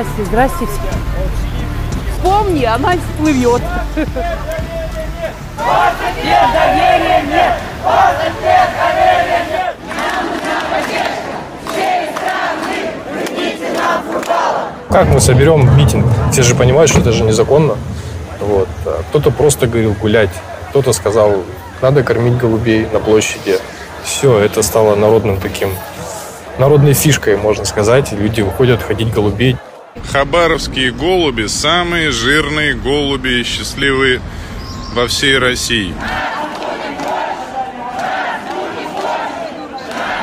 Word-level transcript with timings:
Здрасте, 0.00 0.24
здрасте. 0.24 0.66
Помни, 2.22 2.64
она 2.64 2.92
всплывет. 2.92 3.60
Нет 6.24 6.46
доверия, 6.54 7.22
нет! 7.28 7.52
Нет! 8.42 8.70
Как 14.88 15.08
мы 15.08 15.20
соберем 15.20 15.76
митинг? 15.76 16.06
Все 16.32 16.44
же 16.44 16.54
понимают, 16.54 16.90
что 16.90 17.00
это 17.00 17.12
же 17.12 17.22
незаконно. 17.24 17.76
Вот. 18.40 18.68
Кто-то 19.10 19.30
просто 19.30 19.66
говорил 19.66 19.92
гулять, 20.00 20.30
кто-то 20.70 20.94
сказал, 20.94 21.42
надо 21.82 22.02
кормить 22.02 22.38
голубей 22.38 22.88
на 22.90 23.00
площади. 23.00 23.58
Все, 24.02 24.38
это 24.38 24.62
стало 24.62 24.94
народным 24.94 25.38
таким, 25.38 25.74
народной 26.56 26.94
фишкой, 26.94 27.36
можно 27.36 27.66
сказать. 27.66 28.12
Люди 28.12 28.40
выходят 28.40 28.82
ходить 28.82 29.12
голубей. 29.12 29.58
Хабаровские 30.12 30.90
голуби– 30.90 31.46
самые 31.48 32.10
жирные 32.10 32.74
голуби 32.74 33.40
и 33.40 33.44
счастливые 33.44 34.20
во 34.92 35.06
всей 35.06 35.38
России. 35.38 35.94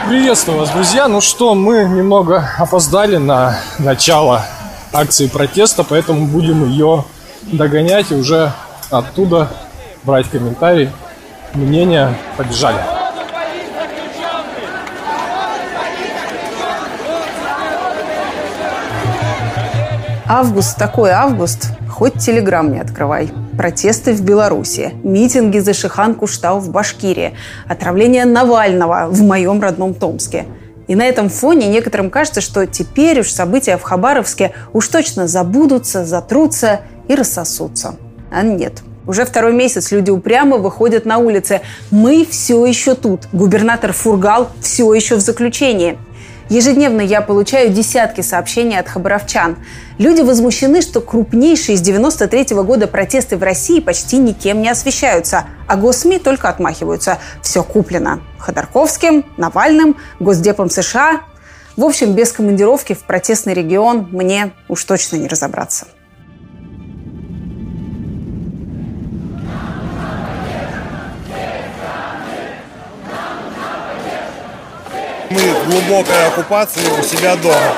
Приветствую 0.09 0.59
вас, 0.59 0.71
друзья. 0.71 1.07
Ну 1.07 1.21
что, 1.21 1.55
мы 1.55 1.85
немного 1.85 2.49
опоздали 2.57 3.15
на 3.15 3.57
начало 3.79 4.45
акции 4.91 5.27
протеста, 5.27 5.85
поэтому 5.85 6.27
будем 6.27 6.67
ее 6.69 7.05
догонять 7.43 8.11
и 8.11 8.15
уже 8.15 8.51
оттуда 8.89 9.49
брать 10.03 10.29
комментарии, 10.29 10.91
мнения. 11.53 12.17
Побежали. 12.35 12.96
Август 20.29 20.77
такой 20.77 21.11
август, 21.11 21.69
хоть 21.89 22.15
телеграм 22.15 22.69
не 22.69 22.81
открывай. 22.81 23.31
Протесты 23.57 24.11
в 24.11 24.21
Беларуси, 24.21 24.91
митинги 25.01 25.59
за 25.59 25.73
Шихан 25.73 26.15
Куштау 26.15 26.59
в 26.59 26.69
Башкирии, 26.69 27.33
отравление 27.65 28.25
Навального 28.25 29.07
в 29.07 29.21
моем 29.23 29.61
родном 29.61 29.93
Томске. 29.93 30.45
И 30.87 30.95
на 30.95 31.05
этом 31.05 31.29
фоне 31.29 31.67
некоторым 31.67 32.09
кажется, 32.09 32.41
что 32.41 32.65
теперь 32.65 33.21
уж 33.21 33.29
события 33.31 33.77
в 33.77 33.83
Хабаровске 33.83 34.51
уж 34.73 34.89
точно 34.89 35.27
забудутся, 35.27 36.03
затрутся 36.03 36.81
и 37.07 37.15
рассосутся. 37.15 37.95
А 38.29 38.41
нет. 38.41 38.81
Уже 39.07 39.23
второй 39.23 39.53
месяц 39.53 39.91
люди 39.91 40.11
упрямо 40.11 40.57
выходят 40.57 41.05
на 41.05 41.19
улицы. 41.19 41.61
Мы 41.89 42.27
все 42.29 42.65
еще 42.65 42.95
тут. 42.95 43.29
Губернатор 43.31 43.93
Фургал 43.93 44.49
все 44.59 44.93
еще 44.93 45.15
в 45.15 45.21
заключении. 45.21 45.97
Ежедневно 46.49 47.01
я 47.01 47.21
получаю 47.21 47.69
десятки 47.69 48.21
сообщений 48.21 48.79
от 48.79 48.87
хабаровчан. 48.87 49.57
Люди 49.97 50.21
возмущены, 50.21 50.81
что 50.81 51.01
крупнейшие 51.01 51.77
с 51.77 51.81
93 51.81 52.53
-го 52.53 52.63
года 52.63 52.87
протесты 52.87 53.35
в 53.35 53.43
России 53.43 53.81
почти 53.81 54.17
никем 54.17 54.61
не 54.61 54.69
освещаются, 54.69 55.45
а 55.67 55.75
госсми 55.75 56.17
только 56.17 56.47
отмахиваются. 56.47 57.19
Все 57.41 57.63
куплено. 57.63 58.21
Ходорковским, 58.37 59.25
Навальным, 59.35 59.97
Госдепом 60.19 60.69
США. 60.69 61.21
В 61.75 61.83
общем, 61.83 62.13
без 62.13 62.31
командировки 62.31 62.93
в 62.93 63.03
протестный 63.03 63.53
регион 63.53 64.07
мне 64.11 64.51
уж 64.69 64.83
точно 64.85 65.17
не 65.17 65.27
разобраться. 65.27 65.87
Мы 75.29 75.39
в 75.39 75.69
глубокой 75.69 76.27
оккупации 76.27 76.81
у 76.99 77.03
себя 77.03 77.35
дома. 77.35 77.77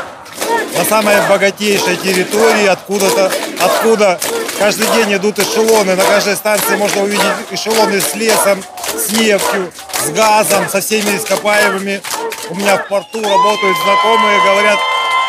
На 0.78 0.86
самой 0.86 1.16
богатейшей 1.28 1.98
территории, 1.98 2.68
откуда-то, 2.68 3.32
откуда 3.60 4.20
каждый 4.60 4.88
день 4.94 5.16
идут 5.16 5.40
эшелоны. 5.40 5.96
На 5.96 6.04
каждой 6.04 6.36
станции 6.36 6.76
можно 6.76 7.04
увидеть 7.04 7.24
эшелоны 7.50 8.00
с 8.00 8.14
лесом, 8.14 8.64
с 8.96 9.12
нефтью, 9.12 9.72
с 10.06 10.10
газом, 10.12 10.70
со 10.70 10.80
всеми 10.80 11.18
ископаемыми. 11.18 12.02
У 12.50 12.56
меня 12.56 12.78
в 12.78 12.88
порту 12.88 13.22
работают 13.22 13.78
знакомые, 13.84 14.40
говорят, 14.44 14.80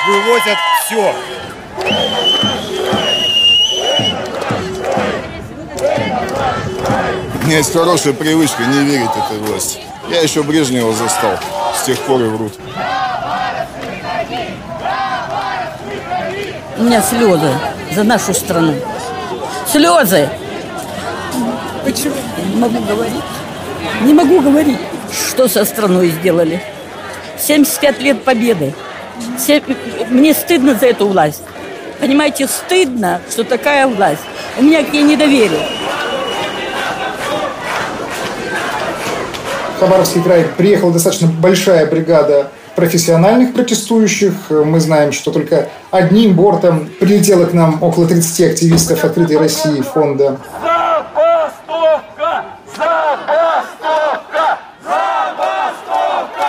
вывозят 0.07 0.59
все. 0.85 1.15
У 7.43 7.47
меня 7.47 7.57
есть 7.57 7.73
хорошая 7.73 8.13
привычка 8.13 8.63
не 8.65 8.85
верить 8.85 9.11
этой 9.11 9.39
власти. 9.39 9.81
Я 10.11 10.23
еще 10.23 10.43
Брежнева 10.43 10.93
застал. 10.93 11.39
С 11.77 11.85
тех 11.85 11.99
пор 12.01 12.21
и 12.21 12.25
врут. 12.25 12.53
У 16.77 16.83
меня 16.83 17.01
слезы 17.01 17.53
за 17.95 18.03
нашу 18.03 18.35
страну. 18.35 18.75
Слезы! 19.71 20.29
Почему? 21.85 22.15
Не 22.53 22.57
могу 22.57 22.81
говорить. 22.81 23.23
Не 24.03 24.15
могу 24.15 24.41
говорить, 24.41 24.79
что 25.13 25.47
со 25.47 25.65
страной 25.65 26.09
сделали. 26.09 26.61
75 27.39 28.01
лет 28.01 28.25
победы. 28.25 28.75
Мне 30.09 30.35
стыдно 30.35 30.75
за 30.75 30.87
эту 30.87 31.07
власть. 31.07 31.43
Понимаете, 32.01 32.49
стыдно, 32.49 33.21
что 33.31 33.45
такая 33.45 33.87
власть. 33.87 34.23
У 34.59 34.63
меня 34.65 34.83
к 34.83 34.93
ней 34.93 35.03
недоверие. 35.03 35.69
Хабаровский 39.81 40.23
край 40.23 40.45
приехала 40.59 40.93
достаточно 40.93 41.27
большая 41.27 41.87
бригада 41.87 42.51
профессиональных 42.77 43.55
протестующих. 43.55 44.35
Мы 44.51 44.79
знаем, 44.79 45.11
что 45.11 45.31
только 45.31 45.71
одним 45.91 46.35
бортом 46.35 46.91
прилетело 47.01 47.47
к 47.47 47.55
нам 47.55 47.83
около 47.83 48.07
30 48.07 48.53
активистов 48.53 49.03
«Открытой 49.05 49.39
России» 49.39 49.81
фонда. 49.81 50.37
Забастовка! 50.61 52.45
Забастовка! 52.77 54.59
Забастовка! 54.85 56.47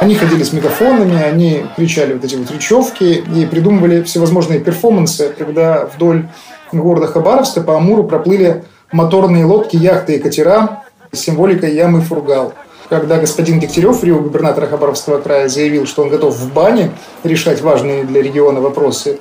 Они 0.00 0.16
ходили 0.16 0.42
с 0.42 0.52
мегафонами, 0.52 1.22
они 1.22 1.66
кричали 1.76 2.14
вот 2.14 2.24
эти 2.24 2.34
вот 2.34 2.50
речевки 2.50 3.04
и 3.04 3.46
придумывали 3.46 4.02
всевозможные 4.02 4.58
перформансы, 4.58 5.32
когда 5.38 5.84
вдоль 5.86 6.26
города 6.72 7.06
Хабаровска 7.06 7.60
по 7.60 7.76
Амуру 7.76 8.02
проплыли 8.02 8.64
моторные 8.92 9.44
лодки, 9.44 9.76
яхты 9.76 10.16
и 10.16 10.18
катера 10.18 10.84
с 11.12 11.18
символикой 11.18 11.74
ямы 11.74 12.00
Фургал. 12.00 12.54
Когда 12.88 13.18
господин 13.18 13.60
Дегтярев, 13.60 14.02
Рио, 14.02 14.18
губернатор 14.18 14.66
Хабаровского 14.66 15.20
края, 15.20 15.48
заявил, 15.48 15.86
что 15.86 16.02
он 16.02 16.08
готов 16.08 16.34
в 16.34 16.52
бане 16.52 16.90
решать 17.22 17.60
важные 17.60 18.04
для 18.04 18.20
региона 18.20 18.60
вопросы, 18.60 19.20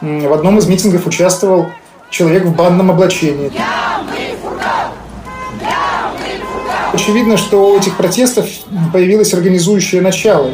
в 0.00 0.32
одном 0.32 0.58
из 0.58 0.68
митингов 0.68 1.06
участвовал 1.06 1.66
человек 2.10 2.44
в 2.44 2.54
банном 2.54 2.92
облачении. 2.92 3.50
Очевидно, 6.92 7.36
что 7.36 7.70
у 7.70 7.76
этих 7.76 7.96
протестов 7.96 8.46
появилось 8.92 9.34
организующее 9.34 10.00
начало. 10.00 10.52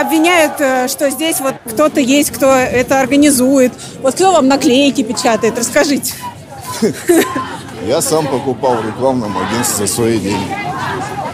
Обвиняют, 0.00 0.54
э, 0.58 0.88
что 0.88 1.10
здесь 1.10 1.40
вот 1.40 1.54
кто-то 1.64 2.00
есть, 2.00 2.30
кто 2.30 2.52
это 2.52 3.00
организует. 3.00 3.72
Вот 4.00 4.14
кто 4.14 4.32
вам 4.32 4.48
наклейки 4.48 5.02
печатает? 5.02 5.58
Расскажите. 5.58 6.14
Я 7.86 8.00
сам 8.00 8.26
покупал 8.26 8.76
в 8.76 8.86
рекламном 8.86 9.36
агентстве 9.38 9.86
за 9.86 9.92
свои 9.92 10.18
деньги. 10.18 10.56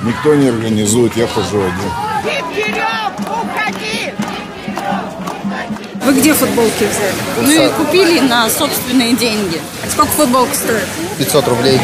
Никто 0.03 0.35
не 0.35 0.49
организует, 0.49 1.17
я 1.17 1.27
хожу 1.27 1.59
один. 1.59 1.91
Вы 6.05 6.13
где 6.21 6.35
футболки 6.35 6.85
взяли? 6.85 7.67
Мы 7.67 7.69
купили 7.71 8.21
на 8.21 8.49
собственные 8.49 9.15
деньги. 9.15 9.61
Сколько 9.91 10.13
футболка 10.13 10.55
стоит? 10.55 10.87
500 11.19 11.49
рублей. 11.49 11.81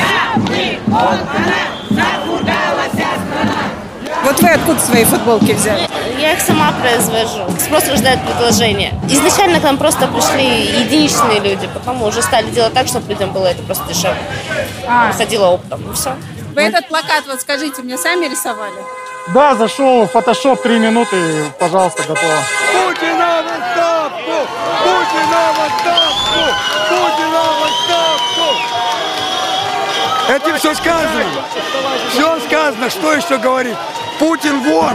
Вот 4.25 4.41
вы 4.41 4.49
откуда 4.51 4.81
свои 4.81 5.05
футболки 5.05 5.53
взяли? 5.53 5.89
Я 6.19 6.35
их 6.35 6.41
сама 6.41 6.73
произвожу. 6.81 7.45
Спрос 7.59 7.89
рождает 7.89 8.21
предложение. 8.25 8.95
Изначально 9.09 9.59
к 9.59 9.65
нам 9.65 9.77
просто 9.77 10.07
пришли 10.07 10.83
единичные 10.83 11.41
люди, 11.41 11.69
потом 11.75 11.97
мы 11.97 12.07
уже 12.07 12.23
стали 12.23 12.49
делать 12.51 12.73
так, 12.73 12.87
чтобы 12.87 13.09
людям 13.09 13.33
было 13.33 13.47
это 13.47 13.63
просто 13.63 13.85
дешевле. 13.89 14.23
А. 14.87 15.09
Выходило 15.09 15.47
оптом, 15.49 15.91
и 15.91 15.95
все. 15.95 16.15
Вы 16.55 16.63
этот 16.63 16.87
плакат, 16.89 17.25
вот 17.27 17.41
скажите, 17.41 17.83
мне 17.83 17.99
сами 17.99 18.27
рисовали? 18.27 18.77
Да, 19.35 19.55
зашел 19.55 20.07
в 20.07 20.11
фотошоп, 20.11 20.63
три 20.63 20.79
минуты, 20.79 21.17
пожалуйста, 21.59 22.03
готово. 22.03 22.35
Путина 22.73 23.43
в 23.43 23.47
отставку! 23.47 24.47
Путина 24.83 25.53
в 25.57 25.61
отставку! 25.67 26.43
Путина 26.89 27.43
в 27.43 27.63
отставку! 27.65 28.13
Этим 30.35 30.57
все 30.57 30.75
сказано. 30.75 31.25
Все 32.11 32.41
сказано. 32.47 32.89
Что 32.89 33.13
еще 33.13 33.37
говорить? 33.37 33.77
Путин 34.19 34.63
беда! 34.63 34.95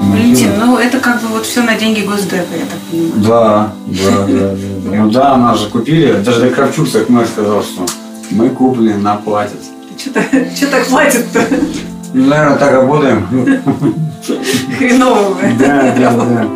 Валентин, 0.00 0.58
ну 0.58 0.78
это 0.78 0.98
как 0.98 1.22
бы 1.22 1.28
вот 1.28 1.46
все 1.46 1.62
на 1.62 1.76
деньги 1.76 2.00
Госдепа, 2.00 2.54
я 2.54 2.64
так 2.64 2.80
понимаю. 2.90 3.12
Да, 3.18 3.72
да, 3.86 4.26
да. 4.26 4.56
Ну 4.84 5.10
да, 5.10 5.36
нас 5.36 5.60
же 5.60 5.68
купили. 5.70 6.12
Даже 6.12 6.50
Кравчук 6.50 6.90
так 6.90 7.08
мэр 7.08 7.28
сказал, 7.28 7.62
что 7.62 7.86
мы 8.30 8.50
куплены, 8.50 8.98
нам 8.98 9.22
платят. 9.22 9.60
Что 9.96 10.66
так 10.66 10.86
платит-то? 10.86 11.44
Ну, 12.12 12.26
наверное, 12.26 12.58
так 12.58 12.72
работаем. 12.72 13.26
Хреново 14.78 15.34
вы. 15.34 15.52
Да, 15.58 15.94
да, 15.98 16.10
да. 16.12 16.46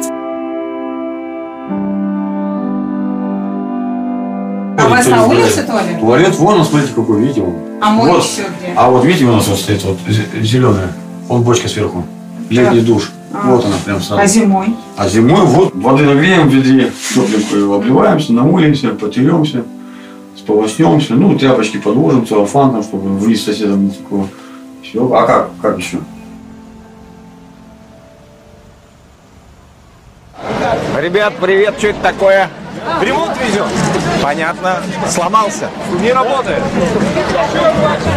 А 4.79 4.87
у 4.87 4.91
вас 4.91 5.06
на 5.06 5.26
улице 5.26 5.62
туалет? 5.62 6.00
Туалет 6.00 6.35
вон, 6.37 6.61
он, 6.61 6.64
смотрите, 6.64 6.93
какой, 6.94 7.20
видите, 7.20 7.41
вон. 7.43 7.56
А 7.81 7.91
мой 7.91 8.11
Вот. 8.11 8.23
еще 8.25 8.43
где? 8.43 8.73
А 8.75 8.91
вот 8.91 9.05
видите, 9.05 9.25
у 9.26 9.32
нас 9.32 9.47
вот 9.49 9.58
стоит 9.58 9.85
вот 9.85 9.99
зеленая. 10.41 10.93
Вон 11.29 11.43
бочка 11.43 11.69
сверху. 11.69 12.05
Летний 12.49 12.81
душ. 12.81 13.11
А. 13.32 13.50
Вот 13.50 13.64
она 13.64 13.76
прям 13.85 14.00
сразу. 14.00 14.20
А 14.23 14.26
зимой? 14.26 14.75
А 14.96 15.08
зимой 15.08 15.43
вот 15.44 15.75
воды 15.75 16.05
нагреем 16.05 16.49
в 16.49 16.53
ведре, 16.53 16.91
тепленькую, 17.14 17.73
обливаемся, 17.73 18.32
намылимся, 18.32 18.88
потеремся, 18.88 19.62
сполоснемся, 20.37 21.14
ну, 21.14 21.38
тряпочки 21.38 21.76
подложим, 21.76 22.26
целлофан, 22.26 22.82
чтобы 22.82 23.17
вниз 23.19 23.44
соседом 23.44 23.85
не 23.85 23.91
текло. 23.91 24.26
Все. 24.91 25.09
А 25.15 25.25
как? 25.25 25.51
Как 25.63 25.79
еще? 25.79 25.99
Ребят, 31.01 31.35
привет, 31.41 31.75
что 31.79 31.87
это 31.89 32.01
такое? 32.01 32.51
Ремонт 33.01 33.37
везет? 33.41 33.67
Понятно. 34.21 34.79
Сломался? 35.09 35.71
Не 36.01 36.13
работает. 36.13 36.61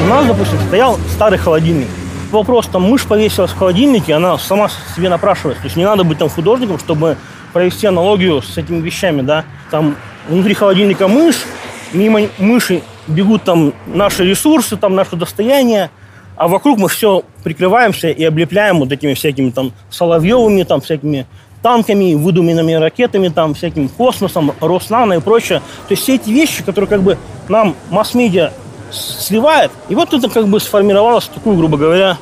У 0.02 0.06
нас, 0.08 0.26
допустим, 0.26 0.60
стоял 0.68 0.98
старый 1.12 1.38
холодильник. 1.38 1.88
Вопрос, 2.32 2.66
там 2.66 2.82
мышь 2.90 3.06
повесилась 3.06 3.52
в 3.52 3.58
холодильнике, 3.58 4.16
она 4.16 4.40
сама 4.40 4.68
себе 4.96 5.10
напрашивается. 5.10 5.62
То 5.62 5.68
есть 5.68 5.78
не 5.78 5.86
надо 5.86 6.04
быть 6.04 6.18
там 6.18 6.30
художником, 6.30 6.80
чтобы 6.80 7.18
провести 7.54 7.86
аналогию 7.86 8.42
с 8.42 8.58
этими 8.58 8.82
вещами, 8.82 9.22
да. 9.22 9.46
Там 9.70 9.96
внутри 10.28 10.56
холодильника 10.56 11.08
мышь, 11.08 11.46
мимо 11.94 12.22
мыши 12.40 12.82
бегут 13.06 13.44
там 13.44 13.74
наши 13.86 14.26
ресурсы, 14.26 14.76
там 14.76 14.96
наше 14.96 15.16
достояние, 15.16 15.92
а 16.36 16.48
вокруг 16.48 16.78
мы 16.80 16.90
все 16.90 17.24
прикрываемся 17.44 18.10
и 18.10 18.24
облепляем 18.24 18.80
вот 18.80 18.92
этими 18.92 19.14
всякими 19.14 19.52
там 19.52 19.72
Соловьевыми, 19.90 20.64
там 20.64 20.82
всякими 20.82 21.26
танками, 21.62 22.14
выдуманными 22.14 22.74
ракетами, 22.74 23.30
там 23.30 23.54
всяким 23.54 23.88
космосом, 23.88 24.52
Роснано 24.60 25.14
и 25.14 25.20
прочее. 25.20 25.60
То 25.88 25.92
есть 25.92 26.04
все 26.04 26.16
эти 26.16 26.30
вещи, 26.30 26.64
которые 26.64 26.90
как 26.90 27.02
бы 27.02 27.18
нам 27.48 27.76
масс-медиа 27.90 28.52
сливает, 28.92 29.72
и 29.90 29.96
вот 29.96 30.14
это 30.14 30.30
как 30.30 30.48
бы 30.48 30.60
сформировалось 30.60 31.26
такую, 31.28 31.56
грубо 31.58 31.78
говоря, 31.78 32.18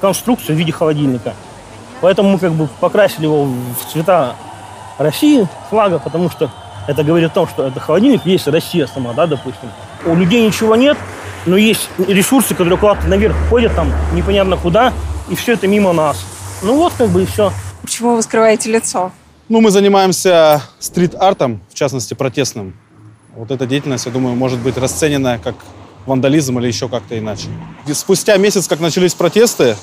конструкцию 0.00 0.56
в 0.56 0.58
виде 0.58 0.72
холодильника. 0.72 1.34
Поэтому 2.00 2.30
мы 2.30 2.38
как 2.38 2.52
бы 2.52 2.68
покрасили 2.80 3.24
его 3.24 3.44
в 3.44 3.92
цвета 3.92 4.34
России, 4.98 5.48
флага, 5.70 5.98
потому 5.98 6.30
что 6.30 6.50
это 6.86 7.02
говорит 7.02 7.30
о 7.30 7.34
том, 7.34 7.48
что 7.48 7.66
это 7.66 7.80
холодильник, 7.80 8.26
есть 8.26 8.46
Россия 8.46 8.86
сама, 8.86 9.12
да, 9.12 9.26
допустим. 9.26 9.70
У 10.04 10.14
людей 10.14 10.46
ничего 10.46 10.76
нет, 10.76 10.98
но 11.46 11.56
есть 11.56 11.88
ресурсы, 11.98 12.54
которые 12.54 12.78
куда-то 12.78 13.06
наверх 13.06 13.36
ходят, 13.48 13.74
там, 13.74 13.92
непонятно 14.12 14.56
куда, 14.56 14.92
и 15.28 15.34
все 15.34 15.54
это 15.54 15.66
мимо 15.66 15.92
нас. 15.92 16.24
Ну 16.62 16.76
вот 16.76 16.92
как 16.96 17.08
бы 17.08 17.22
и 17.22 17.26
все. 17.26 17.52
Почему 17.82 18.16
вы 18.16 18.22
скрываете 18.22 18.70
лицо? 18.70 19.12
Ну, 19.48 19.60
мы 19.60 19.70
занимаемся 19.70 20.60
стрит-артом, 20.80 21.60
в 21.70 21.74
частности, 21.74 22.14
протестным. 22.14 22.74
Вот 23.36 23.52
эта 23.52 23.64
деятельность, 23.64 24.06
я 24.06 24.10
думаю, 24.10 24.34
может 24.34 24.58
быть 24.58 24.76
расценена 24.76 25.38
как 25.38 25.54
вандализм 26.04 26.58
или 26.58 26.66
еще 26.66 26.88
как-то 26.88 27.16
иначе. 27.16 27.46
И 27.86 27.92
спустя 27.92 28.36
месяц, 28.38 28.66
как 28.66 28.80
начались 28.80 29.14
протесты, 29.14 29.76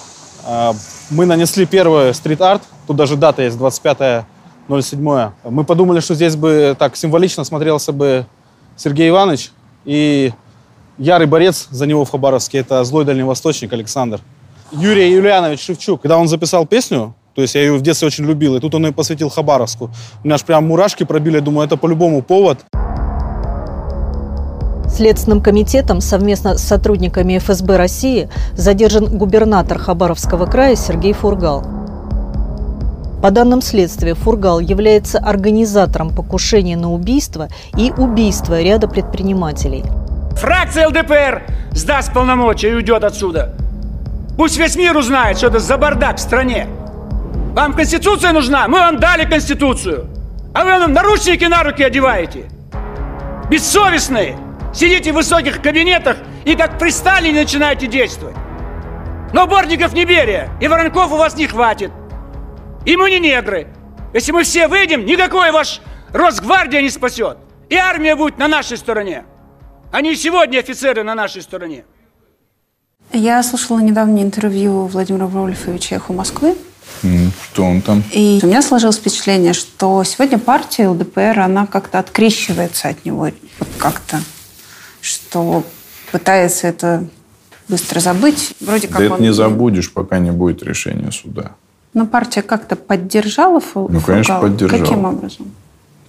а, 0.45 0.75
мы 1.09 1.25
нанесли 1.25 1.65
первый 1.65 2.13
стрит-арт. 2.13 2.61
Тут 2.87 2.97
даже 2.97 3.15
дата 3.15 3.43
есть, 3.43 3.55
25.07. 3.57 5.31
Мы 5.45 5.63
подумали, 5.63 6.01
что 6.01 6.13
здесь 6.15 6.35
бы 6.35 6.75
так 6.77 6.97
символично 6.97 7.45
смотрелся 7.45 7.93
бы 7.93 8.25
Сергей 8.75 9.09
Иванович 9.09 9.51
и 9.85 10.33
ярый 10.97 11.27
борец 11.27 11.67
за 11.71 11.85
него 11.85 12.05
в 12.05 12.11
Хабаровске. 12.11 12.59
Это 12.59 12.83
злой 12.83 13.05
дальневосточник 13.05 13.73
Александр. 13.73 14.19
Юрий 14.71 15.11
Юлианович 15.11 15.61
Шевчук. 15.61 16.01
Когда 16.01 16.17
он 16.17 16.27
записал 16.27 16.65
песню, 16.65 17.13
то 17.35 17.41
есть 17.41 17.55
я 17.55 17.61
ее 17.61 17.73
в 17.73 17.81
детстве 17.81 18.07
очень 18.07 18.25
любил, 18.25 18.55
и 18.55 18.59
тут 18.59 18.75
он 18.75 18.85
ее 18.85 18.93
посвятил 18.93 19.29
Хабаровску. 19.29 19.91
У 20.23 20.27
меня 20.27 20.35
аж 20.35 20.43
прям 20.43 20.67
мурашки 20.67 21.03
пробили, 21.03 21.39
думаю, 21.39 21.65
это 21.65 21.77
по-любому 21.77 22.21
повод. 22.21 22.59
Следственным 24.87 25.41
комитетом 25.41 26.01
совместно 26.01 26.57
с 26.57 26.63
сотрудниками 26.63 27.39
ФСБ 27.39 27.77
России 27.77 28.29
задержан 28.53 29.17
губернатор 29.17 29.79
Хабаровского 29.79 30.45
края 30.45 30.75
Сергей 30.75 31.13
Фургал. 31.13 31.63
По 33.23 33.31
данным 33.31 33.61
следствия, 33.61 34.13
Фургал 34.13 34.59
является 34.59 35.17
организатором 35.17 36.13
покушения 36.13 36.75
на 36.75 36.91
убийство 36.91 37.47
и 37.75 37.91
убийства 37.91 38.61
ряда 38.61 38.87
предпринимателей. 38.87 39.83
Фракция 40.37 40.87
ЛДПР 40.87 41.43
сдаст 41.71 42.13
полномочия 42.13 42.71
и 42.71 42.73
уйдет 42.73 43.03
отсюда. 43.03 43.55
Пусть 44.37 44.57
весь 44.57 44.75
мир 44.75 44.95
узнает, 44.97 45.37
что 45.37 45.47
это 45.47 45.59
за 45.59 45.77
бардак 45.77 46.17
в 46.17 46.19
стране. 46.19 46.67
Вам 47.53 47.73
Конституция 47.73 48.31
нужна? 48.31 48.67
Мы 48.67 48.79
вам 48.79 48.99
дали 48.99 49.25
Конституцию. 49.25 50.07
А 50.53 50.63
вы 50.63 50.71
нам 50.71 50.93
наручники 50.93 51.45
на 51.45 51.63
руки 51.63 51.83
одеваете. 51.83 52.45
Бессовестные. 53.49 54.37
Сидите 54.73 55.11
в 55.11 55.15
высоких 55.15 55.61
кабинетах 55.61 56.17
и 56.45 56.55
как 56.55 56.79
при 56.79 56.89
Сталине 56.89 57.41
начинаете 57.41 57.85
действовать. 57.87 58.35
Но 59.33 59.47
Бортников 59.47 59.93
не 59.93 60.05
берия, 60.05 60.49
и 60.59 60.67
Воронков 60.67 61.11
у 61.11 61.17
вас 61.17 61.35
не 61.35 61.47
хватит. 61.47 61.91
И 62.85 62.97
мы 62.97 63.11
не 63.11 63.19
негры. 63.19 63.67
Если 64.13 64.31
мы 64.31 64.43
все 64.43 64.67
выйдем, 64.67 65.05
никакой 65.05 65.51
ваш 65.51 65.79
Росгвардия 66.11 66.81
не 66.81 66.89
спасет. 66.89 67.37
И 67.69 67.75
армия 67.75 68.15
будет 68.15 68.37
на 68.37 68.47
нашей 68.47 68.77
стороне. 68.77 69.25
Они 69.93 70.13
и 70.13 70.15
сегодня 70.15 70.57
офицеры 70.57 71.03
на 71.03 71.13
нашей 71.13 71.43
стороне. 71.43 71.83
Я 73.11 73.43
слушала 73.43 73.77
недавнее 73.79 74.25
интервью 74.25 74.87
Владимира 74.87 75.27
Вольфовича 75.27 75.97
«Эхо 75.97 76.13
Москвы», 76.13 76.55
Что 77.43 77.63
он 77.63 77.79
там? 77.83 78.01
и 78.11 78.39
у 78.41 78.47
меня 78.47 78.63
сложилось 78.63 78.97
впечатление, 78.97 79.53
что 79.53 80.03
сегодня 80.03 80.39
партия 80.39 80.87
ЛДПР, 80.89 81.39
она 81.39 81.67
как-то 81.67 81.99
открещивается 81.99 82.87
от 82.89 83.05
него, 83.05 83.29
вот 83.59 83.67
как-то, 83.77 84.19
что 84.99 85.63
пытается 86.11 86.65
это 86.65 87.05
быстро 87.69 87.99
забыть. 87.99 88.55
Вроде 88.61 88.87
как 88.87 88.97
Да 88.97 89.03
это 89.05 89.13
он- 89.13 89.21
не 89.21 89.31
забудешь, 89.31 89.93
пока 89.93 90.17
не 90.17 90.31
будет 90.31 90.63
решения 90.63 91.11
суда. 91.11 91.51
Но 91.93 92.07
партия 92.07 92.41
как-то 92.41 92.75
поддержала 92.75 93.59
Фу- 93.59 93.89
Ну, 93.91 94.01
конечно, 94.01 94.39
поддержала. 94.39 94.81
Каким 94.81 95.05
образом? 95.05 95.51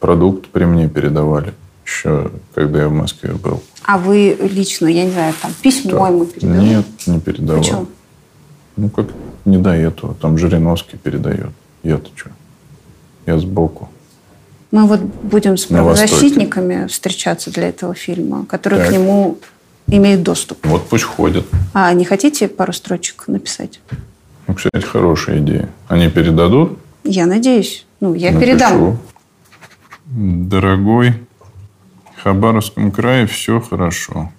Продукт 0.00 0.46
при 0.48 0.64
мне 0.64 0.88
передавали. 0.88 1.52
Еще 1.84 2.30
когда 2.54 2.82
я 2.82 2.88
в 2.88 2.92
Москве 2.92 3.32
был. 3.32 3.62
А 3.84 3.98
вы 3.98 4.36
лично, 4.40 4.86
я 4.86 5.04
не 5.04 5.10
знаю, 5.10 5.34
там 5.40 5.52
письмо 5.62 6.06
ему 6.08 6.24
передали? 6.24 6.66
Нет, 6.68 6.86
не 7.06 7.20
передавал. 7.20 7.62
Почему? 7.62 7.86
Ну, 8.76 8.88
как 8.88 9.06
не 9.44 9.58
до 9.58 9.70
этого. 9.70 10.14
Там 10.14 10.38
Жириновский 10.38 10.96
передает. 10.96 11.50
Я-то 11.82 12.10
что? 12.14 12.30
Я 13.26 13.38
сбоку. 13.38 13.88
Мы 14.70 14.86
вот 14.86 15.00
будем 15.00 15.56
с 15.56 15.66
правозащитниками 15.66 16.86
встречаться 16.88 17.50
для 17.52 17.68
этого 17.68 17.94
фильма, 17.94 18.44
которые 18.46 18.80
Так. 18.80 18.88
к 18.88 18.92
нему 18.92 19.38
имеют 19.86 20.22
доступ. 20.22 20.66
Вот 20.66 20.88
пусть 20.88 21.04
ходят. 21.04 21.44
А 21.74 21.92
не 21.92 22.04
хотите 22.04 22.48
пару 22.48 22.72
строчек 22.72 23.28
написать? 23.28 23.80
Ну, 24.46 24.54
кстати, 24.54 24.84
хорошая 24.84 25.38
идея. 25.38 25.68
Они 25.88 26.08
передадут? 26.08 26.78
Я 27.04 27.26
надеюсь. 27.26 27.86
Ну, 28.00 28.14
я 28.14 28.32
Напишу. 28.32 28.40
передам. 28.52 28.98
Дорогой, 30.06 31.14
Хабаровском 32.24 32.90
крае 32.90 33.26
все 33.26 33.60
хорошо. 33.60 34.32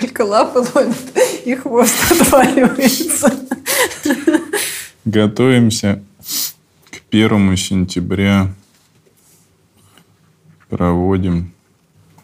Только 0.00 0.22
лапы 0.22 0.64
ловят 0.74 0.96
и 1.44 1.54
хвост 1.54 1.94
отваливается. 2.10 3.32
Готовимся 5.04 6.02
к 6.90 7.02
первому 7.02 7.54
сентября. 7.54 8.52
Проводим 10.68 11.52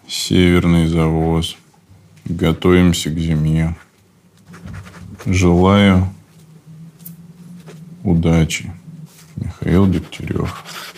северный 0.09 0.89
завоз. 0.89 1.57
Готовимся 2.25 3.11
к 3.11 3.19
зиме. 3.21 3.77
Желаю 5.25 6.13
удачи. 8.03 8.73
Михаил 9.37 9.87
Дегтярев. 9.87 10.94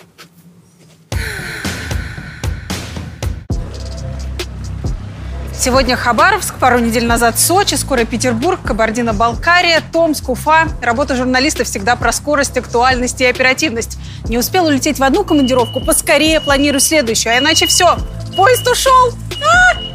Сегодня 5.59 5.97
Хабаровск, 5.97 6.59
пару 6.59 6.79
недель 6.79 7.07
назад 7.07 7.39
Сочи, 7.39 7.75
скоро 7.77 8.05
Петербург, 8.05 8.61
Кабардино-Балкария, 8.63 9.83
Томск, 9.93 10.29
Уфа. 10.29 10.69
Работа 10.83 11.17
журналиста 11.17 11.65
всегда 11.65 11.97
про 11.97 12.13
скорость, 12.13 12.57
актуальность 12.59 13.21
и 13.23 13.27
оперативность. 13.27 13.99
Не 14.29 14.37
успел 14.39 14.67
улететь 14.67 14.99
в 14.99 15.03
одну 15.03 15.25
командировку, 15.25 15.81
поскорее 15.81 16.41
планирую 16.41 16.81
следующую, 16.81 17.35
а 17.35 17.39
иначе 17.39 17.67
все, 17.67 17.97
поезд 18.37 18.69
ушел. 18.69 19.13
А! 19.43 19.86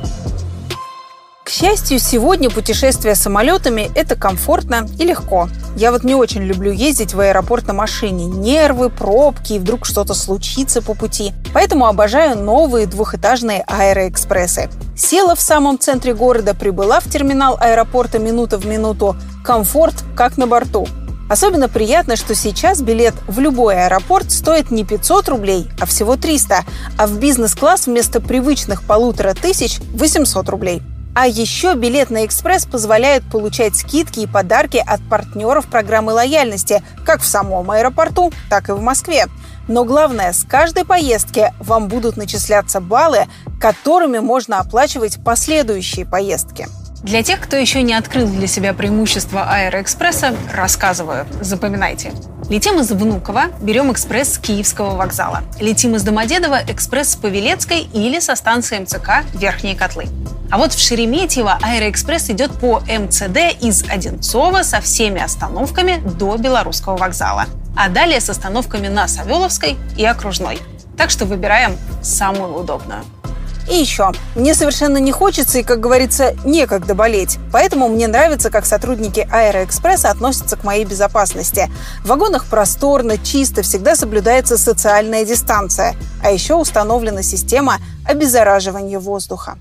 Счастью, 1.72 2.00
сегодня 2.00 2.50
путешествие 2.50 3.16
самолетами– 3.16 3.90
это 3.96 4.18
комфортно 4.18 4.90
и 5.00 5.06
легко. 5.06 5.48
Я 5.78 5.94
вот 5.94 6.04
не 6.04 6.16
очень 6.16 6.42
люблю 6.42 6.70
ездить 6.70 7.14
в 7.14 7.20
аэропорт 7.22 7.66
на 7.68 7.74
машине. 7.74 8.26
Нервы, 8.26 8.90
пробки, 8.90 9.54
и 9.54 9.60
вдруг 9.60 9.86
что-то 9.86 10.14
случится 10.14 10.82
по 10.82 10.96
пути. 10.96 11.32
Поэтому 11.54 11.86
обожаю 11.86 12.38
новые 12.38 12.88
двухэтажные 12.88 13.64
аэроэкспрессы. 13.68 14.70
Села 14.98 15.34
в 15.34 15.40
самом 15.40 15.80
центре 15.80 16.14
города, 16.14 16.54
прибыла 16.54 17.00
в 17.00 17.10
терминал 17.10 17.56
аэропорта 17.58 18.20
минута 18.20 18.58
в 18.58 18.66
минуту. 18.66 19.16
Комфорт 19.42 19.96
как 20.14 20.38
на 20.38 20.48
борту. 20.48 20.90
Особенно 21.30 21.70
приятно, 21.70 22.18
что 22.18 22.36
сейчас 22.36 22.82
билет 22.82 23.14
в 23.30 23.40
любой 23.40 23.86
аэропорт 23.86 24.30
стоит 24.30 24.72
не 24.72 24.84
500 24.84 25.30
рублей, 25.30 25.70
а 25.80 25.86
всего 25.86 26.18
300, 26.18 26.66
а 26.98 27.08
в 27.08 27.18
бизнес-класс 27.18 27.88
вместо 27.88 28.20
привычных 28.20 28.84
полутора 28.84 29.34
тысяч– 29.34 29.80
800 29.94 30.50
рублей. 30.50 30.82
А 31.14 31.28
еще 31.28 31.76
билет 31.76 32.10
на 32.10 32.26
экспресс 32.26 32.66
позволяет 32.66 33.24
получать 33.30 33.76
скидки 33.76 34.22
и 34.22 34.28
подарки 34.28 34.82
от 34.86 35.02
партнеров 35.10 35.68
программы 35.68 36.14
лояльности 36.14 36.82
как 37.06 37.22
в 37.22 37.26
самом 37.26 37.70
аэропорту, 37.70 38.32
так 38.50 38.70
и 38.70 38.72
в 38.72 38.82
Москве. 38.82 39.26
Но 39.68 39.84
главное, 39.84 40.32
с 40.32 40.44
каждой 40.44 40.86
поездки 40.86 41.54
вам 41.60 41.88
будут 41.88 42.16
начисляться 42.18 42.80
баллы, 42.80 43.28
которыми 43.60 44.20
можно 44.20 44.60
оплачивать 44.60 45.24
последующие 45.24 46.06
поездки. 46.06 46.68
Для 47.04 47.24
тех, 47.24 47.40
кто 47.40 47.58
еще 47.58 47.82
не 47.82 47.96
открыл 47.96 48.28
для 48.28 48.46
себя 48.46 48.74
преимущества 48.74 49.50
Аэроэкспресса, 49.50 50.36
рассказываю. 50.54 51.26
Запоминайте. 51.42 52.12
Летим 52.48 52.80
из 52.80 52.92
Внуково, 52.92 53.46
берем 53.60 53.92
экспресс 53.92 54.34
с 54.34 54.38
Киевского 54.38 54.96
вокзала. 54.96 55.42
Летим 55.60 55.96
из 55.96 56.04
Домодедово, 56.04 56.60
экспресс 56.68 57.14
с 57.14 57.16
Павелецкой 57.16 57.90
или 57.92 58.20
со 58.20 58.36
станции 58.36 58.78
МЦК 58.78 59.24
«Верхние 59.34 59.76
котлы». 59.76 60.06
А 60.52 60.60
вот 60.60 60.74
в 60.74 60.80
Шереметьево 60.80 61.58
Аэроэкспресс 61.64 62.30
идет 62.30 62.52
по 62.52 62.82
МЦД 62.82 63.62
из 63.62 63.84
Одинцова 63.90 64.62
со 64.62 64.80
всеми 64.80 65.22
остановками 65.22 66.04
до 66.20 66.38
Белорусского 66.38 66.98
вокзала. 66.98 67.46
А 67.76 67.90
далее 67.90 68.20
с 68.20 68.30
остановками 68.30 68.90
на 68.90 69.08
Савеловской 69.08 69.78
и 69.98 70.06
Окружной. 70.06 70.60
Так 70.98 71.10
что 71.10 71.26
выбираем 71.26 71.78
самую 72.04 72.54
удобную. 72.54 73.04
И 73.70 73.76
еще, 73.76 74.12
мне 74.36 74.54
совершенно 74.54 74.98
не 74.98 75.12
хочется 75.12 75.60
и, 75.60 75.64
как 75.64 75.80
говорится, 75.80 76.36
некогда 76.44 76.96
болеть. 76.96 77.38
Поэтому 77.52 77.88
мне 77.88 78.08
нравится, 78.08 78.50
как 78.50 78.66
сотрудники 78.66 79.28
Аэроэкспресса 79.32 80.10
относятся 80.10 80.58
к 80.58 80.64
моей 80.64 80.86
безопасности. 80.86 81.70
В 82.04 82.08
вагонах 82.08 82.46
просторно, 82.46 83.18
чисто, 83.18 83.62
всегда 83.62 83.96
соблюдается 83.96 84.58
социальная 84.58 85.26
дистанция. 85.26 85.96
А 86.24 86.32
еще 86.32 86.56
установлена 86.56 87.24
система 87.24 87.78
обеззараживания 88.06 89.00
воздуха. 89.00 89.58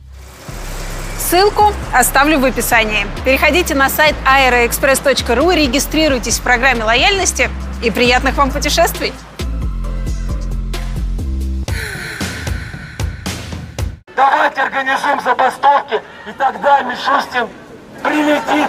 Ссылку 1.30 1.72
оставлю 1.92 2.40
в 2.40 2.44
описании. 2.44 3.06
Переходите 3.24 3.74
на 3.74 3.88
сайт 3.88 4.16
aeroexpress.ru, 4.26 5.54
регистрируйтесь 5.54 6.38
в 6.38 6.42
программе 6.42 6.82
лояльности 6.82 7.50
и 7.84 7.90
приятных 7.90 8.36
вам 8.36 8.50
путешествий! 8.50 9.12
Давайте 14.20 14.60
организуем 14.60 15.18
забастовки, 15.22 15.94
и 16.28 16.32
тогда 16.36 16.82
Мишустин 16.82 17.48
прилетит. 18.02 18.68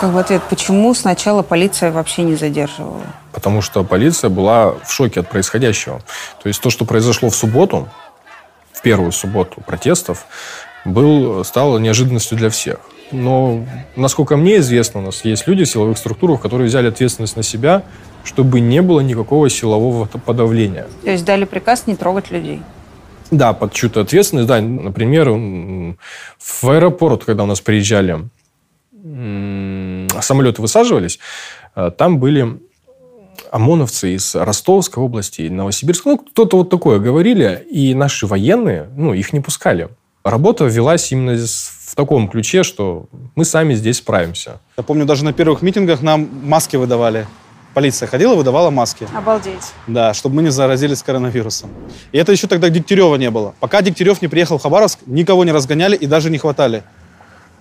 Как 0.00 0.10
в 0.10 0.18
ответ, 0.18 0.42
почему 0.48 0.94
сначала 0.94 1.42
полиция 1.42 1.90
вообще 1.90 2.22
не 2.22 2.36
задерживала? 2.36 3.02
Потому 3.32 3.62
что 3.62 3.82
полиция 3.82 4.30
была 4.30 4.74
в 4.84 4.92
шоке 4.92 5.20
от 5.20 5.28
происходящего. 5.28 6.00
То 6.40 6.46
есть 6.48 6.62
то, 6.62 6.70
что 6.70 6.84
произошло 6.84 7.28
в 7.28 7.34
субботу, 7.34 7.88
в 8.72 8.80
первую 8.80 9.10
субботу 9.10 9.60
протестов, 9.60 10.26
был, 10.84 11.44
стало 11.44 11.78
неожиданностью 11.78 12.38
для 12.38 12.48
всех. 12.50 12.78
Но, 13.12 13.64
насколько 13.94 14.36
мне 14.36 14.58
известно, 14.58 15.00
у 15.00 15.04
нас 15.04 15.24
есть 15.24 15.46
люди 15.46 15.64
в 15.64 15.68
силовых 15.68 15.98
структурах, 15.98 16.40
которые 16.40 16.68
взяли 16.68 16.88
ответственность 16.88 17.36
на 17.36 17.42
себя, 17.42 17.82
чтобы 18.24 18.60
не 18.60 18.82
было 18.82 19.00
никакого 19.00 19.48
силового 19.50 20.06
подавления. 20.06 20.86
То 21.04 21.10
есть 21.10 21.24
дали 21.24 21.44
приказ 21.44 21.86
не 21.86 21.94
трогать 21.94 22.30
людей? 22.30 22.62
Да, 23.30 23.52
под 23.52 23.72
чью-то 23.72 24.00
ответственность. 24.00 24.48
Да, 24.48 24.60
например, 24.60 25.30
в 25.30 26.70
аэропорт, 26.70 27.24
когда 27.24 27.44
у 27.44 27.46
нас 27.46 27.60
приезжали, 27.60 28.28
самолеты 30.20 30.62
высаживались, 30.62 31.18
э, 31.74 31.90
там 31.96 32.18
были 32.18 32.60
ОМОНовцы 33.50 34.14
из 34.14 34.34
Ростовской 34.34 35.02
области, 35.02 35.42
Новосибирска, 35.42 36.10
ну, 36.10 36.18
кто-то 36.18 36.58
вот 36.58 36.70
такое 36.70 36.98
говорили, 36.98 37.66
и 37.70 37.94
наши 37.94 38.26
военные, 38.26 38.88
ну, 38.96 39.12
их 39.12 39.32
не 39.32 39.40
пускали. 39.40 39.88
Работа 40.24 40.64
велась 40.66 41.10
именно 41.10 41.36
в 41.36 41.94
таком 41.96 42.28
ключе, 42.28 42.62
что 42.62 43.06
мы 43.34 43.44
сами 43.44 43.74
здесь 43.74 43.98
справимся. 43.98 44.58
Я 44.76 44.84
помню, 44.84 45.04
даже 45.04 45.24
на 45.24 45.32
первых 45.32 45.62
митингах 45.62 46.00
нам 46.00 46.28
маски 46.44 46.76
выдавали. 46.76 47.26
Полиция 47.74 48.06
ходила, 48.06 48.34
выдавала 48.34 48.70
маски. 48.70 49.08
Обалдеть. 49.16 49.72
Да, 49.86 50.14
чтобы 50.14 50.36
мы 50.36 50.42
не 50.42 50.50
заразились 50.50 51.02
коронавирусом. 51.02 51.70
И 52.12 52.18
это 52.18 52.30
еще 52.30 52.46
тогда 52.46 52.68
Дегтярева 52.68 53.16
не 53.16 53.30
было. 53.30 53.54
Пока 53.60 53.82
Дегтярев 53.82 54.22
не 54.22 54.28
приехал 54.28 54.58
в 54.58 54.62
Хабаровск, 54.62 55.00
никого 55.06 55.44
не 55.44 55.52
разгоняли 55.52 55.96
и 55.96 56.06
даже 56.06 56.30
не 56.30 56.38
хватали. 56.38 56.84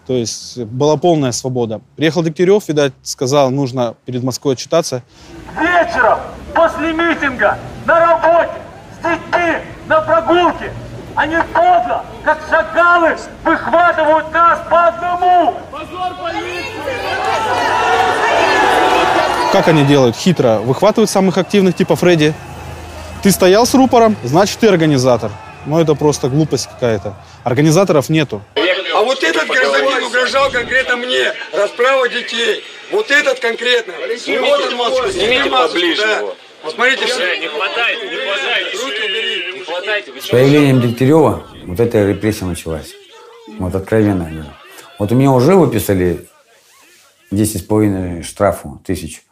То 0.05 0.13
есть 0.13 0.57
была 0.57 0.97
полная 0.97 1.31
свобода. 1.31 1.81
Приехал 1.95 2.23
Дегтярев, 2.23 2.67
видать, 2.67 2.93
сказал, 3.01 3.49
нужно 3.51 3.95
перед 4.05 4.21
Москвой 4.23 4.53
отчитаться. 4.55 5.01
Вечером, 5.57 6.19
после 6.53 6.91
митинга, 6.91 7.57
на 7.85 7.99
работе, 7.99 8.53
с 8.99 9.03
детьми, 9.03 9.63
на 9.87 10.01
прогулке, 10.01 10.73
они 11.15 11.35
подло, 11.53 12.05
как 12.23 12.39
шакалы, 12.49 13.17
выхватывают 13.43 14.31
нас 14.31 14.59
по 14.69 14.87
одному. 14.87 15.55
Позор 15.71 16.13
полиции! 16.21 16.71
Как 19.51 19.67
они 19.67 19.83
делают? 19.83 20.15
Хитро. 20.15 20.59
Выхватывают 20.59 21.09
самых 21.09 21.37
активных, 21.37 21.75
типа 21.75 21.95
Фредди. 21.97 22.33
Ты 23.21 23.31
стоял 23.31 23.65
с 23.65 23.73
рупором, 23.73 24.15
значит, 24.23 24.59
ты 24.59 24.67
организатор. 24.67 25.31
Ну, 25.65 25.79
это 25.79 25.93
просто 25.93 26.29
глупость 26.29 26.69
какая-то. 26.69 27.15
Организаторов 27.43 28.09
нету. 28.09 28.41
А 28.55 29.01
вот 29.01 29.23
этот 29.23 29.47
гражданин 29.47 30.03
угрожал 30.05 30.49
конкретно 30.51 30.95
мне. 30.95 31.33
Расправа 31.53 32.07
детей. 32.07 32.63
Вот 32.91 33.11
этот 33.11 33.39
конкретно. 33.39 33.93
Снимите, 34.17 34.39
вот 34.39 34.61
он 34.67 34.75
маску. 34.75 35.11
Снимите 35.11 35.49
поближе 35.49 36.01
да. 36.01 36.17
его. 36.17 36.35
Посмотрите, 36.63 37.05
все. 37.05 37.39
Не 37.39 37.47
хватает, 37.47 38.03
не 38.03 38.17
хватает. 38.17 38.73
Руки 38.73 39.01
убери. 39.05 39.59
Не 39.59 39.65
хватайте. 39.65 40.21
С 40.21 40.27
появлением 40.27 40.81
Дегтярева 40.81 41.43
вот 41.65 41.79
эта 41.79 42.07
репрессия 42.07 42.45
началась. 42.45 42.93
Вот 43.57 43.73
откровенно. 43.73 44.55
Вот 44.99 45.11
у 45.11 45.15
меня 45.15 45.31
уже 45.31 45.55
выписали 45.55 46.27
10,5 47.31 48.21
штрафу 48.23 48.79
тысяч. 48.85 49.23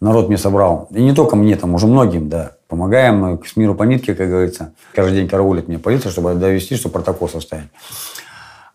Народ 0.00 0.28
мне 0.28 0.38
собрал. 0.38 0.88
И 0.90 1.02
не 1.02 1.14
только 1.14 1.36
мне, 1.36 1.56
там 1.56 1.74
уже 1.74 1.86
многим, 1.86 2.28
да. 2.28 2.52
Помогаем 2.68 3.16
мы 3.18 3.40
с 3.44 3.56
миру 3.56 3.74
по 3.74 3.82
нитке, 3.84 4.14
как 4.14 4.28
говорится. 4.28 4.72
Каждый 4.94 5.16
день 5.16 5.28
караулит 5.28 5.68
мне 5.68 5.78
полиция, 5.78 6.10
чтобы 6.10 6.34
довести, 6.34 6.76
чтобы 6.76 6.94
протокол 6.94 7.28
составить. 7.28 7.68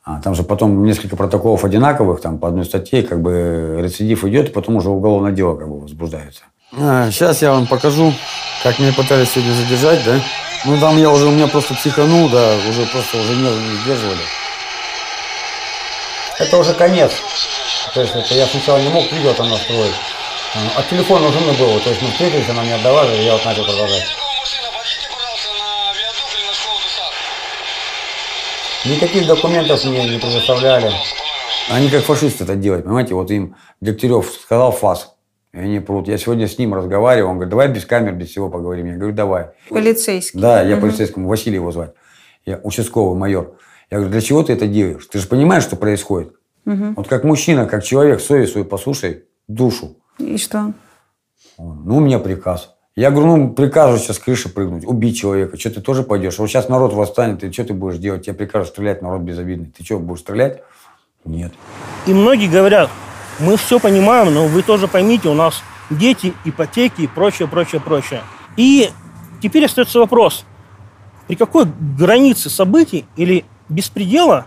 А 0.03 0.21
там 0.21 0.35
же 0.35 0.43
потом 0.43 0.85
несколько 0.85 1.17
протоколов 1.17 1.65
одинаковых, 1.65 2.21
там 2.21 2.37
по 2.37 2.47
одной 2.47 2.63
статье, 2.63 3.03
как 3.03 3.21
бы 3.21 3.79
рецидив 3.81 4.23
идет, 4.23 4.49
и 4.49 4.51
потом 4.53 4.77
уже 4.77 4.89
уголовное 4.89 5.33
дело 5.33 5.57
как 5.57 5.67
бы 5.67 5.81
возбуждается. 5.81 6.43
А, 6.73 7.09
сейчас 7.11 7.41
я 7.41 7.51
вам 7.51 7.65
покажу, 7.65 8.13
как 8.61 8.77
меня 8.79 8.91
пытались 8.91 9.31
сегодня 9.31 9.53
задержать, 9.53 10.03
да. 10.03 10.19
Ну, 10.65 10.79
там 10.79 10.97
я 10.97 11.09
уже, 11.09 11.27
у 11.27 11.31
меня 11.31 11.47
просто 11.47 11.73
психанул, 11.75 12.29
да, 12.29 12.55
уже 12.69 12.85
просто 12.87 13.17
уже 13.17 13.35
нервы 13.35 13.61
не 13.61 13.77
сдерживали. 13.77 14.19
Это 16.39 16.57
уже 16.57 16.73
конец. 16.73 17.13
То 17.93 18.01
есть 18.01 18.13
это 18.13 18.33
я 18.33 18.45
сначала 18.47 18.79
не 18.79 18.89
мог 18.89 19.09
видео 19.11 19.33
там 19.33 19.49
настроить. 19.49 19.95
А 20.75 20.83
телефон 20.83 21.21
нужен 21.21 21.43
был, 21.55 21.79
то 21.79 21.89
есть 21.89 22.01
мы 22.01 22.09
встретились, 22.11 22.49
она 22.49 22.63
мне 22.63 22.75
отдала, 22.75 23.05
и 23.05 23.23
я 23.23 23.33
вот 23.33 23.45
начал 23.45 23.63
продолжать. 23.63 24.07
Никаких 28.85 29.25
документов 29.25 29.83
мне 29.83 30.09
не 30.09 30.17
предоставляли. 30.17 30.91
Они 31.69 31.89
как 31.89 32.03
фашисты 32.03 32.43
это 32.43 32.55
делают, 32.55 32.85
понимаете? 32.85 33.13
Вот 33.13 33.29
им 33.31 33.55
Дегтярев 33.81 34.31
сказал 34.41 34.71
ФАС, 34.71 35.16
они 35.57 35.79
прут. 35.79 36.07
Я 36.07 36.17
сегодня 36.17 36.47
с 36.47 36.57
ним 36.57 36.73
разговаривал, 36.73 37.31
он 37.31 37.35
говорит, 37.35 37.49
давай 37.49 37.67
без 37.69 37.85
камер, 37.85 38.13
без 38.13 38.29
всего 38.29 38.49
поговорим. 38.49 38.85
Я 38.87 38.95
говорю, 38.95 39.13
давай. 39.13 39.47
Полицейский. 39.69 40.39
Да, 40.39 40.61
я 40.61 40.75
угу. 40.75 40.83
полицейскому, 40.83 41.27
Василий 41.27 41.55
его 41.55 41.71
звать. 41.71 41.93
Я 42.45 42.59
участковый 42.63 43.17
майор. 43.17 43.55
Я 43.89 43.97
говорю, 43.97 44.11
для 44.11 44.21
чего 44.21 44.43
ты 44.43 44.53
это 44.53 44.67
делаешь? 44.67 45.05
Ты 45.11 45.19
же 45.19 45.27
понимаешь, 45.27 45.63
что 45.63 45.75
происходит? 45.75 46.33
Угу. 46.65 46.93
Вот 46.97 47.07
как 47.07 47.23
мужчина, 47.23 47.65
как 47.65 47.83
человек, 47.83 48.19
совесть 48.19 48.51
свою 48.51 48.65
послушай, 48.65 49.25
душу. 49.47 49.97
И 50.19 50.37
что? 50.37 50.73
Ну, 51.57 51.97
у 51.97 51.99
меня 51.99 52.19
приказ. 52.19 52.75
Я 52.95 53.11
говорю, 53.11 53.37
ну, 53.37 53.53
прикажу 53.53 53.99
сейчас 53.99 54.15
с 54.15 54.19
крыши 54.19 54.49
прыгнуть, 54.49 54.83
убить 54.85 55.17
человека. 55.17 55.57
Что 55.57 55.69
ты 55.69 55.81
тоже 55.81 56.03
пойдешь? 56.03 56.39
Вот 56.39 56.47
сейчас 56.47 56.67
народ 56.67 56.93
восстанет, 56.93 57.43
и 57.43 57.51
что 57.51 57.63
ты 57.63 57.73
будешь 57.73 57.99
делать? 57.99 58.25
Я 58.25 58.33
прикажу 58.33 58.65
стрелять, 58.65 59.01
народ 59.01 59.21
безобидный. 59.21 59.71
Ты 59.75 59.83
что, 59.83 59.99
будешь 59.99 60.21
стрелять? 60.21 60.63
Нет. 61.23 61.53
И 62.07 62.13
многие 62.13 62.49
говорят, 62.49 62.89
мы 63.39 63.57
все 63.57 63.79
понимаем, 63.79 64.33
но 64.33 64.47
вы 64.47 64.63
тоже 64.63 64.87
поймите, 64.87 65.29
у 65.29 65.33
нас 65.33 65.61
дети, 65.89 66.33
ипотеки 66.45 67.01
и 67.01 67.07
прочее, 67.07 67.47
прочее, 67.47 67.81
прочее. 67.81 68.21
И 68.55 68.89
теперь 69.41 69.65
остается 69.65 69.99
вопрос, 69.99 70.45
при 71.27 71.35
какой 71.35 71.65
границе 71.65 72.49
событий 72.49 73.05
или 73.15 73.45
беспредела 73.69 74.45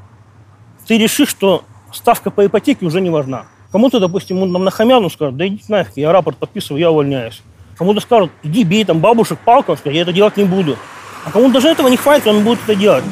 ты 0.87 0.99
решишь, 0.99 1.29
что 1.29 1.65
ставка 1.93 2.31
по 2.31 2.45
ипотеке 2.45 2.85
уже 2.85 3.01
не 3.01 3.11
важна? 3.11 3.47
Кому-то, 3.71 4.01
допустим, 4.01 4.43
он 4.43 4.51
нам 4.51 4.65
нахамят, 4.65 5.03
он 5.03 5.11
скажет, 5.11 5.37
да 5.37 5.47
иди 5.47 5.63
нафиг, 5.69 5.97
я 5.97 6.11
рапорт 6.11 6.39
подписываю, 6.39 6.81
я 6.81 6.91
увольняюсь. 6.91 7.43
Кому-то 7.79 8.01
скажут, 8.01 8.33
иди 8.43 8.65
бей 8.65 8.85
там 8.85 8.99
бабушек 8.99 9.39
палком, 9.39 9.77
скажет, 9.77 9.95
я 9.95 10.03
это 10.03 10.13
делать 10.13 10.37
не 10.37 10.45
буду. 10.45 10.77
А 11.25 11.31
кому 11.31 11.51
даже 11.51 11.69
этого 11.69 11.89
не 11.89 11.97
хватит, 11.97 12.27
он 12.27 12.43
будет 12.43 12.59
это 12.65 12.75
делать. 12.75 13.05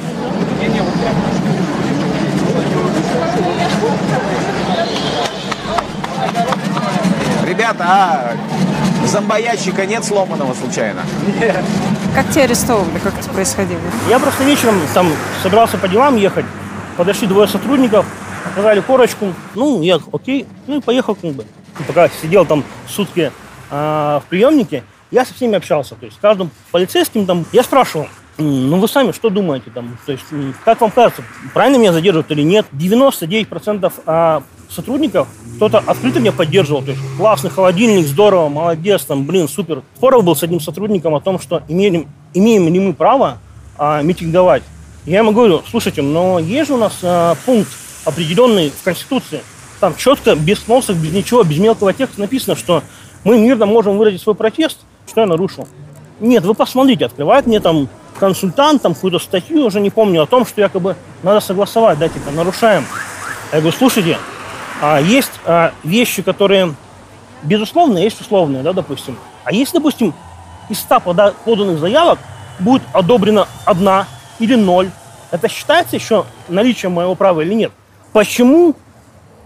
Ребята, 7.69 7.85
а 7.85 9.07
зомбоящика 9.07 9.85
нет 9.85 10.03
сломанного 10.03 10.55
случайно? 10.55 11.03
Нет. 11.39 11.63
Как 12.15 12.31
тебя 12.31 12.45
арестовывали? 12.45 12.99
Как 12.99 13.19
это 13.19 13.29
происходило? 13.29 13.79
Я 14.09 14.19
просто 14.19 14.43
вечером 14.45 14.81
там 14.95 15.13
собирался 15.43 15.77
по 15.77 15.87
делам 15.87 16.17
ехать. 16.17 16.47
Подошли 16.97 17.27
двое 17.27 17.47
сотрудников, 17.47 18.07
показали 18.43 18.81
корочку. 18.81 19.35
Ну, 19.55 19.83
я 19.83 19.99
окей, 20.15 20.47
ну 20.67 20.79
и 20.79 20.81
поехал 20.81 21.15
как 21.15 21.33
бы. 21.33 21.45
Пока 21.87 22.09
сидел 22.09 22.47
там 22.47 22.65
сутки 22.89 23.33
а, 23.71 24.21
в 24.21 24.31
приемнике, 24.31 24.83
я 25.11 25.27
со 25.27 25.35
всеми 25.35 25.55
общался. 25.57 25.95
То 25.95 26.07
есть 26.07 26.17
с 26.17 26.21
каждым 26.21 26.51
полицейским 26.71 27.27
там 27.27 27.45
я 27.53 27.63
спрашивал, 27.63 28.09
«М, 28.39 28.71
ну 28.71 28.81
вы 28.81 28.89
сами 28.89 29.13
что 29.13 29.29
думаете 29.29 29.71
там? 29.75 29.99
То 30.07 30.13
есть 30.13 30.25
как 30.65 30.81
вам 30.81 30.91
кажется, 30.91 31.23
правильно 31.53 31.77
меня 31.77 31.93
задерживают 31.93 32.31
или 32.31 32.43
нет? 32.43 32.65
99% 32.73 33.93
а, 34.07 34.43
сотрудников 34.69 35.29
кто-то 35.57 35.79
открыто 35.79 36.21
меня 36.21 36.33
поддерживал. 36.33 36.83
То 36.83 36.93
есть 36.93 37.03
классный 37.17 37.51
холодильник, 37.51 38.07
здорово, 38.07 38.49
молодец, 38.49 39.05
там, 39.05 39.25
блин, 39.25 39.49
супер. 39.49 39.83
Споров 39.97 40.25
был 40.25 40.37
с 40.37 40.43
одним 40.43 40.61
сотрудником 40.61 41.15
о 41.15 41.21
том, 41.21 41.41
что 41.41 41.63
имеем, 41.69 42.09
имеем 42.33 42.73
ли 42.73 42.79
мы 42.79 42.93
право 42.93 43.39
а, 43.77 44.03
митинговать. 44.03 44.63
Я 45.05 45.19
ему 45.19 45.33
говорю, 45.33 45.63
слушайте, 45.69 46.03
но 46.03 46.39
есть 46.39 46.69
же 46.69 46.75
у 46.75 46.77
нас 46.77 46.99
а, 47.03 47.35
пункт 47.45 47.71
определенный 48.05 48.71
в 48.71 48.83
Конституции. 48.85 49.41
Там 49.81 49.97
четко, 49.97 50.35
без 50.35 50.61
сносок, 50.61 50.97
без 50.97 51.13
ничего, 51.13 51.43
без 51.43 51.59
мелкого 51.59 51.93
текста 51.93 52.21
написано, 52.21 52.57
что 52.57 52.83
мы 53.25 53.39
мирно 53.39 53.67
можем 53.67 53.99
выразить 53.99 54.23
свой 54.23 54.35
протест. 54.35 54.79
Что 55.09 55.23
я 55.23 55.27
нарушил? 55.27 55.67
Нет, 56.21 56.45
вы 56.45 56.55
посмотрите, 56.55 57.07
открывает 57.07 57.47
мне 57.47 57.61
там 57.61 57.89
консультант, 58.19 58.83
там 58.83 58.95
какую-то 58.95 59.19
статью, 59.19 59.65
уже 59.65 59.81
не 59.81 59.91
помню, 59.91 60.23
о 60.23 60.27
том, 60.27 60.45
что 60.45 60.61
якобы 60.61 60.97
надо 61.23 61.41
согласовать, 61.41 61.99
да, 61.99 62.09
типа, 62.09 62.31
нарушаем. 62.31 62.85
Я 63.53 63.61
говорю, 63.61 63.77
слушайте, 63.77 64.19
а 64.81 65.01
есть 65.01 65.33
а, 65.45 65.73
вещи, 65.83 66.23
которые 66.23 66.75
безусловные, 67.43 68.05
есть 68.05 68.21
условные, 68.21 68.63
да, 68.63 68.73
допустим. 68.73 69.19
А 69.45 69.53
если, 69.53 69.79
допустим, 69.79 70.15
из 70.69 70.79
100 70.81 71.01
пода- 71.01 71.35
поданных 71.45 71.79
заявок 71.79 72.19
будет 72.59 72.83
одобрена 72.93 73.49
одна 73.65 74.07
или 74.39 74.55
ноль, 74.55 74.91
это 75.31 75.49
считается 75.49 75.97
еще 75.97 76.27
наличием 76.49 76.93
моего 76.93 77.15
права 77.15 77.41
или 77.41 77.55
нет? 77.55 77.73
Почему 78.13 78.75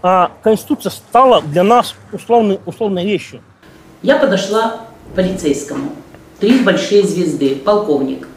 а, 0.01 0.31
Конституция 0.41 0.91
стала 0.91 1.41
для 1.41 1.63
нас 1.63 1.95
условной, 2.11 2.59
условной 2.65 3.05
вещью? 3.05 3.41
Я 4.01 4.17
подошла 4.17 4.81
к 5.11 5.15
полицейскому. 5.15 5.91
Три 6.39 6.59
большие 6.63 7.03
звезды, 7.03 7.55
полковник. 7.55 8.27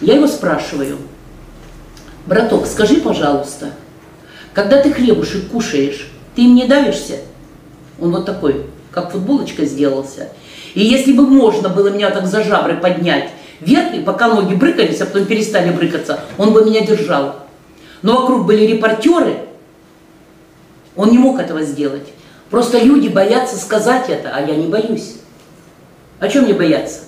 Я 0.00 0.14
его 0.14 0.26
спрашиваю, 0.26 0.98
браток, 2.26 2.66
скажи, 2.66 2.96
пожалуйста, 2.96 3.72
когда 4.52 4.82
ты 4.82 4.92
хлебушек 4.92 5.48
кушаешь, 5.48 6.09
ты 6.40 6.44
им 6.44 6.54
не 6.54 6.64
давишься? 6.64 7.18
Он 8.00 8.12
вот 8.12 8.24
такой, 8.24 8.64
как 8.90 9.12
футболочка 9.12 9.66
сделался. 9.66 10.30
И 10.72 10.80
если 10.80 11.12
бы 11.12 11.26
можно 11.26 11.68
было 11.68 11.88
меня 11.88 12.10
так 12.10 12.26
за 12.26 12.42
жабры 12.42 12.78
поднять 12.78 13.28
вверх, 13.60 13.92
и 13.92 14.00
пока 14.00 14.28
ноги 14.28 14.54
брыкались, 14.54 15.02
а 15.02 15.04
потом 15.04 15.26
перестали 15.26 15.70
брыкаться, 15.70 16.20
он 16.38 16.54
бы 16.54 16.64
меня 16.64 16.80
держал. 16.80 17.36
Но 18.00 18.22
вокруг 18.22 18.46
были 18.46 18.64
репортеры, 18.64 19.40
он 20.96 21.10
не 21.10 21.18
мог 21.18 21.38
этого 21.38 21.60
сделать. 21.60 22.08
Просто 22.48 22.78
люди 22.78 23.08
боятся 23.08 23.58
сказать 23.58 24.08
это, 24.08 24.30
а 24.32 24.40
я 24.40 24.56
не 24.56 24.66
боюсь. 24.66 25.16
О 26.20 26.28
чем 26.28 26.44
мне 26.44 26.54
бояться? 26.54 27.00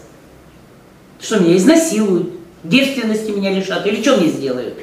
Что 1.23 1.39
меня 1.39 1.57
изнасилуют, 1.57 2.35
девственности 2.65 3.31
меня 3.31 3.51
лишат, 3.51 3.87
или 3.87 4.03
что 4.03 4.19
мне 4.19 4.29
сделают? 4.29 4.75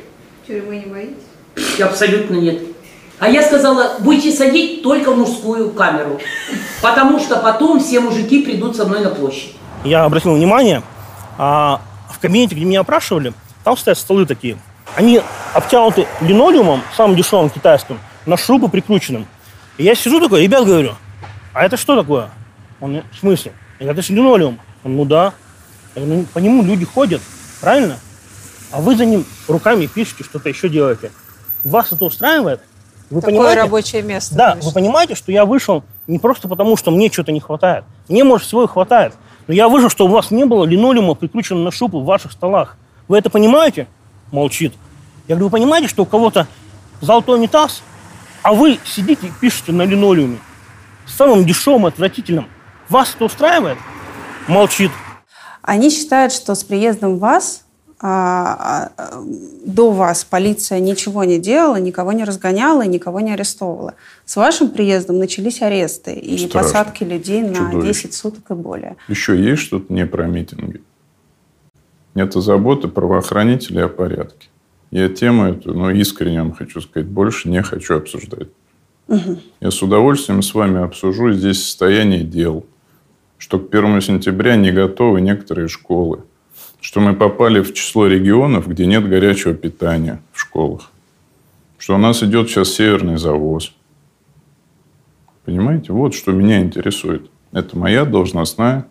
Тюрьмы 0.47 0.77
не 0.77 0.85
боитесь? 0.87 1.79
Абсолютно 1.79 2.33
нет. 2.33 2.68
А 3.19 3.27
я 3.27 3.43
сказала, 3.43 3.97
будете 3.99 4.31
садить 4.31 4.81
только 4.81 5.11
в 5.11 5.17
мужскую 5.17 5.71
камеру, 5.71 6.19
потому 6.81 7.19
что 7.19 7.35
потом 7.37 7.79
все 7.81 7.99
мужики 7.99 8.43
придут 8.43 8.77
со 8.77 8.85
мной 8.85 9.01
на 9.01 9.09
площадь. 9.09 9.55
Я 9.83 10.05
обратил 10.05 10.33
внимание, 10.33 10.81
а, 11.37 11.81
в 12.09 12.19
кабинете, 12.19 12.55
где 12.55 12.63
меня 12.63 12.79
опрашивали, 12.79 13.33
там 13.65 13.75
стоят 13.75 13.97
столы 13.97 14.25
такие. 14.25 14.57
Они 14.95 15.21
обтянуты 15.53 16.07
линолеумом, 16.21 16.81
самым 16.95 17.17
дешевым 17.17 17.49
китайским, 17.49 17.99
на 18.25 18.37
шрубы 18.37 18.69
прикрученным. 18.69 19.27
И 19.77 19.83
я 19.83 19.95
сижу 19.95 20.21
такой, 20.21 20.43
ребят, 20.43 20.65
говорю, 20.65 20.93
а 21.53 21.65
это 21.65 21.75
что 21.75 21.95
такое? 21.95 22.29
Он, 22.79 23.03
в 23.11 23.19
смысле? 23.19 23.51
Я 23.79 23.85
говорю, 23.85 23.99
это 23.99 24.07
же 24.07 24.13
линолеум. 24.13 24.59
Он, 24.83 24.95
ну 24.95 25.05
да. 25.05 25.33
Я 25.95 26.03
говорю, 26.03 26.21
ну, 26.21 26.25
по 26.33 26.39
нему 26.39 26.63
люди 26.63 26.85
ходят, 26.85 27.21
правильно? 27.59 27.97
А 28.71 28.79
вы 28.79 28.95
за 28.95 29.05
ним 29.05 29.25
руками 29.47 29.87
пишете, 29.87 30.23
что-то 30.23 30.47
еще 30.47 30.69
делаете. 30.69 31.11
Вас 31.63 31.91
это 31.91 32.05
устраивает? 32.05 32.61
Вы 33.09 33.21
Такое 33.21 33.35
понимаете? 33.35 33.61
рабочее 33.61 34.01
место. 34.03 34.35
Да, 34.35 34.49
конечно. 34.51 34.69
вы 34.69 34.73
понимаете, 34.73 35.15
что 35.15 35.31
я 35.31 35.45
вышел 35.45 35.83
не 36.07 36.19
просто 36.19 36.47
потому, 36.47 36.77
что 36.77 36.91
мне 36.91 37.11
что-то 37.11 37.31
не 37.31 37.39
хватает. 37.39 37.83
Мне, 38.07 38.23
может, 38.23 38.47
всего 38.47 38.63
и 38.63 38.67
хватает. 38.67 39.13
Но 39.47 39.53
я 39.53 39.67
вышел, 39.67 39.89
что 39.89 40.05
у 40.05 40.09
вас 40.09 40.29
не 40.29 40.45
было 40.45 40.63
линолеума, 40.65 41.15
прикрученного 41.15 41.63
на 41.63 41.71
шубу 41.71 42.01
в 42.01 42.05
ваших 42.05 42.31
столах. 42.31 42.77
Вы 43.07 43.17
это 43.17 43.31
понимаете? 43.31 43.87
Молчит. 44.31 44.73
Я 45.27 45.35
говорю, 45.35 45.45
вы 45.47 45.51
понимаете, 45.57 45.87
что 45.87 46.03
у 46.03 46.05
кого-то 46.05 46.47
золотой 47.01 47.39
унитаз, 47.39 47.81
а 48.43 48.53
вы 48.53 48.79
сидите 48.85 49.27
и 49.27 49.31
пишете 49.41 49.71
на 49.71 49.83
линолеуме. 49.83 50.37
Самым 51.07 51.45
дешевым, 51.45 51.87
отвратительным. 51.87 52.47
Вас 52.89 53.13
это 53.15 53.25
устраивает? 53.25 53.77
Молчит. 54.47 54.91
Они 55.63 55.89
считают, 55.89 56.31
что 56.31 56.53
с 56.53 56.63
приездом 56.63 57.17
вас 57.17 57.63
до 58.01 59.91
вас 59.91 60.23
полиция 60.23 60.79
ничего 60.79 61.25
не 61.25 61.37
делала, 61.37 61.75
никого 61.75 62.13
не 62.13 62.23
разгоняла 62.23 62.83
и 62.83 62.87
никого 62.87 63.19
не 63.19 63.33
арестовывала. 63.33 63.95
С 64.25 64.37
вашим 64.37 64.69
приездом 64.69 65.19
начались 65.19 65.61
аресты 65.61 66.13
и 66.13 66.37
Страшно. 66.37 66.61
посадки 66.61 67.03
людей 67.03 67.41
на 67.41 67.55
Чудовищно. 67.55 67.81
10 67.81 68.13
суток 68.13 68.51
и 68.51 68.53
более. 68.53 68.95
Еще 69.09 69.37
есть 69.37 69.63
что-то 69.63 69.91
не 69.91 70.05
про 70.05 70.27
митинги? 70.27 70.81
Это 72.15 72.39
забота 72.41 72.87
правоохранителей 72.87 73.83
о 73.83 73.89
порядке. 73.89 74.47
Я 74.91 75.09
тему 75.09 75.45
эту, 75.45 75.73
ну, 75.73 75.89
искренне 75.91 76.41
вам 76.41 76.53
хочу 76.53 76.81
сказать, 76.81 77.07
больше 77.07 77.49
не 77.49 77.61
хочу 77.61 77.95
обсуждать. 77.95 78.47
Мгм. 79.07 79.39
Я 79.59 79.71
с 79.71 79.81
удовольствием 79.81 80.41
с 80.41 80.53
вами 80.53 80.81
обсужу 80.81 81.33
здесь 81.33 81.63
состояние 81.63 82.23
дел, 82.23 82.65
что 83.37 83.59
к 83.59 83.69
1 83.69 84.01
сентября 84.01 84.55
не 84.55 84.71
готовы 84.71 85.21
некоторые 85.21 85.67
школы, 85.67 86.23
что 86.81 86.99
мы 86.99 87.15
попали 87.15 87.59
в 87.61 87.73
число 87.73 88.07
регионов, 88.07 88.67
где 88.67 88.85
нет 88.85 89.07
горячего 89.07 89.53
питания 89.53 90.21
в 90.33 90.39
школах, 90.39 90.91
что 91.77 91.95
у 91.95 91.97
нас 91.97 92.23
идет 92.23 92.49
сейчас 92.49 92.69
северный 92.69 93.17
завоз. 93.17 93.73
Понимаете? 95.45 95.93
Вот 95.93 96.13
что 96.13 96.31
меня 96.31 96.61
интересует. 96.61 97.29
Это 97.51 97.77
моя 97.77 98.05
должностная 98.05 98.85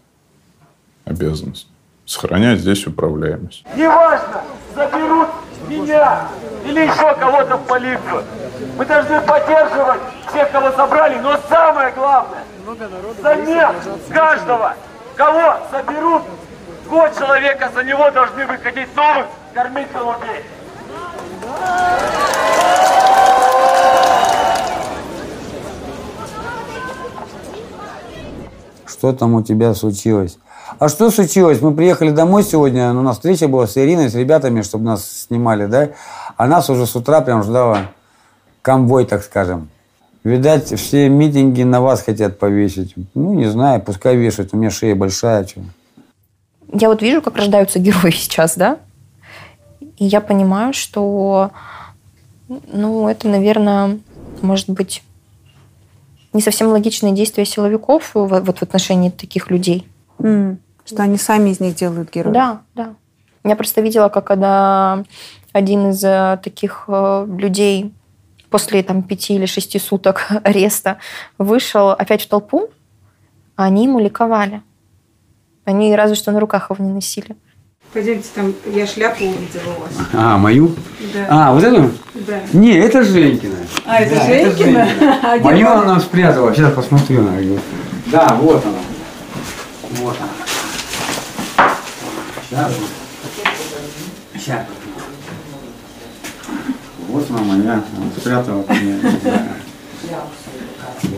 обязанность. 1.04 1.68
Сохранять 2.04 2.60
здесь 2.60 2.86
управляемость. 2.86 3.64
Неважно, 3.76 4.42
заберут 4.74 5.28
меня 5.68 6.28
или 6.66 6.80
еще 6.80 7.14
кого-то 7.14 7.56
в 7.56 7.66
полицию. 7.66 8.24
Мы 8.76 8.84
должны 8.84 9.20
поддерживать 9.20 10.00
всех, 10.28 10.50
кого 10.50 10.70
собрали, 10.72 11.18
но 11.20 11.38
самое 11.48 11.92
главное, 11.92 12.44
замер 13.22 13.74
каждого, 14.10 14.74
кого 15.16 15.56
соберут, 15.70 16.22
год 16.88 17.16
человека, 17.16 17.70
за 17.74 17.84
него 17.84 18.10
должны 18.10 18.46
выходить 18.46 18.94
новых, 18.96 19.26
кормить 19.54 19.88
голубей. 19.92 20.42
Что 28.86 29.12
там 29.12 29.34
у 29.34 29.42
тебя 29.42 29.74
случилось? 29.74 30.38
А 30.78 30.88
что 30.88 31.10
случилось? 31.10 31.60
Мы 31.60 31.74
приехали 31.74 32.10
домой 32.10 32.42
сегодня, 32.42 32.90
у 32.90 33.02
нас 33.02 33.16
встреча 33.16 33.48
была 33.48 33.66
с 33.66 33.76
Ириной, 33.76 34.10
с 34.10 34.14
ребятами, 34.14 34.62
чтобы 34.62 34.84
нас 34.84 35.26
снимали, 35.28 35.66
да? 35.66 35.90
А 36.36 36.46
нас 36.46 36.68
уже 36.68 36.86
с 36.86 36.96
утра 36.96 37.20
прям 37.20 37.42
ждала 37.42 37.78
конвой, 38.62 39.04
так 39.04 39.22
скажем. 39.22 39.68
Видать, 40.24 40.72
все 40.78 41.08
митинги 41.08 41.62
на 41.62 41.80
вас 41.80 42.02
хотят 42.02 42.38
повесить. 42.38 42.94
Ну, 43.14 43.34
не 43.34 43.46
знаю, 43.46 43.80
пускай 43.80 44.16
вешают, 44.16 44.52
у 44.52 44.56
меня 44.56 44.70
шея 44.70 44.94
большая. 44.94 45.44
Чё. 45.44 45.60
Я 46.72 46.88
вот 46.88 47.02
вижу, 47.02 47.22
как 47.22 47.36
рождаются 47.36 47.78
герои 47.80 48.10
сейчас, 48.10 48.56
да, 48.56 48.78
и 49.98 50.04
я 50.04 50.20
понимаю, 50.20 50.72
что, 50.72 51.50
ну, 52.48 53.08
это, 53.08 53.28
наверное, 53.28 53.98
может 54.42 54.68
быть 54.70 55.02
не 56.32 56.40
совсем 56.40 56.68
логичные 56.68 57.14
действия 57.14 57.44
силовиков 57.44 58.10
вот 58.14 58.58
в 58.58 58.62
отношении 58.62 59.10
таких 59.10 59.50
людей. 59.50 59.88
М, 60.18 60.58
Что 60.84 61.02
они 61.02 61.16
сами 61.18 61.50
из 61.50 61.60
них 61.60 61.74
делают 61.74 62.12
героев. 62.12 62.34
Да, 62.34 62.60
да. 62.74 62.94
Я 63.44 63.56
просто 63.56 63.80
видела, 63.80 64.08
как 64.08 64.26
когда 64.26 65.04
один 65.52 65.90
из 65.90 66.04
э, 66.04 66.38
таких 66.42 66.84
э, 66.88 67.26
людей 67.38 67.92
после 68.50 68.82
там, 68.82 69.02
пяти 69.02 69.34
или 69.34 69.46
шести 69.46 69.78
суток 69.78 70.28
ареста 70.44 70.98
вышел 71.38 71.90
опять 71.90 72.22
в 72.22 72.28
толпу, 72.28 72.68
а 73.56 73.64
они 73.64 73.84
ему 73.84 73.98
ликовали. 73.98 74.62
Они 75.68 75.94
разве 75.94 76.16
что 76.16 76.30
на 76.32 76.40
руках 76.40 76.70
его 76.70 76.82
не 76.82 76.90
носили. 76.90 77.36
Пойдемте 77.92 78.26
там, 78.34 78.54
я 78.74 78.86
шляпу 78.86 79.22
увидела 79.22 79.74
у 79.76 79.80
вас. 79.82 79.90
А, 80.14 80.38
мою? 80.38 80.74
Да. 81.12 81.26
А, 81.28 81.52
вот 81.52 81.62
эту? 81.62 81.90
Да. 82.14 82.40
Не, 82.54 82.72
это 82.78 83.02
Женькина. 83.02 83.56
А, 83.84 84.00
это 84.00 84.14
Да, 84.14 84.24
Женькина? 84.26 84.88
А 85.22 85.36
где 85.36 85.44
Мою 85.44 85.68
она? 85.68 85.82
она 85.82 86.00
спрятала. 86.00 86.54
Сейчас 86.54 86.72
посмотрю. 86.72 87.20
она 87.20 87.32
говорит. 87.32 87.60
Да, 88.06 88.28
вот 88.40 88.64
она. 88.64 88.78
Вот 90.00 90.16
она. 91.58 91.68
Сейчас. 92.48 92.72
Сейчас. 94.34 94.66
Вот 97.08 97.26
она 97.30 97.40
моя. 97.40 97.72
Она 97.72 98.10
спрятала. 98.18 98.64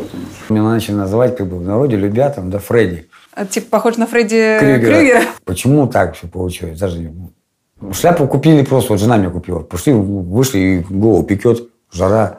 Вот. 0.00 0.50
Меня 0.50 0.62
начали 0.62 0.94
называть 0.94 1.36
как 1.36 1.46
бы 1.46 1.58
в 1.58 1.62
народе 1.62 1.96
любя 1.96 2.30
там, 2.30 2.50
да, 2.50 2.58
Фредди. 2.58 3.08
А, 3.32 3.44
Типа 3.46 3.66
похож 3.70 3.96
на 3.96 4.06
Фредди 4.06 4.58
Крюгера. 4.58 4.94
Крюгера. 4.94 5.20
Почему 5.44 5.86
так 5.86 6.16
все 6.16 6.26
получилось? 6.26 6.78
Даже 6.78 7.12
шляпу 7.92 8.26
купили 8.26 8.62
просто, 8.64 8.92
вот 8.92 9.00
жена 9.00 9.16
мне 9.16 9.30
купила. 9.30 9.60
Пошли, 9.60 9.92
вышли, 9.92 10.58
и 10.58 10.78
голову 10.94 11.22
пекет, 11.24 11.68
жара. 11.92 12.38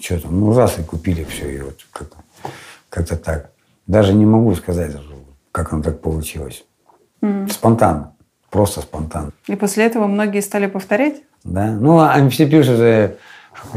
Что 0.00 0.20
там, 0.20 0.40
ну 0.40 0.54
раз 0.56 0.78
и 0.78 0.82
купили 0.82 1.24
все, 1.24 1.50
и 1.50 1.60
вот 1.60 1.78
как-то, 1.92 2.16
как-то 2.90 3.16
так. 3.16 3.50
Даже 3.86 4.12
не 4.12 4.26
могу 4.26 4.54
сказать, 4.54 4.92
как 5.52 5.72
оно 5.72 5.82
так 5.82 6.00
получилось. 6.00 6.64
М. 7.22 7.48
Спонтанно, 7.48 8.12
просто 8.50 8.82
спонтанно. 8.82 9.30
И 9.46 9.56
после 9.56 9.86
этого 9.86 10.06
многие 10.06 10.40
стали 10.40 10.66
повторять? 10.66 11.22
Да? 11.44 11.70
Ну, 11.70 12.00
они 12.00 12.28
все 12.28 12.46
пишут, 12.46 12.78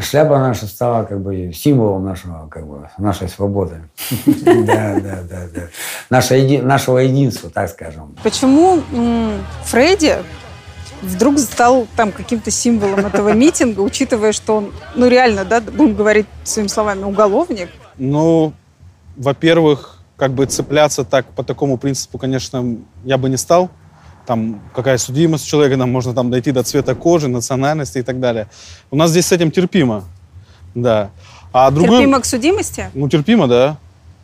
шляпа 0.01 0.39
наша 0.39 0.67
стала 0.67 1.03
как 1.03 1.21
бы 1.21 1.51
символом 1.53 2.05
нашего, 2.05 2.47
как 2.49 2.67
бы, 2.67 2.89
нашей 2.97 3.29
свободы. 3.29 3.81
Да, 4.25 4.99
да, 4.99 5.19
да, 5.29 5.47
да. 5.53 5.61
Нашего 6.09 6.97
единства, 6.97 7.49
так 7.49 7.69
скажем. 7.69 8.15
Почему 8.23 8.81
Фредди 9.65 10.17
вдруг 11.01 11.39
стал 11.39 11.87
там 11.95 12.11
каким-то 12.11 12.51
символом 12.51 13.05
этого 13.05 13.33
митинга, 13.33 13.81
учитывая, 13.81 14.31
что 14.31 14.57
он, 14.57 14.73
ну 14.95 15.07
реально, 15.07 15.45
да, 15.45 15.61
будем 15.61 15.95
говорить 15.95 16.27
своими 16.43 16.67
словами, 16.67 17.03
уголовник? 17.03 17.69
Ну, 17.97 18.53
во-первых, 19.17 19.99
как 20.15 20.33
бы 20.33 20.45
цепляться 20.45 21.03
так 21.03 21.25
по 21.27 21.43
такому 21.43 21.77
принципу, 21.77 22.17
конечно, 22.17 22.77
я 23.03 23.17
бы 23.17 23.29
не 23.29 23.37
стал. 23.37 23.69
Там 24.29 24.61
какая 24.75 24.99
судимость 24.99 25.47
у 25.47 25.49
человека, 25.49 25.75
нам 25.75 25.91
можно 25.91 26.13
там 26.13 26.29
дойти 26.29 26.51
до 26.51 26.61
цвета 26.61 26.93
кожи, 26.93 27.27
национальности 27.27 27.97
и 27.97 28.03
так 28.03 28.19
далее. 28.19 28.47
У 28.91 28.95
нас 28.95 29.09
здесь 29.09 29.25
с 29.25 29.31
этим 29.31 29.49
терпимо, 29.49 30.03
да. 30.75 31.09
А 31.51 31.71
другой... 31.71 31.97
Терпимо 31.97 32.19
к 32.19 32.25
судимости? 32.25 32.91
Ну, 32.93 33.09
терпимо, 33.09 33.47
да. 33.47 33.77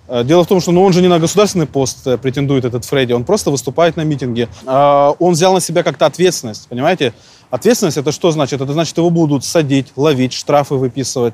Э, 0.07 0.23
Дело 0.23 0.43
в 0.43 0.47
том, 0.47 0.61
что 0.61 0.71
ну, 0.71 0.83
он 0.83 0.93
же 0.93 1.01
не 1.01 1.07
на 1.07 1.17
государственный 1.17 1.65
пост 1.65 2.05
э, 2.05 2.19
претендует, 2.19 2.65
этот 2.65 2.85
Фредди. 2.85 3.13
Он 3.13 3.23
просто 3.23 3.49
выступает 3.49 3.97
на 3.97 4.01
митинге. 4.01 4.47
А, 4.67 5.15
Он 5.17 5.33
взял 5.33 5.55
на 5.55 5.59
себя 5.59 5.81
как-то 5.81 6.05
ответственность, 6.05 6.67
понимаете? 6.67 7.15
Ответственность 7.49 7.97
это 7.97 8.11
что 8.11 8.29
значит? 8.29 8.61
Это 8.61 8.73
значит, 8.73 8.95
его 8.95 9.09
будут 9.09 9.43
садить, 9.43 9.91
ловить, 9.95 10.33
штрафы 10.33 10.75
выписывать. 10.75 11.33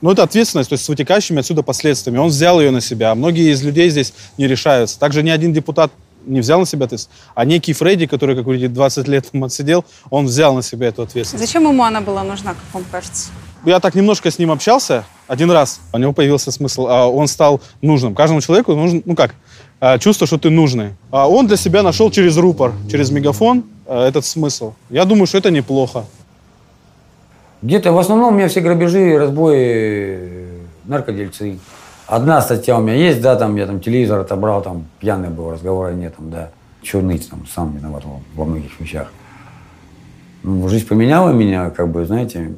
Но 0.00 0.10
это 0.10 0.24
ответственность, 0.24 0.70
то 0.70 0.72
есть 0.72 0.84
с 0.84 0.88
вытекающими 0.88 1.38
отсюда 1.38 1.62
последствиями. 1.62 2.18
Он 2.18 2.30
взял 2.30 2.60
ее 2.60 2.72
на 2.72 2.80
себя. 2.80 3.14
Многие 3.14 3.52
из 3.52 3.62
людей 3.62 3.88
здесь 3.90 4.12
не 4.38 4.48
решаются. 4.48 4.98
Также 4.98 5.22
ни 5.22 5.30
один 5.30 5.52
депутат 5.52 5.92
не 6.28 6.40
взял 6.40 6.60
на 6.60 6.66
себя 6.66 6.86
ответственность. 6.86 7.20
А 7.34 7.44
некий 7.44 7.72
Фредди, 7.72 8.06
который, 8.06 8.36
как 8.36 8.46
вы 8.46 8.54
видите, 8.54 8.72
20 8.72 9.08
лет 9.08 9.30
там 9.30 9.44
отсидел, 9.44 9.84
он 10.10 10.26
взял 10.26 10.54
на 10.54 10.62
себя 10.62 10.88
эту 10.88 11.02
ответственность. 11.02 11.46
Зачем 11.46 11.64
ему 11.64 11.82
она 11.82 12.00
была 12.00 12.22
нужна, 12.22 12.54
как 12.54 12.64
вам 12.72 12.84
кажется? 12.90 13.30
Я 13.64 13.80
так 13.80 13.94
немножко 13.94 14.30
с 14.30 14.38
ним 14.38 14.50
общался 14.50 15.04
один 15.26 15.50
раз. 15.50 15.80
У 15.92 15.98
него 15.98 16.12
появился 16.12 16.52
смысл, 16.52 16.86
а 16.88 17.06
он 17.06 17.26
стал 17.26 17.60
нужным. 17.82 18.14
Каждому 18.14 18.40
человеку 18.40 18.74
нужен, 18.74 19.02
ну 19.04 19.16
как, 19.16 19.34
а, 19.80 19.98
чувство, 19.98 20.26
что 20.26 20.38
ты 20.38 20.50
нужный. 20.50 20.90
А 21.10 21.28
он 21.28 21.46
для 21.46 21.56
себя 21.56 21.82
нашел 21.82 22.10
через 22.10 22.36
рупор, 22.36 22.72
через 22.90 23.10
мегафон 23.10 23.64
а, 23.86 24.08
этот 24.08 24.24
смысл. 24.24 24.74
Я 24.90 25.04
думаю, 25.04 25.26
что 25.26 25.38
это 25.38 25.50
неплохо. 25.50 26.04
Где-то 27.62 27.92
в 27.92 27.98
основном 27.98 28.34
у 28.34 28.36
меня 28.36 28.48
все 28.48 28.60
грабежи, 28.60 29.18
разбои, 29.18 30.48
наркодельцы. 30.84 31.58
Одна 32.08 32.40
статья 32.40 32.78
у 32.78 32.80
меня 32.80 32.94
есть, 32.94 33.20
да, 33.20 33.36
там 33.36 33.54
я 33.56 33.66
там 33.66 33.80
телевизор 33.80 34.20
отобрал, 34.20 34.62
там 34.62 34.86
пьяный 34.98 35.28
был, 35.28 35.50
разговора 35.50 35.92
нет, 35.92 36.16
там, 36.16 36.30
да. 36.30 36.48
Чего 36.80 37.02
ныть, 37.02 37.28
там, 37.28 37.46
сам 37.46 37.76
виноват 37.76 38.04
во, 38.06 38.20
во 38.34 38.44
многих 38.46 38.80
вещах. 38.80 39.12
Ну, 40.42 40.66
жизнь 40.68 40.86
поменяла 40.88 41.32
меня, 41.32 41.68
как 41.68 41.88
бы, 41.88 42.06
знаете, 42.06 42.54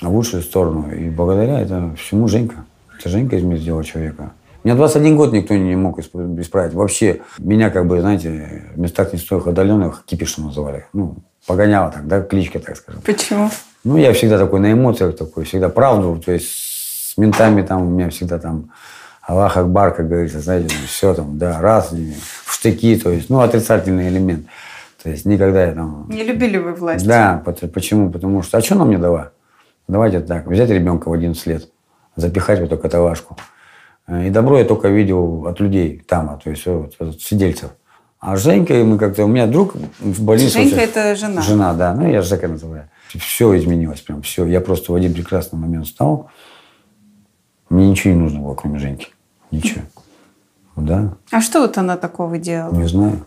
в 0.00 0.08
лучшую 0.08 0.42
сторону. 0.42 0.90
И 0.90 1.10
благодаря 1.10 1.60
это 1.60 1.90
всему 1.98 2.26
Женька. 2.26 2.64
Это 2.98 3.10
Женька 3.10 3.36
из 3.36 3.42
меня 3.42 3.58
сделал 3.58 3.82
человека. 3.82 4.32
Меня 4.62 4.76
21 4.76 5.16
год 5.16 5.32
никто 5.34 5.54
не 5.54 5.76
мог 5.76 5.98
исп- 5.98 6.40
исправить. 6.40 6.72
Вообще, 6.72 7.20
меня, 7.36 7.68
как 7.68 7.86
бы, 7.86 8.00
знаете, 8.00 8.62
в 8.74 8.78
местах 8.78 9.12
нестоях 9.12 9.46
отдаленных 9.46 10.04
кипишем 10.06 10.46
называли. 10.46 10.86
Ну, 10.94 11.16
погоняло 11.46 11.90
так, 11.90 12.06
да, 12.06 12.22
кличка, 12.22 12.60
так 12.60 12.76
скажем. 12.78 13.02
Почему? 13.02 13.50
Ну, 13.82 13.98
я 13.98 14.14
всегда 14.14 14.38
такой 14.38 14.60
на 14.60 14.72
эмоциях 14.72 15.16
такой, 15.16 15.44
всегда 15.44 15.68
правду, 15.68 16.18
то 16.24 16.32
есть 16.32 16.73
с 17.14 17.18
ментами 17.18 17.62
там 17.62 17.86
у 17.86 17.90
меня 17.90 18.10
всегда 18.10 18.38
там 18.38 18.70
Аллах 19.22 19.56
Акбар, 19.56 19.94
как 19.94 20.08
говорится, 20.08 20.40
знаете, 20.40 20.74
все 20.86 21.14
там, 21.14 21.38
да, 21.38 21.60
раз, 21.60 21.92
в 21.92 22.52
штыки, 22.52 22.96
то 22.96 23.10
есть, 23.10 23.30
ну, 23.30 23.40
отрицательный 23.40 24.08
элемент. 24.08 24.46
То 25.02 25.10
есть 25.10 25.24
никогда 25.24 25.64
я 25.64 25.72
там... 25.72 26.06
Не 26.10 26.24
любили 26.24 26.58
вы 26.58 26.74
власть? 26.74 27.06
Да, 27.06 27.42
почему? 27.72 28.10
Потому 28.10 28.42
что, 28.42 28.58
а 28.58 28.60
что 28.60 28.74
нам 28.74 28.90
не 28.90 28.98
дала? 28.98 29.30
Давайте 29.86 30.20
так, 30.20 30.46
взять 30.46 30.70
ребенка 30.70 31.08
в 31.08 31.12
11 31.12 31.46
лет, 31.46 31.68
запихать 32.16 32.58
в 32.58 32.64
эту 32.64 32.76
каталажку. 32.76 33.36
Э, 34.06 34.26
И 34.26 34.30
добро 34.30 34.58
я 34.58 34.64
только 34.64 34.88
видел 34.88 35.46
от 35.46 35.60
людей 35.60 36.02
там, 36.08 36.38
то 36.42 36.50
есть 36.50 36.66
вот, 36.66 36.94
от 36.98 37.20
сидельцев. 37.20 37.70
А 38.18 38.36
с 38.36 38.42
Женькой 38.42 38.82
мы 38.84 38.98
как-то... 38.98 39.24
У 39.24 39.28
меня 39.28 39.46
друг 39.46 39.74
в 40.00 40.22
больнице... 40.22 40.58
Женька 40.58 40.80
это 40.80 41.14
жена. 41.14 41.42
Жена, 41.42 41.74
да. 41.74 41.94
Ну, 41.94 42.10
я 42.10 42.22
Жека 42.22 42.48
называю. 42.48 42.88
Все 43.08 43.56
изменилось 43.56 44.00
прям, 44.00 44.22
все. 44.22 44.46
Я 44.46 44.60
просто 44.60 44.92
в 44.92 44.94
один 44.94 45.12
прекрасный 45.12 45.58
момент 45.58 45.86
встал. 45.86 46.30
Мне 47.74 47.90
ничего 47.90 48.14
не 48.14 48.20
нужно 48.20 48.38
было, 48.38 48.54
кроме 48.54 48.78
Женьки. 48.78 49.08
Ничего. 49.50 49.82
Да, 50.76 51.16
А 51.32 51.40
что 51.40 51.60
вот 51.60 51.76
она 51.76 51.96
такого 51.96 52.38
делала? 52.38 52.72
не 52.72 52.86
знаю. 52.86 53.24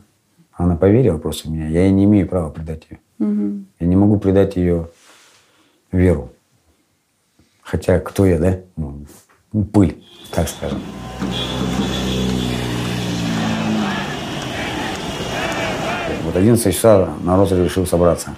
Она 0.54 0.78
поверила 0.78 1.18
просто 1.18 1.50
в 1.50 1.52
меня. 1.52 1.68
Я 1.68 1.92
не 1.92 2.06
имею 2.06 2.30
права 2.30 2.50
предать 2.50 2.84
ее. 2.90 3.00
Мгм. 3.20 3.68
Я 3.82 3.88
не 3.88 3.98
могу 3.98 4.18
предать 4.20 4.56
ее 4.56 4.88
веру. 5.92 6.30
Хотя 7.62 8.00
кто 8.00 8.26
я, 8.26 8.40
да? 8.40 8.60
Ну, 8.78 9.06
пыль, 9.74 10.02
так 10.32 10.48
скажем. 10.48 10.80
Вот 16.24 16.36
11 16.38 16.74
часа 16.74 17.10
народ 17.22 17.52
решил 17.52 17.86
собраться. 17.86 18.34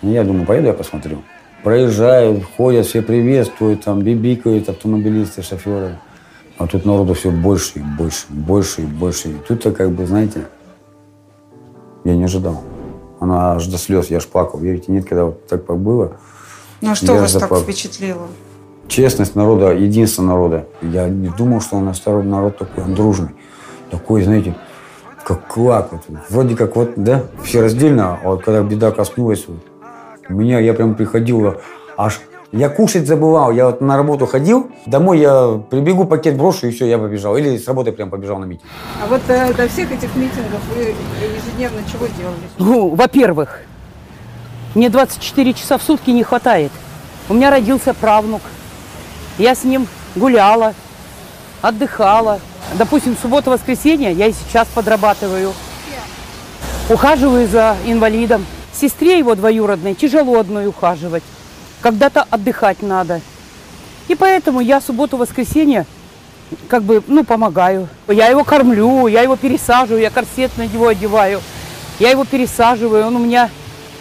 Ну, 0.00 0.12
я 0.12 0.22
думаю, 0.22 0.46
поеду 0.46 0.68
я 0.68 0.74
посмотрю. 0.74 1.22
Проезжают, 1.64 2.44
ходят, 2.56 2.86
все 2.86 3.00
приветствуют, 3.00 3.84
там 3.84 4.02
бибикают 4.02 4.68
автомобилисты, 4.68 5.42
шоферы. 5.42 5.98
А 6.58 6.66
тут 6.66 6.84
народу 6.84 7.14
все 7.14 7.30
больше 7.30 7.78
и 7.78 7.82
больше, 7.82 8.26
больше 8.28 8.82
и 8.82 8.84
больше. 8.84 9.30
И 9.30 9.34
тут-то 9.48 9.72
как 9.72 9.90
бы, 9.90 10.06
знаете, 10.06 10.46
я 12.04 12.14
не 12.14 12.24
ожидал. 12.24 12.62
Она 13.18 13.54
аж 13.54 13.66
до 13.66 13.78
слез, 13.78 14.08
я 14.10 14.18
аж 14.18 14.26
плакал. 14.26 14.60
Верите, 14.60 14.92
нет, 14.92 15.08
когда 15.08 15.24
вот 15.24 15.46
так 15.46 15.64
было. 15.64 16.18
Ну 16.82 16.90
а 16.90 16.94
что 16.94 17.14
вас 17.14 17.32
так 17.32 17.40
заплакал. 17.40 17.64
впечатлило? 17.64 18.26
Честность 18.86 19.34
народа, 19.34 19.72
единство 19.72 20.22
народа. 20.22 20.66
Я 20.82 21.08
не 21.08 21.30
думал, 21.30 21.62
что 21.62 21.76
у 21.76 21.80
нас 21.80 22.04
народ, 22.04 22.26
народ 22.26 22.58
такой, 22.58 22.84
он 22.84 22.94
дружный. 22.94 23.30
Такой, 23.90 24.22
знаете, 24.22 24.54
как 25.24 25.48
клак. 25.48 25.92
Вот. 25.92 26.02
Вроде 26.28 26.56
как 26.56 26.76
вот, 26.76 26.92
да, 26.96 27.24
все 27.42 27.62
раздельно, 27.62 28.18
а 28.22 28.28
вот 28.28 28.44
когда 28.44 28.62
беда 28.62 28.90
коснулась, 28.90 29.46
вот, 29.48 29.56
меня, 30.28 30.58
я 30.60 30.74
прям 30.74 30.94
приходил, 30.94 31.56
аж, 31.96 32.20
я 32.52 32.68
кушать 32.68 33.06
забывал. 33.06 33.50
Я 33.50 33.66
вот 33.66 33.80
на 33.80 33.96
работу 33.96 34.26
ходил, 34.26 34.70
домой 34.86 35.18
я 35.18 35.60
прибегу, 35.70 36.04
пакет 36.04 36.36
брошу, 36.36 36.68
и 36.68 36.70
все, 36.70 36.86
я 36.86 36.98
побежал. 36.98 37.36
Или 37.36 37.58
с 37.58 37.66
работы 37.66 37.90
прям 37.90 38.10
побежал 38.10 38.38
на 38.38 38.44
митинг. 38.44 38.70
А 39.02 39.06
вот 39.08 39.22
э, 39.28 39.52
до 39.54 39.68
всех 39.68 39.90
этих 39.90 40.14
митингов 40.14 40.60
вы 40.74 40.94
ежедневно 41.20 41.80
чего 41.90 42.06
делали? 42.06 42.36
Ну, 42.58 42.94
во-первых, 42.94 43.60
мне 44.74 44.88
24 44.88 45.52
часа 45.54 45.78
в 45.78 45.82
сутки 45.82 46.10
не 46.10 46.22
хватает. 46.22 46.70
У 47.28 47.34
меня 47.34 47.50
родился 47.50 47.92
правнук. 47.92 48.42
Я 49.36 49.56
с 49.56 49.64
ним 49.64 49.88
гуляла, 50.14 50.74
отдыхала. 51.60 52.38
Допустим, 52.74 53.16
суббота-воскресенье 53.20 54.12
я 54.12 54.26
и 54.26 54.32
сейчас 54.32 54.68
подрабатываю. 54.68 55.52
ухаживаю 56.88 57.48
за 57.48 57.76
инвалидом. 57.84 58.44
Сестре 58.78 59.18
его 59.18 59.34
двоюродной 59.34 59.94
тяжело 59.94 60.38
одной 60.38 60.66
ухаживать. 60.66 61.22
Когда-то 61.80 62.22
отдыхать 62.22 62.82
надо. 62.82 63.20
И 64.08 64.14
поэтому 64.14 64.60
я 64.60 64.80
субботу-воскресенье 64.80 65.86
как 66.68 66.82
бы, 66.82 67.02
ну, 67.06 67.24
помогаю. 67.24 67.88
Я 68.08 68.28
его 68.28 68.44
кормлю, 68.44 69.06
я 69.06 69.22
его 69.22 69.36
пересаживаю, 69.36 70.02
я 70.02 70.10
корсет 70.10 70.56
на 70.56 70.66
него 70.66 70.88
одеваю. 70.88 71.40
Я 71.98 72.10
его 72.10 72.24
пересаживаю, 72.24 73.06
он 73.06 73.16
у 73.16 73.18
меня 73.20 73.50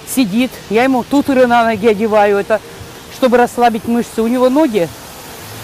сидит. 0.08 0.52
Я 0.70 0.84
ему 0.84 1.04
тутеры 1.04 1.48
на 1.48 1.64
ноги 1.64 1.88
одеваю. 1.88 2.38
Это 2.38 2.60
чтобы 3.16 3.38
расслабить 3.38 3.88
мышцы. 3.88 4.22
У 4.22 4.28
него 4.28 4.50
ноги, 4.50 4.90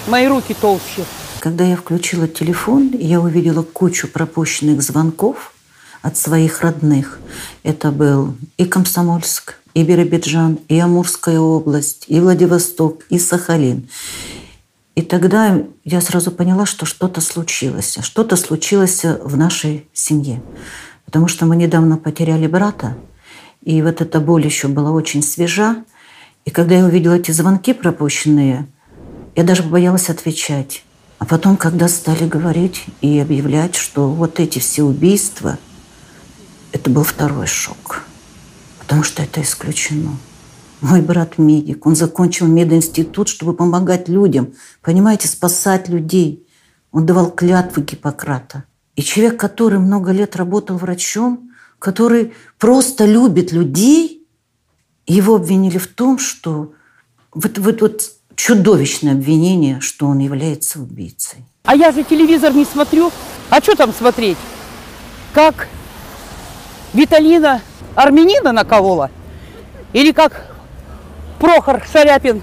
мои 0.08 0.28
руки 0.28 0.54
толще. 0.54 1.04
Когда 1.39 1.63
я 1.63 1.76
включила 1.76 2.28
телефон, 2.28 2.91
я 2.98 3.19
увидела 3.19 3.63
кучу 3.63 4.08
пропущенных 4.08 4.82
звонков 4.82 5.54
от 6.01 6.17
своих 6.17 6.62
родных. 6.62 7.19
Это 7.63 7.91
был 7.91 8.35
и 8.57 8.65
Комсомольск, 8.65 9.55
и 9.73 9.83
Биробиджан, 9.83 10.59
и 10.67 10.79
Амурская 10.79 11.39
область, 11.39 12.05
и 12.07 12.19
Владивосток, 12.19 13.03
и 13.09 13.19
Сахалин. 13.19 13.88
И 14.95 15.01
тогда 15.01 15.62
я 15.85 16.01
сразу 16.01 16.31
поняла, 16.31 16.65
что 16.65 16.85
что-то 16.85 17.21
случилось. 17.21 17.97
Что-то 18.01 18.35
случилось 18.35 19.03
в 19.03 19.38
нашей 19.38 19.88
семье. 19.93 20.41
Потому 21.05 21.27
что 21.27 21.45
мы 21.45 21.55
недавно 21.55 21.97
потеряли 21.97 22.47
брата, 22.47 22.97
и 23.63 23.81
вот 23.81 24.01
эта 24.01 24.19
боль 24.19 24.45
еще 24.45 24.67
была 24.67 24.91
очень 24.91 25.21
свежа. 25.21 25.83
И 26.45 26.49
когда 26.49 26.75
я 26.75 26.85
увидела 26.85 27.13
эти 27.13 27.31
звонки 27.31 27.73
пропущенные, 27.73 28.67
я 29.35 29.43
даже 29.43 29.63
боялась 29.63 30.09
отвечать. 30.09 30.83
А 31.17 31.25
потом, 31.25 31.57
когда 31.57 31.88
стали 31.88 32.27
говорить 32.27 32.85
и 33.01 33.19
объявлять, 33.19 33.75
что 33.75 34.09
вот 34.09 34.39
эти 34.39 34.59
все 34.59 34.83
убийства, 34.83 35.57
это 36.71 36.89
был 36.89 37.03
второй 37.03 37.47
шок. 37.47 38.03
Потому 38.79 39.03
что 39.03 39.23
это 39.23 39.41
исключено. 39.41 40.17
Мой 40.82 41.01
брат 41.01 41.38
медик, 41.38 41.86
он 41.86 41.95
закончил 41.95 42.47
мединститут, 42.47 43.27
чтобы 43.27 43.53
помогать 43.53 44.08
людям, 44.08 44.53
понимаете, 44.82 45.27
спасать 45.27 45.89
людей. 45.89 46.47
Он 46.91 47.05
давал 47.05 47.32
клятвы 47.32 47.84
Гиппократа. 47.84 48.63
И 48.95 49.01
человек, 49.01 49.39
который 49.39 49.79
много 49.79 50.12
лет 50.12 50.36
работал 50.36 50.77
врачом, 50.77 51.51
который 51.79 52.34
просто 52.58 53.05
любит 53.05 53.51
людей, 53.51 54.25
его 55.05 55.36
обвинили 55.36 55.77
в 55.77 55.88
том, 55.88 56.17
что 56.17 56.73
вот, 57.34 57.58
вот, 57.58 57.82
вот 57.82 58.12
чудовищное 58.36 59.13
обвинение, 59.13 59.82
что 59.82 60.08
он 60.08 60.19
является 60.19 60.79
убийцей. 60.79 61.45
А 61.63 61.75
я 61.75 61.91
же 61.91 62.03
телевизор 62.03 62.53
не 62.53 62.65
смотрю. 62.65 63.12
А 63.49 63.62
что 63.62 63.75
там 63.75 63.93
смотреть? 63.93 64.38
Как 65.34 65.67
Виталина 66.93 67.62
армянина 67.95 68.52
наколола? 68.52 69.12
Или 69.93 70.12
как 70.12 70.45
Прохор 71.39 71.84
Шаряпин 71.91 72.41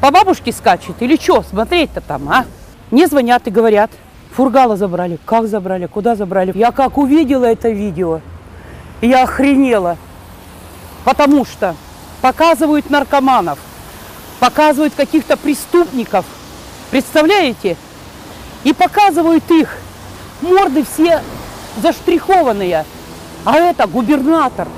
по 0.00 0.10
бабушке 0.10 0.52
скачет? 0.52 0.96
Или 1.00 1.16
что 1.16 1.42
смотреть-то 1.42 2.00
там, 2.00 2.28
а? 2.28 2.46
Мне 2.90 3.06
звонят 3.06 3.46
и 3.46 3.50
говорят, 3.50 3.90
Фургала 4.32 4.76
забрали. 4.76 5.18
Как 5.24 5.46
забрали? 5.46 5.86
Куда 5.86 6.14
забрали? 6.14 6.56
Я 6.56 6.70
как 6.72 6.98
увидела 6.98 7.44
это 7.44 7.70
видео, 7.70 8.20
я 9.00 9.24
охренела. 9.24 9.96
Потому 11.04 11.44
что 11.44 11.74
показывают 12.20 12.90
наркоманов, 12.90 13.58
показывают 14.38 14.94
каких-то 14.94 15.36
преступников. 15.36 16.24
Представляете? 16.90 17.76
И 18.64 18.72
показывают 18.72 19.50
их. 19.50 19.76
Морды 20.42 20.84
все 20.84 21.22
заштрихованные. 21.80 22.84
А 23.44 23.56
это 23.56 23.86
губернатор. 23.86 24.68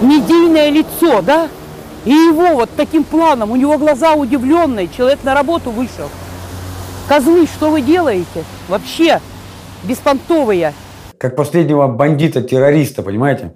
Медийное 0.00 0.70
лицо, 0.70 1.22
да? 1.22 1.48
И 2.04 2.10
его 2.10 2.54
вот 2.54 2.70
таким 2.76 3.04
планом, 3.04 3.50
у 3.50 3.56
него 3.56 3.76
глаза 3.78 4.14
удивленные, 4.14 4.88
человек 4.88 5.20
на 5.24 5.34
работу 5.34 5.70
вышел. 5.70 6.08
Козлы, 7.08 7.46
что 7.46 7.70
вы 7.70 7.80
делаете? 7.80 8.44
Вообще 8.68 9.20
беспонтовые. 9.84 10.72
Как 11.18 11.36
последнего 11.36 11.86
бандита-террориста, 11.88 13.02
понимаете? 13.02 13.54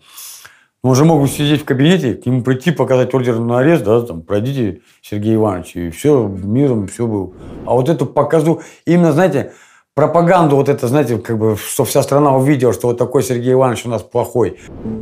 Он 0.83 0.91
уже 0.91 1.05
мог 1.05 1.21
бы 1.21 1.29
сидеть 1.29 1.63
в 1.63 1.65
кабинете, 1.65 2.15
к 2.15 2.27
нему 2.27 2.43
прийти, 2.43 2.73
показать 2.73 3.15
ордер 3.15 3.39
на 3.39 3.61
арест, 3.61 3.85
да, 3.85 4.01
там, 4.03 4.23
пройдите, 4.23 4.81
Сергей 5.01 5.37
Иванович, 5.37 5.77
и 5.77 5.91
все, 5.91 6.27
миром 6.27 6.89
все 6.89 7.07
было. 7.07 7.33
А 7.67 7.75
вот 7.75 7.89
эту 7.89 8.05
показу, 8.05 8.63
именно, 8.85 9.13
знаете, 9.13 9.53
пропаганду 9.95 10.57
вот 10.57 10.71
это, 10.71 10.89
знаете, 10.89 11.19
как 11.19 11.39
бы, 11.39 11.57
что 11.57 11.85
вся 11.85 12.03
страна 12.03 12.35
увидела, 12.35 12.73
что 12.73 12.89
вот 12.89 12.99
такой 12.99 13.23
Сергей 13.23 13.53
Иванович 13.53 13.87
у 13.87 13.91
нас 13.91 14.03
плохой. 14.03 14.59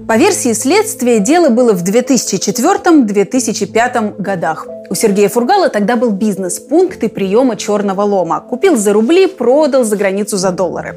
По 0.09 0.16
версии 0.16 0.53
следствия, 0.53 1.20
дело 1.20 1.48
было 1.48 1.72
в 1.72 1.85
2004-2005 1.85 4.20
годах. 4.20 4.66
У 4.92 4.96
Сергея 4.96 5.29
Фургала 5.29 5.68
тогда 5.68 5.94
был 5.94 6.11
бизнес, 6.11 6.59
пункты 6.59 7.09
приема 7.09 7.55
черного 7.55 8.03
лома. 8.03 8.40
Купил 8.40 8.76
за 8.76 8.92
рубли, 8.92 9.29
продал 9.29 9.85
за 9.85 9.96
границу 9.96 10.37
за 10.37 10.50
доллары. 10.50 10.96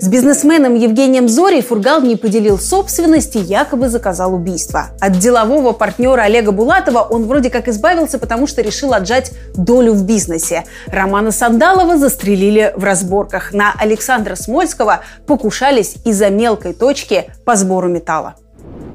С 0.00 0.08
бизнесменом 0.08 0.74
Евгением 0.74 1.28
Зорей 1.28 1.60
Фургал 1.60 2.00
не 2.00 2.16
поделил 2.16 2.58
собственности, 2.58 3.36
якобы 3.36 3.90
заказал 3.90 4.34
убийство. 4.34 4.86
От 4.98 5.18
делового 5.18 5.72
партнера 5.72 6.22
Олега 6.22 6.52
Булатова 6.52 7.00
он 7.00 7.26
вроде 7.26 7.50
как 7.50 7.68
избавился, 7.68 8.18
потому 8.18 8.46
что 8.46 8.62
решил 8.62 8.94
отжать 8.94 9.32
долю 9.54 9.92
в 9.92 10.06
бизнесе. 10.06 10.64
Романа 10.86 11.30
Сандалова 11.30 11.98
застрелили 11.98 12.72
в 12.74 12.82
разборках. 12.82 13.52
На 13.52 13.74
Александра 13.78 14.36
Смольского 14.36 15.00
покушались 15.26 15.96
из-за 16.06 16.30
мелкой 16.30 16.72
точки 16.72 17.30
по 17.44 17.56
сбору 17.56 17.90
металла. 17.90 18.36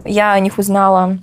Я 0.05 0.33
о 0.33 0.39
них 0.39 0.57
узнала 0.57 1.19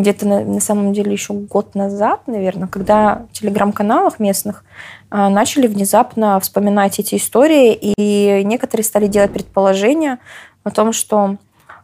где-то 0.00 0.26
на, 0.26 0.44
на 0.44 0.60
самом 0.60 0.92
деле 0.92 1.12
еще 1.12 1.34
год 1.34 1.74
назад, 1.74 2.22
наверное, 2.26 2.68
когда 2.68 3.26
в 3.30 3.38
телеграм-каналах 3.38 4.18
местных 4.18 4.64
а, 5.10 5.28
начали 5.28 5.66
внезапно 5.66 6.38
вспоминать 6.40 6.98
эти 6.98 7.16
истории, 7.16 7.74
и 7.74 8.42
некоторые 8.44 8.84
стали 8.84 9.06
делать 9.06 9.32
предположения 9.32 10.18
о 10.64 10.70
том, 10.70 10.92
что 10.92 11.36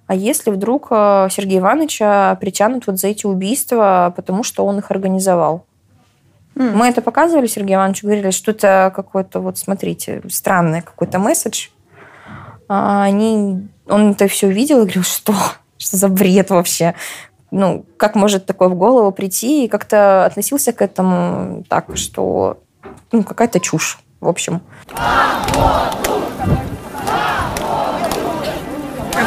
а 0.07 0.15
если 0.15 0.51
вдруг 0.51 0.89
а, 0.91 1.29
Сергея 1.31 1.61
Ивановича 1.61 2.37
притянут 2.37 2.87
вот 2.87 2.99
за 2.99 3.09
эти 3.09 3.27
убийства, 3.27 4.13
потому 4.15 4.43
что 4.43 4.65
он 4.65 4.79
их 4.79 4.91
организовал? 4.91 5.65
Mm. 6.55 6.75
Мы 6.75 6.87
это 6.87 7.03
показывали 7.03 7.47
Сергею 7.47 7.79
Ивановичу, 7.79 8.07
говорили, 8.07 8.31
что 8.31 8.53
это 8.53 8.93
какой-то, 8.95 9.41
вот 9.41 9.59
смотрите, 9.59 10.23
странный 10.29 10.81
какой-то 10.81 11.19
месседж. 11.19 11.69
А 12.69 13.03
они, 13.05 13.69
он 13.87 14.13
это 14.13 14.27
все 14.29 14.47
увидел 14.47 14.79
и 14.79 14.83
говорил, 14.83 15.03
что? 15.03 15.35
Что 15.79 15.97
за 15.97 16.09
бред 16.09 16.51
вообще? 16.51 16.95
Ну, 17.51 17.85
как 17.97 18.15
может 18.15 18.47
такое 18.47 18.69
в 18.69 18.75
голову 18.75 19.13
прийти, 19.13 19.65
и 19.65 19.69
как-то 19.69 20.25
относился 20.25 20.73
к 20.73 20.83
этому 20.83 21.65
так, 21.69 21.97
что 21.97 22.59
ну, 23.13 23.23
какая-то 23.23 23.61
чушь, 23.61 23.99
в 24.21 24.29
общем. 24.29 24.61
А 24.95 25.93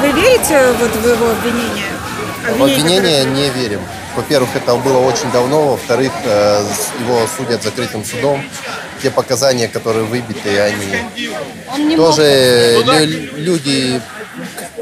вы 0.01 0.11
верите 0.11 0.71
вот 0.79 0.91
в 0.91 1.07
его 1.07 1.31
обвинение? 1.31 1.85
В 2.57 2.63
обвинение 2.63 3.25
не 3.25 3.49
верим. 3.49 3.81
Во-первых, 4.15 4.49
это 4.55 4.75
было 4.75 4.99
очень 4.99 5.31
давно. 5.31 5.71
Во-вторых, 5.71 6.11
э, 6.25 6.63
его 6.99 7.19
судят 7.37 7.63
закрытым 7.63 8.03
судом. 8.03 8.43
Те 9.01 9.11
показания, 9.11 9.67
которые 9.67 10.05
выбиты, 10.05 10.59
они 10.59 11.95
тоже 11.95 12.83
люди 13.37 14.01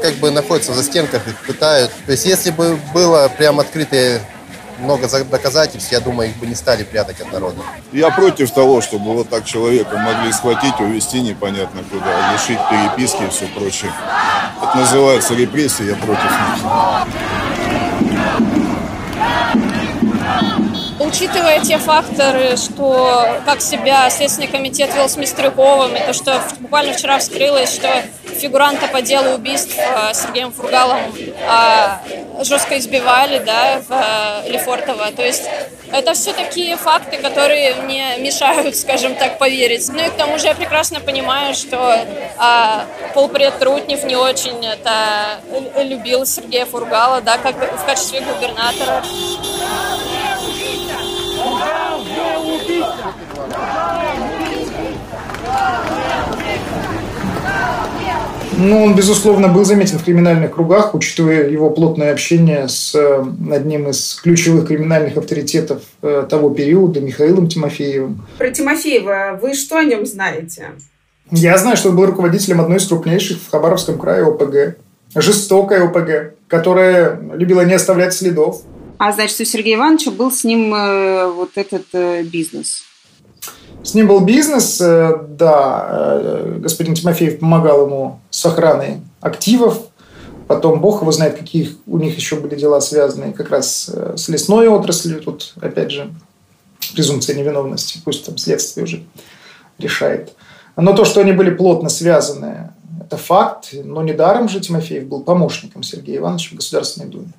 как 0.00 0.14
бы 0.14 0.30
находятся 0.30 0.72
за 0.74 0.82
стенках, 0.82 1.26
их 1.26 1.36
пытают. 1.46 1.90
То 2.06 2.12
есть 2.12 2.26
если 2.26 2.50
бы 2.50 2.78
было 2.92 3.30
прям 3.36 3.60
открытое 3.60 4.20
много 4.78 5.08
доказательств, 5.24 5.90
я 5.92 6.00
думаю, 6.00 6.30
их 6.30 6.36
бы 6.36 6.46
не 6.46 6.54
стали 6.54 6.84
прятать 6.84 7.20
от 7.20 7.32
народа. 7.32 7.62
Я 7.92 8.10
против 8.10 8.50
того, 8.50 8.80
чтобы 8.80 9.14
вот 9.14 9.28
так 9.28 9.44
человека 9.44 9.96
могли 9.98 10.32
схватить, 10.32 10.78
увезти 10.80 11.20
непонятно 11.20 11.82
куда, 11.90 12.32
лишить 12.32 12.58
переписки 12.70 13.22
и 13.24 13.28
все 13.30 13.46
прочее. 13.48 13.92
Это 14.62 14.78
называется 14.78 15.34
репрессия, 15.34 15.86
я 15.86 15.94
против 15.96 16.24
них. 16.24 16.62
Учитывая 21.08 21.60
те 21.60 21.78
факторы, 21.78 22.58
что 22.58 23.40
как 23.46 23.62
себя 23.62 24.10
Следственный 24.10 24.46
комитет 24.46 24.94
вел 24.94 25.08
с 25.08 25.16
Мистрюковым, 25.16 25.96
и 25.96 26.00
то, 26.00 26.12
что 26.12 26.38
буквально 26.60 26.92
вчера 26.92 27.18
вскрылось, 27.18 27.74
что 27.74 27.88
фигуранта 28.38 28.88
по 28.88 29.00
делу 29.00 29.34
убийств 29.34 29.74
э, 29.78 30.12
Сергеем 30.12 30.52
Фургалом 30.52 30.98
э, 31.16 32.44
жестко 32.44 32.76
избивали 32.76 33.38
да, 33.38 33.80
в 33.88 34.44
э, 34.44 34.50
Лефортово. 34.50 35.10
То 35.12 35.24
есть 35.24 35.44
это 35.90 36.12
все 36.12 36.34
такие 36.34 36.76
факты, 36.76 37.16
которые 37.16 37.74
мне 37.76 38.18
мешают, 38.18 38.76
скажем 38.76 39.14
так, 39.14 39.38
поверить. 39.38 39.88
Ну 39.88 40.04
и 40.04 40.10
к 40.10 40.14
тому 40.14 40.38
же 40.38 40.46
я 40.48 40.54
прекрасно 40.54 41.00
понимаю, 41.00 41.54
что 41.54 41.94
э, 41.94 43.12
полпред 43.14 43.58
Трутнев 43.58 44.04
не 44.04 44.16
очень 44.16 44.64
это 44.64 45.40
любил 45.82 46.26
Сергея 46.26 46.66
Фургала, 46.66 47.22
да, 47.22 47.38
как 47.38 47.56
в 47.56 47.84
качестве 47.86 48.20
губернатора. 48.20 49.02
Ну, 58.58 58.82
он, 58.82 58.96
безусловно, 58.96 59.46
был 59.46 59.64
заметен 59.64 59.98
в 59.98 60.04
криминальных 60.04 60.52
кругах, 60.54 60.92
учитывая 60.92 61.48
его 61.48 61.70
плотное 61.70 62.10
общение 62.10 62.66
с 62.66 62.92
э, 62.92 63.24
одним 63.52 63.88
из 63.88 64.16
ключевых 64.16 64.66
криминальных 64.66 65.16
авторитетов 65.16 65.82
э, 66.02 66.26
того 66.28 66.50
периода, 66.50 67.00
Михаилом 67.00 67.46
Тимофеевым. 67.46 68.26
Про 68.36 68.50
Тимофеева 68.50 69.38
вы 69.40 69.54
что 69.54 69.78
о 69.78 69.84
нем 69.84 70.04
знаете? 70.04 70.70
Я 71.30 71.56
знаю, 71.56 71.76
что 71.76 71.90
он 71.90 71.96
был 71.96 72.06
руководителем 72.06 72.60
одной 72.60 72.78
из 72.78 72.88
крупнейших 72.88 73.38
в 73.40 73.48
Хабаровском 73.48 73.96
крае 73.96 74.24
ОПГ. 74.24 74.78
Жестокая 75.14 75.84
ОПГ, 75.84 76.34
которая 76.48 77.20
любила 77.34 77.64
не 77.64 77.74
оставлять 77.74 78.12
следов. 78.12 78.62
А 78.98 79.12
значит, 79.12 79.40
у 79.40 79.44
Сергея 79.44 79.76
Ивановича 79.76 80.10
был 80.10 80.32
с 80.32 80.42
ним 80.42 80.74
э, 80.74 81.30
вот 81.30 81.52
этот 81.54 81.86
э, 81.92 82.24
бизнес? 82.24 82.82
С 83.84 83.94
ним 83.94 84.08
был 84.08 84.20
бизнес, 84.20 84.80
э, 84.80 85.16
да, 85.28 86.56
господин 86.58 86.94
Тимофеев 86.94 87.38
помогал 87.38 87.86
ему 87.86 88.20
с 88.30 88.44
охраной 88.44 89.00
активов, 89.20 89.78
потом 90.48 90.80
бог 90.80 91.02
его 91.02 91.12
знает, 91.12 91.36
какие 91.36 91.76
у 91.86 91.98
них 91.98 92.16
еще 92.16 92.36
были 92.36 92.56
дела 92.56 92.80
связанные 92.80 93.32
как 93.32 93.50
раз 93.50 93.88
с 94.16 94.28
лесной 94.28 94.66
отраслью, 94.66 95.20
тут 95.20 95.54
опять 95.60 95.92
же 95.92 96.12
презумпция 96.94 97.36
невиновности, 97.36 98.00
пусть 98.04 98.26
там 98.26 98.36
следствие 98.36 98.82
уже 98.82 99.04
решает. 99.78 100.34
Но 100.74 100.92
то, 100.92 101.04
что 101.04 101.20
они 101.20 101.30
были 101.30 101.50
плотно 101.50 101.88
связаны, 101.88 102.70
это 103.00 103.16
факт, 103.16 103.68
но 103.72 104.02
недаром 104.02 104.48
же 104.48 104.58
Тимофеев 104.58 105.06
был 105.06 105.22
помощником 105.22 105.84
Сергея 105.84 106.18
Ивановича 106.18 106.50
в 106.50 106.56
Государственной 106.56 107.08
Думе. 107.08 107.32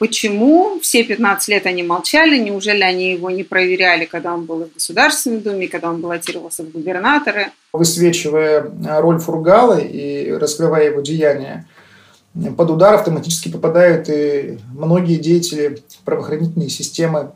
Почему 0.00 0.80
все 0.80 1.04
15 1.04 1.48
лет 1.48 1.66
они 1.66 1.82
молчали? 1.82 2.38
Неужели 2.38 2.80
они 2.80 3.12
его 3.12 3.28
не 3.28 3.42
проверяли, 3.42 4.06
когда 4.06 4.32
он 4.32 4.46
был 4.46 4.64
в 4.64 4.72
Государственной 4.72 5.42
Думе, 5.42 5.68
когда 5.68 5.90
он 5.90 6.00
баллотировался 6.00 6.62
в 6.62 6.70
губернаторы? 6.70 7.48
Высвечивая 7.74 8.64
роль 8.98 9.18
Фургала 9.18 9.78
и 9.78 10.30
раскрывая 10.30 10.86
его 10.86 11.02
деяния, 11.02 11.68
под 12.56 12.70
удар 12.70 12.94
автоматически 12.94 13.50
попадают 13.50 14.08
и 14.08 14.58
многие 14.72 15.16
деятели 15.16 15.82
правоохранительной 16.06 16.70
системы 16.70 17.32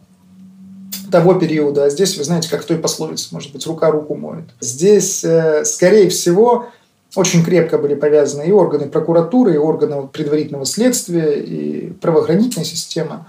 того 1.13 1.35
периода. 1.35 1.85
А 1.85 1.91
здесь, 1.91 2.17
вы 2.17 2.25
знаете, 2.25 2.49
как 2.49 2.63
в 2.63 2.67
той 2.67 2.79
пословице, 2.79 3.29
может 3.33 3.53
быть, 3.53 3.67
рука 3.67 3.91
руку 3.91 4.15
моет. 4.15 4.47
Здесь, 4.61 5.23
э, 5.23 5.67
скорее 5.67 6.09
всего, 6.09 6.71
очень 7.15 7.45
крепко 7.45 7.79
были 7.79 7.95
повязаны 7.95 8.49
и 8.49 8.53
органы 8.53 8.87
прокуратуры, 8.87 9.55
и 9.55 9.59
органы 9.59 10.07
предварительного 10.07 10.67
следствия, 10.67 11.41
и 11.41 11.91
правоохранительная 11.93 12.65
система. 12.67 13.27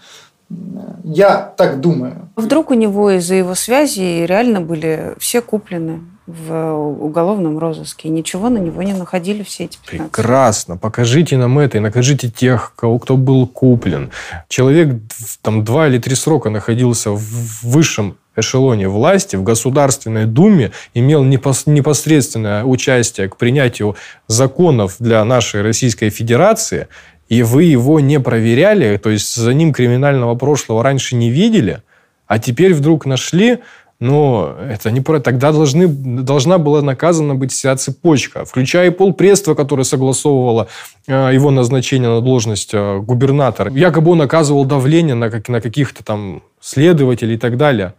Я 1.04 1.54
так 1.58 1.82
думаю. 1.82 2.30
Вдруг 2.36 2.71
у 2.71 2.76
него 2.76 3.12
из-за 3.12 3.36
его 3.36 3.56
связи 3.56 4.26
реально 4.26 4.62
были 4.62 5.15
все 5.17 5.41
куплены 5.41 6.02
в 6.28 6.74
уголовном 7.00 7.60
розыске. 7.60 8.08
И 8.08 8.12
ничего 8.12 8.50
на 8.50 8.58
него 8.58 8.82
не 8.82 8.93
находили 8.93 9.43
все 9.43 9.65
эти 9.65 9.78
15 9.89 10.12
Прекрасно. 10.12 10.78
Покажите 10.78 11.38
нам 11.38 11.60
это 11.60 11.78
и 11.78 11.82
накажите 11.82 12.30
тех, 12.30 12.74
кого, 12.76 13.00
кто 13.00 13.17
был 13.17 13.48
куплен. 13.48 14.12
Человек 14.48 14.95
там 15.41 15.63
два 15.63 15.88
или 15.88 16.00
три 16.00 16.15
срока 16.15 16.50
находился 16.50 17.12
в 17.12 17.63
высшем 17.63 18.17
эшелоне 18.36 18.88
власти, 18.88 19.36
в 19.36 19.43
Государственной 19.43 20.26
Думе, 20.26 20.71
имел 20.93 21.24
непосредственное 21.24 22.63
участие 22.63 23.30
к 23.30 23.38
принятию 23.38 23.95
законов 24.28 24.95
для 25.00 25.24
нашей 25.26 25.62
Российской 25.62 26.10
Федерации, 26.10 26.88
и 27.30 27.43
вы 27.43 27.63
его 27.63 28.00
не 28.00 28.19
проверяли, 28.19 28.98
то 28.98 29.10
есть 29.10 29.36
за 29.36 29.54
ним 29.54 29.74
криминального 29.74 30.36
прошлого 30.36 30.84
раньше 30.84 31.15
не 31.15 31.30
видели, 31.30 31.82
а 32.28 32.39
теперь 32.39 32.74
вдруг 32.74 33.06
нашли, 33.06 33.60
но 34.00 34.56
это 34.69 34.91
не 34.91 35.00
про... 35.00 35.19
Тогда 35.19 35.52
должны, 35.52 35.88
должна 35.88 36.58
была 36.58 36.82
наказана 36.82 37.34
быть 37.34 37.52
вся 37.52 37.76
цепочка, 37.78 38.43
включая 38.43 38.88
и 38.88 38.91
полпредства, 38.91 39.56
которое 39.56 39.84
согласовывало 39.84 40.67
э, 41.08 41.32
его 41.34 41.50
назначение 41.50 42.10
на 42.10 42.21
должность 42.21 42.74
э, 42.74 43.00
губернатора. 43.00 43.71
Якобы 43.71 44.12
он 44.12 44.21
оказывал 44.21 44.65
давление 44.65 45.15
на, 45.15 45.30
как, 45.30 45.48
на 45.48 45.62
каких-то 45.62 46.04
там 46.04 46.43
следователей 46.60 47.36
и 47.36 47.38
так 47.38 47.58
далее. 47.58 47.93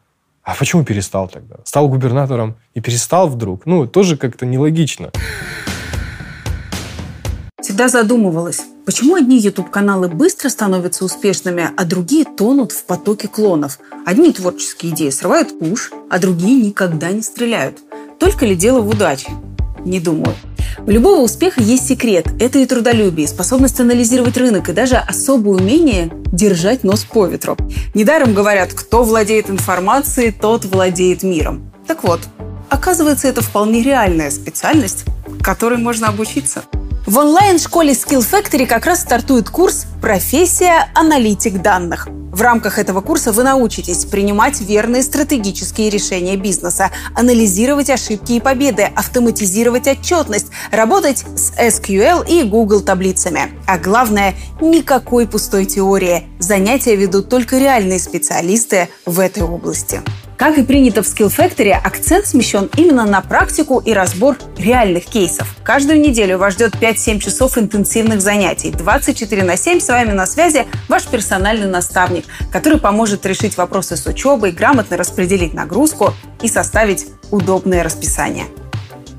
А 0.46 0.54
почему 0.54 0.85
перестал 0.85 1.26
тогда? 1.28 1.56
Стал 1.64 1.88
губернатором 1.88 2.54
и 2.72 2.80
перестал 2.80 3.28
вдруг? 3.28 3.66
Ну, 3.66 3.88
тоже 3.88 4.16
как-то 4.16 4.46
нелогично. 4.46 5.11
Всегда 7.61 7.88
задумывалась, 7.88 8.61
почему 8.85 9.16
одни 9.16 9.40
YouTube-каналы 9.40 10.09
быстро 10.09 10.48
становятся 10.48 11.04
успешными, 11.04 11.70
а 11.76 11.85
другие 11.85 12.24
тонут 12.24 12.70
в 12.70 12.85
потоке 12.85 13.26
клонов. 13.26 13.80
Одни 14.06 14.32
творческие 14.32 14.92
идеи 14.92 15.11
срывают 15.11 15.50
куш, 15.59 15.90
а 16.09 16.20
другие 16.20 16.64
никогда 16.64 17.11
не 17.11 17.22
стреляют. 17.22 17.78
Только 18.20 18.46
ли 18.46 18.54
дело 18.54 18.80
в 18.82 18.88
удаче? 18.88 19.32
Не 19.85 19.98
думаю. 19.98 20.37
У 20.87 20.90
любого 20.90 21.20
успеха 21.20 21.61
есть 21.61 21.87
секрет. 21.87 22.26
Это 22.40 22.59
и 22.59 22.66
трудолюбие, 22.66 23.29
способность 23.29 23.81
анализировать 23.81 24.37
рынок 24.37 24.68
и 24.68 24.72
даже 24.72 24.96
особое 24.96 25.59
умение 25.59 26.11
держать 26.33 26.85
нос 26.85 27.05
по 27.05 27.26
ветру. 27.26 27.57
Недаром 27.94 28.35
говорят, 28.35 28.72
кто 28.72 29.02
владеет 29.02 29.50
информацией, 29.50 30.33
тот 30.33 30.64
владеет 30.64 31.22
миром. 31.22 31.72
Так 31.87 32.02
вот, 32.02 32.20
оказывается, 32.70 33.29
это 33.29 33.42
вполне 33.42 33.83
реальная 33.83 34.31
специальность, 34.31 35.05
которой 35.42 35.79
можно 35.79 36.09
обучиться. 36.09 36.62
В 37.07 37.18
онлайн-школе 37.18 37.92
Skill 37.92 38.18
Factory 38.18 38.66
как 38.66 38.85
раз 38.85 39.02
стартует 39.02 39.48
курс 39.48 39.87
«Профессия 40.02 40.90
аналитик 40.92 41.62
данных». 41.62 42.09
В 42.37 42.42
рамках 42.42 42.79
этого 42.79 43.00
курса 43.00 43.33
вы 43.33 43.44
научитесь 43.44 44.05
принимать 44.05 44.61
верные 44.61 45.02
стратегические 45.02 45.88
решения 45.88 46.37
бизнеса, 46.37 46.90
анализировать 47.14 47.88
ошибки 47.88 48.33
и 48.33 48.40
победы, 48.40 48.83
автоматизировать 48.83 49.87
отчетность, 49.87 50.48
работать 50.70 51.24
с 51.35 51.52
SQL 51.52 52.29
и 52.29 52.42
Google 52.42 52.83
таблицами. 52.83 53.52
А 53.66 53.79
главное, 53.79 54.35
никакой 54.61 55.26
пустой 55.26 55.64
теории. 55.64 56.24
Занятия 56.38 56.94
ведут 56.94 57.31
только 57.31 57.57
реальные 57.57 58.00
специалисты 58.00 58.88
в 59.07 59.18
этой 59.18 59.44
области. 59.44 60.02
Как 60.37 60.59
и 60.59 60.62
принято 60.62 61.03
в 61.03 61.07
Skill 61.07 61.35
Factory, 61.35 61.72
акцент 61.72 62.27
смещен 62.27 62.68
именно 62.77 63.07
на 63.07 63.22
практику 63.22 63.79
и 63.79 63.94
разбор 63.94 64.37
реальных 64.59 65.07
кейсов. 65.07 65.57
Каждую 65.64 65.99
неделю 66.01 66.37
вас 66.37 66.55
ждет 66.55 66.75
5-7 66.75 67.20
часов 67.20 67.57
интенсивных 67.57 68.20
занятий. 68.20 68.70
24 68.70 69.42
на 69.44 69.57
7 69.57 69.81
с 69.81 69.88
вами 69.88 70.12
на 70.12 70.27
связи 70.27 70.66
ваш 70.88 71.07
персональный 71.07 71.68
наставник, 71.68 72.27
который 72.53 72.79
поможет 72.79 73.25
решить 73.25 73.57
вопросы 73.57 73.96
с 73.96 74.07
учебой, 74.07 74.53
грамотно 74.53 74.99
распределить 74.99 75.55
нагрузку 75.55 76.12
и 76.42 76.49
составить 76.49 77.07
удобное 77.31 77.83
расписание. 77.83 78.44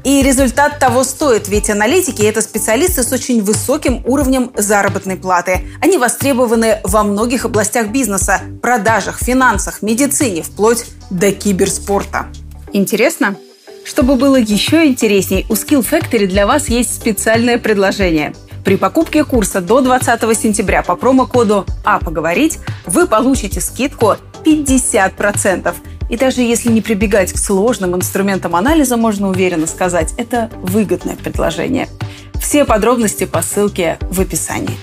И 0.07 0.23
результат 0.23 0.79
того 0.79 1.03
стоит, 1.03 1.49
ведь 1.49 1.69
аналитики– 1.69 2.21
это 2.23 2.39
специалисты 2.39 3.03
с 3.03 3.11
очень 3.11 3.43
высоким 3.43 4.01
уровнем 4.05 4.53
заработной 4.55 5.17
платы. 5.17 5.67
Они 5.81 5.97
востребованы 5.97 6.79
во 6.85 7.03
многих 7.03 7.43
областях 7.43 7.89
бизнеса– 7.89 8.39
продажах, 8.61 9.19
финансах, 9.19 9.81
медицине, 9.81 10.43
вплоть 10.43 10.85
до 11.09 11.33
киберспорта. 11.33 12.27
Интересно? 12.71 13.35
Чтобы 13.83 14.15
было 14.15 14.37
еще 14.37 14.85
интересней, 14.85 15.45
у 15.49 15.55
Skill 15.55 15.85
Factory 15.85 16.25
для 16.25 16.47
вас 16.47 16.69
есть 16.69 16.95
специальное 16.95 17.57
предложение. 17.57 18.33
При 18.63 18.77
покупке 18.77 19.25
курса 19.25 19.59
до 19.59 19.81
20 19.81 20.39
сентября 20.39 20.83
по 20.83 20.95
промокоду 20.95 21.65
«А 21.83 21.99
поговорить» 21.99 22.59
вы 22.85 23.07
получите 23.07 23.59
скидку 23.59 24.15
50%. 24.45 25.75
И 26.09 26.17
даже 26.17 26.41
если 26.41 26.69
не 26.71 26.81
прибегать 26.81 27.33
к 27.33 27.37
сложным 27.37 27.95
инструментам 27.95 28.55
анализа, 28.55 28.97
можно 28.97 29.29
уверенно 29.29 29.67
сказать, 29.67 30.13
это 30.17 30.49
выгодное 30.61 31.15
предложение. 31.15 31.87
Все 32.39 32.65
подробности 32.65 33.25
по 33.25 33.41
ссылке 33.41 33.97
в 34.01 34.21
описании. 34.21 34.77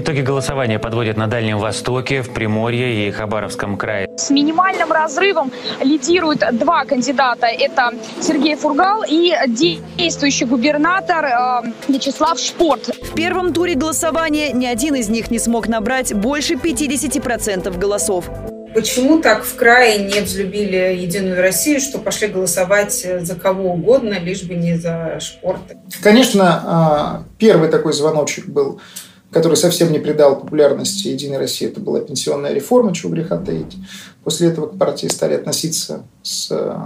Итоги 0.00 0.20
голосования 0.20 0.78
подводят 0.78 1.16
на 1.16 1.26
Дальнем 1.26 1.58
Востоке, 1.58 2.22
в 2.22 2.32
Приморье 2.32 3.08
и 3.08 3.10
Хабаровском 3.10 3.76
крае. 3.76 4.08
С 4.16 4.30
минимальным 4.30 4.92
разрывом 4.92 5.50
лидируют 5.82 6.44
два 6.52 6.84
кандидата. 6.84 7.48
Это 7.48 7.90
Сергей 8.20 8.54
Фургал 8.54 9.02
и 9.02 9.34
действующий 9.48 10.44
губернатор 10.44 11.24
э, 11.24 11.72
Вячеслав 11.88 12.38
Шпорт. 12.38 12.96
В 13.02 13.12
первом 13.14 13.52
туре 13.52 13.74
голосования 13.74 14.52
ни 14.52 14.66
один 14.66 14.94
из 14.94 15.08
них 15.08 15.32
не 15.32 15.40
смог 15.40 15.66
набрать 15.66 16.14
больше 16.14 16.54
50% 16.54 17.76
голосов. 17.76 18.30
Почему 18.74 19.18
так 19.18 19.42
в 19.42 19.56
крае 19.56 19.98
не 19.98 20.20
взлюбили 20.20 20.94
Единую 20.96 21.42
Россию, 21.42 21.80
что 21.80 21.98
пошли 21.98 22.28
голосовать 22.28 23.04
за 23.20 23.34
кого 23.34 23.72
угодно, 23.72 24.20
лишь 24.20 24.44
бы 24.44 24.54
не 24.54 24.76
за 24.76 25.18
Шпорт? 25.18 25.62
Конечно, 26.00 26.62
а, 26.64 27.22
первый 27.36 27.68
такой 27.68 27.92
звоночек 27.92 28.46
был– 28.46 28.80
который 29.30 29.56
совсем 29.56 29.92
не 29.92 29.98
придал 29.98 30.40
популярности 30.40 31.08
Единой 31.08 31.38
России, 31.38 31.68
это 31.68 31.80
была 31.80 32.00
пенсионная 32.00 32.52
реформа, 32.52 32.94
чего 32.94 33.12
греха 33.12 33.36
таить. 33.36 33.76
После 34.24 34.48
этого 34.48 34.66
к 34.66 34.78
партии 34.78 35.06
стали 35.06 35.34
относиться 35.34 36.02
с 36.22 36.48
э, 36.50 36.76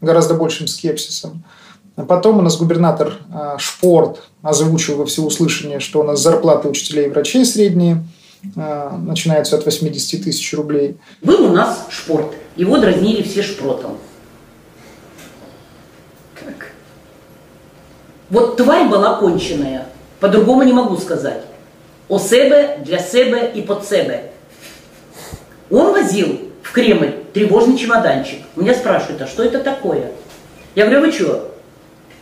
гораздо 0.00 0.34
большим 0.34 0.66
скепсисом. 0.66 1.44
Потом 2.08 2.38
у 2.38 2.42
нас 2.42 2.56
губернатор 2.56 3.18
э, 3.32 3.56
Шпорт 3.58 4.22
озвучил 4.40 4.96
во 4.96 5.06
всеуслышание, 5.06 5.80
что 5.80 6.00
у 6.00 6.04
нас 6.04 6.20
зарплаты 6.20 6.68
учителей 6.68 7.06
и 7.06 7.10
врачей 7.10 7.44
средние 7.44 8.02
э, 8.56 8.90
начинаются 8.98 9.56
от 9.56 9.66
80 9.66 10.24
тысяч 10.24 10.54
рублей. 10.54 10.96
Был 11.22 11.44
у 11.44 11.52
нас 11.52 11.86
Шпорт, 11.90 12.32
его 12.56 12.78
дразнили 12.78 13.22
все 13.22 13.42
Шпротом. 13.42 13.98
Вот 18.30 18.56
тварь 18.56 18.88
была 18.88 19.18
конченая, 19.18 19.88
по-другому 20.18 20.62
не 20.62 20.72
могу 20.72 20.96
сказать. 20.96 21.44
О 22.12 22.18
себе, 22.18 22.76
для 22.84 22.98
себе 22.98 23.50
и 23.54 23.62
под 23.62 23.88
себе. 23.88 24.24
Он 25.70 25.92
возил 25.92 26.40
в 26.62 26.70
Кремль 26.70 27.14
тревожный 27.32 27.78
чемоданчик. 27.78 28.40
Меня 28.54 28.74
спрашивают, 28.74 29.22
а 29.22 29.26
что 29.26 29.42
это 29.42 29.60
такое? 29.60 30.12
Я 30.74 30.84
говорю, 30.84 31.06
вы 31.06 31.12
что, 31.12 31.54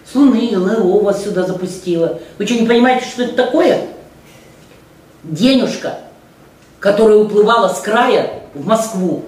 с 0.05 0.15
Луны 0.15 0.57
ЛРО 0.57 1.01
вас 1.01 1.25
сюда 1.25 1.43
запустила? 1.43 2.21
Вы 2.39 2.47
что, 2.47 2.55
не 2.55 2.69
понимаете, 2.69 3.05
что 3.05 3.25
это 3.25 3.35
такое? 3.35 3.89
Денежка, 5.25 5.99
которая 6.79 7.19
уплывала 7.19 7.67
с 7.75 7.81
края 7.81 8.45
в 8.55 8.65
Москву. 8.65 9.25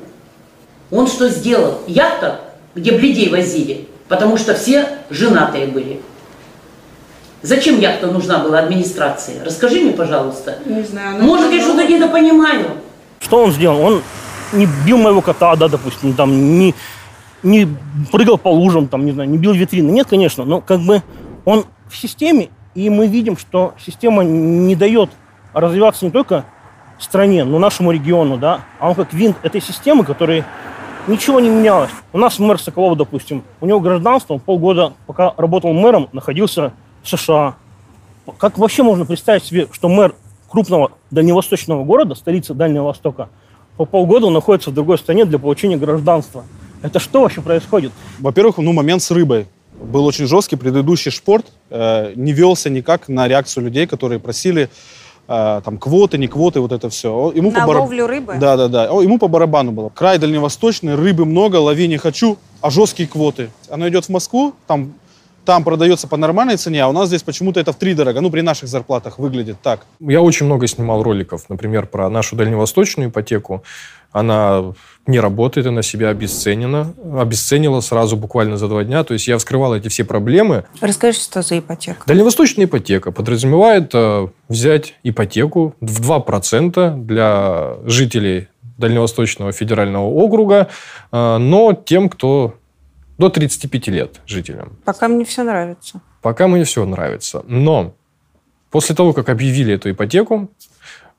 Он 0.93 1.09
что 1.09 1.29
сделал? 1.29 1.81
Яхта, 1.89 2.41
где 2.77 2.93
бледей 2.93 3.31
возили, 3.31 3.89
потому 4.07 4.37
что 4.37 4.55
все 4.55 4.87
женатые 5.11 5.67
были. 5.67 6.01
Зачем 7.43 7.81
яхта 7.81 8.07
нужна 8.07 8.39
была 8.39 8.61
администрации? 8.61 9.41
Расскажи 9.45 9.81
мне, 9.81 9.93
пожалуйста. 9.93 10.59
Не 10.65 10.83
знаю. 10.83 11.23
Может, 11.23 11.53
я 11.53 11.61
что-то 11.61 11.85
недопонимаю. 11.85 12.67
Что 13.21 13.45
он 13.45 13.53
сделал? 13.53 13.81
Он 13.81 14.03
не 14.53 14.69
бил 14.87 14.99
моего 14.99 15.21
кота, 15.21 15.57
да, 15.57 15.69
допустим, 15.69 16.15
там, 16.15 16.59
не, 16.59 16.75
не 17.43 17.67
прыгал 18.13 18.39
по 18.39 18.49
лужам, 18.49 18.87
там, 18.87 19.05
не 19.05 19.13
знаю, 19.13 19.29
не 19.29 19.39
бил 19.39 19.53
витрины. 19.53 19.91
Нет, 19.91 20.07
конечно, 20.09 20.45
но 20.45 20.61
как 20.61 20.81
бы 20.81 21.03
он 21.45 21.65
в 21.89 21.97
системе, 21.97 22.51
и 22.75 22.89
мы 22.91 23.09
видим, 23.09 23.37
что 23.37 23.75
система 23.85 24.23
не 24.23 24.77
дает 24.77 25.11
развиваться 25.53 26.05
не 26.05 26.11
только 26.11 26.45
стране, 26.99 27.45
но 27.45 27.59
нашему 27.59 27.91
региону, 27.91 28.39
да, 28.39 28.61
а 28.79 28.89
он 28.89 28.95
как 28.95 29.13
винт 29.13 29.37
этой 29.43 29.61
системы, 29.61 30.05
который 30.05 30.45
ничего 31.09 31.41
не 31.41 31.49
менялось. 31.49 31.91
У 32.13 32.19
нас 32.19 32.39
мэр 32.39 32.61
Соколов, 32.61 32.97
допустим, 32.97 33.43
у 33.61 33.67
него 33.67 33.81
гражданство, 33.81 34.35
он 34.35 34.41
полгода, 34.41 34.93
пока 35.07 35.35
работал 35.37 35.73
мэром, 35.73 36.09
находился 36.13 36.73
США. 37.05 37.57
Как 38.39 38.59
вообще 38.59 38.83
можно 38.83 39.05
представить 39.05 39.45
себе, 39.45 39.69
что 39.73 39.89
мэр 39.89 40.15
крупного 40.49 40.93
дальневосточного 41.11 41.85
города, 41.85 42.15
столицы 42.15 42.55
Дальнего 42.55 42.85
Востока, 42.85 43.29
по 43.77 43.85
полгода 43.85 44.27
он 44.27 44.33
находится 44.35 44.71
в 44.71 44.75
другой 44.75 44.99
стране 44.99 45.25
для 45.25 45.39
получения 45.39 45.77
гражданства? 45.77 46.45
Это 46.83 46.99
что 46.99 47.23
вообще 47.23 47.41
происходит? 47.41 47.93
Во-первых, 48.19 48.59
ну, 48.59 48.73
момент 48.73 49.03
с 49.03 49.11
рыбой 49.11 49.47
был 49.81 50.05
очень 50.05 50.27
жесткий. 50.27 50.57
Предыдущий 50.57 51.11
шпорт 51.11 51.47
э, 51.71 52.13
не 52.15 52.33
велся 52.33 52.71
никак 52.71 53.09
на 53.09 53.29
реакцию 53.29 53.65
людей, 53.65 53.87
которые 53.87 54.19
просили 54.21 54.69
э, 55.29 55.61
там 55.65 55.79
квоты, 55.79 56.19
не 56.19 56.29
квоты, 56.29 56.61
вот 56.61 56.73
это 56.73 56.89
все. 56.91 57.33
Ему 57.35 57.51
На 57.51 57.61
по 57.61 57.73
бараб- 57.73 57.81
ловлю 57.83 58.07
рыбы? 58.07 58.37
Да, 58.39 58.57
да, 58.57 58.69
да. 58.69 58.91
О, 58.91 59.01
Ему 59.03 59.19
по 59.19 59.29
барабану 59.29 59.73
было. 59.73 59.89
Край 59.89 60.19
дальневосточный, 60.19 60.95
рыбы 60.97 61.25
много, 61.25 61.57
лови 61.57 61.89
не 61.89 61.97
хочу, 61.99 62.37
а 62.61 62.71
жесткие 62.71 63.09
квоты. 63.09 63.51
Оно 63.71 63.89
идет 63.89 64.05
в 64.05 64.09
Москву, 64.09 64.55
там, 64.67 64.93
там 65.45 65.65
продается 65.65 66.09
по 66.09 66.17
нормальной 66.17 66.57
цене, 66.57 66.85
а 66.85 66.89
у 66.89 66.93
нас 66.93 67.09
здесь 67.09 67.23
почему-то 67.23 67.61
это 67.61 67.73
в 67.73 67.77
три 67.77 67.95
дорого. 67.95 68.21
Ну, 68.21 68.31
при 68.31 68.41
наших 68.41 68.69
зарплатах 68.69 69.19
выглядит 69.19 69.61
так. 69.63 69.87
Я 70.01 70.21
очень 70.21 70.47
много 70.47 70.67
снимал 70.67 71.03
роликов, 71.03 71.45
например, 71.49 71.87
про 71.87 72.09
нашу 72.09 72.37
дальневосточную 72.37 73.11
ипотеку. 73.11 73.63
Она 74.13 74.75
не 75.07 75.19
работает, 75.21 75.67
она 75.67 75.83
себя 75.83 76.11
обесценена. 76.11 76.95
Обесценила 77.19 77.81
сразу 77.81 78.17
буквально 78.17 78.59
за 78.59 78.69
два 78.69 78.85
дня. 78.85 79.05
То 79.05 79.15
есть 79.15 79.27
я 79.27 79.39
вскрывал 79.39 79.75
эти 79.75 79.89
все 79.89 80.05
проблемы. 80.05 80.65
Расскажи, 80.81 81.19
что 81.19 81.43
за 81.43 81.59
ипотека. 81.59 82.03
Дальневосточная 82.07 82.67
ипотека 82.67 83.11
подразумевает 83.11 83.91
э, 83.95 84.29
взять 84.49 84.95
ипотеку 85.03 85.75
в 85.81 86.01
2% 86.01 86.97
для 87.05 87.77
жителей 87.85 88.49
Дальневосточного 88.79 89.53
федерального 89.53 90.07
округа, 90.07 90.69
э, 91.11 91.37
но 91.39 91.73
тем, 91.73 92.09
кто 92.09 92.55
до 93.23 93.31
35 93.31 93.89
лет 93.89 94.21
жителям. 94.27 94.73
Пока 94.85 95.07
мне 95.07 95.25
все 95.25 95.45
нравится. 95.45 96.01
Пока 96.23 96.49
мне 96.49 96.65
все 96.65 96.85
нравится. 96.85 97.45
Но 97.47 97.95
после 98.71 98.97
того, 98.97 99.13
как 99.13 99.29
объявили 99.29 99.75
эту 99.75 99.93
ипотеку, 99.93 100.51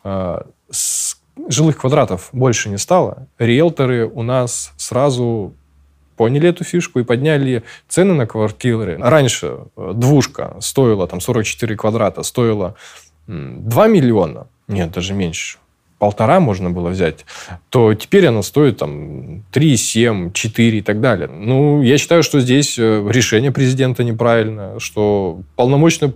э, 0.04 0.42
с 0.70 1.18
жилых 1.48 1.78
квадратов 1.78 2.30
больше 2.34 2.70
не 2.70 2.78
стало. 2.78 3.28
Риэлторы 3.40 4.06
у 4.06 4.22
нас 4.22 4.74
сразу 4.76 5.54
поняли 6.18 6.50
эту 6.50 6.66
фишку 6.66 7.00
и 7.00 7.04
подняли 7.04 7.64
цены 7.88 8.14
на 8.14 8.28
квартиры. 8.28 8.98
Раньше 9.00 9.60
э, 9.78 9.92
двушка 9.96 10.58
стоила, 10.60 11.08
там 11.08 11.22
44 11.22 11.78
квадрата, 11.78 12.24
стоила 12.24 12.76
м, 13.30 13.70
2 13.70 13.88
миллиона, 13.88 14.48
нет, 14.68 14.92
даже 14.92 15.14
меньше, 15.14 15.58
полтора 16.04 16.42
можно 16.42 16.70
было 16.70 16.90
взять, 16.90 17.26
то 17.70 17.94
теперь 17.94 18.28
она 18.28 18.42
стоит 18.44 18.78
там 18.78 19.46
3, 19.54 19.78
7, 19.78 20.34
4 20.34 20.78
и 20.80 20.82
так 20.82 21.00
далее. 21.00 21.30
Ну, 21.30 21.82
я 21.82 21.98
считаю, 21.98 22.24
что 22.24 22.42
здесь 22.42 22.78
э, 22.78 23.08
решение 23.10 23.54
президента 23.54 24.04
неправильно, 24.04 24.82
что 24.82 25.40
полномочный 25.56 26.14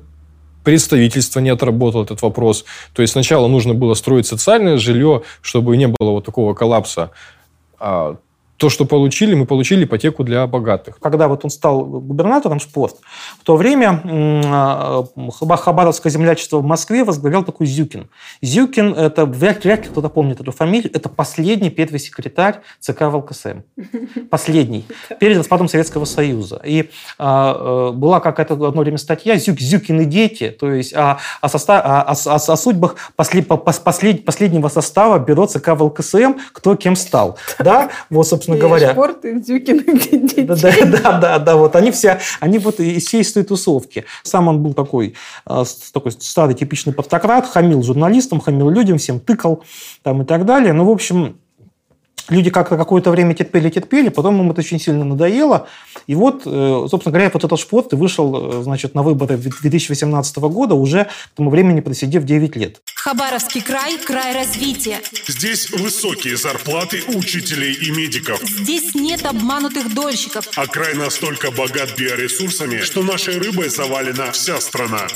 представительство 0.65 1.39
не 1.39 1.51
отработало 1.51 2.03
этот 2.03 2.21
вопрос. 2.21 2.65
То 2.91 3.01
есть 3.01 3.13
сначала 3.13 3.47
нужно 3.47 3.75
было 3.75 3.93
строить 3.93 4.27
социальное 4.27 4.75
жилье, 4.75 5.21
чтобы 5.39 5.77
не 5.77 5.87
было 5.87 6.11
вот 6.11 6.25
такого 6.25 6.53
коллапса. 6.53 7.11
А 7.79 8.17
то, 8.57 8.69
что 8.69 8.85
получили, 8.85 9.35
мы 9.35 9.45
получили 9.45 9.83
ипотеку 9.85 10.23
для 10.23 10.45
богатых. 10.47 10.99
Когда 10.99 11.27
вот 11.27 11.43
он 11.43 11.49
стал 11.51 11.85
губернатором 11.85 12.59
Шпорт, 12.59 12.95
в 13.39 13.43
то 13.43 13.55
время 13.55 14.01
а, 14.03 15.05
Хаба- 15.39 15.57
Хабаровское 15.57 16.11
землячество 16.11 16.57
в 16.57 16.63
Москве 16.63 17.03
возглавлял 17.03 17.43
такой 17.43 17.67
Зюкин. 17.67 18.09
Зюкин, 18.41 18.93
это 18.93 19.25
вряд, 19.25 19.63
вряд 19.63 19.85
ли 19.85 19.91
кто-то 19.91 20.09
помнит 20.09 20.41
эту 20.41 20.51
фамилию, 20.51 20.91
это 20.93 21.07
последний 21.07 21.69
первый 21.69 21.99
секретарь 21.99 22.61
ЦК 22.79 23.01
ВЛКСМ. 23.03 23.61
Последний. 24.29 24.85
Перед 25.19 25.37
распадом 25.37 25.67
Советского 25.67 26.05
Союза. 26.05 26.59
И 26.65 26.89
а, 27.19 27.89
э, 27.89 27.91
была 27.93 28.19
какая-то 28.19 28.53
одно 28.53 28.81
время 28.81 28.97
статья 28.97 29.37
«Зюк, 29.37 29.59
«Зюкины 29.59 30.05
дети», 30.05 30.49
то 30.49 30.71
есть 30.71 30.93
о, 30.95 31.19
о, 31.41 31.47
соста- 31.47 31.81
о- 31.81 32.01
о- 32.11 32.35
о- 32.35 32.57
судьбах 32.57 32.95
после- 33.15 33.43
по- 33.43 33.53
пос- 33.53 33.83
послед- 33.83 34.23
последнего 34.23 34.67
состава 34.69 35.19
бюро 35.19 35.45
ЦК 35.45 35.69
ВЛКСМ, 35.69 36.33
кто 36.53 36.75
кем 36.75 36.95
стал. 36.95 37.37
Да, 37.59 37.89
вот, 38.09 38.27
собственно 38.55 38.57
говоря. 38.59 38.91
Спорт 38.91 39.25
и 39.25 39.33
Дзюкин. 39.39 40.45
Да, 40.47 40.55
да, 40.55 40.71
да, 40.85 41.19
да, 41.19 41.39
да, 41.39 41.55
вот 41.55 41.75
они 41.75 41.91
все, 41.91 42.19
они 42.39 42.57
вот 42.59 42.79
из 42.79 43.05
всей 43.05 43.21
из 43.21 43.33
той 43.33 43.43
тусовки. 43.43 44.05
Сам 44.23 44.47
он 44.47 44.61
был 44.63 44.73
такой, 44.73 45.15
с- 45.47 45.91
такой 45.91 46.11
старый 46.11 46.55
типичный 46.55 46.93
партократ, 46.93 47.47
хамил 47.47 47.83
журналистам, 47.83 48.39
хамил 48.39 48.69
людям, 48.69 48.97
всем 48.97 49.19
тыкал 49.19 49.63
там 50.03 50.21
и 50.21 50.25
так 50.25 50.45
далее. 50.45 50.73
Ну, 50.73 50.85
в 50.85 50.89
общем, 50.89 51.37
люди 52.29 52.49
как-то 52.49 52.77
какое-то 52.77 53.11
время 53.11 53.33
терпели-терпели, 53.33 54.09
потом 54.09 54.39
им 54.41 54.51
это 54.51 54.61
очень 54.61 54.79
сильно 54.79 55.05
надоело. 55.05 55.67
И 56.07 56.15
вот, 56.15 56.43
э, 56.45 56.87
собственно 56.89 57.11
говоря, 57.11 57.31
вот 57.33 57.43
этот 57.43 57.59
шпорт 57.59 57.93
и 57.93 57.95
вышел, 57.95 58.59
э, 58.59 58.63
значит, 58.63 58.95
на 58.95 59.03
выборы 59.03 59.37
2018 59.37 60.49
года, 60.49 60.75
уже 60.75 61.05
к 61.05 61.37
тому 61.37 61.49
времени 61.49 61.81
просидев 61.81 62.23
9 62.23 62.55
лет. 62.55 62.81
Хабаровский 62.95 63.61
край– 63.61 63.97
край 64.05 64.33
развития. 64.33 64.97
Здесь 65.27 65.69
высокие 65.71 66.37
зарплаты 66.37 67.03
учителей 67.15 67.73
и 67.73 67.91
медиков. 67.91 68.41
Здесь 68.41 68.95
нет 68.95 69.25
обманутых 69.25 69.93
дольщиков. 69.93 70.47
А 70.55 70.67
край 70.67 70.93
настолько 70.95 71.51
богат 71.51 71.97
биоресурсами, 71.97 72.79
что 72.79 73.03
нашей 73.03 73.37
рыбой 73.37 73.69
завалена 73.69 74.31
вся 74.31 74.59
страна. 74.59 75.07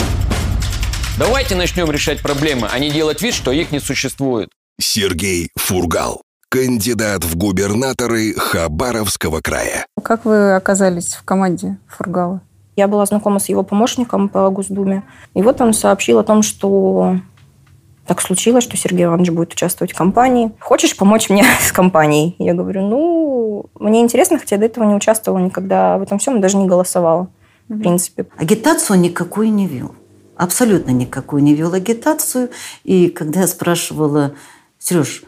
Давайте 1.17 1.55
начнем 1.55 1.91
решать 1.91 2.21
проблемы, 2.21 2.67
а 2.71 2.79
не 2.79 2.89
делать 2.89 3.21
вид, 3.21 3.33
что 3.33 3.51
их 3.51 3.71
не 3.71 3.79
существует. 3.79 4.49
Сергей 4.79 5.49
Фургал, 5.55 6.23
кандидат 6.51 7.23
в 7.23 7.37
губернаторы 7.37 8.33
Хабаровского 8.33 9.39
края. 9.41 9.85
Как 10.03 10.25
вы 10.25 10.53
оказались 10.53 11.13
в 11.13 11.23
команде 11.23 11.77
Фургала? 11.87 12.41
Я 12.75 12.89
была 12.89 13.05
знакома 13.05 13.39
с 13.39 13.47
его 13.47 13.63
помощником 13.63 14.27
по 14.27 14.49
Госдуме. 14.49 15.03
И 15.33 15.41
вот 15.41 15.61
он 15.61 15.73
сообщил 15.73 16.19
о 16.19 16.23
том, 16.23 16.43
что 16.43 17.15
так 18.05 18.19
случилось, 18.19 18.65
что 18.65 18.75
Сергей 18.75 19.05
Иванович 19.05 19.29
будет 19.29 19.53
участвовать 19.53 19.93
в 19.93 19.97
кампании. 19.97 20.51
Хочешь 20.59 20.97
помочь 20.97 21.29
мне 21.29 21.45
с 21.61 21.71
кампанией? 21.71 22.35
Я 22.37 22.53
говорю, 22.53 22.81
ну, 22.81 23.65
мне 23.79 24.01
интересно, 24.01 24.37
хотя 24.37 24.57
я 24.57 24.59
до 24.59 24.65
этого 24.65 24.83
не 24.83 24.95
участвовала 24.95 25.39
никогда 25.39 25.97
в 25.97 26.01
этом 26.01 26.19
всем, 26.19 26.41
даже 26.41 26.57
не 26.57 26.67
голосовала, 26.67 27.29
в 27.69 27.79
принципе. 27.79 28.25
Агитацию 28.35 28.99
никакую 28.99 29.53
не 29.53 29.67
вел. 29.67 29.95
Абсолютно 30.35 30.91
никакую 30.91 31.43
не 31.43 31.55
вел 31.55 31.73
агитацию. 31.73 32.49
И 32.83 33.07
когда 33.07 33.41
я 33.41 33.47
спрашивала, 33.47 34.33
Сереж, 34.79 35.23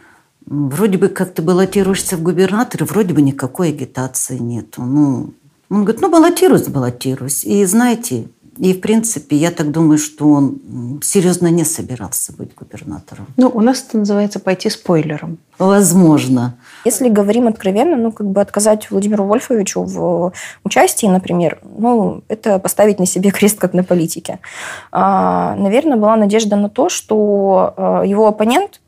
вроде 0.45 0.97
бы 0.97 1.09
как 1.09 1.33
ты 1.33 1.41
баллотируешься 1.41 2.17
в 2.17 2.21
губернаторы, 2.21 2.85
вроде 2.85 3.13
бы 3.13 3.21
никакой 3.21 3.69
агитации 3.69 4.37
нету. 4.37 4.83
Ну, 4.83 5.33
он 5.69 5.83
говорит, 5.83 6.01
ну, 6.01 6.09
баллотируюсь, 6.09 6.67
баллотируюсь. 6.67 7.43
И 7.43 7.65
знаете, 7.65 8.27
и 8.57 8.73
в 8.73 8.81
принципе, 8.81 9.35
я 9.35 9.49
так 9.49 9.71
думаю, 9.71 9.97
что 9.97 10.29
он 10.29 10.99
серьезно 11.01 11.47
не 11.47 11.63
собирался 11.63 12.33
быть 12.33 12.53
губернатором. 12.53 13.25
Ну, 13.35 13.49
у 13.51 13.61
нас 13.61 13.83
это 13.87 13.97
называется 13.97 14.39
пойти 14.39 14.69
спойлером. 14.69 15.39
Возможно. 15.57 16.55
Если 16.85 17.09
говорим 17.09 17.47
откровенно, 17.47 17.95
ну, 17.95 18.11
как 18.11 18.27
бы 18.27 18.41
отказать 18.41 18.91
Владимиру 18.91 19.23
Вольфовичу 19.23 19.83
в 19.83 20.33
участии, 20.63 21.07
например, 21.07 21.59
ну, 21.63 22.21
это 22.27 22.59
поставить 22.59 22.99
на 22.99 23.07
себе 23.07 23.31
крест, 23.31 23.57
как 23.59 23.73
на 23.73 23.83
политике. 23.83 24.39
А, 24.91 25.55
наверное, 25.55 25.97
была 25.97 26.15
надежда 26.15 26.55
на 26.55 26.69
то, 26.69 26.89
что 26.89 27.73
а, 27.75 28.03
его 28.03 28.27
оппонент, 28.27 28.81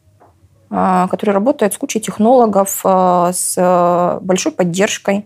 который 0.70 1.32
работает 1.32 1.74
с 1.74 1.78
кучей 1.78 2.00
технологов, 2.00 2.82
а, 2.84 3.32
с 3.34 3.56
а, 3.58 4.20
большой 4.22 4.52
поддержкой, 4.52 5.26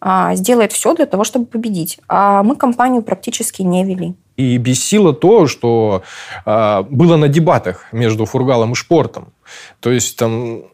а, 0.00 0.34
сделает 0.34 0.72
все 0.72 0.94
для 0.94 1.06
того, 1.06 1.24
чтобы 1.24 1.46
победить. 1.46 2.00
А 2.08 2.42
мы 2.42 2.56
кампанию 2.56 3.02
практически 3.02 3.62
не 3.62 3.84
вели. 3.84 4.14
И 4.36 4.56
бесило 4.56 5.12
то, 5.12 5.46
что 5.46 6.02
э, 6.46 6.82
было 6.88 7.16
на 7.16 7.28
дебатах 7.28 7.84
между 7.92 8.24
Фургалом 8.24 8.72
и 8.72 8.74
Шпортом. 8.74 9.28
То 9.80 9.90
есть 9.90 10.16
там 10.16 10.64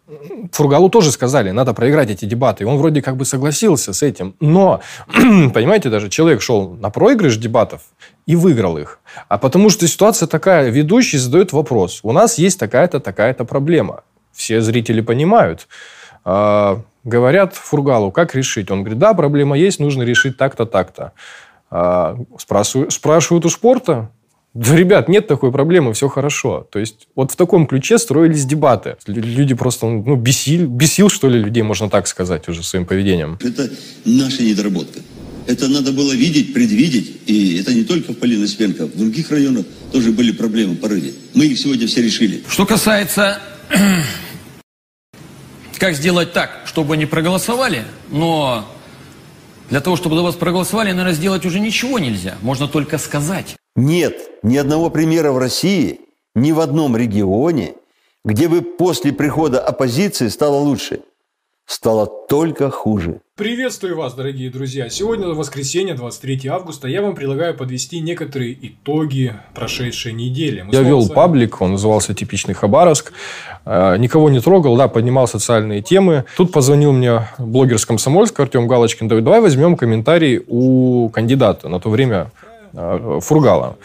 Фургалу 0.53 0.89
тоже 0.91 1.11
сказали, 1.13 1.51
надо 1.51 1.75
проиграть 1.75 2.11
эти 2.11 2.25
дебаты. 2.25 2.65
И 2.65 2.67
он 2.67 2.77
вроде 2.77 3.03
как 3.03 3.17
бы 3.17 3.25
согласился 3.25 3.93
с 3.93 4.03
этим. 4.03 4.35
Но, 4.41 4.81
понимаете, 5.13 5.91
даже 5.91 6.09
человек 6.09 6.43
шел 6.43 6.71
на 6.71 6.91
проигрыш 6.91 7.37
дебатов 7.37 7.83
и 8.27 8.37
выиграл 8.37 8.79
их. 8.79 9.01
А 9.29 9.39
потому 9.39 9.71
что 9.71 9.87
ситуация 9.87 10.27
такая, 10.27 10.71
ведущий 10.71 11.19
задает 11.19 11.53
вопрос. 11.53 12.01
У 12.03 12.13
нас 12.13 12.39
есть 12.39 12.59
такая-то, 12.59 13.01
такая-то 13.01 13.45
проблема. 13.45 14.03
Все 14.33 14.61
зрители 14.61 15.01
понимают. 15.01 15.67
А, 16.25 16.83
говорят 17.05 17.55
Фургалу, 17.55 18.13
как 18.13 18.35
решить? 18.35 18.71
Он 18.71 18.81
говорит, 18.81 18.99
да, 18.99 19.15
проблема 19.15 19.57
есть, 19.57 19.81
нужно 19.81 20.03
решить 20.03 20.37
так-то, 20.37 20.67
так-то. 20.67 21.13
А, 21.71 22.17
спрашивают, 22.39 23.45
у 23.45 23.49
спорта, 23.49 24.11
да, 24.59 24.75
ребят, 24.75 25.09
нет 25.09 25.29
такой 25.29 25.53
проблемы, 25.53 25.93
все 25.93 26.09
хорошо. 26.09 26.67
То 26.73 26.81
есть 26.81 27.07
вот 27.15 27.31
в 27.31 27.37
таком 27.37 27.69
ключе 27.69 27.97
строились 27.97 28.45
дебаты. 28.45 28.97
Люди 29.07 29.55
просто 29.55 29.87
ну, 29.87 30.17
бесил, 30.17 30.67
бесил, 30.67 31.09
что 31.09 31.29
ли, 31.29 31.39
людей, 31.39 31.63
можно 31.63 31.89
так 31.89 32.09
сказать, 32.09 32.49
уже 32.49 32.65
своим 32.65 32.85
поведением. 32.85 33.39
Это 33.41 33.71
наша 34.05 34.43
недоработка. 34.43 34.99
Это 35.47 35.69
надо 35.69 35.93
было 35.93 36.13
видеть, 36.13 36.55
предвидеть. 36.55 37.21
И 37.27 37.57
это 37.59 37.73
не 37.73 37.85
только 37.85 38.13
в 38.13 38.17
Полино-Спенко. 38.17 38.87
В 38.87 38.99
других 38.99 39.31
районах 39.31 39.65
тоже 39.93 40.11
были 40.11 40.33
проблемы 40.33 40.75
по 40.75 40.89
рыбе. 40.89 41.13
Мы 41.35 41.47
их 41.47 41.59
сегодня 41.61 41.87
все 41.87 42.03
решили. 42.03 42.43
Что 42.49 42.67
касается 42.67 43.39
как 45.79 45.95
сделать 45.95 46.33
так, 46.33 46.63
чтобы 46.67 46.97
не 46.97 47.07
проголосовали, 47.07 47.85
но 48.11 48.69
для 49.71 49.81
того, 49.81 49.95
чтобы 49.95 50.17
за 50.17 50.23
вас 50.23 50.35
проголосовали, 50.35 50.91
наверное, 50.91 51.13
сделать 51.13 51.47
уже 51.47 51.61
ничего 51.61 52.01
нельзя. 52.01 52.39
Можно 52.43 52.67
только 52.67 52.99
сказать. 52.99 53.57
Нет 53.79 54.33
ни 54.43 54.57
одного 54.57 54.91
примера 54.91 55.31
в 55.31 55.39
России, 55.39 56.01
ни 56.35 56.51
в 56.51 56.59
одном 56.59 56.97
регионе, 56.97 57.75
где 58.25 58.49
бы 58.49 58.61
после 58.61 59.13
прихода 59.13 59.61
оппозиции 59.61 60.27
стало 60.27 60.57
лучше. 60.57 61.03
Стало 61.65 62.09
только 62.29 62.71
хуже. 62.71 63.21
Приветствую 63.37 63.97
вас, 63.97 64.15
дорогие 64.15 64.51
друзья! 64.51 64.89
Сегодня 64.89 65.29
воскресенье, 65.29 65.95
23 65.95 66.49
августа. 66.49 66.89
Я 66.89 67.03
вам 67.03 67.15
предлагаю 67.15 67.57
подвести 67.57 68.01
некоторые 68.01 68.59
итоги 68.61 69.37
прошедшей 69.55 70.13
недели. 70.13 70.63
Мы 70.63 70.75
Я 70.75 70.83
вел 70.83 71.03
вами... 71.03 71.15
паблик, 71.15 71.61
он 71.61 71.73
назывался 71.73 72.15
«Типичный 72.15 72.55
Хабаровск». 72.55 73.13
А, 73.65 73.95
никого 73.97 74.29
не 74.29 74.41
трогал, 74.41 74.77
да, 74.77 74.89
поднимал 74.89 75.29
социальные 75.29 75.83
темы. 75.83 76.25
Тут 76.37 76.51
позвонил 76.51 76.91
мне 76.91 77.29
блогер 77.39 77.79
с 77.79 77.87
Комсомольска 77.87 78.43
Артем 78.43 78.67
Галочкин. 78.67 79.07
Давай 79.07 79.41
возьмем 79.41 79.77
комментарий 79.77 80.43
у 80.49 81.11
кандидата 81.11 81.69
на 81.69 81.79
то 81.79 81.91
время 81.91 82.33
Фургала. 82.73 83.77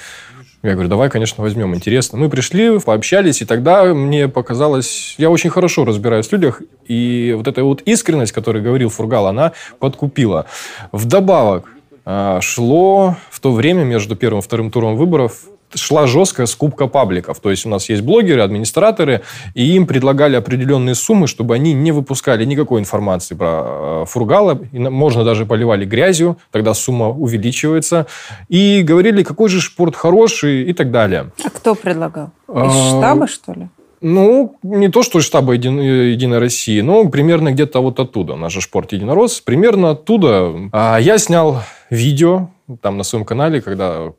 Я 0.63 0.73
говорю, 0.73 0.87
давай, 0.87 1.09
конечно, 1.09 1.43
возьмем, 1.43 1.75
интересно. 1.75 2.17
Мы 2.17 2.29
пришли, 2.29 2.79
пообщались, 2.79 3.41
и 3.41 3.45
тогда 3.45 3.83
мне 3.93 4.29
показалось, 4.29 5.15
я 5.17 5.29
очень 5.29 5.49
хорошо 5.49 5.83
разбираюсь 5.83 6.29
в 6.29 6.31
людях, 6.31 6.61
и 6.87 7.33
вот 7.35 7.49
эта 7.49 7.65
вот 7.65 7.81
искренность, 7.81 8.31
которую 8.31 8.63
говорил 8.63 8.87
Фургал, 8.87 9.27
она 9.27 9.51
подкупила. 9.79 10.45
Вдобавок, 10.93 11.67
а, 12.05 12.39
шло 12.39 13.17
в 13.29 13.41
то 13.41 13.51
время 13.51 13.83
между 13.83 14.15
первым 14.15 14.39
и 14.39 14.41
вторым 14.41 14.71
туром 14.71 14.95
выборов 14.95 15.41
шла 15.75 16.07
жесткая 16.07 16.45
скупка 16.45 16.87
пабликов. 16.87 17.39
То 17.39 17.51
есть 17.51 17.65
у 17.65 17.69
нас 17.69 17.89
есть 17.89 18.01
блогеры, 18.01 18.41
администраторы, 18.41 19.21
и 19.53 19.75
им 19.75 19.87
предлагали 19.87 20.35
определенные 20.35 20.95
суммы, 20.95 21.27
чтобы 21.27 21.55
они 21.55 21.73
не 21.73 21.91
выпускали 21.91 22.45
никакой 22.45 22.79
информации 22.79 23.35
про 23.35 24.03
э, 24.03 24.05
Фургала. 24.07 24.59
И 24.71 24.79
можно 24.79 25.23
даже 25.23 25.45
поливали 25.45 25.85
грязью, 25.85 26.37
тогда 26.51 26.73
сумма 26.73 27.09
увеличивается. 27.09 28.07
И 28.49 28.81
говорили, 28.83 29.23
какой 29.23 29.49
же 29.49 29.61
спорт 29.61 29.95
хороший 29.95 30.63
и 30.63 30.73
так 30.73 30.91
далее. 30.91 31.31
А 31.43 31.49
кто 31.49 31.75
предлагал? 31.75 32.31
Из 32.47 32.55
а, 32.55 32.89
штаба, 32.89 33.27
что 33.27 33.53
ли? 33.53 33.69
Ну, 34.01 34.57
не 34.63 34.89
то, 34.89 35.01
что 35.01 35.19
из 35.19 35.25
штаба 35.25 35.53
Еди... 35.53 35.69
Единой 35.69 36.39
России, 36.39 36.81
но 36.81 37.07
примерно 37.07 37.51
где-то 37.53 37.81
вот 37.81 37.99
оттуда. 37.99 38.35
Наш 38.35 38.53
же 38.53 38.61
спорт 38.61 38.91
единорос. 38.91 39.39
Примерно 39.39 39.91
оттуда. 39.91 40.51
А 40.73 40.97
я 40.97 41.17
снял 41.17 41.61
видео 41.89 42.49
там 42.81 42.97
на 42.97 43.03
своем 43.03 43.25
канале, 43.25 43.61
когда 43.61 44.13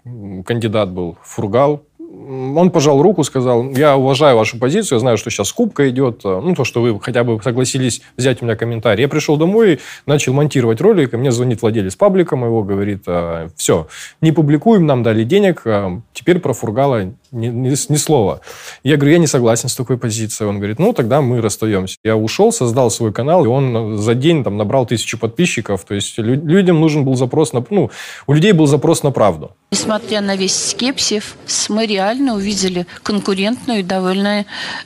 кандидат 0.45 0.91
был 0.91 1.17
Фургал, 1.23 1.85
он 2.57 2.71
пожал 2.71 3.03
руку, 3.03 3.25
сказал, 3.25 3.71
я 3.71 3.97
уважаю 3.97 4.37
вашу 4.37 4.59
позицию, 4.59 4.97
я 4.97 5.01
знаю, 5.01 5.19
что 5.19 5.31
сейчас 5.31 5.49
скупка 5.49 5.89
идет, 5.91 6.25
ну, 6.25 6.55
то, 6.55 6.65
что 6.65 6.83
вы 6.83 6.99
хотя 7.01 7.25
бы 7.25 7.41
согласились 7.43 8.03
взять 8.17 8.43
у 8.43 8.45
меня 8.45 8.57
комментарий. 8.57 9.03
Я 9.03 9.09
пришел 9.09 9.37
домой, 9.37 9.81
начал 10.07 10.33
монтировать 10.33 10.81
ролик, 10.81 11.15
и 11.15 11.17
мне 11.17 11.31
звонит 11.31 11.63
владелец 11.63 11.97
паблика 11.97 12.37
моего, 12.37 12.63
говорит, 12.63 13.05
«А, 13.07 13.49
все, 13.57 13.89
не 14.21 14.33
публикуем, 14.33 14.87
нам 14.87 15.03
дали 15.03 15.25
денег, 15.25 15.63
а 15.67 16.01
теперь 16.13 16.39
про 16.39 16.53
Фургала 16.53 17.13
ни, 17.35 17.49
ни, 17.49 17.69
ни 17.93 17.97
слова. 17.97 18.41
Я 18.83 18.97
говорю, 18.97 19.13
я 19.13 19.19
не 19.19 19.27
согласен 19.27 19.69
с 19.69 19.75
такой 19.75 19.99
позицией. 19.99 20.49
Он 20.49 20.59
говорит, 20.59 20.79
ну, 20.79 20.93
тогда 20.93 21.21
мы 21.21 21.41
расстаемся. 21.41 21.97
Я 22.05 22.17
ушел, 22.17 22.53
создал 22.53 22.91
свой 22.91 23.13
канал, 23.13 23.45
и 23.45 23.49
он 23.49 23.99
за 23.99 24.15
день 24.15 24.45
там 24.45 24.57
набрал 24.57 24.87
тысячу 24.87 25.19
подписчиков. 25.19 25.85
То 25.85 25.95
есть 25.95 26.19
людям 26.19 26.81
нужен 26.81 27.05
был 27.05 27.17
запрос 27.17 27.53
на... 27.53 27.65
Ну, 27.71 27.91
у 28.27 28.33
людей 28.33 28.53
был 28.53 28.67
запрос 28.67 29.03
на 29.03 29.11
правду. 29.11 29.51
Несмотря 29.73 30.21
на 30.21 30.37
весь 30.37 30.71
скепсис, 30.71 31.35
мы 31.69 31.87
реально 31.87 32.14
увидели 32.35 32.87
конкурентную 33.03 33.81
и 33.81 33.83
довольно, 33.83 34.45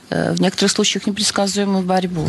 э, 0.09 0.33
в 0.33 0.41
некоторых 0.41 0.71
случаях, 0.71 1.07
непредсказуемую 1.07 1.83
борьбу. 1.83 2.27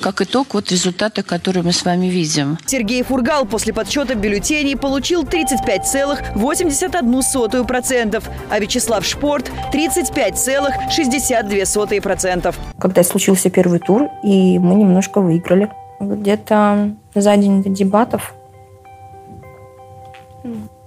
Как 0.00 0.20
итог, 0.20 0.54
вот 0.54 0.70
результаты, 0.70 1.22
которые 1.22 1.62
мы 1.62 1.72
с 1.72 1.84
вами 1.84 2.06
видим. 2.06 2.58
Сергей 2.66 3.02
Фургал 3.02 3.44
после 3.46 3.72
подсчета 3.72 4.14
бюллетеней 4.14 4.76
получил 4.76 5.24
35,81%, 5.24 8.22
а 8.50 8.58
Вячеслав 8.58 9.06
Шпорт– 9.06 9.50
35,62%. 9.72 12.54
Когда 12.78 13.02
случился 13.02 13.48
первый 13.50 13.80
тур, 13.80 14.08
и 14.22 14.58
мы 14.58 14.74
немножко 14.74 15.20
выиграли. 15.20 15.70
Где-то 16.00 16.94
за 17.14 17.36
день 17.36 17.62
до 17.62 17.70
дебатов 17.70 18.34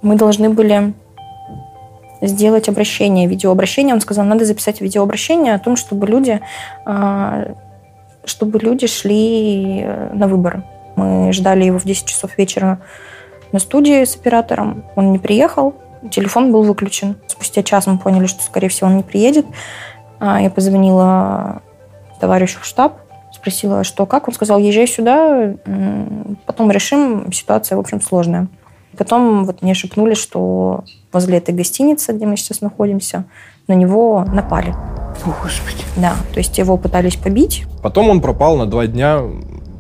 мы 0.02 0.16
должны 0.16 0.50
были 0.50 0.94
сделать 2.22 2.70
обращение, 2.70 3.28
видеообращение. 3.28 3.96
Он 3.96 4.02
сказал, 4.02 4.26
надо 4.26 4.46
записать 4.46 4.82
видеообращение 4.82 5.54
о 5.54 5.60
том, 5.60 5.76
чтобы 5.76 6.08
люди 6.08 6.42
а, 6.86 7.56
чтобы 8.26 8.60
люди 8.60 8.88
шли 8.88 9.82
э, 9.84 10.14
на 10.14 10.28
выборы. 10.28 10.64
Мы 10.96 11.32
ждали 11.34 11.66
его 11.66 11.80
в 11.80 11.86
10 11.86 12.06
часов 12.06 12.38
вечера 12.38 12.80
на 13.52 13.60
студии 13.60 14.04
с 14.04 14.16
оператором. 14.16 14.84
Он 14.96 15.12
не 15.12 15.20
приехал, 15.20 15.74
телефон 16.12 16.52
был 16.52 16.64
выключен. 16.64 17.18
Спустя 17.28 17.64
час 17.64 17.88
мы 17.88 17.98
поняли, 17.98 18.28
что, 18.28 18.44
скорее 18.44 18.70
всего, 18.70 18.90
он 18.90 18.98
не 18.98 19.04
приедет. 19.04 19.46
А, 20.20 20.42
я 20.42 20.50
позвонила 20.50 21.62
товарищу 22.20 22.60
в 22.62 22.66
штаб, 22.66 23.00
спросила, 23.32 23.84
что 23.84 24.06
как. 24.06 24.28
Он 24.28 24.34
сказал, 24.34 24.60
езжай 24.60 24.88
сюда, 24.88 25.54
потом 26.46 26.72
решим. 26.72 27.32
Ситуация, 27.32 27.78
в 27.78 27.80
общем, 27.80 28.02
сложная. 28.02 28.48
Потом 28.98 29.46
вот 29.46 29.62
мне 29.62 29.74
шепнули, 29.74 30.14
что 30.14 30.84
возле 31.12 31.38
этой 31.38 31.54
гостиницы, 31.54 32.14
где 32.14 32.26
мы 32.26 32.38
сейчас 32.38 32.62
находимся, 32.62 33.26
на 33.68 33.74
него 33.74 34.26
напали. 34.32 34.74
О, 35.26 35.34
Господи. 35.44 35.84
Да, 35.98 36.16
то 36.34 36.40
есть 36.40 36.58
его 36.58 36.78
пытались 36.78 37.16
побить. 37.16 37.66
Потом 37.82 38.10
он 38.10 38.22
пропал 38.22 38.58
на 38.58 38.66
два 38.66 38.88
дня. 38.88 39.22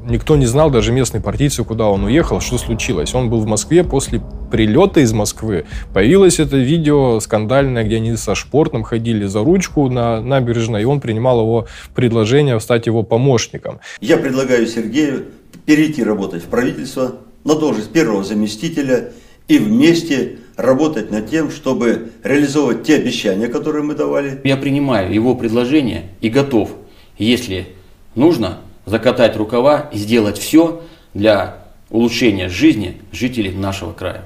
Никто 0.07 0.35
не 0.35 0.47
знал, 0.47 0.71
даже 0.71 0.91
местные 0.91 1.21
партийцы, 1.21 1.63
куда 1.63 1.87
он 1.87 2.03
уехал, 2.03 2.39
что 2.41 2.57
случилось. 2.57 3.13
Он 3.13 3.29
был 3.29 3.41
в 3.41 3.45
Москве 3.45 3.83
после 3.83 4.21
прилета 4.49 5.01
из 5.01 5.13
Москвы. 5.13 5.65
Появилось 5.93 6.39
это 6.39 6.57
видео 6.57 7.19
скандальное, 7.19 7.83
где 7.83 7.97
они 7.97 8.15
со 8.15 8.33
Шпортом 8.33 8.83
ходили 8.83 9.25
за 9.27 9.43
ручку 9.43 9.87
на 9.87 10.19
набережной, 10.19 10.81
и 10.81 10.85
он 10.85 10.99
принимал 10.99 11.41
его 11.41 11.67
предложение 11.93 12.59
стать 12.59 12.87
его 12.87 13.03
помощником. 13.03 13.79
Я 14.01 14.17
предлагаю 14.17 14.65
Сергею 14.65 15.25
перейти 15.65 16.03
работать 16.03 16.43
в 16.43 16.47
правительство 16.47 17.17
на 17.43 17.53
должность 17.55 17.91
первого 17.91 18.23
заместителя 18.23 19.11
и 19.47 19.59
вместе 19.59 20.37
работать 20.59 21.09
над 21.09 21.29
тем, 21.29 21.49
чтобы 21.49 22.11
реализовывать 22.23 22.83
те 22.83 22.97
обещания, 22.97 23.47
которые 23.47 23.83
мы 23.83 23.95
давали. 23.95 24.41
Я 24.43 24.57
принимаю 24.57 25.13
его 25.13 25.33
предложение 25.33 26.09
и 26.19 26.29
готов, 26.29 26.71
если 27.17 27.69
нужно, 28.15 28.59
закатать 28.85 29.37
рукава 29.37 29.89
и 29.93 29.97
сделать 29.97 30.37
все 30.37 30.81
для 31.13 31.63
улучшения 31.89 32.49
жизни 32.49 32.97
жителей 33.11 33.51
нашего 33.51 33.93
края. 33.93 34.25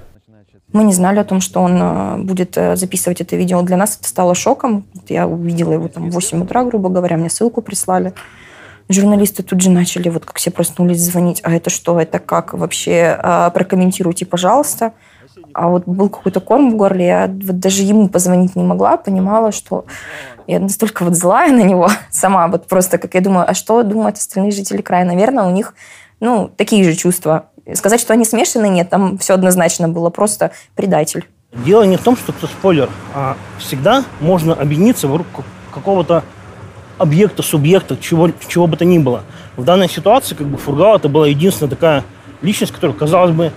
Мы 0.71 0.83
не 0.85 0.93
знали 0.93 1.19
о 1.19 1.23
том, 1.23 1.39
что 1.39 1.61
он 1.61 1.77
э, 1.79 2.17
будет 2.23 2.57
э, 2.57 2.75
записывать 2.75 3.21
это 3.21 3.35
видео. 3.35 3.61
Для 3.61 3.77
нас 3.77 3.95
это 3.99 4.09
стало 4.09 4.33
шоком. 4.33 4.85
Я 5.07 5.27
увидела 5.27 5.73
его 5.73 5.87
там 5.87 6.09
в 6.09 6.13
8 6.13 6.41
утра, 6.41 6.63
грубо 6.63 6.89
говоря, 6.89 7.15
мне 7.15 7.29
ссылку 7.29 7.61
прислали. 7.61 8.13
Журналисты 8.89 9.43
тут 9.43 9.61
же 9.61 9.69
начали, 9.69 10.09
вот 10.09 10.25
как 10.25 10.37
все 10.37 10.49
проснулись, 10.49 10.99
звонить. 10.99 11.41
А 11.43 11.53
это 11.53 11.69
что, 11.69 11.99
это 12.01 12.17
как 12.17 12.53
вообще? 12.53 13.15
А, 13.21 13.51
прокомментируйте, 13.51 14.25
пожалуйста. 14.25 14.93
А 15.53 15.67
вот 15.67 15.83
был 15.85 16.09
какой-то 16.09 16.39
корм 16.39 16.71
в 16.71 16.75
горле, 16.75 17.05
я 17.05 17.27
вот 17.27 17.59
даже 17.59 17.83
ему 17.83 18.09
позвонить 18.09 18.55
не 18.55 18.63
могла, 18.63 18.97
понимала, 18.97 19.51
что 19.51 19.85
я 20.47 20.59
настолько 20.59 21.03
вот 21.03 21.15
злая 21.15 21.51
на 21.51 21.63
него 21.63 21.89
сама, 22.09 22.47
вот 22.47 22.67
просто, 22.67 22.97
как 22.97 23.13
я 23.13 23.21
думаю, 23.21 23.49
а 23.49 23.53
что 23.53 23.83
думают 23.83 24.17
остальные 24.17 24.51
жители 24.51 24.81
края? 24.81 25.05
Наверное, 25.05 25.45
у 25.45 25.51
них, 25.51 25.73
ну, 26.19 26.49
такие 26.55 26.83
же 26.83 26.95
чувства. 26.95 27.47
Сказать, 27.73 28.01
что 28.01 28.13
они 28.13 28.25
смешаны, 28.25 28.67
нет, 28.67 28.89
там 28.89 29.17
все 29.17 29.35
однозначно 29.35 29.87
было, 29.87 30.09
просто 30.09 30.51
предатель. 30.75 31.25
Дело 31.53 31.83
не 31.83 31.97
в 31.97 32.01
том, 32.01 32.17
что 32.17 32.33
это 32.33 32.47
спойлер, 32.47 32.89
а 33.13 33.37
всегда 33.59 34.03
можно 34.19 34.53
объединиться 34.53 35.07
вокруг 35.07 35.45
какого-то 35.71 36.23
объекта, 36.97 37.43
субъекта, 37.43 37.95
чего, 37.97 38.29
чего 38.47 38.67
бы 38.67 38.75
то 38.75 38.85
ни 38.85 38.97
было. 38.97 39.23
В 39.55 39.63
данной 39.63 39.89
ситуации 39.89 40.35
как 40.35 40.47
бы 40.47 40.57
Фургал 40.57 40.95
это 40.95 41.09
была 41.09 41.27
единственная 41.27 41.69
такая 41.69 42.03
личность, 42.41 42.73
которая, 42.73 42.97
казалось 42.97 43.31
бы, 43.31 43.51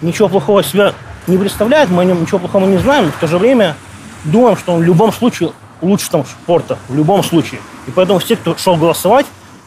ничего 0.00 0.28
плохого 0.28 0.62
себя 0.62 0.92
не 1.26 1.38
представляет, 1.38 1.90
мы 1.90 2.02
о 2.02 2.04
нем 2.04 2.22
ничего 2.22 2.38
плохого 2.38 2.66
не 2.66 2.78
знаем, 2.78 3.06
но 3.06 3.12
в 3.12 3.16
то 3.16 3.26
же 3.26 3.38
время 3.38 3.76
думаем, 4.24 4.56
что 4.56 4.72
он 4.72 4.80
в 4.80 4.82
любом 4.84 5.12
случае 5.12 5.52
лучше 5.80 6.10
там 6.10 6.24
спорта, 6.24 6.78
в 6.88 6.94
любом 6.96 7.22
случае. 7.22 7.60
И 7.86 7.90
поэтому 7.90 8.18
все, 8.18 8.36
кто 8.36 8.56
шел 8.56 8.76
голосовать, 8.76 9.26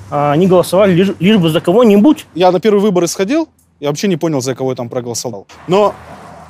а, 0.09 0.31
они 0.31 0.47
голосовали 0.47 0.93
лишь, 0.93 1.11
лишь 1.19 1.37
бы 1.37 1.49
за 1.49 1.61
кого-нибудь. 1.61 2.25
Я 2.33 2.51
на 2.51 2.59
первые 2.59 2.81
выборы 2.81 3.07
сходил, 3.07 3.49
я 3.79 3.89
вообще 3.89 4.07
не 4.07 4.17
понял, 4.17 4.41
за 4.41 4.55
кого 4.55 4.71
я 4.71 4.75
там 4.75 4.89
проголосовал. 4.89 5.47
Но 5.67 5.93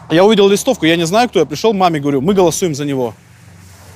я 0.09 0.23
увидел 0.23 0.47
листовку, 0.47 0.85
я 0.85 0.95
не 0.95 1.05
знаю, 1.05 1.27
кто. 1.29 1.39
Я 1.39 1.45
пришел 1.45 1.73
маме, 1.73 1.99
говорю, 1.99 2.21
мы 2.21 2.33
голосуем 2.33 2.73
за 2.73 2.85
него. 2.85 3.13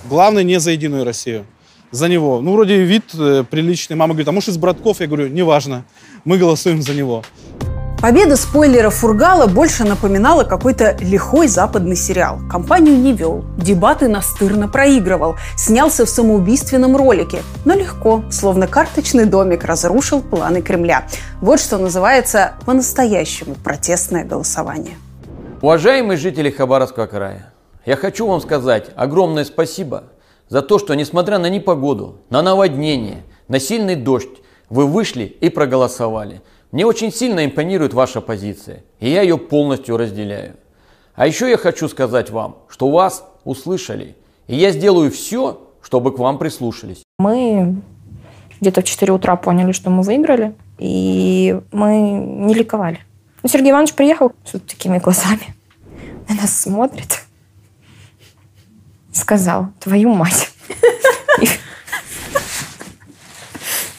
Главное, 0.10 0.44
не 0.44 0.60
за 0.60 0.72
Единую 0.72 1.06
Россию. 1.06 1.46
За 1.92 2.08
него. 2.08 2.42
Ну, 2.42 2.54
вроде 2.54 2.84
вид 2.84 3.04
э, 3.14 3.44
приличный. 3.50 3.96
Мама 3.96 4.14
говорит, 4.14 4.28
а 4.28 4.32
может 4.32 4.50
из 4.50 4.58
братков? 4.58 5.00
Я 5.00 5.08
говорю, 5.08 5.28
неважно. 5.28 5.84
Мы 6.24 6.38
голосуем 6.38 6.82
за 6.82 6.94
него. 6.94 7.24
Победа 8.02 8.36
спойлера 8.36 8.90
Фургала 8.90 9.46
больше 9.46 9.84
напоминала 9.84 10.44
какой-то 10.44 10.98
лихой 11.02 11.48
западный 11.48 11.96
сериал. 11.96 12.40
Компанию 12.50 12.98
не 12.98 13.14
вел, 13.14 13.46
дебаты 13.58 14.08
настырно 14.08 14.68
проигрывал, 14.68 15.36
снялся 15.56 16.08
в 16.08 16.10
самоубийственном 16.10 16.98
ролике. 16.98 17.44
Но 17.64 17.76
легко, 17.76 18.24
словно 18.32 18.66
карточный 18.66 19.26
домик, 19.26 19.66
разрушил 19.66 20.24
планы 20.24 20.64
Кремля. 20.64 21.08
Вот 21.42 21.60
что 21.60 21.78
называется 21.78 22.56
по-настоящему 22.66 23.54
протестное 23.54 24.26
голосование. 24.26 24.98
Уважаемые 25.62 26.18
жители 26.18 26.50
Хабаровского 26.50 27.06
края, 27.06 27.54
я 27.86 27.96
хочу 27.98 28.26
вам 28.26 28.42
сказать 28.42 28.90
огромное 28.96 29.46
спасибо 29.46 30.06
за 30.50 30.64
то, 30.64 30.80
что 30.80 30.96
несмотря 30.96 31.38
на 31.38 31.50
непогоду, 31.50 32.18
на 32.32 32.42
наводнение, 32.42 33.22
на 33.48 33.60
сильный 33.60 33.96
дождь, 33.96 34.42
вы 34.72 34.88
вышли 34.88 35.26
и 35.26 35.50
проголосовали. 35.50 36.42
Мне 36.72 36.86
очень 36.86 37.12
сильно 37.12 37.44
импонирует 37.44 37.94
ваша 37.94 38.22
позиция, 38.22 38.84
и 39.00 39.10
я 39.10 39.22
ее 39.24 39.38
полностью 39.38 39.98
разделяю. 39.98 40.56
А 41.16 41.28
еще 41.28 41.50
я 41.50 41.58
хочу 41.58 41.90
сказать 41.90 42.30
вам, 42.30 42.60
что 42.70 42.90
вас 42.90 43.26
услышали, 43.44 44.16
и 44.48 44.56
я 44.56 44.72
сделаю 44.72 45.12
все, 45.12 45.68
чтобы 45.82 46.14
к 46.16 46.20
вам 46.20 46.38
прислушались. 46.38 47.04
Мы 47.20 47.82
где-то 48.62 48.82
в 48.82 48.84
4 48.86 49.12
утра 49.12 49.36
поняли, 49.36 49.74
что 49.74 49.90
мы 49.90 50.02
выиграли, 50.02 50.56
и 50.78 51.60
мы 51.74 52.00
не 52.00 52.54
ликовали. 52.54 53.00
Ну, 53.44 53.50
Сергей 53.50 53.72
Иванович 53.72 53.94
приехал 53.94 54.32
с 54.46 54.54
вот 54.54 54.66
такими 54.66 55.00
глазами, 55.00 55.54
на 56.30 56.36
нас 56.36 56.58
смотрит, 56.58 57.22
сказал, 59.12 59.68
твою 59.82 60.14
мать. 60.14 60.52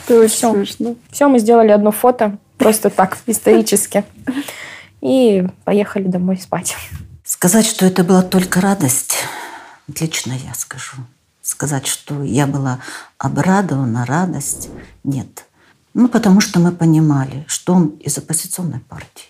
То 0.06 0.22
есть 0.22 0.34
все. 0.34 0.64
Все, 1.10 1.28
мы 1.28 1.38
сделали 1.38 1.70
одно 1.70 1.90
фото, 1.90 2.38
просто 2.62 2.90
так, 2.90 3.18
исторически. 3.26 4.04
И 5.00 5.44
поехали 5.64 6.04
домой 6.04 6.38
спать. 6.38 6.76
Сказать, 7.24 7.66
что 7.66 7.84
это 7.84 8.04
была 8.04 8.22
только 8.22 8.60
радость, 8.60 9.16
лично 10.00 10.32
я 10.32 10.54
скажу. 10.54 10.96
Сказать, 11.42 11.86
что 11.88 12.22
я 12.22 12.46
была 12.46 12.78
обрадована, 13.18 14.06
радость, 14.06 14.68
нет. 15.02 15.46
Ну, 15.94 16.08
потому 16.08 16.40
что 16.40 16.60
мы 16.60 16.70
понимали, 16.70 17.44
что 17.48 17.74
он 17.74 17.88
из 17.88 18.16
оппозиционной 18.16 18.80
партии, 18.80 19.28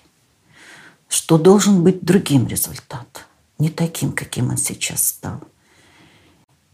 что 1.08 1.38
должен 1.38 1.82
быть 1.82 2.04
другим 2.04 2.46
результат, 2.46 3.26
не 3.58 3.70
таким, 3.70 4.12
каким 4.12 4.50
он 4.50 4.58
сейчас 4.58 5.06
стал. 5.06 5.40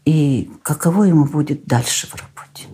И 0.03 0.51
каково 0.63 1.03
ему 1.03 1.25
будет 1.25 1.65
дальше 1.65 2.07
в 2.07 2.15
работе. 2.15 2.67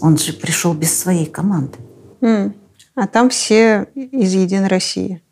Он 0.00 0.18
же 0.18 0.32
пришел 0.32 0.74
без 0.74 0.98
своей 0.98 1.26
команды. 1.26 1.78
М, 2.20 2.54
А 2.94 3.06
там 3.06 3.30
все 3.30 3.86
из 3.94 4.34
Единой 4.34 4.68
России. 4.68 5.22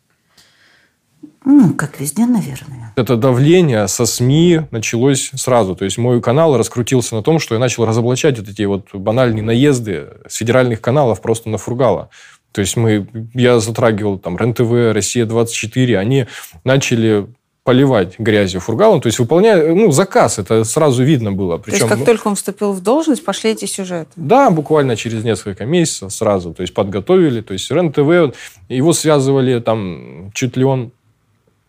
Ну, 1.43 1.73
как 1.73 1.99
везде, 1.99 2.25
наверное. 2.25 2.93
Это 2.95 3.15
давление 3.17 3.87
со 3.87 4.05
СМИ 4.05 4.61
началось 4.71 5.31
сразу. 5.35 5.75
То 5.75 5.85
есть 5.85 5.97
мой 5.97 6.21
канал 6.21 6.55
раскрутился 6.55 7.15
на 7.15 7.23
том, 7.23 7.39
что 7.39 7.55
я 7.55 7.59
начал 7.59 7.85
разоблачать 7.85 8.37
вот 8.37 8.49
эти 8.49 8.63
вот 8.63 8.93
банальные 8.93 9.43
наезды 9.43 10.09
с 10.27 10.35
федеральных 10.35 10.81
каналов 10.81 11.21
просто 11.21 11.49
на 11.49 11.57
Фургала. 11.57 12.09
То 12.51 12.61
есть 12.61 12.75
мы, 12.77 13.07
я 13.33 13.59
затрагивал 13.59 14.19
там 14.19 14.37
РЕН-ТВ, 14.37 14.93
Россия-24, 14.93 15.95
они 15.95 16.27
начали 16.63 17.27
поливать 17.63 18.17
грязью 18.17 18.59
Фургалом, 18.59 19.01
то 19.01 19.07
есть 19.07 19.19
выполняя, 19.19 19.73
ну, 19.73 19.91
заказ, 19.91 20.39
это 20.39 20.63
сразу 20.63 21.03
видно 21.03 21.31
было. 21.31 21.59
То 21.59 21.69
есть, 21.69 21.87
как 21.87 22.03
только 22.03 22.27
он 22.27 22.35
вступил 22.35 22.71
в 22.73 22.81
должность, 22.81 23.23
пошли 23.23 23.51
эти 23.51 23.65
сюжеты. 23.65 24.09
Да, 24.15 24.49
буквально 24.49 24.95
через 24.95 25.23
несколько 25.23 25.65
месяцев 25.65 26.11
сразу, 26.11 26.53
то 26.53 26.61
есть 26.61 26.73
подготовили, 26.73 27.41
то 27.41 27.53
есть 27.53 27.69
РЕН-ТВ, 27.69 28.35
его 28.67 28.93
связывали 28.93 29.59
там 29.59 30.31
чуть 30.33 30.57
ли 30.57 30.63
он... 30.63 30.91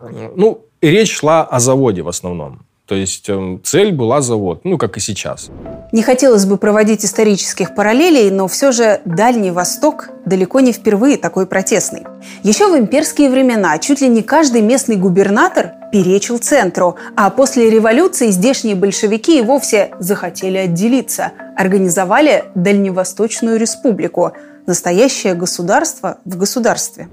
Ну, 0.01 0.65
речь 0.81 1.13
шла 1.13 1.45
о 1.45 1.61
заводе 1.61 2.03
в 2.03 2.09
основном. 2.09 2.61
То 2.87 2.97
есть 2.97 3.29
эм, 3.29 3.61
цель 3.63 3.93
была 3.93 4.21
завод, 4.21 4.63
ну, 4.65 4.77
как 4.77 4.97
и 4.97 5.01
сейчас. 5.01 5.51
Не 5.93 6.03
хотелось 6.03 6.47
бы 6.47 6.57
проводить 6.57 7.05
исторических 7.05 7.75
параллелей, 7.75 8.31
но 8.31 8.49
все 8.49 8.73
же 8.73 9.01
Дальний 9.05 9.51
Восток 9.51 10.09
далеко 10.27 10.61
не 10.61 10.73
впервые 10.73 11.17
такой 11.17 11.47
протестный. 11.47 12.03
Еще 12.43 12.67
в 12.67 12.77
имперские 12.77 13.31
времена 13.31 13.79
чуть 13.79 14.01
ли 14.01 14.09
не 14.09 14.23
каждый 14.23 14.63
местный 14.63 14.97
губернатор 14.97 15.73
перечил 15.93 16.39
центру, 16.39 16.97
а 17.17 17.31
после 17.31 17.71
революции 17.71 18.31
здешние 18.31 18.75
большевики 18.75 19.39
и 19.39 19.43
вовсе 19.43 19.93
захотели 20.01 20.57
отделиться. 20.57 21.33
Организовали 21.57 22.45
Дальневосточную 22.55 23.59
республику– 23.59 24.33
настоящее 24.67 25.35
государство 25.35 26.19
в 26.25 26.37
государстве. 26.37 27.09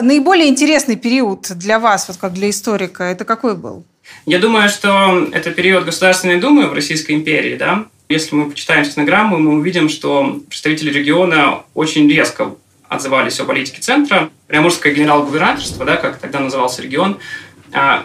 Наиболее 0.00 0.48
интересный 0.48 0.96
период 0.96 1.52
для 1.56 1.78
вас, 1.78 2.08
вот 2.08 2.16
как 2.16 2.32
для 2.32 2.50
историка, 2.50 3.04
это 3.04 3.24
какой 3.24 3.56
был? 3.56 3.84
Я 4.26 4.38
думаю, 4.38 4.68
что 4.68 5.28
это 5.32 5.50
период 5.50 5.84
Государственной 5.84 6.38
Думы 6.38 6.66
в 6.66 6.74
Российской 6.74 7.12
империи, 7.12 7.56
да. 7.56 7.86
Если 8.08 8.34
мы 8.34 8.50
почитаем 8.50 8.84
стенограмму, 8.84 9.38
мы 9.38 9.54
увидим, 9.54 9.88
что 9.88 10.40
представители 10.48 10.90
региона 10.92 11.62
очень 11.74 12.08
резко 12.08 12.54
отзывались 12.88 13.40
о 13.40 13.44
политике 13.44 13.80
центра. 13.80 14.30
Приморское 14.46 14.92
генерал-губернаторство, 14.92 15.86
да, 15.86 15.96
как 15.96 16.18
тогда 16.18 16.40
назывался 16.40 16.82
регион, 16.82 17.18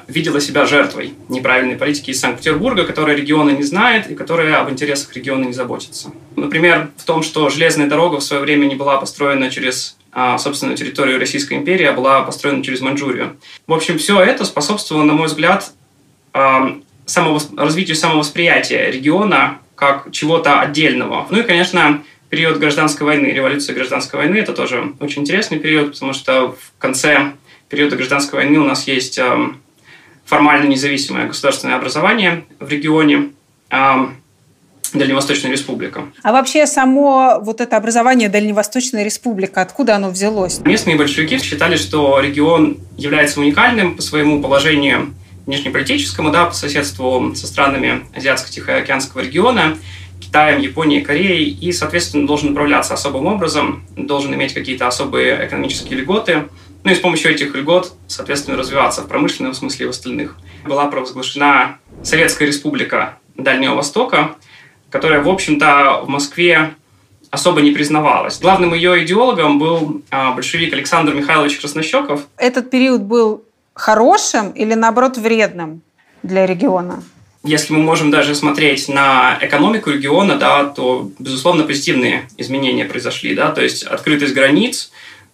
видела 0.07 0.41
себя 0.41 0.65
жертвой 0.65 1.13
неправильной 1.27 1.75
политики 1.75 2.09
из 2.09 2.19
Санкт-Петербурга, 2.19 2.85
которая 2.85 3.15
региона 3.15 3.51
не 3.51 3.63
знает 3.63 4.09
и 4.09 4.15
которая 4.15 4.59
об 4.59 4.69
интересах 4.69 5.13
региона 5.15 5.45
не 5.45 5.53
заботится. 5.53 6.11
Например, 6.35 6.89
в 6.97 7.03
том, 7.03 7.21
что 7.21 7.49
железная 7.49 7.87
дорога 7.87 8.19
в 8.19 8.23
свое 8.23 8.41
время 8.41 8.65
не 8.65 8.75
была 8.75 8.97
построена 8.97 9.51
через 9.51 9.97
а, 10.11 10.39
собственную 10.39 10.75
территорию 10.75 11.19
Российской 11.19 11.53
империи, 11.53 11.85
а 11.85 11.93
была 11.93 12.23
построена 12.23 12.63
через 12.63 12.81
Маньчжурию. 12.81 13.37
В 13.67 13.73
общем, 13.73 13.99
все 13.99 14.19
это 14.21 14.43
способствовало, 14.43 15.03
на 15.03 15.13
мой 15.13 15.27
взгляд, 15.27 15.71
самовос... 17.05 17.49
развитию 17.55 17.95
самовосприятия 17.95 18.89
региона 18.89 19.59
как 19.75 20.11
чего-то 20.11 20.59
отдельного. 20.59 21.27
Ну 21.29 21.39
и, 21.39 21.43
конечно, 21.43 22.03
период 22.29 22.57
гражданской 22.57 23.05
войны, 23.05 23.27
революция 23.27 23.75
гражданской 23.75 24.19
войны, 24.19 24.37
это 24.37 24.53
тоже 24.53 24.93
очень 24.99 25.21
интересный 25.21 25.59
период, 25.59 25.93
потому 25.93 26.13
что 26.13 26.49
в 26.51 26.79
конце 26.79 27.33
периода 27.69 27.95
гражданской 27.95 28.39
войны 28.39 28.59
у 28.59 28.65
нас 28.65 28.87
есть 28.87 29.19
формально 30.25 30.67
независимое 30.67 31.27
государственное 31.27 31.75
образование 31.75 32.45
в 32.59 32.69
регионе, 32.69 33.29
Дальневосточная 34.91 35.51
республика. 35.51 36.05
А 36.23 36.31
вообще 36.31 36.65
само 36.65 37.37
вот 37.41 37.61
это 37.61 37.77
образование 37.77 38.27
Дальневосточная 38.27 39.03
республика, 39.03 39.61
откуда 39.61 39.95
оно 39.95 40.09
взялось? 40.09 40.59
Местные 40.65 40.95
большевики 40.95 41.37
считали, 41.37 41.77
что 41.77 42.19
регион 42.19 42.79
является 42.97 43.39
уникальным 43.39 43.95
по 43.95 44.01
своему 44.01 44.41
положению 44.41 45.13
внешнеполитическому, 45.45 46.31
да, 46.31 46.45
по 46.45 46.55
соседству 46.55 47.35
со 47.35 47.45
странами 47.45 48.01
Азиатско-Тихоокеанского 48.15 49.21
региона, 49.21 49.77
Китаем, 50.19 50.59
Японией, 50.59 51.03
Кореей, 51.03 51.49
и, 51.51 51.71
соответственно, 51.71 52.25
должен 52.25 52.53
управляться 52.53 52.95
особым 52.95 53.27
образом, 53.27 53.83
должен 53.95 54.33
иметь 54.33 54.55
какие-то 54.55 54.87
особые 54.87 55.45
экономические 55.45 55.99
льготы, 55.99 56.45
ну 56.83 56.91
и 56.91 56.95
с 56.95 56.99
помощью 56.99 57.31
этих 57.31 57.55
льгот, 57.55 57.93
соответственно, 58.07 58.57
развиваться 58.57 59.01
в 59.01 59.07
промышленном 59.07 59.53
смысле 59.53 59.85
и 59.85 59.87
в 59.87 59.91
остальных. 59.91 60.37
Была 60.65 60.87
провозглашена 60.87 61.77
Советская 62.03 62.47
Республика 62.47 63.17
Дальнего 63.35 63.75
Востока, 63.75 64.35
которая, 64.89 65.21
в 65.21 65.29
общем-то, 65.29 66.01
в 66.03 66.07
Москве 66.07 66.73
особо 67.31 67.61
не 67.61 67.71
признавалась. 67.71 68.39
Главным 68.39 68.73
ее 68.73 69.03
идеологом 69.03 69.59
был 69.59 70.01
а, 70.09 70.33
большевик 70.33 70.73
Александр 70.73 71.13
Михайлович 71.13 71.59
Краснощеков. 71.59 72.27
Этот 72.37 72.69
период 72.71 73.01
был 73.03 73.43
хорошим 73.73 74.49
или, 74.51 74.73
наоборот, 74.73 75.17
вредным 75.17 75.81
для 76.23 76.45
региона? 76.45 77.03
Если 77.43 77.73
мы 77.73 77.79
можем 77.79 78.11
даже 78.11 78.35
смотреть 78.35 78.89
на 78.89 79.37
экономику 79.41 79.91
региона, 79.91 80.35
да, 80.35 80.65
то, 80.65 81.09
безусловно, 81.19 81.63
позитивные 81.63 82.27
изменения 82.37 82.83
произошли. 82.83 83.33
Да? 83.33 83.51
То 83.51 83.61
есть 83.61 83.83
открытость 83.83 84.33
границ, 84.33 84.91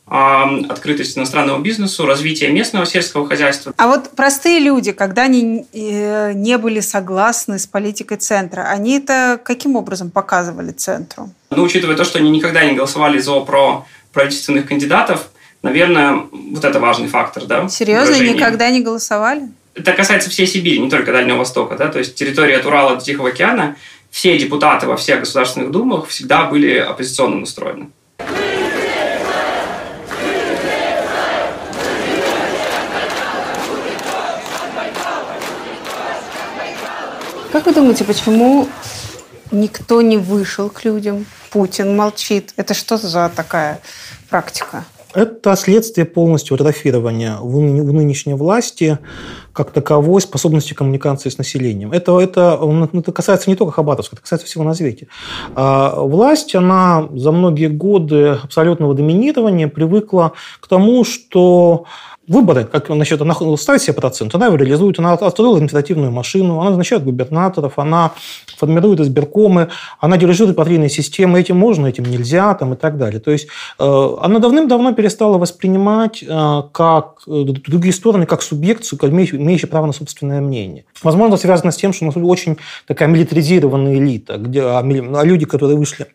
открытость 0.08 1.18
иностранному 1.18 1.64
бизнесу, 1.64 2.06
развитие 2.06 2.52
местного 2.52 2.86
сельского 2.86 3.28
хозяйства. 3.28 3.74
А 3.78 3.88
вот 3.88 4.12
простые 4.12 4.60
люди, 4.60 4.92
когда 4.92 5.24
они 5.24 5.66
э, 5.74 6.34
не 6.34 6.58
были 6.60 6.80
согласны 6.80 7.58
с 7.58 7.66
политикой 7.66 8.18
центра, 8.18 8.70
они 8.70 9.00
это 9.00 9.40
каким 9.44 9.76
образом 9.76 10.12
показывали 10.12 10.72
центру? 10.72 11.32
Ну, 11.50 11.64
учитывая 11.64 11.96
то, 11.96 12.04
что 12.04 12.20
они 12.20 12.30
никогда 12.30 12.64
не 12.64 12.76
голосовали 12.76 13.18
за 13.18 13.40
про 13.40 13.86
правительственных 14.14 14.68
кандидатов, 14.68 15.30
наверное, 15.64 16.22
вот 16.32 16.64
это 16.64 16.80
важный 16.80 17.08
фактор, 17.08 17.46
да? 17.46 17.68
Серьезно, 17.68 18.14
выражения. 18.14 18.34
никогда 18.34 18.70
не 18.70 18.82
голосовали? 18.82 19.50
Это 19.74 19.92
касается 19.92 20.30
всей 20.30 20.48
Сибири, 20.48 20.80
не 20.80 20.90
только 20.90 21.12
Дальнего 21.12 21.38
Востока, 21.38 21.76
да, 21.76 21.90
то 21.90 22.00
есть 22.00 22.16
территория 22.16 22.58
от 22.58 22.66
Урала 22.66 22.96
до 22.96 23.04
Тихого 23.04 23.30
океана, 23.30 23.76
все 24.10 24.38
депутаты 24.38 24.88
во 24.88 24.96
всех 24.96 25.20
государственных 25.22 25.72
думах 25.72 26.08
всегда 26.08 26.46
были 26.46 26.78
оппозиционно 26.78 27.38
настроены. 27.38 27.90
Как 37.56 37.68
вы 37.68 37.74
думаете, 37.74 38.04
почему 38.04 38.68
никто 39.50 40.02
не 40.02 40.18
вышел 40.18 40.70
к 40.70 40.84
людям? 40.84 41.26
Путин 41.52 41.96
молчит. 41.96 42.54
Это 42.58 42.74
что 42.74 42.98
за 42.98 43.32
такая 43.34 43.80
практика? 44.30 44.84
Это 45.14 45.56
следствие 45.56 46.04
полностью 46.04 46.56
атрофирования 46.56 47.38
в 47.40 47.62
ны- 47.62 47.82
в 47.82 47.94
нынешней 47.94 48.34
власти 48.34 49.00
как 49.54 49.72
таковой 49.72 50.20
способности 50.20 50.74
коммуникации 50.74 51.30
с 51.30 51.38
населением. 51.38 51.94
Это, 51.94 52.20
это, 52.20 52.60
ну, 52.62 52.84
это 52.84 53.14
касается 53.14 53.50
не 53.50 53.56
только 53.56 53.72
Хабаровска, 53.72 54.18
это 54.18 54.24
касается 54.24 54.46
всего 54.46 54.66
на 54.66 54.74
свете. 54.74 55.08
А 55.56 56.02
власть, 56.02 56.56
она 56.56 57.08
за 57.14 57.32
многие 57.32 57.68
годы 57.68 58.38
абсолютного 58.44 58.94
доминирования 58.94 59.70
привыкла 59.70 60.34
к 60.60 60.68
тому, 60.68 61.06
что 61.06 61.86
выборы, 62.28 62.66
как 62.66 62.88
значит, 62.88 63.22
она 63.22 63.36
ставит 63.58 63.82
себе 63.82 63.94
процент, 63.94 64.34
она 64.36 64.48
его 64.48 64.56
реализует, 64.56 65.00
она 65.00 65.14
отстроила 65.14 65.56
административную 65.56 66.12
машину, 66.12 66.60
она 66.60 66.70
назначает 66.70 67.04
губернаторов, 67.04 67.78
она 67.78 68.12
формирует 68.58 69.00
избиркомы, 69.00 69.70
она 70.00 70.18
дирижирует 70.18 70.56
партийные 70.56 70.90
системы, 70.90 71.40
этим 71.40 71.58
можно, 71.58 71.88
этим 71.88 72.06
нельзя, 72.06 72.54
там, 72.56 72.74
и 72.74 72.76
так 72.76 72.98
далее. 72.98 73.20
То 73.20 73.32
есть 73.32 73.48
э, 73.80 74.10
она 74.22 74.40
давным-давно 74.40 74.94
перестала 74.94 75.38
воспринимать 75.38 76.24
э, 76.24 76.62
как 76.72 77.22
э, 77.28 77.44
другие 77.46 77.94
стороны, 77.94 78.26
как 78.26 78.42
субъекцию, 78.42 78.98
как 79.00 79.12
имеющую 79.12 79.70
право 79.70 79.86
на 79.86 79.94
собственное 79.94 80.42
мнение. 80.42 80.86
Возможно, 81.04 81.38
связано 81.38 81.72
с 81.72 81.78
тем, 81.78 81.94
что 81.94 82.06
у 82.06 82.08
нас 82.08 82.18
очень 82.18 82.58
такая 82.88 83.08
милитаризированная 83.08 83.96
элита, 83.96 84.38
где, 84.38 84.62
а, 84.62 84.80
а 84.80 85.24
люди, 85.24 85.46
которые 85.46 85.78
вышли 85.78 86.08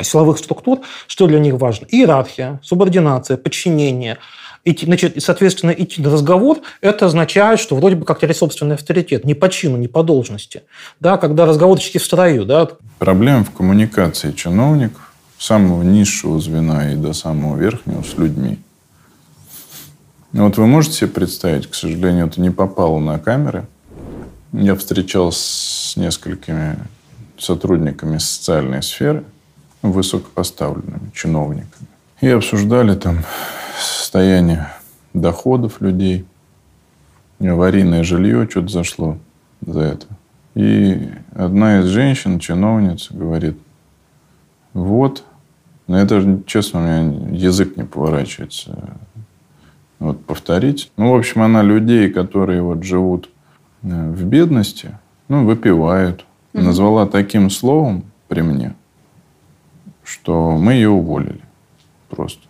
силовых 0.00 0.38
структур, 0.38 0.80
что 1.06 1.26
для 1.26 1.38
них 1.38 1.54
важно? 1.54 1.86
Иерархия, 1.90 2.60
субординация, 2.62 3.36
подчинение. 3.36 4.18
Идти, 4.64 4.86
значит, 4.86 5.20
соответственно, 5.20 5.72
идти 5.72 6.00
на 6.00 6.10
разговор, 6.10 6.58
это 6.80 7.06
означает, 7.06 7.58
что 7.58 7.74
вроде 7.74 7.96
бы 7.96 8.04
как 8.04 8.20
терять 8.20 8.36
собственный 8.36 8.76
авторитет, 8.76 9.24
не 9.24 9.34
по 9.34 9.48
чину, 9.48 9.76
не 9.76 9.88
по 9.88 10.04
должности. 10.04 10.62
Да, 11.00 11.16
когда 11.16 11.46
разговорчики 11.46 11.98
в 11.98 12.04
строю, 12.04 12.44
да, 12.44 12.68
Проблема 13.02 13.42
в 13.42 13.50
коммуникации 13.50 14.30
чиновников, 14.30 15.12
самого 15.36 15.82
низшего 15.82 16.38
звена 16.40 16.92
и 16.92 16.94
до 16.94 17.12
самого 17.12 17.56
верхнего 17.56 18.04
с 18.04 18.16
людьми. 18.16 18.60
Вот 20.32 20.56
вы 20.56 20.68
можете 20.68 20.98
себе 20.98 21.08
представить, 21.08 21.68
к 21.68 21.74
сожалению, 21.74 22.28
это 22.28 22.40
не 22.40 22.50
попало 22.50 23.00
на 23.00 23.18
камеры. 23.18 23.66
Я 24.52 24.76
встречался 24.76 25.40
с 25.40 25.96
несколькими 25.96 26.78
сотрудниками 27.38 28.18
социальной 28.18 28.84
сферы, 28.84 29.24
высокопоставленными 29.82 31.10
чиновниками. 31.12 31.88
И 32.22 32.28
обсуждали 32.28 32.94
там 32.94 33.18
состояние 33.76 34.68
доходов 35.12 35.80
людей, 35.80 36.24
аварийное 37.40 38.04
жилье, 38.04 38.46
что-то 38.48 38.68
зашло 38.68 39.18
за 39.60 39.80
это. 39.80 40.06
И 40.54 41.08
одна 41.34 41.80
из 41.80 41.86
женщин, 41.86 42.38
чиновниц, 42.38 43.10
говорит, 43.10 43.58
вот, 44.72 45.24
но 45.88 45.98
это, 45.98 46.20
же, 46.20 46.42
честно, 46.46 46.78
у 46.78 46.82
меня 46.84 47.36
язык 47.36 47.76
не 47.76 47.82
поворачивается 47.82 48.78
вот, 49.98 50.24
повторить. 50.24 50.92
Ну, 50.96 51.10
в 51.10 51.16
общем, 51.16 51.42
она 51.42 51.62
людей, 51.62 52.08
которые 52.08 52.62
вот 52.62 52.84
живут 52.84 53.30
э, 53.82 54.10
в 54.12 54.24
бедности, 54.26 54.96
ну, 55.26 55.44
выпивают, 55.44 56.24
назвала 56.52 57.04
таким 57.08 57.50
словом 57.50 58.04
при 58.28 58.42
мне, 58.42 58.76
что 60.04 60.56
мы 60.56 60.74
ее 60.74 60.90
уволили 60.90 61.40
просто 62.12 62.42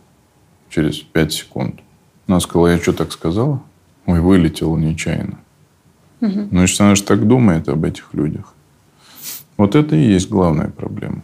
через 0.70 0.98
пять 0.98 1.32
секунд. 1.32 1.80
Она 2.26 2.40
сказала, 2.40 2.68
я 2.68 2.78
что 2.78 2.92
так 2.92 3.12
сказала? 3.12 3.62
Ой, 4.06 4.20
вылетела 4.20 4.76
нечаянно. 4.76 5.38
Мгм. 6.20 6.48
Ну, 6.50 6.62
если 6.62 6.82
она 6.82 6.94
же 6.94 7.02
так 7.02 7.26
думает 7.26 7.68
об 7.68 7.84
этих 7.84 8.12
людях. 8.12 8.54
Вот 9.56 9.74
это 9.74 9.94
и 9.96 10.00
есть 10.02 10.28
главная 10.28 10.68
проблема. 10.68 11.22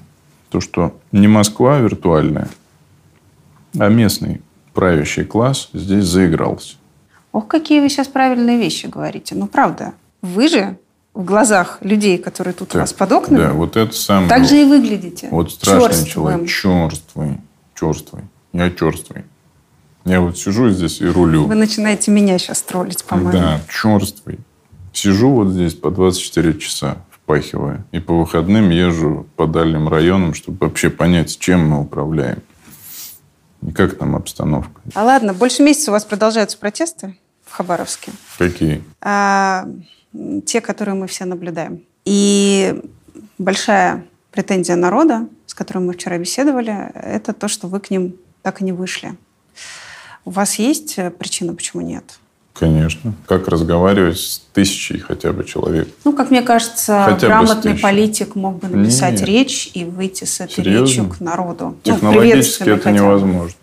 То, 0.51 0.61
что 0.61 0.97
не 1.13 1.27
Москва 1.29 1.79
виртуальная, 1.79 2.49
а 3.79 3.89
местный 3.89 4.41
правящий 4.75 5.25
класс 5.25 5.71
здесь 5.73 6.05
заигрался. 6.05 6.77
Ох, 7.33 7.47
какие 7.49 7.81
вы 7.81 7.89
сейчас 7.89 8.07
правильные 8.09 8.59
вещи 8.59 8.87
говорите. 8.87 9.35
Ну, 9.35 9.47
правда. 9.47 9.95
Вы 10.23 10.49
же 10.49 10.77
в 11.15 11.25
глазах 11.25 11.79
людей, 11.81 12.19
которые 12.19 12.55
тут 12.55 12.75
у 12.75 12.79
вас 12.79 12.93
под 12.93 13.13
окнами, 13.13 13.43
Да, 13.43 13.53
вот 13.53 13.77
это 13.77 13.93
самое. 13.93 14.29
так 14.29 14.45
же 14.47 14.63
и 14.63 14.65
выглядите. 14.65 15.29
Вот 15.31 15.51
страшный 15.51 16.07
человек. 16.09 16.49
Черствый. 16.49 17.41
Черствый. 17.79 18.25
Я 18.53 18.71
черствый. 18.71 19.25
Я 20.05 20.21
вот 20.21 20.37
сижу 20.37 20.71
здесь 20.71 21.01
и 21.01 21.07
рулю. 21.07 21.47
Вы 21.47 21.55
начинаете 21.55 22.11
меня 22.11 22.39
сейчас 22.39 22.63
троллить, 22.63 23.05
по-моему. 23.05 23.31
Да, 23.31 23.61
черствый. 23.69 24.41
Сижу 24.93 25.31
вот 25.31 25.51
здесь 25.51 25.75
по 25.75 25.91
24 25.91 26.59
часа, 26.59 26.97
впахивая. 27.11 27.85
И 27.93 28.01
по 28.01 28.19
выходным 28.19 28.71
езжу 28.71 29.29
по 29.37 29.47
дальним 29.47 29.89
районам, 29.89 30.35
чтобы 30.35 30.67
вообще 30.67 30.91
понять, 30.91 31.39
чем 31.39 31.69
мы 31.69 31.81
управляем. 31.83 32.43
И 33.63 33.71
как 33.71 33.97
там 33.97 34.17
обстановка. 34.17 34.81
А 34.95 35.05
ладно, 35.05 35.33
больше 35.33 35.63
месяца 35.63 35.91
у 35.91 35.93
вас 35.93 36.05
продолжаются 36.05 36.59
протесты 36.59 37.17
в 37.45 37.53
Хабаровске. 37.53 38.11
Какие? 38.39 38.83
А, 39.01 39.69
те, 40.47 40.61
которые 40.61 40.97
мы 40.97 41.07
все 41.07 41.27
наблюдаем. 41.27 41.83
И 42.05 42.83
большая 43.37 44.05
претензия 44.33 44.75
народа, 44.75 45.29
которым 45.59 45.87
мы 45.87 45.93
вчера 45.93 46.17
беседовали, 46.19 46.91
это 46.95 47.33
то, 47.33 47.49
что 47.49 47.67
вы 47.67 47.81
к 47.81 47.91
ним 47.91 48.15
так 48.43 48.61
и 48.61 48.65
не 48.65 48.73
вышли. 48.73 49.15
У 50.25 50.31
вас 50.31 50.59
есть 50.59 50.95
э, 50.99 51.11
причина, 51.11 51.53
почему 51.55 51.83
нет? 51.83 52.05
Конечно. 52.55 53.13
Как 53.27 53.49
разговаривать 53.49 54.19
с 54.19 54.39
тысячей 54.53 54.99
хотя 54.99 55.33
бы 55.33 55.45
человек? 55.45 55.89
Ну, 56.05 56.13
как 56.13 56.31
мне 56.31 56.43
кажется, 56.43 57.05
Хотя 57.05 57.27
грамотный 57.27 57.77
политик 57.77 58.35
мог 58.35 58.59
бы 58.59 58.69
написать 58.69 59.21
Нет. 59.21 59.29
речь 59.29 59.71
и 59.75 59.85
выйти 59.85 60.25
с 60.25 60.41
этой 60.41 60.55
Серьезно? 60.57 60.87
речью 60.87 61.09
к 61.09 61.21
народу. 61.21 61.77
Ну, 61.85 61.95
Технологически 61.95 62.65
приветственно 62.65 62.75
это 62.75 62.91
невозможно. 62.91 63.59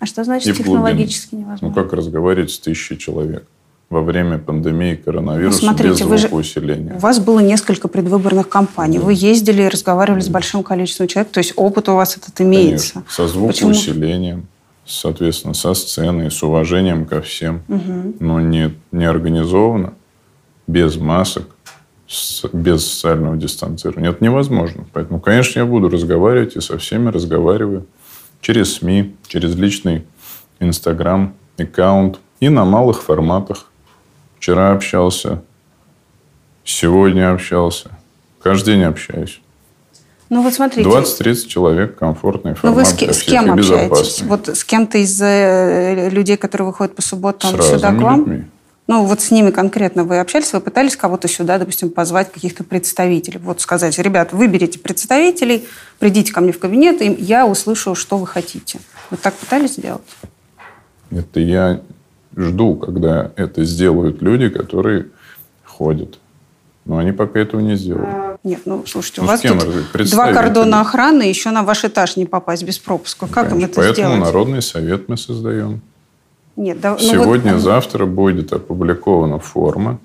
А 0.00 0.06
что 0.06 0.24
значит 0.24 0.48
И 0.48 0.52
технологически 0.58 1.30
глубину. 1.30 1.48
невозможно? 1.48 1.68
Ну, 1.68 1.82
как 1.82 1.92
разговаривать 1.94 2.50
с 2.50 2.58
тысячей 2.58 2.98
человек 2.98 3.46
во 3.94 4.02
время 4.02 4.38
пандемии 4.38 4.96
коронавируса 4.96 5.60
Ну, 5.62 5.68
смотрите, 5.68 6.02
без 6.02 6.10
вы 6.10 6.16
же- 6.18 6.22
звукоусиления? 6.22 6.94
У 6.96 6.98
вас 6.98 7.20
было 7.20 7.38
несколько 7.38 7.86
предвыборных 7.86 8.48
кампаний. 8.48 8.98
Вы 8.98 9.14
ездили 9.14 9.62
и 9.62 9.68
разговаривали 9.68 10.20
с 10.20 10.28
большим 10.28 10.64
количеством 10.64 11.06
человек, 11.06 11.30
то 11.32 11.38
есть 11.38 11.52
опыт 11.54 11.88
у 11.88 11.94
вас 11.94 12.16
этот 12.16 12.40
имеется. 12.40 12.94
Конечно. 12.94 13.04
Со 13.08 13.28
звукоусилением, 13.28 14.48
соответственно, 14.84 15.54
со 15.54 15.74
сценой, 15.74 16.32
с 16.32 16.42
уважением 16.42 17.06
ко 17.06 17.20
всем. 17.22 17.62
Мгм. 17.68 18.14
Но 18.18 18.40
не, 18.40 18.74
не 18.90 19.04
организованно, 19.04 19.92
без 20.66 20.96
масок, 20.96 21.46
с- 22.08 22.44
без 22.52 22.84
социального 22.84 23.36
дистанцирования. 23.36 24.10
Это 24.10 24.24
невозможно. 24.24 24.86
Поэтому, 24.92 25.20
конечно, 25.20 25.60
я 25.60 25.66
буду 25.66 25.88
разговаривать 25.88 26.56
и 26.56 26.60
со 26.60 26.78
всеми 26.78 27.10
разговариваю 27.10 27.86
через 28.40 28.74
СМИ, 28.74 29.14
через 29.28 29.54
личный 29.54 30.02
Инстаграм, 30.58 31.32
аккаунт 31.58 32.18
и 32.40 32.48
на 32.48 32.64
малых 32.64 33.00
форматах. 33.02 33.70
Вчера 34.44 34.72
общался, 34.72 35.42
сегодня 36.64 37.32
общался. 37.32 37.92
Каждый 38.42 38.74
день 38.74 38.82
общаюсь. 38.82 39.40
Ну 40.28 40.42
вот 40.42 40.52
смотрите, 40.52 40.86
20-30 40.86 41.46
человек, 41.46 41.96
комфортный 41.96 42.50
ну 42.50 42.56
формат 42.58 42.76
вы 42.76 42.84
с, 42.84 42.92
для 42.92 43.14
с 43.14 43.16
всех 43.20 43.40
кем 43.40 43.50
общаетесь? 43.50 44.20
Вот 44.20 44.48
с 44.48 44.62
кем-то 44.64 44.98
из 44.98 45.18
э, 45.22 46.10
людей, 46.10 46.36
которые 46.36 46.66
выходят 46.66 46.94
по 46.94 47.00
субботам 47.00 47.58
С 47.58 47.70
сюда 47.70 47.90
к 47.90 47.96
вам? 47.96 48.20
людьми. 48.20 48.44
Ну 48.86 49.06
вот 49.06 49.22
с 49.22 49.30
ними 49.30 49.50
конкретно 49.50 50.04
вы 50.04 50.18
общались, 50.18 50.52
вы 50.52 50.60
пытались 50.60 50.94
кого-то 50.94 51.26
сюда, 51.26 51.56
допустим, 51.56 51.88
позвать 51.88 52.30
каких-то 52.30 52.64
представителей. 52.64 53.38
Вот 53.38 53.62
сказать, 53.62 53.98
ребят, 53.98 54.34
выберите 54.34 54.78
представителей, 54.78 55.66
придите 55.98 56.34
ко 56.34 56.42
мне 56.42 56.52
в 56.52 56.58
кабинет, 56.58 57.00
и 57.00 57.10
я 57.18 57.46
услышу, 57.46 57.94
что 57.94 58.18
вы 58.18 58.26
хотите. 58.26 58.78
Вы 59.10 59.16
так 59.16 59.32
пытались 59.32 59.76
сделать? 59.76 60.02
Это 61.10 61.40
я 61.40 61.80
жду, 62.36 62.76
когда 62.76 63.32
это 63.36 63.64
сделают 63.64 64.22
люди, 64.22 64.48
которые 64.48 65.06
ходят. 65.64 66.18
Но 66.84 66.98
они 66.98 67.12
пока 67.12 67.40
этого 67.40 67.60
не 67.60 67.76
сделали. 67.76 68.36
Нет, 68.44 68.60
ну, 68.66 68.84
слушайте, 68.86 69.22
у 69.22 69.24
Ну, 69.24 69.36
с 69.36 69.42
вас 69.42 69.52
тут 69.92 70.10
два 70.10 70.32
кордона 70.32 70.82
охраны, 70.82 71.22
еще 71.22 71.50
на 71.50 71.62
ваш 71.62 71.84
этаж 71.84 72.16
не 72.16 72.26
попасть 72.26 72.62
без 72.62 72.78
пропуска. 72.78 73.26
Как 73.26 73.52
им 73.52 73.64
это 73.64 73.76
Поэтому 73.76 74.08
сделать? 74.08 74.20
Народный 74.20 74.60
совет 74.60 75.08
мы 75.08 75.16
создаем. 75.16 75.80
Нет, 76.56 76.80
да, 76.80 76.92
ну 76.92 76.98
Сегодня, 76.98 77.54
вот- 77.54 77.62
завтра 77.62 78.04
будет 78.04 78.52
опубликована 78.52 79.38
форма, 79.38 79.98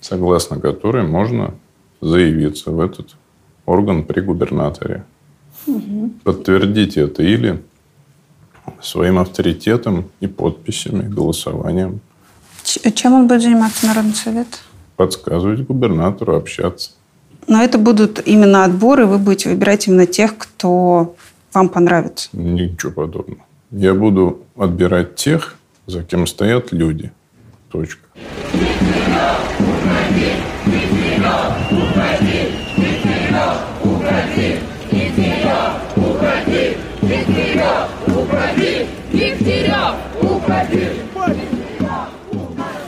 согласно 0.00 0.58
которой 0.60 1.04
можно 1.06 1.54
заявиться 2.00 2.72
в 2.72 2.80
этот 2.80 3.14
орган 3.64 4.04
при 4.04 4.20
губернаторе. 4.20 5.04
Мгм. 5.66 6.14
Подтвердить 6.24 6.96
это 6.96 7.22
или 7.22 7.62
своим 8.82 9.18
авторитетом 9.18 10.10
и 10.20 10.26
подписями, 10.26 11.02
голосованием. 11.08 12.00
Ч- 12.64 12.90
Чем 12.92 13.12
он 13.14 13.26
будет 13.28 13.42
заниматься, 13.42 13.86
Народный 13.86 14.14
совет? 14.14 14.46
Подсказывать 14.96 15.60
губернатору, 15.66 16.36
общаться. 16.36 16.90
Но 17.46 17.62
это 17.62 17.78
будут 17.78 18.20
именно 18.26 18.64
отборы, 18.64 19.06
вы 19.06 19.18
будете 19.18 19.48
выбирать 19.48 19.86
именно 19.88 20.06
тех, 20.06 20.36
кто 20.36 21.14
вам 21.54 21.68
понравится. 21.68 22.28
Ничего 22.32 22.92
подобного. 22.92 23.40
Я 23.70 23.94
буду 23.94 24.42
отбирать 24.56 25.16
тех, 25.16 25.56
за 25.86 26.02
кем 26.02 26.26
стоят 26.26 26.72
люди. 26.72 27.10
Точка. 27.70 28.06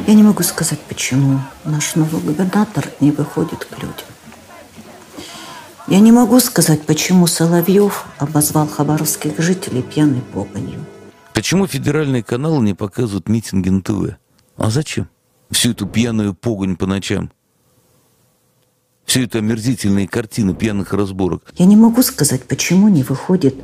Я 0.07 0.15
не 0.15 0.25
могу 0.25 0.43
сказать, 0.43 0.81
почему 0.89 1.39
наш 1.65 1.95
новый 1.95 2.21
губернатор 2.21 2.89
не 2.99 3.13
выходит 3.13 3.65
к 3.65 3.79
людям. 3.79 4.09
Я 5.87 6.01
не 6.01 6.11
могу 6.11 6.41
сказать, 6.41 6.83
почему 6.83 7.29
Соловьев 7.29 8.07
обозвал 8.19 8.67
хабаровских 8.67 9.39
жителей 9.39 9.83
пьяной 9.83 10.21
погонью. 10.21 10.85
Почему 11.33 11.69
федеральные 11.69 12.25
каналы 12.25 12.63
не 12.63 12.75
показывают 12.75 13.29
митинги 13.29 13.69
на 13.69 13.83
ТВ? 13.83 14.17
А 14.57 14.71
зачем? 14.71 15.09
Всю 15.51 15.71
эту 15.71 15.87
пьяную 15.87 16.35
погонь 16.35 16.77
по 16.77 16.87
ночам. 16.87 17.31
Все 19.05 19.24
это 19.24 19.38
омерзительные 19.38 20.07
картины 20.07 20.55
пьяных 20.55 20.92
разборок. 20.92 21.42
Я 21.57 21.66
не 21.66 21.76
могу 21.76 22.03
сказать, 22.03 22.44
почему 22.44 22.88
не 22.88 23.03
выходит 23.03 23.55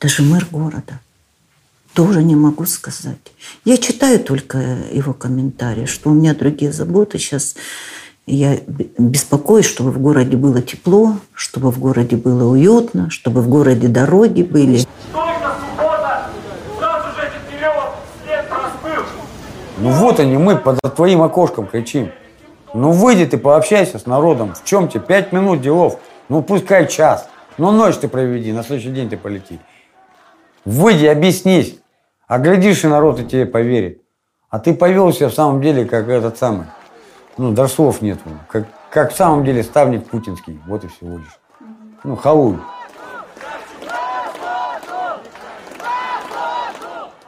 даже 0.00 0.22
мэр 0.22 0.46
города. 0.50 1.00
Тоже 1.94 2.22
не 2.22 2.34
могу 2.34 2.64
сказать. 2.66 3.18
Я 3.64 3.76
читаю 3.76 4.18
только 4.20 4.58
его 4.92 5.12
комментарии, 5.12 5.86
что 5.86 6.10
у 6.10 6.14
меня 6.14 6.34
другие 6.34 6.72
заботы. 6.72 7.18
Сейчас 7.18 7.54
я 8.26 8.58
беспокоюсь, 8.98 9.66
чтобы 9.66 9.90
в 9.90 9.98
городе 9.98 10.36
было 10.36 10.62
тепло, 10.62 11.18
чтобы 11.34 11.70
в 11.70 11.78
городе 11.78 12.16
было 12.16 12.50
уютно, 12.50 13.10
чтобы 13.10 13.42
в 13.42 13.48
городе 13.48 13.88
дороги 13.88 14.42
были. 14.42 14.84
Ну 19.78 19.90
вот 19.90 20.20
они, 20.20 20.36
мы 20.36 20.56
под 20.56 20.78
твоим 20.94 21.22
окошком 21.22 21.66
кричим. 21.66 22.12
Ну 22.74 22.90
выйди 22.90 23.26
ты, 23.26 23.38
пообщайся 23.38 23.98
с 23.98 24.06
народом. 24.06 24.54
В 24.54 24.64
чем 24.64 24.88
тебе? 24.88 25.02
Пять 25.02 25.32
минут 25.32 25.60
делов. 25.60 25.98
Ну 26.28 26.42
пускай 26.42 26.86
час. 26.88 27.28
Ну 27.58 27.70
ночь 27.70 27.96
ты 27.96 28.08
проведи, 28.08 28.52
на 28.52 28.62
следующий 28.62 28.90
день 28.90 29.10
ты 29.10 29.16
полети. 29.16 29.60
Выйди, 30.64 31.06
объяснись. 31.06 31.78
А 32.26 32.38
глядишь, 32.38 32.84
и 32.84 32.86
народ 32.86 33.20
и 33.20 33.26
тебе 33.26 33.44
поверит. 33.44 34.00
А 34.48 34.58
ты 34.58 34.74
повел 34.74 35.12
себя 35.12 35.28
в 35.28 35.34
самом 35.34 35.60
деле, 35.60 35.84
как 35.84 36.08
этот 36.08 36.38
самый. 36.38 36.66
Ну, 37.36 37.52
даже 37.52 37.72
слов 37.72 38.00
нет. 38.00 38.18
Как, 38.48 38.64
как 38.90 39.12
в 39.12 39.16
самом 39.16 39.44
деле 39.44 39.62
ставник 39.62 40.06
путинский. 40.06 40.60
Вот 40.66 40.84
и 40.84 40.88
всего 40.88 41.18
лишь. 41.18 41.40
Ну, 42.04 42.16
халуй. 42.16 42.58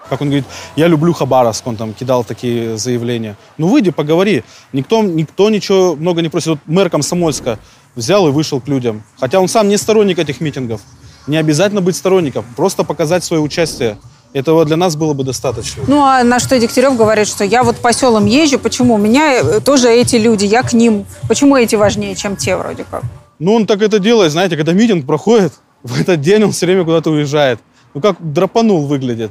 Как 0.08 0.20
он 0.20 0.28
говорит, 0.28 0.44
я 0.76 0.86
люблю 0.86 1.12
Хабаровск, 1.12 1.66
он 1.66 1.76
там 1.76 1.94
кидал 1.94 2.24
такие 2.24 2.76
заявления. 2.76 3.36
Ну 3.56 3.68
выйди, 3.68 3.90
поговори. 3.90 4.44
Никто, 4.72 5.02
никто 5.02 5.48
ничего 5.50 5.96
много 5.96 6.20
не 6.22 6.28
просит. 6.28 6.48
Вот 6.48 6.58
мэр 6.66 6.90
Комсомольска 6.90 7.58
взял 7.94 8.28
и 8.28 8.30
вышел 8.30 8.60
к 8.60 8.68
людям. 8.68 9.02
Хотя 9.18 9.40
он 9.40 9.48
сам 9.48 9.68
не 9.68 9.76
сторонник 9.76 10.18
этих 10.18 10.40
митингов. 10.40 10.80
Не 11.26 11.38
обязательно 11.38 11.80
быть 11.80 11.96
сторонником, 11.96 12.44
просто 12.54 12.84
показать 12.84 13.24
свое 13.24 13.42
участие. 13.42 13.96
Этого 14.34 14.64
для 14.64 14.76
нас 14.76 14.96
было 14.96 15.14
бы 15.14 15.22
достаточно. 15.22 15.84
Ну, 15.86 16.02
а 16.02 16.24
на 16.24 16.40
что 16.40 16.58
Дегтярев 16.58 16.96
говорит, 16.96 17.28
что 17.28 17.44
я 17.44 17.62
вот 17.62 17.76
по 17.76 17.92
селам 17.92 18.26
езжу, 18.26 18.58
почему? 18.58 18.94
У 18.94 18.98
меня 18.98 19.40
э, 19.40 19.60
тоже 19.60 19.88
эти 19.88 20.16
люди, 20.16 20.44
я 20.44 20.62
к 20.64 20.72
ним. 20.72 21.06
Почему 21.28 21.56
эти 21.56 21.76
важнее, 21.76 22.16
чем 22.16 22.36
те 22.36 22.56
вроде 22.56 22.84
как? 22.90 23.04
Ну, 23.38 23.54
он 23.54 23.64
так 23.66 23.80
это 23.80 24.00
делает, 24.00 24.32
знаете, 24.32 24.56
когда 24.56 24.72
митинг 24.72 25.06
проходит, 25.06 25.52
в 25.84 25.98
этот 26.00 26.20
день 26.20 26.42
он 26.42 26.50
все 26.50 26.66
время 26.66 26.84
куда-то 26.84 27.10
уезжает. 27.10 27.60
Ну, 27.94 28.00
как 28.00 28.16
драпанул 28.18 28.86
выглядит. 28.86 29.30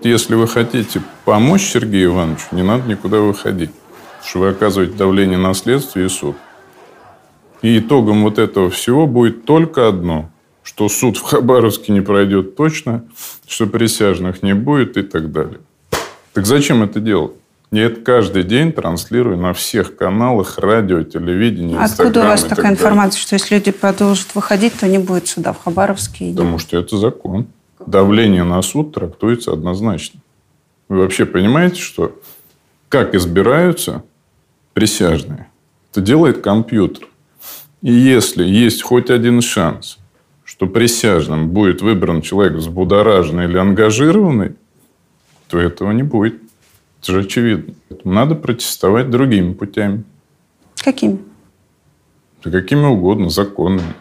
Если 0.00 0.34
вы 0.34 0.46
хотите 0.46 1.02
помочь 1.24 1.62
Сергею 1.62 2.12
Ивановичу, 2.12 2.46
не 2.52 2.62
надо 2.62 2.88
никуда 2.88 3.18
выходить. 3.18 3.70
Потому 3.70 4.28
что 4.28 4.38
вы 4.40 4.48
оказываете 4.48 4.94
давление 4.94 5.38
на 5.38 5.54
следствие 5.54 6.06
и 6.06 6.08
суд. 6.08 6.36
И 7.62 7.78
итогом 7.78 8.22
вот 8.22 8.38
этого 8.38 8.70
всего 8.70 9.06
будет 9.06 9.44
только 9.44 9.88
одно. 9.88 10.30
Что 10.62 10.88
суд 10.88 11.16
в 11.16 11.22
Хабаровске 11.22 11.92
не 11.92 12.00
пройдет 12.00 12.56
точно, 12.56 13.04
что 13.46 13.66
присяжных 13.66 14.42
не 14.42 14.52
будет 14.52 14.96
и 14.96 15.02
так 15.02 15.32
далее. 15.32 15.60
Так 16.32 16.44
зачем 16.44 16.82
это 16.82 17.00
делать? 17.00 17.32
Я 17.72 17.86
это 17.86 18.00
каждый 18.00 18.44
день 18.44 18.72
транслирую 18.72 19.36
на 19.36 19.52
всех 19.52 19.96
каналах, 19.96 20.58
радио, 20.58 21.02
телевидение, 21.02 21.78
Откуда 21.78 22.20
у 22.20 22.24
вас 22.24 22.42
так 22.42 22.50
такая 22.50 22.64
далее. 22.64 22.78
информация, 22.78 23.20
что 23.20 23.34
если 23.34 23.56
люди 23.56 23.72
продолжат 23.72 24.34
выходить, 24.34 24.78
то 24.78 24.86
не 24.86 24.98
будет 24.98 25.26
суда 25.26 25.52
в 25.52 25.62
Хабаровске? 25.62 26.30
Потому 26.30 26.58
что 26.58 26.78
это 26.78 26.96
закон. 26.96 27.46
Давление 27.86 28.42
на 28.42 28.60
суд 28.62 28.94
трактуется 28.94 29.52
однозначно. 29.52 30.20
Вы 30.88 30.98
вообще 30.98 31.24
понимаете, 31.24 31.80
что 31.80 32.18
как 32.88 33.14
избираются 33.14 34.02
присяжные? 34.72 35.48
Это 35.92 36.00
делает 36.00 36.42
компьютер. 36.42 37.08
И 37.82 37.92
если 37.92 38.44
есть 38.44 38.82
хоть 38.82 39.10
один 39.10 39.40
шанс, 39.40 39.98
что 40.44 40.66
присяжным 40.66 41.50
будет 41.50 41.80
выбран 41.80 42.22
человек 42.22 42.54
взбудораженный 42.54 43.44
или 43.44 43.56
ангажированный, 43.56 44.56
то 45.48 45.58
этого 45.58 45.92
не 45.92 46.02
будет. 46.02 46.40
Это 47.02 47.12
же 47.12 47.20
очевидно. 47.20 47.74
Поэтому 47.88 48.14
Надо 48.14 48.34
протестовать 48.34 49.10
другими 49.10 49.52
путями. 49.52 50.02
Какими? 50.82 51.18
Да 52.42 52.50
какими 52.50 52.84
угодно, 52.84 53.30
законными. 53.30 53.94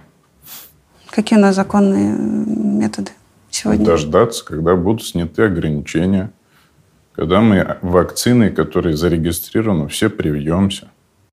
Какие 1.10 1.38
у 1.38 1.42
нас 1.42 1.56
законные 1.56 2.16
э, 2.16 2.18
методы 2.18 3.12
сегодня? 3.56 3.86
Дождаться, 3.86 4.43
когда 4.45 4.76
будут 4.76 5.03
сняты 5.06 5.43
ограничения. 5.43 6.32
Когда 7.14 7.39
мы 7.41 7.78
вакцины, 7.82 8.49
которые 8.51 8.97
зарегистрированы, 8.97 9.88
все 9.88 10.10
привьемся. 10.10 10.89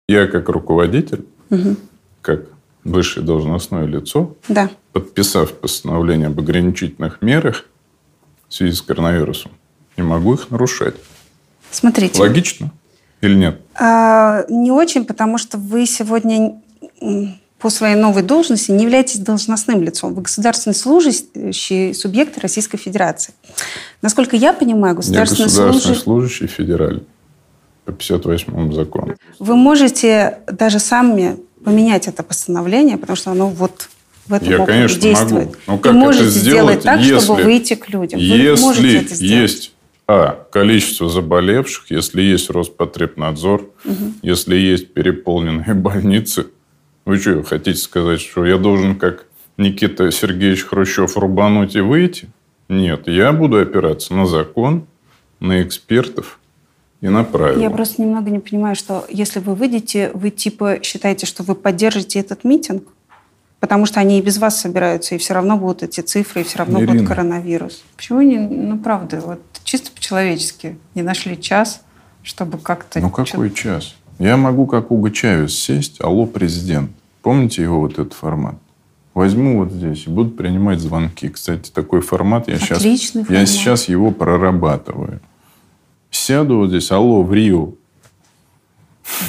Я 0.08 0.26
как 0.26 0.48
руководитель, 0.48 1.26
Мгм. 1.50 1.76
как 2.20 2.42
высшее 2.84 3.26
должностное 3.26 3.84
лицо, 3.86 4.36
Да. 4.48 4.70
подписав 4.92 5.52
постановление 5.54 6.28
об 6.28 6.38
ограничительных 6.38 7.20
мерах 7.22 7.64
в 8.48 8.54
связи 8.54 8.72
с 8.74 8.82
коронавирусом, 8.82 9.52
не 9.96 10.02
могу 10.04 10.34
их 10.34 10.50
нарушать. 10.50 10.94
Смотрите. 11.70 12.20
Логично 12.20 12.70
или 13.20 13.34
нет? 13.34 13.60
А, 13.74 14.44
не 14.48 14.70
очень, 14.70 15.04
потому 15.04 15.38
что 15.38 15.58
вы 15.58 15.86
сегодня 15.86 16.60
по 17.62 17.70
своей 17.70 17.94
новой 17.94 18.22
должности 18.22 18.72
не 18.72 18.82
являетесь 18.84 19.20
должностным 19.20 19.82
лицом. 19.82 20.14
Вы 20.14 20.22
государственный 20.22 20.74
служащий 20.74 21.94
субъект 21.94 22.36
Российской 22.38 22.76
Федерации. 22.76 23.34
Насколько 24.02 24.34
я 24.36 24.52
понимаю, 24.52 24.94
Я 24.94 24.96
государственный 24.96 25.44
государственный 25.46 25.94
служащий... 25.96 26.46
федеральный 26.48 27.04
по 27.84 27.92
58 27.92 28.72
закону. 28.72 29.14
Вы 29.38 29.56
можете 29.56 30.38
даже 30.50 30.80
сами 30.80 31.36
поменять 31.64 32.08
это 32.08 32.22
постановление, 32.24 32.96
потому 32.98 33.16
что 33.16 33.30
оно 33.30 33.48
вот 33.48 33.88
в 34.26 34.34
этом 34.34 34.48
Я, 34.48 34.64
конечно, 34.66 35.00
действует. 35.00 35.46
могу. 35.46 35.56
Но 35.68 35.76
И 35.76 35.78
как 35.78 35.92
можете 35.92 36.24
это 36.24 36.32
сделать 36.32 36.80
сделать, 36.80 36.82
так, 36.82 37.00
если, 37.00 37.24
чтобы 37.24 37.42
выйти 37.42 37.74
к 37.74 37.88
людям. 37.88 38.18
Вы 38.20 38.26
Если 38.26 38.98
это 38.98 39.14
сделать. 39.14 39.42
есть 39.42 39.72
а, 40.08 40.46
количество 40.50 41.08
заболевших, 41.08 41.90
если 41.90 42.22
есть 42.22 42.50
Роспотребнадзор, 42.50 43.68
Мгм. 43.84 44.14
если 44.22 44.56
есть 44.56 44.92
переполненные 44.92 45.74
больницы, 45.74 46.46
вы 47.04 47.18
что, 47.18 47.42
хотите 47.42 47.78
сказать, 47.78 48.20
что 48.20 48.44
я 48.44 48.58
должен, 48.58 48.96
как 48.96 49.26
Никита 49.56 50.10
Сергеевич 50.10 50.64
Хрущев, 50.64 51.16
рубануть 51.16 51.74
и 51.74 51.80
выйти? 51.80 52.28
Нет, 52.68 53.08
я 53.08 53.32
буду 53.32 53.58
опираться 53.58 54.14
на 54.14 54.26
закон, 54.26 54.86
на 55.40 55.62
экспертов 55.62 56.38
и 57.00 57.08
на 57.08 57.24
правила. 57.24 57.60
Я 57.60 57.70
просто 57.70 58.00
немного 58.02 58.30
не 58.30 58.38
понимаю, 58.38 58.76
что 58.76 59.04
если 59.08 59.40
вы 59.40 59.54
выйдете, 59.54 60.10
вы 60.14 60.30
типа 60.30 60.78
считаете, 60.82 61.26
что 61.26 61.42
вы 61.42 61.54
поддержите 61.54 62.20
этот 62.20 62.44
митинг? 62.44 62.84
Потому 63.58 63.86
что 63.86 64.00
они 64.00 64.18
и 64.18 64.22
без 64.22 64.38
вас 64.38 64.60
собираются, 64.60 65.14
и 65.14 65.18
все 65.18 65.34
равно 65.34 65.56
будут 65.56 65.84
эти 65.84 66.00
цифры, 66.00 66.40
и 66.40 66.44
все 66.44 66.58
равно 66.58 66.80
будет 66.80 66.96
Ирина. 66.96 67.06
коронавирус. 67.06 67.84
Почему 67.96 68.20
не, 68.22 68.38
ну 68.38 68.78
правда, 68.78 69.20
вот 69.20 69.40
чисто 69.62 69.92
по-человечески 69.92 70.78
не 70.94 71.02
нашли 71.02 71.40
час, 71.40 71.82
чтобы 72.22 72.58
как-то... 72.58 73.00
Ну 73.00 73.10
какой 73.10 73.52
час? 73.52 73.94
Я 74.18 74.36
могу, 74.36 74.66
как 74.66 74.90
Уго 74.90 75.10
Чавес, 75.10 75.58
сесть, 75.58 76.00
алло, 76.00 76.26
президент. 76.26 76.90
Помните 77.22 77.62
его 77.62 77.80
вот 77.80 77.92
этот 77.94 78.12
формат? 78.12 78.56
Возьму 79.14 79.58
вот 79.58 79.72
здесь 79.72 80.06
и 80.06 80.10
буду 80.10 80.30
принимать 80.30 80.80
звонки. 80.80 81.28
Кстати, 81.28 81.70
такой 81.70 82.00
формат 82.00 82.48
я 82.48 82.58
сейчас, 82.58 82.78
Отличный 82.78 83.20
я 83.22 83.26
формат. 83.26 83.48
сейчас 83.48 83.88
его 83.88 84.10
прорабатываю. 84.10 85.20
Сяду 86.10 86.58
вот 86.58 86.68
здесь, 86.68 86.90
алло, 86.90 87.22
в 87.22 87.32
Рио, 87.32 87.70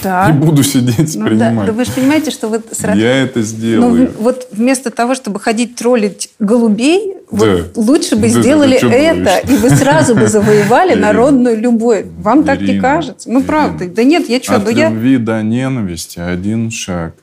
Да. 0.01 0.29
и 0.33 0.33
буду 0.33 0.63
сидеть 0.63 1.15
Ну 1.15 1.23
да, 1.23 1.29
принимать. 1.29 1.65
да 1.67 1.73
вы 1.73 1.85
же 1.85 1.91
понимаете, 1.91 2.31
что 2.31 2.47
вы 2.49 2.61
сразу... 2.71 2.99
Я 2.99 3.15
это 3.23 3.39
Ну, 3.39 3.45
сделаю. 3.45 4.07
в- 4.11 4.21
вот 4.21 4.47
вместо 4.51 4.89
того, 4.91 5.15
чтобы 5.15 5.39
ходить 5.39 5.75
троллить 5.75 6.29
голубей, 6.39 7.12
вот 7.33 7.73
Да. 7.75 7.81
лучше 7.81 8.15
бы 8.15 8.21
Да, 8.23 8.27
сделали 8.41 8.75
ты 8.75 8.81
чё 8.81 8.89
это, 8.89 9.37
и 9.39 9.55
вы 9.57 9.69
сразу 9.69 10.15
бы 10.15 10.27
завоевали 10.27 10.91
Ирина. 10.93 11.07
народную 11.07 11.59
любовь. 11.59 12.05
Вам 12.19 12.43
так 12.43 12.59
не 12.61 12.67
Ирина, 12.73 12.81
кажется? 12.81 13.29
Ну, 13.31 13.43
правда. 13.43 13.87
Да 13.87 14.03
нет, 14.03 14.29
я 14.29 14.39
что, 14.41 14.55
От 14.55 14.65
ну 14.65 14.69
я... 14.71 14.89
любви 14.89 15.17
до 15.17 15.41
ненависти 15.41 16.19
один 16.19 16.71
шаг. 16.71 17.15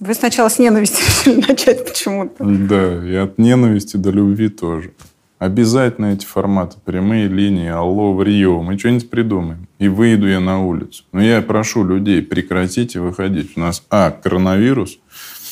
Вы 0.00 0.14
сначала 0.14 0.48
с 0.48 0.58
ненависти 0.58 1.02
решили 1.26 1.44
начать 1.48 1.84
почему-то. 1.84 2.44
Да, 2.44 3.04
и 3.04 3.14
от 3.16 3.38
ненависти 3.38 3.96
до 3.96 4.10
любви 4.10 4.48
тоже. 4.48 4.92
Обязательно 5.40 6.06
эти 6.14 6.26
форматы, 6.26 6.78
прямые 6.84 7.28
линии, 7.28 7.68
алло, 7.68 8.12
в 8.12 8.22
Рио, 8.24 8.60
мы 8.60 8.76
что-нибудь 8.76 9.08
придумаем. 9.08 9.68
И 9.78 9.86
выйду 9.86 10.26
я 10.28 10.40
на 10.40 10.64
улицу. 10.66 11.04
Но 11.12 11.22
я 11.22 11.40
прошу 11.42 11.84
людей, 11.84 12.22
прекратите 12.22 12.98
выходить. 12.98 13.52
У 13.56 13.60
нас, 13.60 13.84
а, 13.88 14.10
коронавирус, 14.10 14.98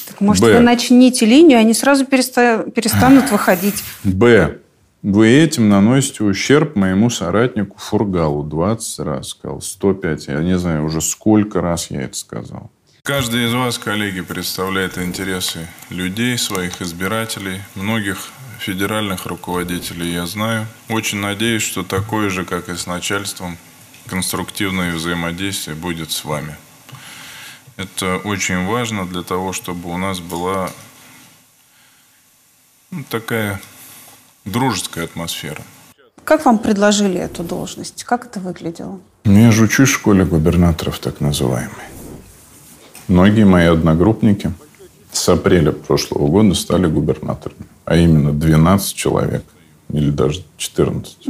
Так, 0.06 0.20
может, 0.20 0.42
Б. 0.42 0.54
вы 0.54 0.60
начните 0.60 1.26
линию, 1.26 1.58
они 1.58 1.74
сразу 1.74 2.04
переста- 2.04 2.70
перестанут 2.70 3.30
выходить. 3.30 3.82
Б. 4.04 4.58
Вы 5.02 5.28
этим 5.28 5.68
наносите 5.68 6.24
ущерб 6.24 6.74
моему 6.74 7.10
соратнику 7.10 7.76
Фургалу 7.78 8.42
20 8.42 8.98
раз 9.00 9.28
сказал, 9.28 9.60
105. 9.60 10.26
Я 10.28 10.40
не 10.40 10.58
знаю 10.58 10.84
уже 10.84 11.00
сколько 11.00 11.60
раз 11.60 11.90
я 11.90 12.02
это 12.02 12.16
сказал. 12.16 12.70
Каждый 13.02 13.46
из 13.46 13.54
вас, 13.54 13.78
коллеги, 13.78 14.22
представляет 14.22 14.98
интересы 14.98 15.68
людей, 15.90 16.36
своих 16.38 16.82
избирателей, 16.82 17.60
многих 17.76 18.18
федеральных 18.58 19.26
руководителей 19.26 20.12
я 20.12 20.26
знаю. 20.26 20.66
Очень 20.88 21.20
надеюсь, 21.20 21.62
что 21.62 21.84
такое 21.84 22.30
же, 22.30 22.44
как 22.44 22.68
и 22.68 22.74
с 22.74 22.86
начальством, 22.88 23.58
конструктивное 24.08 24.92
взаимодействие 24.92 25.76
будет 25.76 26.10
с 26.10 26.24
вами. 26.24 26.56
Это 27.76 28.16
очень 28.24 28.64
важно 28.66 29.06
для 29.06 29.22
того, 29.22 29.52
чтобы 29.52 29.92
у 29.92 29.98
нас 29.98 30.18
была 30.20 30.70
ну, 32.90 33.04
такая 33.10 33.60
дружеская 34.44 35.04
атмосфера. 35.04 35.60
Как 36.24 36.44
вам 36.46 36.58
предложили 36.58 37.20
эту 37.20 37.44
должность? 37.44 38.04
Как 38.04 38.26
это 38.26 38.40
выглядело? 38.40 38.98
Ну, 39.24 39.38
Я 39.38 39.52
же 39.52 39.64
учусь 39.64 39.90
в 39.90 39.92
школе 39.92 40.24
губернаторов, 40.24 40.98
так 40.98 41.20
называемой. 41.20 41.84
Многие 43.08 43.44
мои 43.44 43.66
одногруппники 43.66 44.52
с 45.12 45.28
апреля 45.28 45.72
прошлого 45.72 46.28
года 46.28 46.54
стали 46.54 46.86
губернаторами. 46.86 47.66
А 47.84 47.96
именно 47.96 48.32
12 48.32 48.94
человек. 48.94 49.44
Или 49.92 50.10
даже 50.10 50.44
14. 50.56 51.26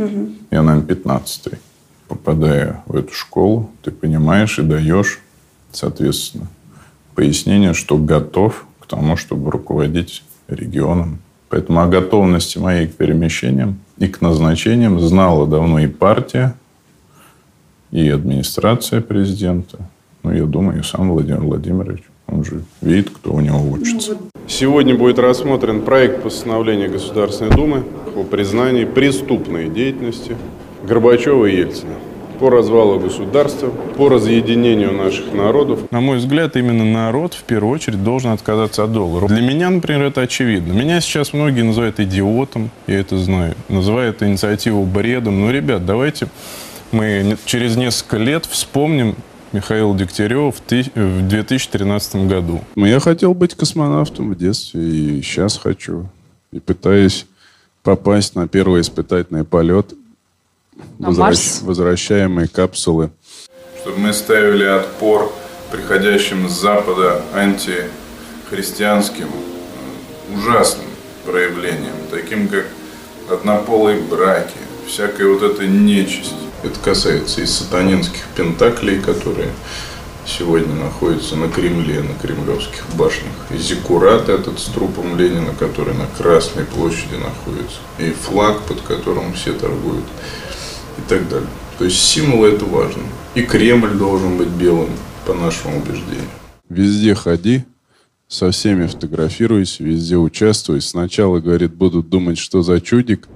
Я, 0.50 0.62
наверное, 0.62 0.86
15 0.86 1.54
Попадая 2.08 2.84
в 2.86 2.94
эту 2.96 3.12
школу, 3.12 3.70
ты 3.82 3.90
понимаешь 3.90 4.60
и 4.60 4.62
даешь, 4.62 5.20
соответственно, 5.76 6.46
пояснение, 7.14 7.74
что 7.74 7.96
готов 7.96 8.66
к 8.80 8.86
тому, 8.86 9.16
чтобы 9.16 9.50
руководить 9.50 10.22
регионом. 10.48 11.18
Поэтому 11.48 11.80
о 11.80 11.86
готовности 11.86 12.58
моей 12.58 12.88
к 12.88 12.94
перемещениям 12.94 13.78
и 13.98 14.08
к 14.08 14.20
назначениям 14.20 15.00
знала 15.00 15.46
давно 15.46 15.78
и 15.78 15.86
партия, 15.86 16.54
и 17.92 18.08
администрация 18.08 19.00
президента. 19.00 19.78
Ну, 20.22 20.32
я 20.32 20.44
думаю, 20.44 20.80
и 20.80 20.82
сам 20.82 21.10
Владимир 21.10 21.40
Владимирович. 21.40 22.02
Он 22.26 22.44
же 22.44 22.64
видит, 22.80 23.10
кто 23.10 23.32
у 23.32 23.40
него 23.40 23.62
учится. 23.70 24.16
Сегодня 24.48 24.96
будет 24.96 25.20
рассмотрен 25.20 25.82
проект 25.82 26.22
постановления 26.22 26.88
Государственной 26.88 27.52
Думы 27.52 27.84
о 28.16 28.24
признании 28.24 28.84
преступной 28.84 29.68
деятельности 29.68 30.36
Горбачева 30.84 31.46
и 31.46 31.56
Ельцина 31.56 31.94
по 32.38 32.50
развалу 32.50 32.98
государства, 33.00 33.68
по 33.96 34.08
разъединению 34.08 34.92
наших 34.92 35.32
народов. 35.32 35.90
На 35.90 36.00
мой 36.00 36.18
взгляд, 36.18 36.56
именно 36.56 36.84
народ 36.84 37.34
в 37.34 37.42
первую 37.44 37.72
очередь 37.74 38.02
должен 38.02 38.30
отказаться 38.32 38.84
от 38.84 38.92
доллара. 38.92 39.26
Для 39.28 39.40
меня, 39.40 39.70
например, 39.70 40.02
это 40.02 40.22
очевидно. 40.22 40.72
Меня 40.72 41.00
сейчас 41.00 41.32
многие 41.32 41.62
называют 41.62 42.00
идиотом, 42.00 42.70
я 42.86 43.00
это 43.00 43.16
знаю. 43.18 43.54
Называют 43.68 44.22
инициативу 44.22 44.84
бредом. 44.84 45.40
Ну, 45.40 45.50
ребят, 45.50 45.84
давайте 45.86 46.28
мы 46.92 47.36
через 47.46 47.76
несколько 47.76 48.18
лет 48.18 48.46
вспомним 48.46 49.16
Михаила 49.52 49.96
Дегтярева 49.96 50.52
в 50.52 50.60
ты- 50.60 50.90
в 50.94 51.28
2013 51.28 52.26
году. 52.28 52.60
Я 52.74 53.00
хотел 53.00 53.32
быть 53.34 53.54
космонавтом 53.54 54.32
в 54.32 54.36
детстве 54.36 54.82
и 54.82 55.22
сейчас 55.22 55.56
хочу. 55.56 56.08
И 56.52 56.60
пытаюсь 56.60 57.26
попасть 57.82 58.34
на 58.34 58.48
первый 58.48 58.80
испытательный 58.80 59.44
полет 59.44 59.94
Марс? 60.98 61.60
возвращаемые 61.62 62.48
капсулы. 62.48 63.10
Чтобы 63.80 63.98
мы 63.98 64.12
ставили 64.12 64.64
отпор 64.64 65.32
приходящим 65.70 66.48
с 66.48 66.52
Запада 66.52 67.22
антихристианским 67.34 69.28
э, 69.28 70.36
ужасным 70.36 70.86
проявлениям, 71.24 71.94
таким 72.10 72.48
как 72.48 72.66
однополые 73.30 74.00
браки, 74.00 74.58
всякая 74.86 75.28
вот 75.28 75.42
эта 75.42 75.66
нечисть. 75.66 76.34
Это 76.62 76.78
касается 76.80 77.42
и 77.42 77.46
сатанинских 77.46 78.22
пентаклей, 78.34 79.00
которые 79.00 79.50
сегодня 80.26 80.74
находятся 80.74 81.36
на 81.36 81.48
Кремле, 81.48 82.02
на 82.02 82.14
кремлевских 82.14 82.84
башнях. 82.96 83.32
И 83.50 83.56
зиккурат 83.56 84.28
этот 84.28 84.58
с 84.58 84.64
трупом 84.64 85.16
Ленина, 85.16 85.54
который 85.58 85.94
на 85.94 86.06
Красной 86.18 86.64
площади 86.64 87.14
находится. 87.14 87.78
И 87.98 88.10
флаг, 88.10 88.62
под 88.62 88.80
которым 88.80 89.34
все 89.34 89.52
торгуют. 89.52 90.04
И 90.98 91.08
так 91.08 91.28
далее. 91.28 91.48
То 91.78 91.84
есть 91.84 91.98
символы 91.98 92.48
это 92.48 92.64
важно. 92.64 93.02
И 93.34 93.42
Кремль 93.42 93.96
должен 93.96 94.38
быть 94.38 94.48
белым, 94.48 94.90
по 95.26 95.34
нашему 95.34 95.78
убеждению. 95.78 96.28
Везде 96.68 97.14
ходи, 97.14 97.64
со 98.28 98.50
всеми 98.50 98.86
фотографируйся, 98.86 99.84
везде 99.84 100.16
участвуй. 100.16 100.80
Сначала, 100.80 101.40
говорит, 101.40 101.74
будут 101.74 102.08
думать, 102.08 102.38
что 102.38 102.62
за 102.62 102.80
чудик, 102.80 103.28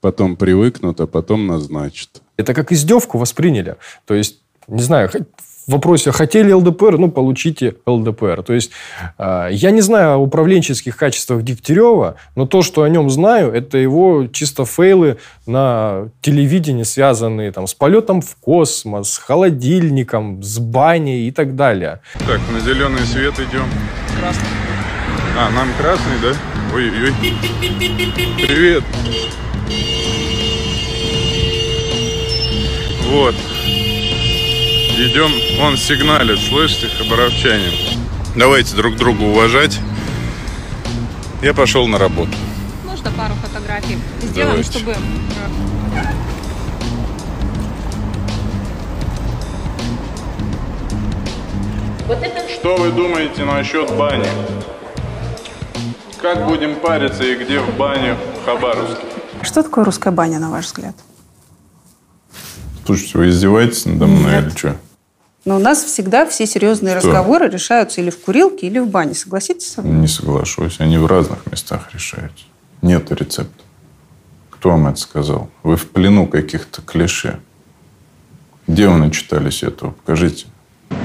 потом 0.00 0.36
привыкнут, 0.36 1.00
а 1.00 1.06
потом 1.06 1.46
назначат. 1.46 2.22
Это 2.36 2.54
как 2.54 2.72
издевку 2.72 3.18
восприняли. 3.18 3.76
То 4.06 4.14
есть, 4.14 4.40
не 4.66 4.82
знаю, 4.82 5.10
вопросе, 5.72 6.12
хотели 6.12 6.52
ЛДПР, 6.52 6.98
ну, 6.98 7.10
получите 7.10 7.76
ЛДПР. 7.86 8.42
То 8.42 8.52
есть, 8.52 8.70
э, 9.18 9.48
я 9.50 9.70
не 9.70 9.80
знаю 9.80 10.14
о 10.14 10.16
управленческих 10.18 10.96
качествах 10.96 11.42
Дегтярева, 11.42 12.16
но 12.36 12.46
то, 12.46 12.62
что 12.62 12.82
о 12.82 12.88
нем 12.88 13.10
знаю, 13.10 13.52
это 13.52 13.78
его 13.78 14.26
чисто 14.26 14.64
фейлы 14.64 15.18
на 15.46 16.08
телевидении, 16.20 16.84
связанные 16.84 17.52
там, 17.52 17.66
с 17.66 17.74
полетом 17.74 18.20
в 18.20 18.36
космос, 18.36 19.14
с 19.14 19.18
холодильником, 19.18 20.42
с 20.42 20.58
баней 20.58 21.28
и 21.28 21.30
так 21.30 21.56
далее. 21.56 22.00
Так, 22.26 22.40
на 22.52 22.60
зеленый 22.60 23.00
свет 23.00 23.34
идем. 23.34 23.66
Красный. 24.20 24.48
А, 25.38 25.50
нам 25.50 25.68
красный, 25.78 26.18
да? 26.22 26.32
Ой-ой-ой. 26.74 27.12
Привет. 28.46 28.84
Вот. 33.10 33.34
Идем, 34.96 35.32
он 35.60 35.76
сигналит, 35.76 36.38
слышите, 36.38 36.88
хабаровчане. 36.88 37.70
Давайте 38.36 38.76
друг 38.76 38.96
друга 38.96 39.22
уважать. 39.22 39.78
Я 41.42 41.54
пошел 41.54 41.86
на 41.88 41.98
работу. 41.98 42.30
Можно 42.84 43.10
пару 43.12 43.34
фотографий 43.34 43.98
сделаем, 44.22 44.50
Давайте. 44.62 44.70
чтобы... 44.78 44.92
э, 44.92 44.96
Что 52.48 52.76
вы 52.76 52.90
думаете 52.92 53.44
насчет 53.44 53.90
бани? 53.96 54.26
Как 56.20 56.46
будем 56.46 56.76
париться 56.76 57.24
и 57.24 57.34
где 57.34 57.58
в 57.60 57.76
бане 57.76 58.14
в 58.14 58.44
Хабаровске? 58.44 59.02
Что 59.42 59.62
такое 59.62 59.84
русская 59.84 60.12
баня, 60.12 60.38
на 60.38 60.50
ваш 60.50 60.66
взгляд? 60.66 60.94
Слушайте, 62.84 63.18
вы 63.18 63.28
издеваетесь 63.28 63.86
надо 63.86 64.06
мной 64.06 64.38
или 64.40 64.50
что? 64.50 64.76
Но 65.44 65.56
у 65.56 65.58
нас 65.58 65.82
всегда 65.82 66.26
все 66.26 66.46
серьезные 66.46 66.98
Что? 66.98 67.08
разговоры 67.08 67.48
решаются 67.48 68.00
или 68.00 68.10
в 68.10 68.18
курилке, 68.20 68.66
или 68.68 68.78
в 68.78 68.88
бане. 68.88 69.14
Согласитесь 69.14 69.72
со 69.72 69.82
мной? 69.82 70.00
Не 70.00 70.06
соглашусь. 70.06 70.76
Они 70.78 70.98
в 70.98 71.06
разных 71.06 71.46
местах 71.50 71.88
решаются. 71.92 72.44
Нет 72.80 73.10
рецепта. 73.10 73.64
Кто 74.50 74.70
вам 74.70 74.86
это 74.86 75.00
сказал? 75.00 75.50
Вы 75.64 75.76
в 75.76 75.88
плену 75.88 76.26
каких-то 76.26 76.82
клише. 76.82 77.40
Где 78.68 78.88
вы 78.88 78.98
начитались 78.98 79.64
этого? 79.64 79.90
Покажите. 79.90 80.46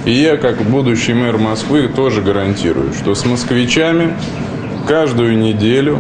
И 0.05 0.11
я, 0.11 0.37
как 0.37 0.61
будущий 0.61 1.13
мэр 1.13 1.37
Москвы, 1.37 1.87
тоже 1.87 2.21
гарантирую, 2.21 2.93
что 2.93 3.15
с 3.15 3.25
москвичами 3.25 4.15
каждую 4.87 5.37
неделю 5.39 5.99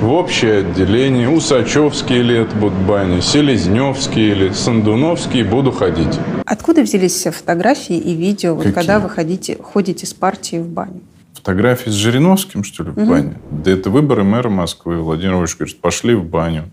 в 0.00 0.10
общее 0.12 0.58
отделение, 0.60 1.28
Усачевские 1.28 2.20
или 2.20 2.36
это 2.38 2.54
будут 2.56 2.78
бани, 2.80 3.20
Селезневские 3.20 4.30
или 4.32 4.52
Сандуновские 4.52 5.44
буду 5.44 5.70
ходить. 5.72 6.18
Откуда 6.46 6.82
взялись 6.82 7.12
все 7.12 7.30
фотографии 7.30 7.96
и 7.96 8.14
видео, 8.14 8.54
вот 8.54 8.64
Какие? 8.64 8.74
когда 8.74 8.98
вы 8.98 9.10
ходите, 9.10 9.58
ходите 9.62 10.06
с 10.06 10.14
партией 10.14 10.62
в 10.62 10.68
баню? 10.68 11.00
Фотографии 11.34 11.90
с 11.90 11.94
Жириновским, 11.94 12.64
что 12.64 12.84
ли, 12.84 12.90
в 12.90 12.96
Мгм. 12.98 13.08
бане? 13.08 13.34
Да 13.50 13.70
это 13.70 13.90
выборы 13.90 14.24
мэра 14.24 14.48
Москвы. 14.48 15.00
Владимир 15.00 15.34
Владимирович 15.34 15.56
говорит, 15.56 15.80
пошли 15.80 16.14
в 16.14 16.24
баню. 16.24 16.70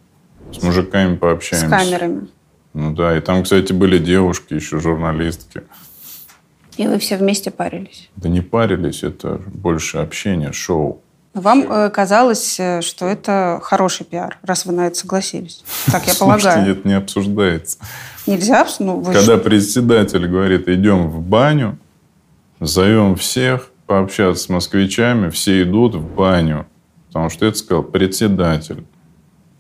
С 0.52 0.64
мужиками 0.64 1.16
С 1.16 1.20
пообщаемся. 1.20 1.70
камерами. 1.70 2.28
Ну 2.74 2.94
да, 2.94 3.18
и 3.18 3.22
там, 3.22 3.44
кстати, 3.44 3.74
были 3.74 3.98
девушки, 3.98 4.54
еще 4.54 4.80
журналистки. 4.80 5.64
И 6.78 6.88
вы 6.88 7.00
все 7.00 7.18
вместе 7.18 7.50
парились. 7.52 8.10
Да 8.16 8.30
не 8.30 8.42
парились, 8.42 9.04
это 9.04 9.42
больше 9.48 9.98
общение, 9.98 10.54
шоу. 10.54 11.02
Вам 11.42 11.72
э, 11.72 11.90
казалось, 11.90 12.60
э, 12.60 12.82
что 12.82 13.06
это 13.06 13.60
хороший 13.64 14.06
пиар, 14.06 14.38
раз 14.44 14.66
вы 14.66 14.74
на 14.74 14.88
это 14.88 14.96
согласились. 14.98 15.64
Так 15.92 16.06
я 16.08 16.14
Слушайте, 16.14 16.44
полагаю. 16.50 16.72
это 16.72 16.88
не 16.88 16.94
обсуждается. 16.96 17.78
Нельзя? 18.26 18.68
Ну, 18.80 19.00
вы 19.00 19.14
Когда 19.14 19.38
ж- 19.38 19.40
председатель 19.42 20.28
говорит, 20.28 20.68
идем 20.68 21.10
в 21.10 21.22
баню, 21.22 21.78
зовем 22.60 23.16
всех 23.16 23.70
пообщаться 23.86 24.44
с 24.44 24.50
москвичами, 24.50 25.30
все 25.30 25.62
идут 25.64 25.96
в 25.96 26.06
баню. 26.14 26.66
Потому 27.08 27.30
что 27.30 27.46
это 27.46 27.58
сказал 27.58 27.84
председатель. 27.84 28.86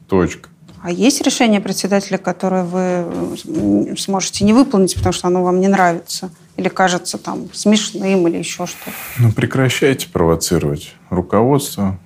Точка. 0.09 0.49
А 0.81 0.91
есть 0.91 1.21
решение 1.21 1.59
председателя, 1.59 2.17
которое 2.17 2.63
вы 2.63 3.95
сможете 3.97 4.45
не 4.45 4.53
выполнить, 4.53 4.95
потому 4.95 5.13
что 5.13 5.27
оно 5.27 5.43
вам 5.43 5.59
не 5.59 5.67
нравится? 5.67 6.29
Или 6.55 6.69
кажется 6.69 7.17
там 7.17 7.51
смешным 7.53 8.27
или 8.27 8.37
еще 8.37 8.65
что-то? 8.65 8.91
Ну, 9.19 9.31
прекращайте 9.31 10.07
провоцировать. 10.09 10.93
Руководство, 11.09 11.99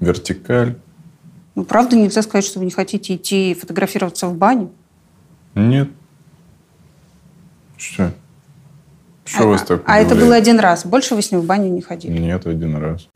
вертикаль. 0.00 0.76
Ну, 1.54 1.64
правда 1.64 1.96
нельзя 1.96 2.22
сказать, 2.22 2.44
что 2.44 2.58
вы 2.58 2.66
не 2.66 2.70
хотите 2.70 3.16
идти 3.16 3.54
фотографироваться 3.54 4.26
в 4.26 4.34
бане? 4.34 4.68
Нет. 5.54 5.88
Что? 7.76 8.12
Что 9.24 9.46
у 9.46 9.48
вас 9.50 9.62
так 9.62 9.82
А 9.86 9.98
это 9.98 10.14
было 10.14 10.34
один 10.34 10.58
раз. 10.58 10.84
Больше 10.84 11.14
вы 11.14 11.22
с 11.22 11.30
ним 11.30 11.40
в 11.40 11.44
баню 11.44 11.68
не 11.70 11.80
ходили? 11.80 12.18
Нет, 12.18 12.46
один 12.46 12.76
раз. 12.76 13.08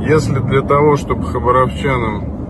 Если 0.00 0.38
для 0.38 0.62
того, 0.62 0.96
чтобы 0.96 1.26
хабаровчанам 1.26 2.47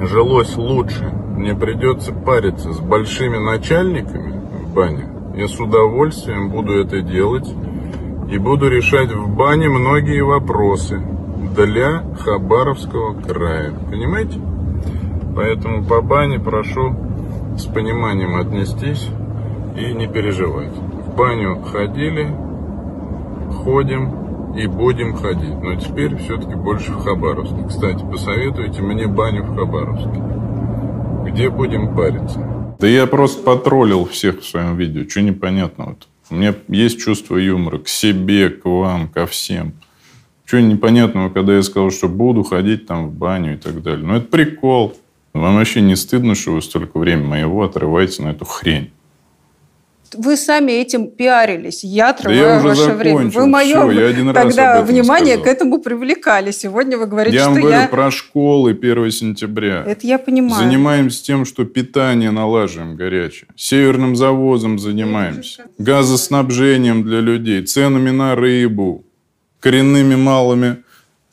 жилось 0.00 0.56
лучше, 0.56 1.12
мне 1.36 1.54
придется 1.54 2.12
париться 2.12 2.72
с 2.72 2.80
большими 2.80 3.38
начальниками 3.38 4.40
в 4.64 4.74
бане, 4.74 5.08
я 5.36 5.48
с 5.48 5.58
удовольствием 5.58 6.50
буду 6.50 6.72
это 6.72 7.02
делать 7.02 7.48
и 8.30 8.38
буду 8.38 8.68
решать 8.68 9.12
в 9.12 9.34
бане 9.34 9.68
многие 9.68 10.22
вопросы 10.22 11.02
для 11.56 12.04
Хабаровского 12.20 13.20
края. 13.20 13.72
Понимаете? 13.90 14.40
Поэтому 15.34 15.84
по 15.84 16.00
бане 16.00 16.38
прошу 16.38 16.94
с 17.56 17.64
пониманием 17.64 18.36
отнестись 18.36 19.08
и 19.76 19.92
не 19.92 20.06
переживать. 20.06 20.72
В 20.72 21.16
баню 21.16 21.62
ходили, 21.62 22.34
ходим 23.64 24.19
и 24.56 24.66
будем 24.66 25.14
ходить. 25.14 25.60
Но 25.62 25.74
теперь 25.76 26.16
все-таки 26.16 26.54
больше 26.54 26.92
в 26.92 26.98
Хабаровске. 26.98 27.64
Кстати, 27.68 28.04
посоветуйте 28.04 28.82
мне 28.82 29.06
баню 29.06 29.44
в 29.44 29.54
Хабаровске. 29.54 30.22
Где 31.30 31.50
будем 31.50 31.94
париться? 31.94 32.76
Да 32.78 32.86
я 32.86 33.06
просто 33.06 33.42
потроллил 33.42 34.06
всех 34.06 34.40
в 34.40 34.46
своем 34.46 34.76
видео. 34.76 35.08
Что 35.08 35.22
непонятного-то? 35.22 36.06
У 36.30 36.34
меня 36.34 36.54
есть 36.68 37.00
чувство 37.00 37.36
юмора 37.36 37.78
к 37.78 37.88
себе, 37.88 38.48
к 38.50 38.64
вам, 38.64 39.08
ко 39.08 39.26
всем. 39.26 39.74
Что 40.44 40.60
непонятного, 40.60 41.28
когда 41.28 41.54
я 41.54 41.62
сказал, 41.62 41.90
что 41.90 42.08
буду 42.08 42.42
ходить 42.42 42.86
там 42.86 43.08
в 43.08 43.12
баню 43.12 43.54
и 43.54 43.56
так 43.56 43.82
далее. 43.82 44.06
Ну, 44.06 44.14
это 44.14 44.26
прикол. 44.26 44.96
Вам 45.32 45.56
вообще 45.56 45.80
не 45.80 45.94
стыдно, 45.94 46.34
что 46.34 46.52
вы 46.52 46.62
столько 46.62 46.98
времени 46.98 47.26
моего 47.26 47.62
отрываете 47.62 48.22
на 48.22 48.28
эту 48.28 48.44
хрень? 48.44 48.90
Вы 50.16 50.36
сами 50.36 50.72
этим 50.72 51.08
пиарились. 51.08 51.84
Я 51.84 52.06
я 52.06 52.10
отрываю 52.10 52.58
уже 52.58 52.68
ваше 52.68 52.92
время. 52.94 53.16
закончил. 53.18 53.40
Вы 53.40 53.46
мое 53.46 53.66
Всё, 53.66 53.90
я 53.92 54.06
один 54.08 54.30
раз 54.30 54.46
тогда 54.46 54.74
этом 54.76 54.86
внимание 54.86 55.34
сказал. 55.36 55.44
к 55.44 55.56
этому 55.56 55.78
привлекали. 55.80 56.50
Сегодня 56.50 56.98
вы 56.98 57.06
говорите, 57.06 57.36
я 57.36 57.44
вам 57.46 57.54
что 57.54 57.60
говорю 57.62 57.80
я... 57.80 57.86
про 57.88 58.10
школы 58.10 58.70
1 58.72 59.10
сентября. 59.10 59.84
Это 59.86 60.06
я 60.06 60.18
понимаю. 60.18 60.62
Занимаемся 60.64 61.24
тем, 61.24 61.44
что 61.44 61.64
питание 61.64 62.30
налаживаем 62.30 62.96
горячее. 62.96 63.48
Северным 63.56 64.16
завозом 64.16 64.78
занимаемся. 64.78 65.64
Газоснабжением 65.78 67.02
для 67.04 67.20
людей. 67.20 67.64
Ценами 67.64 68.10
на 68.10 68.34
рыбу. 68.34 69.04
Коренными 69.60 70.16
малыми 70.16 70.78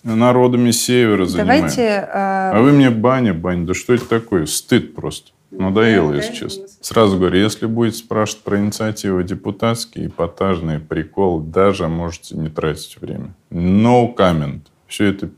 народами 0.03 0.71
севера 0.71 1.25
занимаемся. 1.25 1.75
Давайте... 1.75 1.81
э, 1.81 2.51
А 2.53 2.61
вы 2.61 2.71
мне 2.71 2.89
баня, 2.89 3.33
баня. 3.33 3.65
Да 3.65 3.73
что 3.73 3.93
это 3.93 4.05
такое? 4.05 4.45
Стыд 4.45 4.93
просто. 4.95 5.31
Надоело, 5.49 6.13
если 6.13 6.33
честно. 6.33 6.65
Сразу 6.81 7.17
говорю, 7.17 7.39
если 7.39 7.67
будете 7.67 7.97
спрашивать 7.97 8.43
про 8.43 8.59
инициативы 8.59 9.23
депутатские, 9.23 10.07
эпатажные, 10.07 10.79
прикол, 10.79 11.39
даже 11.39 11.87
можете 11.87 12.35
не 12.35 12.49
тратить 12.49 12.99
время. 12.99 13.33
No 13.49 14.13
comment. 14.13 14.61
Все 14.87 15.05
это 15.05 15.29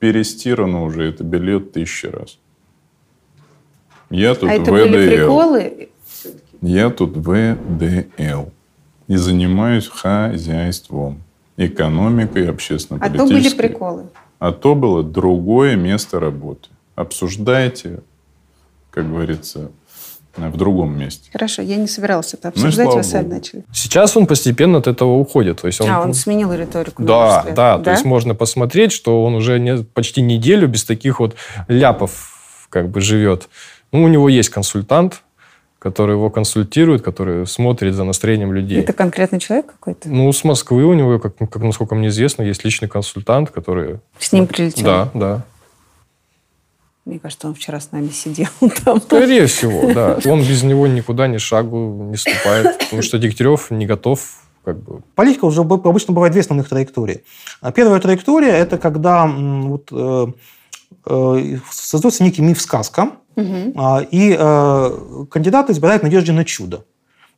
перестирано 0.00 0.82
уже, 0.84 1.04
это 1.04 1.22
билет 1.22 1.72
тысячи 1.72 2.06
раз. 2.06 2.38
Я 4.10 4.34
тут 4.34 4.50
а 4.50 4.54
это 4.54 4.72
ВДЛ. 4.72 4.72
были 4.72 5.16
приколы? 5.16 5.88
Я 6.60 6.90
тут 6.90 7.16
ВДЛ. 7.16 8.50
И 9.06 9.16
занимаюсь 9.16 9.86
хозяйством, 9.86 11.22
экономикой, 11.56 12.48
А 12.48 12.50
общественно-политической. 12.50 13.28
то 13.28 13.34
были 13.34 13.54
приколы. 13.54 14.02
А 14.38 14.52
то 14.52 14.74
было 14.74 15.02
другое 15.02 15.76
место 15.76 16.20
работы. 16.20 16.68
Обсуждайте, 16.94 18.00
как 18.98 19.08
говорится, 19.08 19.70
в 20.36 20.56
другом 20.56 20.98
месте. 20.98 21.30
Хорошо, 21.32 21.62
я 21.62 21.76
не 21.76 21.86
собиралась 21.86 22.34
это 22.34 22.48
Ну 22.48 22.50
обсуждать, 22.50 22.86
слава 22.86 22.96
вы 22.98 23.04
сами 23.04 23.22
богу. 23.22 23.34
начали. 23.36 23.64
Сейчас 23.72 24.16
он 24.16 24.26
постепенно 24.26 24.78
от 24.78 24.86
этого 24.88 25.14
уходит. 25.18 25.60
То 25.60 25.66
есть 25.68 25.80
он, 25.80 25.88
А, 25.90 26.00
он 26.00 26.14
сменил 26.14 26.52
риторику. 26.52 27.02
на 27.02 27.08
Да, 27.08 27.38
взгляд. 27.38 27.54
да, 27.54 27.78
то 27.78 27.90
есть 27.92 28.04
можно 28.04 28.34
посмотреть, 28.34 28.90
что 28.92 29.24
он 29.24 29.34
уже 29.34 29.58
не, 29.60 29.84
почти 29.84 30.20
неделю 30.22 30.66
без 30.68 30.84
таких 30.84 31.20
вот 31.20 31.36
ляпов 31.68 32.66
как 32.70 32.88
бы 32.88 33.00
живет. 33.00 33.48
Ну, 33.92 34.02
у 34.04 34.08
него 34.08 34.28
есть 34.28 34.48
консультант, 34.50 35.22
который 35.78 36.12
его 36.16 36.28
консультирует, 36.30 37.02
который 37.02 37.46
смотрит 37.46 37.94
за 37.94 38.02
настроением 38.04 38.52
людей. 38.52 38.80
Это 38.80 38.92
конкретный 38.92 39.38
человек 39.40 39.66
какой-то? 39.66 40.08
Ну, 40.08 40.32
с 40.32 40.42
Москвы 40.44 40.84
у 40.84 40.94
него, 40.94 41.18
как, 41.20 41.36
как 41.36 41.62
насколько 41.62 41.94
мне 41.94 42.08
известно, 42.08 42.42
есть 42.42 42.64
личный 42.64 42.88
консультант, 42.88 43.50
который... 43.50 44.00
С 44.18 44.32
ним 44.32 44.46
прилетел? 44.48 44.84
Да, 44.84 45.08
да. 45.14 45.42
Мне 47.08 47.18
кажется, 47.18 47.48
он 47.48 47.54
вчера 47.54 47.80
с 47.80 47.90
нами 47.90 48.08
сидел 48.08 48.48
там. 48.84 49.00
Скорее 49.00 49.46
всего, 49.46 49.94
да. 49.94 50.18
Он 50.30 50.40
без 50.40 50.62
него 50.62 50.86
никуда 50.86 51.26
ни 51.26 51.38
шагу 51.38 52.10
не 52.10 52.18
ступает, 52.18 52.78
потому 52.78 53.00
что 53.00 53.18
Дегтярев 53.18 53.70
не 53.70 53.86
готов 53.86 54.20
как 54.62 54.78
бы... 54.82 55.00
Политика 55.14 55.46
уже 55.46 55.62
обычно 55.62 56.12
бывает 56.12 56.32
две 56.32 56.42
основных 56.42 56.68
траектории. 56.68 57.24
А 57.62 57.72
Первая 57.72 57.98
траектория– 58.00 58.50
это 58.50 58.76
когда 58.76 59.26
вот, 59.26 59.88
э, 59.90 60.26
э, 61.06 61.58
создается 61.70 62.22
некий 62.24 62.42
миф-сказка, 62.42 63.12
а, 63.74 64.00
и 64.10 64.36
э, 64.38 65.24
кандидат 65.30 65.70
избирает 65.70 66.02
в 66.02 66.04
надежде 66.04 66.32
на 66.32 66.44
чудо. 66.44 66.84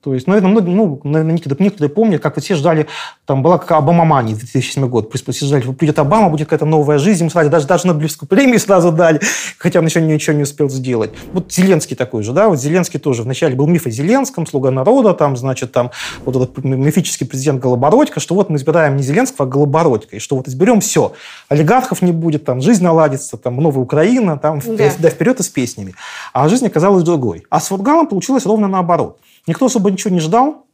То 0.03 0.15
есть, 0.15 0.27
наверное, 0.27 0.51
многие, 0.51 0.71
ну, 0.71 0.99
наверное, 1.05 1.35
некоторые, 1.35 1.63
некоторые 1.63 1.91
помнят, 1.91 2.23
как 2.23 2.37
вот 2.37 2.45
все 2.45 2.55
ждали, 2.55 2.87
там 3.27 3.43
была 3.43 3.59
какая 3.59 3.81
Обама-мания 3.81 4.35
2007 4.35 4.89
год, 4.89 5.15
все 5.15 5.47
ждали, 5.47 5.61
придет 5.73 5.99
Обама, 5.99 6.31
будет 6.31 6.47
какая-то 6.47 6.65
новая 6.65 6.97
жизнь, 6.97 7.21
ему 7.21 7.31
сразу, 7.31 7.51
даже, 7.51 7.67
даже 7.67 7.87
Нобелевскую 7.87 8.27
премию 8.27 8.59
сразу 8.61 8.93
дали, 8.93 9.21
хотя 9.59 9.79
он 9.79 9.85
еще 9.85 10.01
ничего 10.01 10.35
не 10.35 10.45
успел 10.45 10.71
сделать. 10.71 11.11
Вот 11.35 11.53
Зеленский 11.53 11.97
такой 11.97 12.23
же, 12.23 12.33
да, 12.33 12.49
вот 12.49 12.59
Зеленский 12.59 12.99
тоже 12.99 13.25
вначале 13.25 13.55
был 13.55 13.67
миф 13.67 13.87
о 13.87 13.91
Зеленском, 13.91 14.47
слуга 14.47 14.71
народа, 14.71 15.13
там, 15.13 15.37
значит, 15.37 15.71
там 15.73 15.91
вот 16.25 16.35
этот 16.35 16.65
мифический 16.65 17.27
президент 17.27 17.61
Голобородько, 17.61 18.21
что 18.21 18.35
вот 18.35 18.49
мы 18.49 18.57
избираем 18.57 18.97
не 18.97 19.03
Зеленского, 19.03 19.47
а 19.47 19.51
Голобородько, 19.51 20.17
и 20.17 20.19
что 20.19 20.37
вот 20.37 20.49
изберем 20.49 20.81
все, 20.81 21.13
олигархов 21.51 22.01
не 22.01 22.13
будет, 22.13 22.47
там, 22.47 22.63
жизнь 22.63 22.83
наладится, 22.83 23.37
там, 23.37 23.57
новая 23.57 23.83
Украина, 23.83 24.39
там, 24.39 24.63
Да. 24.65 24.91
да, 24.99 25.11
вперед 25.11 25.41
и 25.41 25.43
с 25.43 25.49
песнями. 25.49 25.95
А 26.33 26.49
жизнь 26.49 26.67
оказалась 26.67 27.03
другой. 27.03 27.45
А 27.51 27.61
с 27.61 27.69
Фургалом 27.69 28.07
получилось 28.07 28.47
ровно 28.47 28.67
наоборот. 28.67 29.19
Никто 29.47 29.67
особо 29.67 29.91
ничего 29.91 30.13
не 30.13 30.21
ждал, 30.21 30.67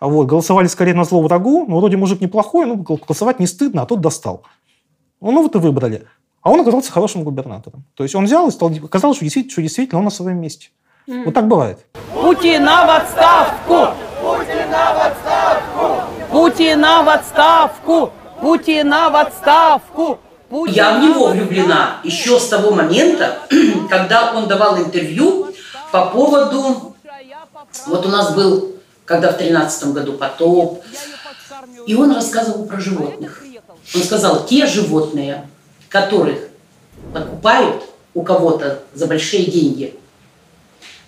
а 0.00 0.08
вот, 0.08 0.26
голосовали 0.26 0.66
скорее 0.66 0.94
на 0.94 1.04
зло 1.04 1.22
врагу, 1.22 1.66
ну, 1.68 1.78
вроде 1.78 1.96
мужик 1.96 2.20
неплохой, 2.20 2.66
ну, 2.66 2.76
гол- 2.76 3.00
голосовать 3.04 3.40
не 3.40 3.46
стыдно, 3.46 3.82
а 3.82 3.86
тот 3.86 4.00
достал. 4.00 4.42
Ну, 5.20 5.30
ну, 5.30 5.42
вот 5.42 5.54
и 5.54 5.58
выбрали. 5.58 6.06
А 6.42 6.50
он 6.50 6.60
оказался 6.60 6.92
хорошим 6.92 7.24
губернатором. 7.24 7.84
То 7.94 8.02
есть 8.02 8.14
он 8.14 8.24
взял 8.24 8.48
и 8.48 8.50
стал, 8.50 8.70
оказалось, 8.82 9.16
что 9.16 9.24
действительно, 9.24 9.52
что 9.52 9.62
действительно 9.62 9.98
он 9.98 10.04
на 10.04 10.10
своем 10.10 10.40
месте. 10.40 10.68
Вот 11.06 11.34
так 11.34 11.48
бывает. 11.48 11.86
Путина 12.12 12.86
в 12.86 12.90
отставку! 12.90 13.94
Путина 14.20 14.94
в 14.94 15.06
отставку! 15.06 16.02
Путина 16.30 17.02
в 17.02 17.08
отставку! 17.08 18.12
Путина 18.40 19.10
в 19.10 19.16
отставку! 19.16 20.18
Я 20.68 20.98
в 20.98 21.02
него 21.02 21.28
влюблена 21.28 22.00
еще 22.04 22.38
с 22.38 22.48
того 22.48 22.70
момента, 22.74 23.38
когда 23.90 24.32
он 24.34 24.46
давал 24.48 24.78
интервью 24.78 25.48
по 25.92 26.06
поводу... 26.06 26.93
Вот 27.86 28.06
у 28.06 28.08
нас 28.08 28.34
был, 28.34 28.76
когда 29.04 29.32
в 29.32 29.38
тринадцатом 29.38 29.92
году 29.92 30.14
потоп, 30.14 30.82
и 31.86 31.94
он 31.94 32.12
рассказывал 32.12 32.66
про 32.66 32.80
животных. 32.80 33.44
Он 33.94 34.02
сказал, 34.02 34.46
те 34.46 34.66
животные, 34.66 35.48
которых 35.88 36.38
покупают 37.12 37.84
у 38.14 38.22
кого-то 38.22 38.82
за 38.94 39.06
большие 39.06 39.50
деньги, 39.50 39.94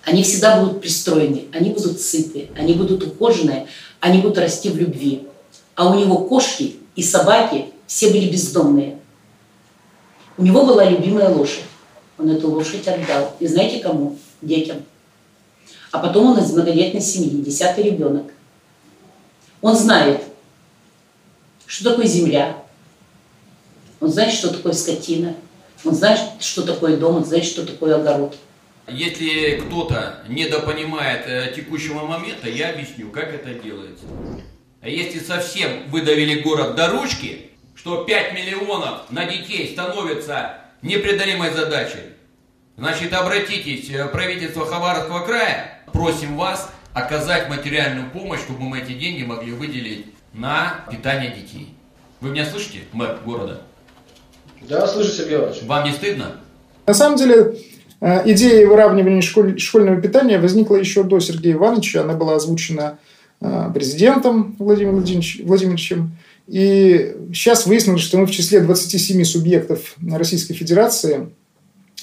они 0.03 0.23
всегда 0.23 0.61
будут 0.61 0.81
пристроены, 0.81 1.47
они 1.51 1.71
будут 1.71 1.99
сыты, 1.99 2.49
они 2.57 2.73
будут 2.73 3.03
ухоженные, 3.03 3.67
они 3.99 4.19
будут 4.19 4.37
расти 4.37 4.69
в 4.69 4.77
любви. 4.77 5.27
А 5.75 5.89
у 5.89 5.99
него 5.99 6.19
кошки 6.19 6.77
и 6.95 7.03
собаки 7.03 7.65
все 7.87 8.09
были 8.09 8.29
бездомные. 8.29 8.99
У 10.37 10.43
него 10.43 10.65
была 10.65 10.85
любимая 10.85 11.29
лошадь. 11.29 11.65
Он 12.17 12.29
эту 12.31 12.49
лошадь 12.49 12.87
отдал. 12.87 13.35
И 13.39 13.47
знаете 13.47 13.79
кому? 13.79 14.17
Детям. 14.41 14.77
А 15.91 15.99
потом 15.99 16.31
он 16.31 16.39
из 16.43 16.51
многодетной 16.51 17.01
семьи, 17.01 17.41
десятый 17.41 17.85
ребенок. 17.85 18.31
Он 19.61 19.75
знает, 19.75 20.21
что 21.65 21.91
такое 21.91 22.05
земля. 22.05 22.57
Он 23.99 24.09
знает, 24.11 24.33
что 24.33 24.53
такое 24.53 24.73
скотина. 24.73 25.35
Он 25.83 25.93
знает, 25.93 26.19
что 26.39 26.63
такое 26.63 26.97
дом, 26.97 27.17
он 27.17 27.25
знает, 27.25 27.45
что 27.45 27.65
такое 27.65 27.95
огород. 27.95 28.37
Если 28.87 29.61
кто-то 29.61 30.23
недопонимает 30.29 31.27
э, 31.27 31.53
текущего 31.55 32.05
момента, 32.05 32.49
я 32.49 32.69
объясню, 32.69 33.09
как 33.11 33.33
это 33.33 33.53
делается. 33.53 34.05
А 34.81 34.87
если 34.87 35.19
совсем 35.19 35.89
выдавили 35.89 36.41
город 36.41 36.75
до 36.75 36.89
ручки, 36.89 37.51
что 37.75 38.05
5 38.05 38.33
миллионов 38.33 39.11
на 39.11 39.25
детей 39.25 39.71
становится 39.73 40.59
непреодолимой 40.81 41.51
задачей, 41.51 42.13
значит 42.77 43.13
обратитесь 43.13 43.89
в 43.89 44.07
правительство 44.09 44.65
Хабаровского 44.65 45.25
края, 45.25 45.81
просим 45.91 46.37
вас 46.37 46.69
оказать 46.93 47.49
материальную 47.49 48.09
помощь, 48.11 48.39
чтобы 48.41 48.61
мы 48.61 48.79
эти 48.79 48.93
деньги 48.93 49.23
могли 49.23 49.51
выделить 49.51 50.05
на 50.33 50.85
питание 50.91 51.31
детей. 51.31 51.73
Вы 52.21 52.29
меня 52.31 52.45
слышите, 52.45 52.79
мэр 52.93 53.19
города? 53.25 53.61
Да, 54.67 54.87
слышу, 54.87 55.11
Сергей 55.11 55.35
Иванович. 55.37 55.63
Вам 55.63 55.85
не 55.85 55.91
стыдно? 55.93 56.37
На 56.87 56.93
самом 56.93 57.17
деле, 57.17 57.55
э, 58.01 58.31
идея 58.31 58.65
выравнивания 58.67 59.21
школь- 59.21 59.59
школьного 59.59 60.01
питания 60.01 60.39
возникла 60.39 60.75
еще 60.77 61.03
до 61.03 61.19
Сергея 61.19 61.53
Ивановича. 61.53 62.01
Она 62.01 62.13
была 62.13 62.35
озвучена 62.35 62.97
э, 63.39 63.69
президентом 63.71 64.55
Владимиром 64.57 64.95
Владимирович- 64.95 65.41
Владимировичем. 65.45 66.11
И 66.47 67.15
сейчас 67.33 67.67
выяснилось, 67.67 68.01
что 68.01 68.17
мы 68.17 68.25
в 68.25 68.31
числе 68.31 68.61
27 68.61 69.23
субъектов 69.25 69.95
Российской 70.11 70.55
Федерации, 70.55 71.29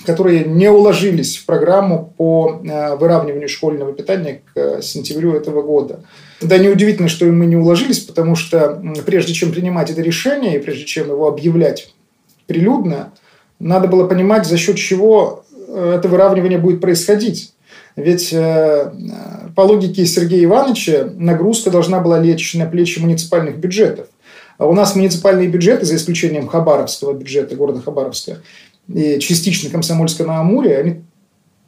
которые 0.04 0.44
не 0.44 0.68
уложились 0.68 1.36
в 1.36 1.46
программу 1.46 2.12
по 2.16 2.60
э, 2.62 2.96
выравниванию 2.96 3.48
школьного 3.48 3.92
питания 3.92 4.42
к 4.52 4.58
э, 4.58 4.82
сентябрю 4.82 5.34
этого 5.34 5.62
года. 5.62 6.00
Да, 6.40 6.58
неудивительно, 6.58 7.08
что 7.08 7.26
мы 7.26 7.46
не 7.46 7.56
уложились, 7.56 8.00
потому 8.00 8.34
что 8.34 8.82
прежде 9.06 9.32
чем 9.32 9.52
принимать 9.52 9.90
это 9.90 10.02
решение 10.02 10.56
и 10.56 10.58
прежде 10.58 10.84
чем 10.84 11.08
его 11.08 11.28
объявлять 11.28 11.94
прилюдно, 12.46 13.12
надо 13.60 13.86
было 13.86 14.06
понимать, 14.06 14.46
за 14.46 14.58
счет 14.58 14.76
чего 14.76 15.44
э, 15.68 15.94
это 15.96 16.08
выравнивание 16.08 16.58
будет 16.58 16.80
происходить. 16.80 17.52
Ведь 17.96 18.34
по 19.54 19.60
логике 19.60 20.04
Сергея 20.04 20.42
Ивановича 20.46 21.10
нагрузка 21.14 21.70
должна 21.70 22.00
была 22.00 22.18
лечь 22.18 22.54
на 22.54 22.66
плечи 22.66 22.98
муниципальных 22.98 23.58
бюджетов. 23.58 24.08
А 24.58 24.66
у 24.66 24.72
нас 24.72 24.96
муниципальные 24.96 25.46
бюджеты, 25.46 25.84
за 25.86 25.94
исключением 25.94 26.48
Хабаровского 26.48 27.12
бюджета, 27.12 27.54
города 27.54 27.80
Хабаровска, 27.80 28.38
и 28.88 29.18
частично 29.18 29.70
Комсомольска 29.70 30.24
на 30.24 30.40
Амуре, 30.40 30.78
они 30.78 31.02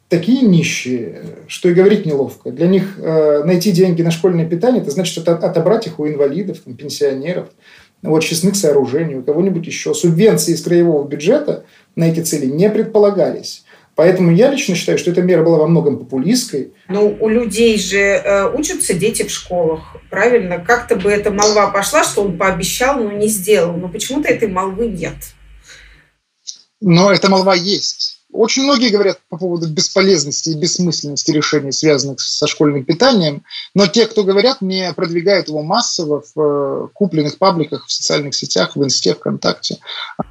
такие 0.09 0.41
нищие, 0.41 1.21
что 1.47 1.69
и 1.69 1.73
говорить 1.73 2.05
неловко. 2.05 2.51
Для 2.51 2.67
них 2.67 2.97
э, 2.97 3.43
найти 3.43 3.71
деньги 3.71 4.01
на 4.01 4.11
школьное 4.11 4.45
питание, 4.45 4.81
это 4.81 4.91
значит 4.91 5.27
от- 5.27 5.43
отобрать 5.43 5.87
их 5.87 5.99
у 5.99 6.07
инвалидов, 6.07 6.59
там, 6.59 6.75
пенсионеров, 6.75 7.49
вот, 8.01 8.23
честных 8.23 8.55
сооружений, 8.55 9.15
у 9.15 9.23
кого-нибудь 9.23 9.65
еще. 9.65 9.93
Субвенции 9.93 10.53
из 10.53 10.61
краевого 10.61 11.07
бюджета 11.07 11.65
на 11.95 12.09
эти 12.09 12.21
цели 12.21 12.45
не 12.45 12.69
предполагались. 12.69 13.63
Поэтому 13.95 14.31
я 14.31 14.51
лично 14.51 14.75
считаю, 14.75 14.99
что 14.99 15.09
эта 15.09 15.23
мера 15.23 15.43
была 15.43 15.57
во 15.57 15.67
многом 15.67 15.97
популистской. 15.97 16.71
Ну, 16.87 17.17
у 17.19 17.27
людей 17.27 17.79
же 17.79 17.97
э, 17.97 18.47
учатся 18.55 18.93
дети 18.93 19.23
в 19.23 19.31
школах, 19.31 19.97
правильно? 20.11 20.59
Как-то 20.59 20.95
бы 20.95 21.09
эта 21.09 21.31
молва 21.31 21.71
пошла, 21.71 22.03
что 22.03 22.21
он 22.21 22.37
пообещал, 22.37 22.99
но 22.99 23.11
не 23.11 23.27
сделал. 23.27 23.75
Но 23.75 23.89
почему-то 23.89 24.29
этой 24.29 24.49
молвы 24.49 24.87
нет. 24.87 25.15
Но 26.81 27.11
эта 27.11 27.29
молва 27.29 27.55
есть. 27.55 28.17
Очень 28.31 28.63
многие 28.63 28.89
говорят 28.89 29.19
по 29.29 29.37
поводу 29.37 29.67
бесполезности 29.69 30.49
и 30.49 30.55
бессмысленности 30.55 31.31
решений, 31.31 31.71
связанных 31.71 32.19
со 32.19 32.45
школьным 32.45 32.83
питанием, 32.83 33.43
но 33.73 33.87
те, 33.87 34.05
кто 34.05 34.23
говорят, 34.23 34.61
не 34.61 34.91
продвигают 34.93 35.47
его 35.47 35.63
массово 35.63 36.21
в 36.35 36.39
э, 36.39 36.87
купленных 36.93 37.37
пабликах, 37.37 37.87
в 37.87 37.91
социальных 37.91 38.35
сетях, 38.35 38.75
в 38.75 38.83
Инсте, 38.83 39.15
ВКонтакте. 39.15 39.77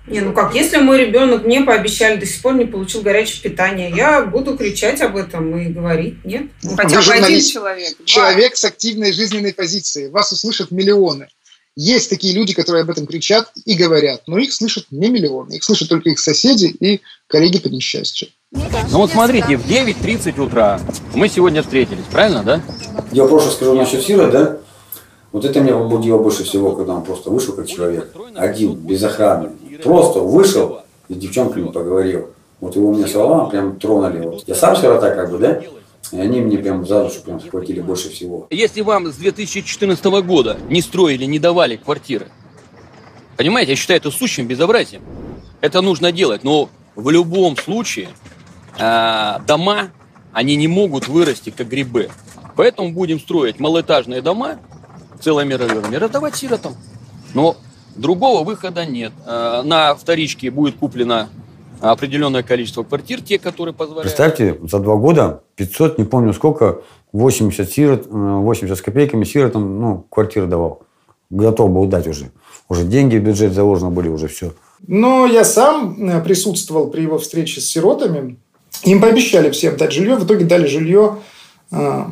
Не, 0.06 0.20
ну 0.20 0.34
как, 0.34 0.54
если 0.54 0.76
мой 0.76 1.06
ребенок 1.06 1.44
мне 1.44 1.62
пообещали, 1.62 2.20
до 2.20 2.26
сих 2.26 2.42
пор 2.42 2.54
не 2.54 2.66
получил 2.66 3.00
горячее 3.00 3.42
питание, 3.42 3.90
я 3.90 4.22
буду 4.26 4.58
кричать 4.58 5.00
об 5.00 5.16
этом 5.16 5.58
и 5.58 5.68
говорить, 5.68 6.22
нет? 6.24 6.50
Ну, 6.62 6.76
Вы 6.76 7.02
журналист, 7.02 7.58
человек 8.04 8.56
с 8.56 8.64
активной 8.64 9.12
жизненной 9.12 9.54
позицией. 9.54 10.10
Вас 10.10 10.30
услышат 10.32 10.70
миллионы. 10.70 11.28
Есть 11.76 12.08
такие 12.08 12.34
люди, 12.34 12.54
которые 12.54 12.82
об 12.82 12.90
этом 12.90 13.06
кричат 13.06 13.52
и 13.66 13.74
говорят, 13.74 14.22
но 14.26 14.38
их 14.38 14.54
слышат 14.54 14.86
не 14.90 15.10
миллионы. 15.10 15.56
Их 15.56 15.62
слышат 15.62 15.90
только 15.90 16.08
их 16.08 16.18
соседи 16.18 16.74
и 16.80 17.02
коллеги 17.26 17.58
по 17.58 17.68
несчастью. 17.68 18.28
Ну 18.50 18.98
вот 18.98 19.10
смотрите, 19.10 19.58
в 19.58 19.68
9.30 19.68 20.40
утра 20.42 20.80
мы 21.14 21.28
сегодня 21.28 21.62
встретились, 21.62 22.04
правильно, 22.10 22.42
да? 22.42 22.62
Я 23.12 23.26
просто 23.26 23.50
скажу 23.50 23.74
насчет 23.74 24.02
Сира, 24.02 24.30
да? 24.30 24.58
Вот 25.32 25.44
это 25.44 25.60
меня 25.60 25.74
побудило 25.74 26.16
больше 26.16 26.44
всего, 26.44 26.74
когда 26.74 26.94
он 26.94 27.04
просто 27.04 27.28
вышел 27.28 27.54
как 27.54 27.66
человек. 27.66 28.10
Один, 28.34 28.74
без 28.76 29.02
охраны. 29.04 29.50
Просто 29.82 30.20
вышел 30.20 30.80
и 31.08 31.14
с 31.14 31.16
девчонками 31.18 31.70
поговорил. 31.70 32.30
Вот 32.60 32.74
его 32.74 32.90
мне 32.90 33.06
слова 33.06 33.50
прям 33.50 33.78
тронули. 33.78 34.24
Вот. 34.24 34.44
Я 34.46 34.54
сам 34.54 34.76
сирота 34.76 35.14
как 35.14 35.30
бы, 35.30 35.38
да? 35.38 35.60
И 36.12 36.18
они 36.18 36.40
мне 36.40 36.58
прям 36.58 36.86
за 36.86 37.04
душу 37.04 37.22
прям 37.22 37.40
схватили 37.40 37.80
больше 37.80 38.10
всего. 38.10 38.46
Если 38.50 38.80
вам 38.80 39.12
с 39.12 39.16
2014 39.16 40.04
года 40.22 40.58
не 40.68 40.80
строили, 40.82 41.24
не 41.24 41.38
давали 41.38 41.76
квартиры, 41.76 42.28
понимаете, 43.36 43.72
я 43.72 43.76
считаю 43.76 43.98
это 43.98 44.10
сущим 44.10 44.46
безобразием. 44.46 45.02
Это 45.60 45.80
нужно 45.80 46.12
делать, 46.12 46.44
но 46.44 46.68
в 46.94 47.10
любом 47.10 47.56
случае 47.56 48.08
э, 48.78 49.38
дома, 49.46 49.90
они 50.32 50.56
не 50.56 50.68
могут 50.68 51.08
вырасти 51.08 51.50
как 51.50 51.68
грибы. 51.68 52.10
Поэтому 52.56 52.92
будем 52.92 53.20
строить 53.20 53.58
малоэтажные 53.58 54.22
дома 54.22 54.58
целыми 55.20 55.54
районами, 55.54 55.96
раздавать 55.96 56.36
сиротам. 56.36 56.74
Но 57.34 57.56
другого 57.94 58.44
выхода 58.44 58.86
нет. 58.86 59.12
Э, 59.26 59.62
на 59.64 59.94
вторичке 59.94 60.50
будет 60.50 60.76
куплено 60.76 61.28
определенное 61.80 62.42
количество 62.42 62.82
квартир, 62.82 63.20
те, 63.20 63.38
которые 63.38 63.74
позволяют... 63.74 64.04
Представьте, 64.04 64.58
за 64.62 64.78
два 64.78 64.96
года 64.96 65.42
500, 65.56 65.98
не 65.98 66.04
помню 66.04 66.32
сколько, 66.32 66.82
80 67.12 67.70
сирот, 67.70 68.06
э, 68.06 68.10
80 68.10 68.76
с 68.76 68.82
копейками 68.82 69.24
сиротам, 69.24 69.80
ну, 69.80 70.06
квартиры 70.10 70.46
давал. 70.46 70.82
Готов 71.30 71.70
был 71.70 71.86
дать 71.86 72.06
уже. 72.06 72.30
Уже 72.68 72.84
деньги 72.84 73.16
в 73.16 73.22
бюджет 73.22 73.52
заложены 73.52 73.90
были, 73.90 74.08
уже 74.08 74.28
все. 74.28 74.52
Но 74.86 75.26
я 75.26 75.44
сам 75.44 76.10
э, 76.10 76.22
присутствовал 76.22 76.88
при 76.88 77.02
его 77.02 77.18
встрече 77.18 77.60
с 77.60 77.66
сиротами. 77.66 78.36
Им 78.84 79.00
пообещали 79.00 79.50
всем 79.50 79.76
дать 79.76 79.92
жилье. 79.92 80.16
В 80.16 80.24
итоге 80.24 80.44
дали 80.44 80.66
жилье 80.66 81.18
э, 81.70 82.02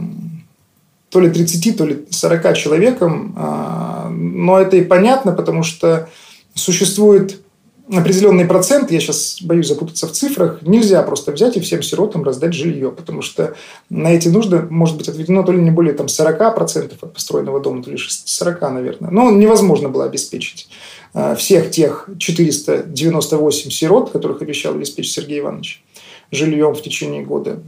то 1.11 1.21
ли 1.21 1.31
30, 1.31 1.77
то 1.77 1.87
ли 1.87 2.07
40 2.11 2.57
человекам. 2.57 3.35
Э, 3.37 4.09
Но 4.11 4.59
это 4.59 4.77
и 4.77 4.85
понятно, 4.85 5.33
потому 5.33 5.63
что 5.63 6.09
существует 6.55 7.44
определенный 7.91 8.47
процент, 8.47 8.91
я 8.91 9.01
сейчас 9.01 9.39
боюсь 9.43 9.69
запутаться 9.69 10.07
в 10.07 10.13
цифрах, 10.13 10.63
нельзя 10.63 11.03
просто 11.03 11.33
взять 11.33 11.57
и 11.57 11.61
всем 11.61 11.83
сиротам 11.83 12.25
раздать 12.25 12.55
жилье, 12.55 12.91
потому 12.91 13.23
что 13.23 13.55
на 13.91 14.09
эти 14.09 14.29
нужды 14.29 14.61
может 14.71 14.97
быть 14.97 15.09
отведено 15.09 15.43
то 15.43 15.53
ли 15.53 15.61
не 15.61 15.71
более 15.71 15.95
там, 15.95 16.07
40% 16.07 16.95
от 17.01 17.13
построенного 17.13 17.61
дома, 17.61 17.83
то 17.83 17.91
ли 17.91 17.99
40, 17.99 18.61
наверное. 18.73 19.11
Но 19.11 19.31
невозможно 19.31 19.89
было 19.89 20.05
обеспечить 20.05 20.69
э, 21.13 21.35
всех 21.37 21.71
тех 21.71 22.09
498 22.19 23.71
сирот, 23.71 24.11
которых 24.11 24.41
обещал 24.41 24.75
обеспечить 24.75 25.13
Сергей 25.13 25.41
Иванович 25.41 25.83
жильем 26.31 26.75
в 26.75 26.83
течение 26.83 27.23
года 27.23 27.61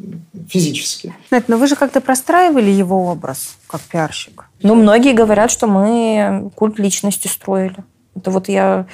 физически. 0.48 1.14
Нет, 1.30 1.44
но 1.48 1.56
вы 1.56 1.66
же 1.66 1.76
как-то 1.76 2.01
простраивали 2.01 2.70
его 2.70 3.06
образ 3.06 3.59
как 3.66 3.80
пиарщик. 3.82 4.44
Ну, 4.62 4.74
многие 4.74 5.12
говорят, 5.12 5.51
что 5.51 5.66
мы 5.66 6.51
культ 6.55 6.78
личности 6.78 7.28
строили. 7.28 7.76
Это 8.16 8.30
вот 8.30 8.48
я 8.48 8.86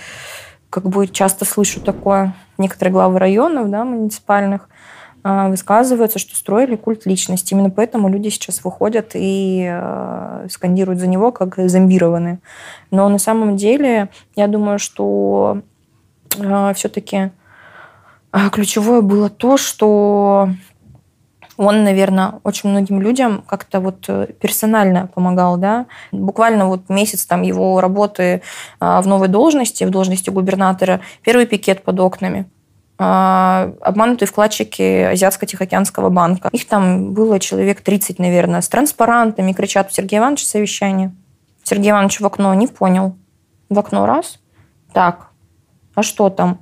как 0.72 0.88
бы 0.88 1.06
часто 1.06 1.44
слышу 1.44 1.82
такое. 1.82 2.34
Некоторые 2.56 2.94
главы 2.94 3.18
районов, 3.18 3.68
да, 3.70 3.84
муниципальных, 3.84 4.70
а, 5.22 5.48
высказываются, 5.48 6.18
что 6.18 6.34
строили 6.34 6.76
культ 6.76 7.04
личности. 7.04 7.52
Именно 7.52 7.68
поэтому 7.68 8.08
люди 8.08 8.30
сейчас 8.30 8.64
выходят 8.64 9.10
и 9.12 9.68
э, 9.70 10.46
скандируют 10.50 10.98
за 10.98 11.08
него 11.08 11.30
как 11.30 11.56
зомбированные. 11.58 12.38
Но 12.90 13.06
на 13.10 13.18
самом 13.18 13.58
деле, 13.58 14.08
я 14.34 14.46
думаю, 14.48 14.78
что 14.78 15.60
э, 16.38 16.72
все-таки 16.74 17.32
ключевое 18.50 19.02
было 19.02 19.28
то, 19.28 19.58
что 19.58 20.48
он, 21.62 21.84
наверное, 21.84 22.40
очень 22.42 22.70
многим 22.70 23.00
людям 23.00 23.42
как-то 23.46 23.80
вот 23.80 24.04
э, 24.08 24.26
персонально 24.40 25.08
помогал, 25.14 25.56
да. 25.56 25.86
Буквально 26.10 26.66
вот 26.66 26.88
месяц 26.88 27.24
там 27.24 27.42
его 27.42 27.80
работы 27.80 28.42
а, 28.80 29.00
в 29.00 29.06
новой 29.06 29.28
должности, 29.28 29.84
в 29.84 29.90
должности 29.90 30.30
губернатора, 30.30 31.00
первый 31.22 31.46
пикет 31.46 31.82
под 31.84 32.00
окнами. 32.00 32.46
а, 32.98 33.72
обманутые 33.80 34.28
вкладчики 34.28 34.82
Азиатско-Тихоокеанского 35.12 36.10
банка. 36.10 36.48
Их 36.52 36.66
там 36.68 37.12
было 37.14 37.40
человек 37.40 37.80
30, 37.80 38.18
наверное, 38.18 38.60
с 38.60 38.68
транспарантами, 38.68 39.52
кричат 39.52 39.88
у 39.88 39.92
Сергея 39.92 40.20
Ивановича 40.20 40.46
совещание. 40.46 41.12
Сергей 41.64 41.90
Иванович 41.90 42.20
в 42.20 42.26
окно 42.26 42.52
не 42.54 42.66
понял. 42.66 43.16
В 43.68 43.78
окно 43.78 44.06
раз. 44.06 44.38
Так, 44.92 45.28
а 45.94 46.02
что 46.02 46.28
там? 46.28 46.60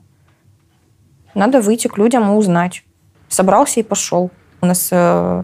Надо 1.35 1.61
выйти 1.61 1.89
к 1.89 1.99
людям 1.99 2.31
и 2.31 2.35
узнать. 2.35 2.85
Собрался 3.29 3.81
и 3.81 3.83
пошел. 3.83 4.31
У 4.61 4.67
нас 4.67 4.89
э, 4.91 5.43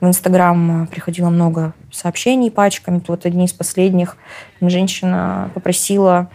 в 0.00 0.06
Инстаграм 0.06 0.88
приходило 0.90 1.30
много 1.30 1.74
сообщений 1.92 2.50
пачками. 2.50 3.02
Вот 3.06 3.26
одни 3.26 3.44
из 3.44 3.52
последних. 3.52 4.16
Женщина 4.60 5.50
попросила 5.54 6.30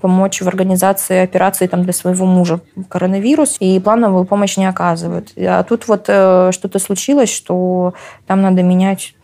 помочь 0.00 0.40
в 0.40 0.48
организации 0.48 1.18
операции 1.18 1.66
там, 1.66 1.82
для 1.82 1.92
своего 1.92 2.26
мужа 2.26 2.60
коронавирус, 2.88 3.56
и 3.60 3.78
плановую 3.80 4.24
помощь 4.24 4.56
не 4.56 4.66
оказывают. 4.66 5.32
А 5.36 5.62
тут 5.62 5.88
вот 5.88 6.06
э, 6.08 6.50
что-то 6.52 6.78
случилось, 6.78 7.32
что 7.32 7.94
там 8.26 8.42
надо 8.42 8.62
менять 8.62 9.14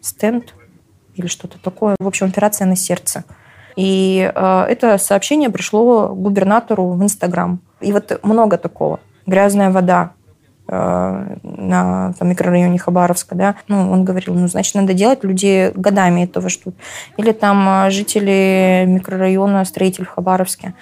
стенд 0.00 0.54
или 1.14 1.26
что-то 1.26 1.58
такое. 1.58 1.96
В 1.98 2.06
общем, 2.06 2.26
операция 2.26 2.66
на 2.66 2.76
сердце. 2.76 3.24
И 3.76 4.30
э, 4.34 4.64
это 4.68 4.98
сообщение 4.98 5.50
пришло 5.50 6.08
губернатору 6.14 6.90
в 6.90 7.02
Инстаграм. 7.02 7.60
И 7.80 7.92
вот 7.92 8.20
много 8.22 8.58
такого. 8.58 9.00
Грязная 9.26 9.70
вода, 9.70 10.12
на 10.70 12.14
там, 12.18 12.28
микрорайоне 12.28 12.78
Хабаровска, 12.78 13.34
да, 13.34 13.56
ну, 13.68 13.90
он 13.90 14.04
говорил, 14.04 14.34
ну, 14.34 14.46
значит, 14.46 14.74
надо 14.74 14.94
делать, 14.94 15.24
люди 15.24 15.72
годами 15.74 16.22
этого 16.22 16.48
ждут. 16.48 16.74
Или 17.16 17.32
там 17.32 17.86
э, 17.86 17.90
жители 17.90 18.84
микрорайона, 18.86 19.64
строитель 19.64 20.04
в 20.04 20.10
Хабаровске, 20.10 20.74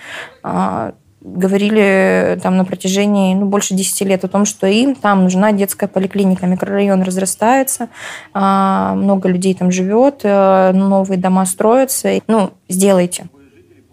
э, 0.45 0.93
говорили 1.21 2.39
там 2.43 2.57
на 2.57 2.65
протяжении 2.65 3.35
ну, 3.35 3.47
больше 3.47 3.75
10 3.75 4.01
лет 4.03 4.25
о 4.25 4.29
том, 4.29 4.45
что 4.45 4.67
им 4.67 4.95
там 4.95 5.25
нужна 5.25 5.53
детская 5.53 5.89
поликлиника. 5.89 6.47
Микрорайон 6.47 7.03
разрастается, 7.03 7.89
много 8.33 9.29
людей 9.29 9.55
там 9.55 9.73
живет, 9.73 10.23
новые 10.23 11.19
дома 11.19 11.45
строятся. 11.45 12.21
Ну, 12.29 12.53
сделайте. 12.69 13.29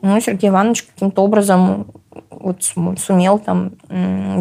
Ну, 0.03 0.21
Сергей 0.21 0.51
Иванович 0.51 0.83
каким-то 0.83 1.23
образом 1.23 1.87
вот 2.29 2.63
сумел 2.63 3.39
там 3.39 3.71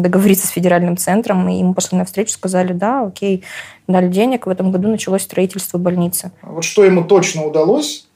договориться 0.01 0.47
с 0.47 0.51
федеральным 0.51 0.97
центром, 0.97 1.47
и 1.49 1.59
ему 1.59 1.73
пошли 1.73 1.97
навстречу, 1.97 2.31
сказали, 2.31 2.73
да, 2.73 3.05
окей, 3.05 3.43
дали 3.87 4.07
денег, 4.07 4.45
в 4.45 4.49
этом 4.49 4.71
году 4.71 4.87
началось 4.87 5.23
строительство 5.23 5.77
больницы. 5.77 6.31
Вот 6.41 6.63
что 6.63 6.83
ему 6.83 7.03
точно 7.03 7.45
удалось, 7.45 8.07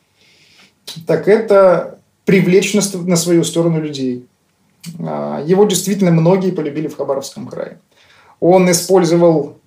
так 1.06 1.28
это 1.28 2.00
привлечь 2.26 2.74
на, 2.74 3.16
свою 3.16 3.44
сторону 3.44 3.82
людей. 3.82 4.28
А, 5.00 5.44
его 5.44 5.66
действительно 5.66 6.12
многие 6.12 6.52
полюбили 6.52 6.88
в 6.88 6.96
Хабаровском 6.96 7.48
крае. 7.48 7.80
Он 8.40 8.70
использовал 8.72 9.58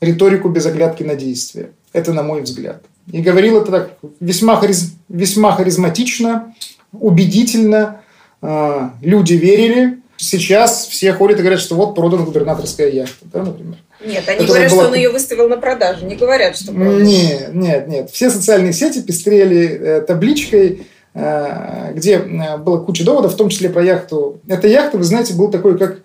риторику 0.00 0.48
без 0.48 0.66
оглядки 0.66 1.02
на 1.02 1.14
действие. 1.14 1.70
Это 1.92 2.12
на 2.12 2.22
мой 2.22 2.42
взгляд. 2.42 2.82
И 3.12 3.22
говорил 3.22 3.60
это 3.60 3.70
так 3.70 3.98
весьма, 4.20 4.56
хариз, 4.56 4.94
весьма 5.08 5.52
харизматично, 5.52 6.54
убедительно, 6.92 7.78
а, 7.78 8.00
люди 8.42 9.34
верили. 9.34 9.98
Сейчас 10.16 10.86
все 10.86 11.14
ходят 11.14 11.38
и 11.38 11.40
говорят, 11.40 11.60
что 11.60 11.74
вот 11.76 11.94
продана 11.94 12.24
губернаторская 12.24 12.90
яхта, 12.90 13.24
да, 13.32 13.42
например. 13.42 13.78
Нет, 14.04 14.24
они 14.28 14.46
говорят, 14.46 14.70
была... 14.70 14.82
что 14.82 14.90
он 14.90 14.94
ее 14.94 15.10
выставил 15.10 15.48
на 15.48 15.56
продажу, 15.56 16.06
не 16.06 16.16
говорят, 16.16 16.56
что 16.56 16.72
продал. 16.72 17.00
Нет, 17.00 17.54
нет, 17.54 17.88
нет. 17.88 18.10
Все 18.10 18.30
социальные 18.30 18.72
сети 18.72 19.02
пестрели 19.02 19.66
э, 19.66 20.00
табличкой, 20.02 20.86
э, 21.14 21.92
где 21.94 22.16
э, 22.16 22.56
было 22.58 22.82
куча 22.82 23.04
доводов, 23.04 23.34
в 23.34 23.36
том 23.36 23.48
числе 23.48 23.68
про 23.68 23.82
яхту. 23.82 24.40
Эта 24.48 24.68
яхта, 24.68 24.98
вы 24.98 25.04
знаете, 25.04 25.34
был 25.34 25.50
такой, 25.50 25.78
как 25.78 26.00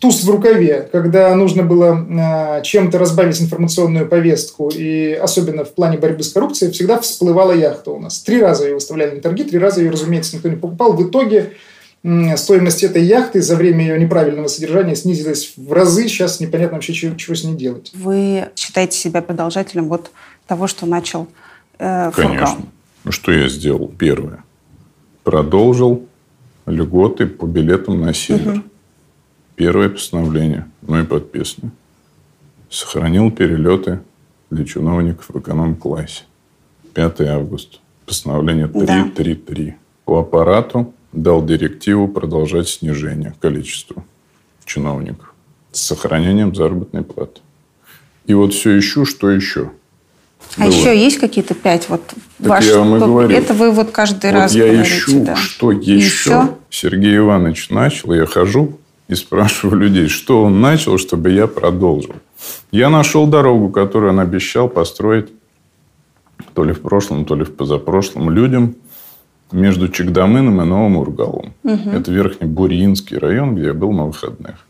туз 0.00 0.24
в 0.24 0.30
рукаве, 0.30 0.88
когда 0.90 1.34
нужно 1.34 1.62
было 1.62 2.60
чем-то 2.64 2.98
разбавить 2.98 3.40
информационную 3.40 4.08
повестку, 4.08 4.70
и 4.74 5.12
особенно 5.12 5.64
в 5.64 5.74
плане 5.74 5.98
борьбы 5.98 6.22
с 6.22 6.32
коррупцией, 6.32 6.72
всегда 6.72 6.98
всплывала 6.98 7.52
яхта 7.52 7.90
у 7.90 8.00
нас. 8.00 8.20
Три 8.20 8.40
раза 8.40 8.64
ее 8.64 8.74
выставляли 8.74 9.16
на 9.16 9.20
торги, 9.20 9.44
три 9.44 9.58
раза 9.58 9.82
ее, 9.82 9.90
разумеется, 9.90 10.34
никто 10.34 10.48
не 10.48 10.56
покупал. 10.56 10.94
В 10.94 11.08
итоге 11.08 11.52
стоимость 12.36 12.82
этой 12.82 13.04
яхты 13.04 13.42
за 13.42 13.56
время 13.56 13.86
ее 13.86 13.98
неправильного 13.98 14.48
содержания 14.48 14.96
снизилась 14.96 15.54
в 15.56 15.72
разы. 15.72 16.08
Сейчас 16.08 16.40
непонятно 16.40 16.76
вообще, 16.76 16.92
чего, 16.92 17.16
чего 17.16 17.34
с 17.34 17.44
ней 17.44 17.54
делать. 17.54 17.92
Вы 17.94 18.48
считаете 18.56 18.98
себя 18.98 19.22
продолжателем 19.22 19.88
вот 19.88 20.10
того, 20.46 20.66
что 20.66 20.86
начал 20.86 21.28
э, 21.78 22.10
Конечно. 22.14 22.66
Ну, 23.04 23.12
что 23.12 23.32
я 23.32 23.48
сделал? 23.48 23.88
Первое. 23.88 24.44
Продолжил 25.22 26.06
льготы 26.66 27.26
по 27.26 27.46
билетам 27.46 28.00
на 28.00 28.12
север. 28.14 28.54
Угу. 28.54 28.62
Первое 29.56 29.88
постановление, 29.88 30.66
ну 30.82 31.00
и 31.00 31.04
подписано. 31.04 31.70
Сохранил 32.68 33.30
перелеты 33.30 34.00
для 34.50 34.64
чиновников 34.64 35.26
в 35.28 35.38
эконом-классе. 35.38 36.24
5 36.94 37.20
августа. 37.22 37.78
Постановление 38.06 38.66
333. 38.66 39.66
Да. 39.66 39.74
По 40.04 40.20
аппарату 40.20 40.92
дал 41.12 41.44
директиву 41.44 42.08
продолжать 42.08 42.68
снижение 42.68 43.34
количества 43.40 44.04
чиновников 44.64 45.32
с 45.70 45.80
сохранением 45.80 46.54
заработной 46.54 47.02
платы. 47.02 47.40
И 48.26 48.34
вот 48.34 48.54
все 48.54 48.78
ищу, 48.78 49.04
что 49.04 49.30
еще. 49.30 49.70
А 50.56 50.66
было. 50.66 50.70
еще 50.70 50.98
есть 50.98 51.18
какие-то 51.18 51.54
пять 51.54 51.88
вот 51.88 52.02
так 52.06 52.16
ваши? 52.38 52.68
Я 52.68 52.78
вам 52.78 52.96
и 52.96 52.98
говорю. 52.98 53.36
Это 53.36 53.54
вы 53.54 53.70
вот 53.70 53.90
каждый 53.90 54.32
вот 54.32 54.38
раз 54.38 54.54
я 54.54 54.66
говорите, 54.66 54.90
ищу, 54.90 55.24
да. 55.24 55.36
что 55.36 55.72
еще. 55.72 55.94
еще. 55.94 56.48
Сергей 56.70 57.16
Иванович 57.18 57.70
начал, 57.70 58.12
я 58.12 58.26
хожу 58.26 58.78
и 59.08 59.14
спрашиваю 59.14 59.78
людей, 59.78 60.08
что 60.08 60.42
он 60.44 60.60
начал, 60.60 60.98
чтобы 60.98 61.30
я 61.30 61.46
продолжил. 61.46 62.14
Я 62.70 62.90
нашел 62.90 63.26
дорогу, 63.26 63.70
которую 63.70 64.12
он 64.12 64.20
обещал 64.20 64.68
построить 64.68 65.28
то 66.54 66.64
ли 66.64 66.72
в 66.72 66.80
прошлом, 66.80 67.24
то 67.24 67.34
ли 67.34 67.44
в 67.44 67.54
позапрошлом 67.54 68.30
людям– 68.30 68.76
между 69.52 69.88
Чегдамыном 69.88 70.60
и 70.62 70.64
Новым 70.64 70.96
Ургалом. 70.96 71.54
Угу. 71.64 71.90
Это 71.90 72.10
Верхний 72.10 72.46
Буринский 72.46 73.18
район, 73.18 73.54
где 73.54 73.66
я 73.66 73.74
был 73.74 73.92
на 73.92 74.06
выходных. 74.06 74.66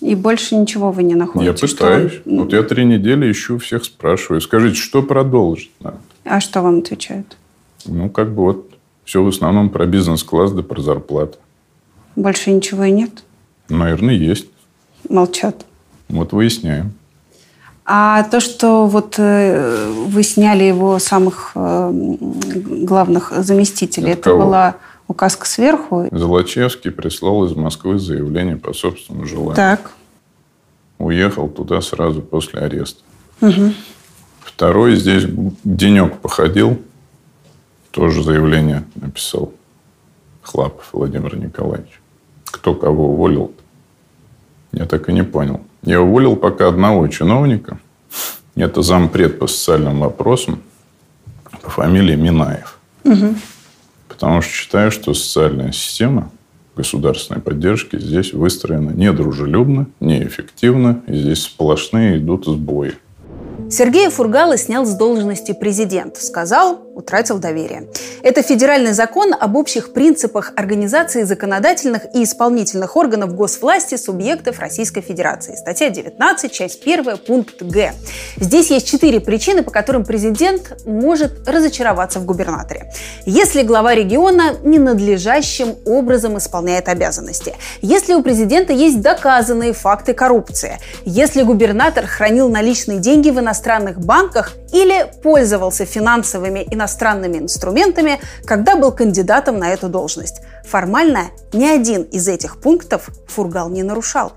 И 0.00 0.14
больше 0.14 0.56
ничего 0.56 0.90
вы 0.90 1.04
не 1.04 1.14
находите? 1.14 1.52
Я 1.52 1.68
пытаюсь. 1.68 2.12
Что... 2.12 2.22
Вот 2.30 2.52
я 2.52 2.62
три 2.62 2.84
недели 2.84 3.30
ищу, 3.30 3.58
всех 3.58 3.84
спрашиваю. 3.84 4.40
Скажите, 4.40 4.76
что 4.76 5.02
продолжить 5.02 5.70
надо? 5.80 5.98
А 6.24 6.40
что 6.40 6.60
вам 6.62 6.78
отвечают? 6.78 7.36
Ну, 7.86 8.10
как 8.10 8.34
бы 8.34 8.42
вот 8.42 8.70
все 9.04 9.22
в 9.22 9.28
основном 9.28 9.70
про 9.70 9.86
бизнес-класс 9.86 10.52
да 10.52 10.62
про 10.62 10.80
зарплату. 10.80 11.38
Больше 12.16 12.50
ничего 12.50 12.84
и 12.84 12.90
нет? 12.90 13.24
Наверное, 13.68 14.14
есть. 14.14 14.46
Молчат. 15.08 15.64
Вот 16.08 16.32
выясняем. 16.32 16.92
А 17.84 18.22
то, 18.24 18.40
что 18.40 18.86
вот 18.86 19.16
э, 19.18 19.90
вы 20.06 20.22
сняли 20.22 20.64
его 20.64 20.98
самых 20.98 21.52
э, 21.54 21.90
главных 21.92 23.32
заместителей, 23.38 24.12
От 24.12 24.18
это 24.20 24.30
кого? 24.30 24.44
была 24.44 24.76
указка 25.08 25.46
сверху? 25.46 26.06
Золочевский 26.12 26.92
прислал 26.92 27.44
из 27.44 27.56
Москвы 27.56 27.98
заявление 27.98 28.56
по 28.56 28.72
собственному 28.72 29.26
желанию. 29.26 29.56
Так. 29.56 29.92
Уехал 30.98 31.48
туда 31.48 31.80
сразу 31.80 32.22
после 32.22 32.60
ареста. 32.60 33.02
Угу. 33.40 33.72
Второй 34.40 34.94
здесь 34.94 35.24
денек 35.64 36.18
походил, 36.18 36.80
тоже 37.90 38.22
заявление 38.22 38.84
написал. 38.94 39.52
Хлапов 40.42 40.88
Владимир 40.92 41.36
Николаевич. 41.36 42.00
Кто 42.44 42.74
кого 42.74 43.12
уволил 43.12 43.46
-то? 43.46 44.78
Я 44.78 44.86
так 44.86 45.08
и 45.08 45.12
не 45.12 45.24
понял. 45.24 45.60
Я 45.84 46.00
уволил 46.00 46.36
пока 46.36 46.68
одного 46.68 47.06
чиновника. 47.08 47.78
Это 48.54 48.82
зампред 48.82 49.38
по 49.38 49.46
социальным 49.46 50.00
вопросам 50.00 50.62
по 51.62 51.70
фамилии 51.70 52.16
Минаев. 52.16 52.78
Угу. 53.04 53.34
Потому 54.08 54.42
что 54.42 54.52
считаю, 54.52 54.90
что 54.90 55.14
социальная 55.14 55.72
система 55.72 56.30
государственной 56.76 57.40
поддержки 57.40 57.98
здесь 57.98 58.32
выстроена 58.32 58.90
недружелюбно, 58.90 59.86
неэффективно, 60.00 61.02
и 61.06 61.14
здесь 61.14 61.42
сплошные 61.42 62.18
идут 62.18 62.46
сбои. 62.46 62.94
Сергея 63.70 64.10
Фургала 64.10 64.56
снял 64.56 64.84
с 64.84 64.94
должности 64.94 65.52
президент. 65.52 66.16
Сказал, 66.16 66.82
утратил 66.94 67.38
доверие. 67.38 67.88
Это 68.22 68.42
федеральный 68.42 68.92
закон 68.92 69.34
об 69.38 69.56
общих 69.56 69.92
принципах 69.92 70.52
организации 70.56 71.22
законодательных 71.22 72.02
и 72.14 72.24
исполнительных 72.24 72.96
органов 72.96 73.34
госвласти 73.34 73.96
субъектов 73.96 74.58
Российской 74.58 75.00
Федерации. 75.00 75.54
Статья 75.54 75.90
19, 75.90 76.52
часть 76.52 76.82
1, 76.82 77.18
пункт 77.18 77.62
Г. 77.62 77.92
Здесь 78.36 78.70
есть 78.70 78.86
четыре 78.86 79.20
причины, 79.20 79.62
по 79.62 79.70
которым 79.70 80.04
президент 80.04 80.86
может 80.86 81.48
разочароваться 81.48 82.20
в 82.20 82.24
губернаторе. 82.24 82.92
Если 83.26 83.62
глава 83.62 83.94
региона 83.94 84.54
ненадлежащим 84.62 85.76
образом 85.84 86.38
исполняет 86.38 86.88
обязанности. 86.88 87.54
Если 87.80 88.14
у 88.14 88.22
президента 88.22 88.72
есть 88.72 89.00
доказанные 89.00 89.72
факты 89.72 90.14
коррупции. 90.14 90.78
Если 91.04 91.42
губернатор 91.42 92.06
хранил 92.06 92.48
наличные 92.48 92.98
деньги 92.98 93.30
в 93.30 93.38
иностранных 93.38 93.98
банках 93.98 94.52
или 94.72 95.06
пользовался 95.22 95.84
финансовыми 95.84 96.66
и 96.70 96.76
иностранными 96.82 97.38
инструментами, 97.38 98.18
когда 98.44 98.76
был 98.76 98.92
кандидатом 98.92 99.58
на 99.58 99.72
эту 99.72 99.88
должность. 99.88 100.42
Формально 100.64 101.30
ни 101.52 101.64
один 101.64 102.02
из 102.02 102.28
этих 102.28 102.60
пунктов 102.60 103.08
Фургал 103.28 103.70
не 103.70 103.82
нарушал. 103.84 104.32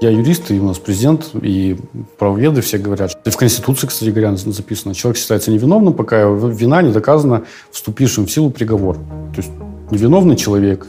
Я 0.00 0.10
юрист, 0.10 0.50
и 0.50 0.60
у 0.60 0.64
нас 0.64 0.78
президент, 0.78 1.30
и 1.34 1.76
правоведы 2.18 2.60
все 2.60 2.78
говорят. 2.78 3.16
И 3.24 3.30
в 3.30 3.36
Конституции, 3.36 3.86
кстати 3.86 4.10
говоря, 4.10 4.36
записано, 4.36 4.94
человек 4.94 5.16
считается 5.16 5.50
невиновным, 5.50 5.94
пока 5.94 6.20
его 6.20 6.48
вина 6.48 6.82
не 6.82 6.92
доказана 6.92 7.44
вступившим 7.70 8.26
в 8.26 8.30
силу 8.30 8.50
приговор. 8.50 8.96
То 9.34 9.38
есть 9.40 9.50
невиновный 9.90 10.36
человек 10.36 10.86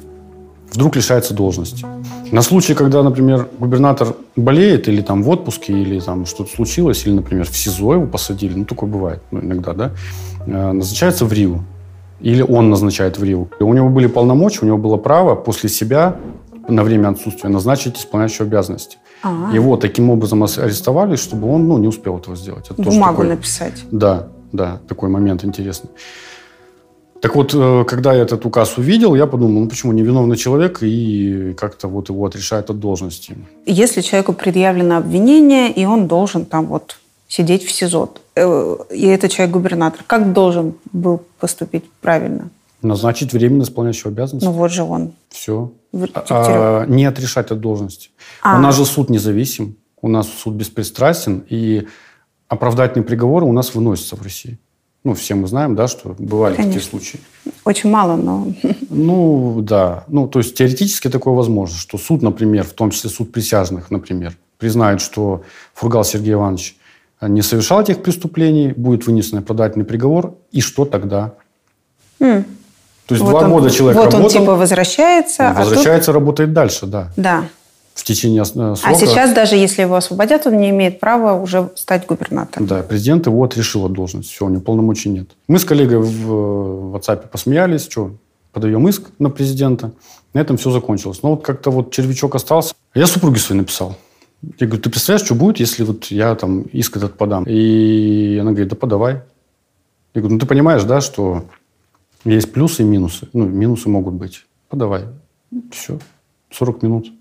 вдруг 0.72 0.96
лишается 0.96 1.34
должности. 1.34 1.86
На 2.32 2.42
случай, 2.42 2.74
когда, 2.74 3.04
например, 3.04 3.48
губернатор 3.60 4.16
болеет 4.36 4.88
или 4.88 5.02
там 5.02 5.24
в 5.24 5.30
отпуске, 5.30 5.74
или 5.74 6.00
там 6.00 6.26
что-то 6.26 6.56
случилось, 6.56 7.06
или, 7.06 7.14
например, 7.14 7.46
в 7.46 7.56
СИЗО 7.56 7.94
его 7.94 8.08
посадили, 8.08 8.54
ну, 8.56 8.66
такое 8.66 8.90
бывает 8.90 9.22
ну, 9.32 9.42
иногда, 9.42 9.74
да, 9.74 9.92
э, 10.46 10.72
назначается 10.72 11.26
в 11.26 11.34
РИУ. 11.34 11.64
Или 12.22 12.42
он 12.42 12.70
назначает 12.70 13.18
в 13.18 13.24
РИУ. 13.24 13.50
И 13.60 13.64
у 13.64 13.74
него 13.74 13.90
были 13.90 14.08
полномочия, 14.08 14.60
у 14.62 14.66
него 14.66 14.78
было 14.78 14.98
право 14.98 15.36
после 15.36 15.70
себя 15.70 16.16
на 16.68 16.84
время 16.84 17.10
отсутствия 17.10 17.50
назначить 17.50 17.98
исполняющего 17.98 18.46
обязанности. 18.46 18.98
А. 19.24 19.52
Его 19.54 19.78
таким 19.78 20.10
образом 20.10 20.44
арестовали, 20.44 21.16
чтобы 21.16 21.48
он 21.52 21.68
ну, 21.68 21.78
не 21.78 21.88
успел 21.88 22.18
этого 22.18 22.36
сделать. 22.36 22.66
Это 22.70 22.82
Бумагу 22.82 23.18
такой- 23.18 23.28
написать. 23.30 23.84
Да, 23.92 24.28
да, 24.52 24.80
такой 24.88 25.10
момент 25.10 25.44
интересный. 25.44 25.90
Так 27.22 27.36
вот, 27.36 27.54
э, 27.54 27.86
когда 27.88 28.14
я 28.14 28.24
этот 28.24 28.46
указ 28.46 28.78
увидел, 28.78 29.16
я 29.16 29.26
подумал, 29.26 29.62
ну 29.62 29.70
почему 29.70 29.94
невиновный 29.94 30.36
человек 30.38 30.80
и 30.82 31.54
как-то 31.58 31.88
вот 31.88 32.10
его 32.10 32.26
отрешают 32.26 32.70
от 32.70 32.80
должности. 32.80 33.38
Если 33.66 34.02
человеку 34.02 34.34
предъявлено 34.34 34.98
обвинение, 34.98 35.72
и 35.72 35.86
он 35.86 36.08
должен 36.08 36.46
там 36.46 36.66
вот 36.66 36.98
сидеть 37.28 37.64
в 37.64 37.72
СИЗО, 37.72 38.14
э, 38.36 38.76
и 38.92 39.08
это 39.08 39.30
человек-губернатор, 39.30 40.04
как 40.06 40.34
должен 40.34 40.76
был 40.92 41.22
поступить 41.40 41.86
правильно? 42.02 42.50
Назначить 42.82 43.34
временно 43.34 43.64
исполняющего 43.64 44.12
обязанности. 44.12 44.46
Ну 44.46 44.52
вот 44.52 44.72
же 44.72 44.84
он. 44.84 45.14
Все. 45.30 45.72
В 45.92 46.08
А, 46.30 46.86
не 46.86 47.06
отрешать 47.06 47.50
от 47.52 47.60
должности. 47.60 48.10
А. 48.42 48.58
У 48.58 48.62
нас 48.62 48.76
же 48.76 48.86
суд 48.86 49.10
независим, 49.10 49.78
у 50.02 50.10
нас 50.10 50.28
суд 50.28 50.54
беспристрастен, 50.54 51.44
и 51.50 51.88
оправдательные 52.48 53.06
приговоры 53.06 53.46
у 53.46 53.54
нас 53.54 53.74
выносятся 53.74 54.16
в 54.16 54.22
России. 54.22 54.60
Ну, 55.06 55.14
все 55.14 55.36
мы 55.36 55.48
знаем, 55.48 55.76
да, 55.76 55.88
что 55.88 56.16
бывали 56.18 56.56
такие 56.56 56.72
Конечно. 56.72 56.90
случаи. 56.90 57.20
Очень 57.64 57.92
мало, 57.92 58.16
но... 58.16 58.48
Ну, 58.90 59.60
да. 59.62 60.04
Ну, 60.08 60.28
то 60.28 60.40
есть 60.40 60.56
теоретически 60.56 61.10
такое 61.10 61.36
возможно, 61.36 61.78
что 61.78 62.00
суд, 62.00 62.24
например, 62.24 62.64
в 62.64 62.74
том 62.74 62.90
числе 62.90 63.12
суд 63.12 63.32
присяжных, 63.32 63.92
например, 63.92 64.36
признает, 64.58 65.02
что 65.02 65.44
Фургал 65.76 66.04
Сергей 66.04 66.34
Иванович 66.34 66.76
не 67.22 67.44
совершал 67.44 67.82
этих 67.82 68.02
преступлений, 68.02 68.74
будет 68.76 69.06
вынесен 69.06 69.38
оправдательный 69.38 69.86
приговор, 69.86 70.34
и 70.52 70.60
что 70.60 70.86
тогда? 70.86 71.34
М. 72.20 72.44
То 73.06 73.14
есть 73.14 73.24
Вот 73.24 73.30
два 73.30 73.42
он- 73.42 73.52
года 73.52 73.70
человек 73.70 73.98
Вот 73.98 74.08
он 74.08 74.22
работал, 74.22 74.40
типа 74.42 74.56
возвращается, 74.56 75.50
а 75.50 75.54
тут- 75.56 75.66
возвращается, 75.66 76.14
работает 76.14 76.52
дальше, 76.52 76.88
да, 76.88 77.12
Да. 77.16 77.44
В 77.96 78.04
течение 78.04 78.42
э, 78.42 78.46
срока. 78.46 78.80
А 78.84 78.94
сейчас 78.94 79.34
даже 79.34 79.56
если 79.56 79.82
его 79.82 79.96
освободят, 79.96 80.46
он 80.46 80.58
не 80.58 80.70
имеет 80.70 81.00
права 81.00 81.34
уже 81.42 81.72
стать 81.76 82.06
губернатором. 82.06 82.68
Да, 82.68 82.84
президент 82.84 83.26
его 83.26 83.44
отрешил 83.44 83.86
от 83.86 83.94
должности. 83.94 84.34
Все, 84.34 84.46
у 84.46 84.50
него 84.50 84.62
полномочий 84.62 85.10
нет. 85.10 85.30
Мы 85.48 85.60
с 85.60 85.66
коллегой 85.66 86.00
в 86.00 86.26
в 86.26 86.96
WhatsApp 86.96 87.28
посмеялись, 87.30 87.84
что 87.84 88.12
подаем 88.52 88.88
иск 88.88 89.10
на 89.20 89.30
президента. 89.30 89.92
На 90.34 90.40
этом 90.40 90.58
все 90.58 90.72
закончилось. 90.72 91.24
Но 91.24 91.32
вот 91.32 91.44
как-то 91.44 91.72
вот 91.72 91.92
червячок 91.92 92.36
остался. 92.36 92.74
Я 92.94 93.08
супруге 93.08 93.40
своей 93.40 93.62
написал. 93.62 93.96
Я 94.60 94.68
говорю, 94.68 94.84
ты 94.84 94.90
представляешь, 94.90 95.26
что 95.26 95.36
будет, 95.36 95.60
если 95.60 95.84
вот 95.84 96.06
я 96.06 96.36
там 96.36 96.62
иск 96.62 96.98
этот 96.98 97.18
подам? 97.18 97.46
И 97.48 98.38
она 98.40 98.52
говорит, 98.52 98.70
да 98.70 98.76
подавай. 98.76 99.22
Я 100.14 100.22
говорю, 100.22 100.36
ну 100.36 100.40
ты 100.40 100.46
понимаешь, 100.46 100.84
да, 100.84 101.02
что 101.02 101.46
есть 102.26 102.52
плюсы 102.52 102.84
и 102.84 102.86
минусы. 102.86 103.28
Ну, 103.34 103.46
минусы 103.46 103.90
могут 103.90 104.14
быть. 104.14 104.46
Подавай. 104.70 105.06
Все. 105.72 106.00
40 106.52 106.84
минут. 106.84 107.12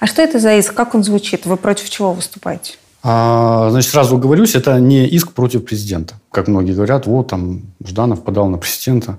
А 0.00 0.06
что 0.06 0.22
это 0.22 0.38
за 0.38 0.56
иск? 0.56 0.74
Как 0.74 0.94
он 0.94 1.04
звучит? 1.04 1.46
Вы 1.46 1.56
против 1.56 1.90
чего 1.90 2.12
выступаете? 2.12 2.74
А, 3.02 3.68
значит, 3.70 3.90
сразу 3.92 4.18
говорюсь, 4.18 4.56
это 4.56 4.80
не 4.80 5.06
иск 5.06 5.32
против 5.32 5.64
президента. 5.64 6.14
Как 6.32 6.48
многие 6.48 6.72
говорят, 6.72 7.06
вот 7.06 7.28
там 7.28 7.62
Жданов 7.84 8.24
подал 8.24 8.48
на 8.48 8.58
президента. 8.58 9.18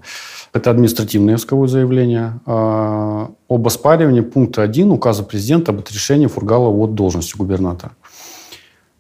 Это 0.54 0.72
административное 0.72 1.36
исковое 1.36 1.68
заявление 1.68 2.40
а, 2.46 3.30
об 3.48 3.68
оспаривании 3.68 4.22
пункта 4.22 4.64
1 4.64 4.92
указа 4.92 5.24
президента 5.24 5.72
об 5.72 5.80
отрешении 5.80 6.28
Фургала 6.28 6.68
от 6.68 6.96
должности 6.96 7.38
губернатора. 7.38 7.94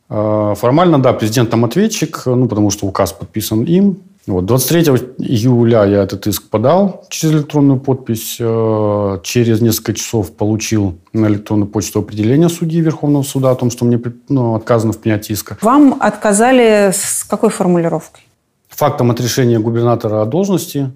А, 0.09 0.55
Формально, 0.55 0.99
да, 0.99 1.11
президент 1.11 1.49
там 1.49 1.65
ответчик, 1.65 2.23
ну, 2.25 2.47
потому 2.47 2.69
что 2.69 2.85
указ 2.85 3.11
подписан 3.11 3.63
им. 3.63 3.97
Вот, 4.27 4.45
23 4.45 4.81
июля 5.19 5.85
я 5.85 6.03
этот 6.03 6.27
иск 6.27 6.49
подал 6.49 7.05
через 7.09 7.35
электронную 7.35 7.79
подпись. 7.79 8.35
Э, 8.39 9.19
Через 9.23 9.61
несколько 9.61 9.93
часов 9.93 10.33
получил 10.33 10.97
на 11.13 11.27
электронную 11.27 11.69
почту 11.69 11.99
определение 11.99 12.49
судьи 12.49 12.81
Верховного 12.81 13.23
суда 13.23 13.51
о 13.51 13.55
том, 13.55 13.71
что 13.71 13.85
мне 13.85 14.01
ну, 14.27 14.55
отказано 14.55 14.91
в 14.91 14.97
принятии 14.97 15.31
иска. 15.31 15.57
Вам 15.61 15.95
отказали 16.01 16.91
с 16.93 17.23
какой 17.23 17.49
формулировкой? 17.49 18.23
Фактом 18.67 19.11
отрешения 19.11 19.59
губернатора 19.59 20.21
от 20.21 20.29
должности 20.29 20.91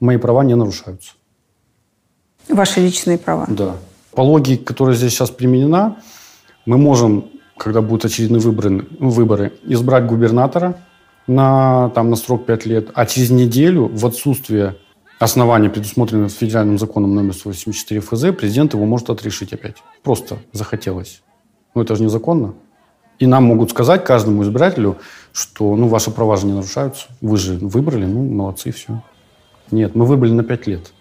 мои 0.00 0.16
права 0.16 0.42
не 0.42 0.56
нарушаются. 0.56 1.12
Ваши 2.48 2.80
личные 2.80 3.16
права. 3.16 3.46
Да. 3.48 3.76
По 4.10 4.22
логике, 4.22 4.62
которая 4.64 4.96
здесь 4.96 5.12
сейчас 5.12 5.30
применена, 5.30 5.98
мы 6.66 6.78
можем, 6.78 7.26
когда 7.56 7.80
будут 7.80 8.06
очередные 8.06 8.40
выборы, 8.40 8.88
выборы 8.98 9.52
избрать 9.62 10.06
губернатора 10.06 10.74
на, 11.26 11.90
там, 11.90 12.10
на 12.10 12.16
срок 12.16 12.46
5 12.46 12.66
лет, 12.66 12.90
а 12.94 13.06
через 13.06 13.30
неделю 13.30 13.88
в 13.88 14.06
отсутствие 14.06 14.76
оснований, 15.18 15.68
предусмотренных 15.68 16.32
федеральным 16.32 16.78
законом 16.78 17.14
номер 17.14 17.34
184 17.34 18.00
ФЗ, 18.00 18.36
президент 18.36 18.74
его 18.74 18.84
может 18.86 19.08
отрешить 19.10 19.52
опять. 19.52 19.76
Просто 20.02 20.38
захотелось. 20.52 21.22
Ну, 21.74 21.82
это 21.82 21.94
же 21.94 22.02
незаконно. 22.02 22.54
И 23.18 23.26
нам 23.26 23.44
могут 23.44 23.70
сказать, 23.70 24.04
каждому 24.04 24.42
избирателю, 24.42 24.98
что 25.32 25.76
ну, 25.76 25.86
ваши 25.86 26.10
права 26.10 26.36
же 26.36 26.46
не 26.46 26.52
нарушаются. 26.52 27.06
Вы 27.20 27.36
же 27.36 27.54
выбрали, 27.54 28.04
ну, 28.04 28.24
молодцы, 28.24 28.72
все. 28.72 29.00
Нет, 29.70 29.94
мы 29.94 30.06
выбрали 30.06 30.32
на 30.32 30.42
5 30.42 30.66
лет. 30.66 30.92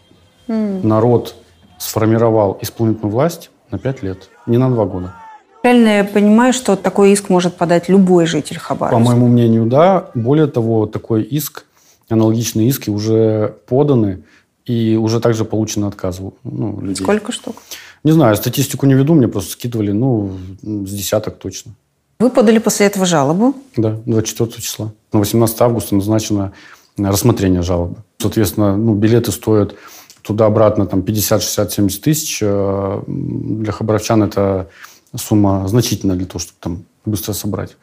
М. 0.48 0.88
Народ 0.88 1.36
сформировал 1.80 2.60
исполнительную 2.62 3.12
власть 3.12 3.50
на 3.72 3.80
5 3.80 4.04
лет, 4.04 4.30
не 4.46 4.58
на 4.58 4.70
2 4.70 4.86
года. 4.86 5.16
Правильно 5.62 5.98
я 5.98 6.04
понимаю, 6.04 6.54
что 6.54 6.76
такой 6.76 7.12
иск 7.12 7.30
может 7.30 7.56
подать 7.56 7.88
любой 7.88 8.26
житель 8.26 8.56
По 8.56 8.62
Хабаровска? 8.62 9.00
моему 9.00 9.28
мнению, 9.28 9.66
да. 9.66 10.10
Более 10.16 10.48
того, 10.48 10.88
такой 10.88 11.22
иск, 11.22 11.66
аналогичные 12.10 12.68
иски 12.68 12.90
уже 12.90 13.56
поданы 13.68 14.24
и 14.66 14.96
уже 14.96 15.20
также 15.20 15.46
получены 15.46 15.86
отказы 15.86 16.32
ну, 16.44 16.82
людей. 16.82 17.04
Сколько 17.04 17.32
штук? 17.32 17.58
Не 18.04 18.12
знаю, 18.12 18.36
статистику 18.36 18.88
не 18.88 18.96
веду, 18.96 19.14
мне 19.14 19.28
просто 19.28 19.52
скидывали, 19.52 19.92
ну, 19.92 20.32
с 20.64 20.92
десяток 20.92 21.38
точно. 21.38 21.74
Вы 22.20 22.30
подали 22.32 22.58
после 22.58 22.88
этого 22.88 23.06
жалобу. 23.06 23.56
Да, 23.78 24.00
24 24.06 24.62
числа. 24.62 24.94
На 25.14 25.20
18 25.20 25.62
августа 25.62 25.96
назначено 25.96 26.54
рассмотрение 26.98 27.62
жалобы. 27.62 27.98
Соответственно, 28.18 28.78
ну, 28.78 28.96
билеты 28.96 29.32
стоят 29.32 29.76
туда-обратно 30.24 30.86
там 30.86 31.02
50, 31.02 31.42
60, 31.42 31.72
70 31.72 32.02
тысяч. 32.02 32.40
Э, 32.42 33.02
Для 33.08 33.72
хабаровчан 33.72 34.24
это 34.24 34.70
сумма 35.16 35.68
значительная 35.68 36.16
для 36.16 36.26
того, 36.26 36.40
чтобы 36.40 36.58
там 36.60 36.86
быстро 37.06 37.34
собрать. 37.34 37.78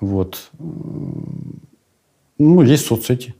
Вот. 0.00 0.50
Ну, 2.38 2.62
есть 2.62 2.86
соцсети. 2.86 3.34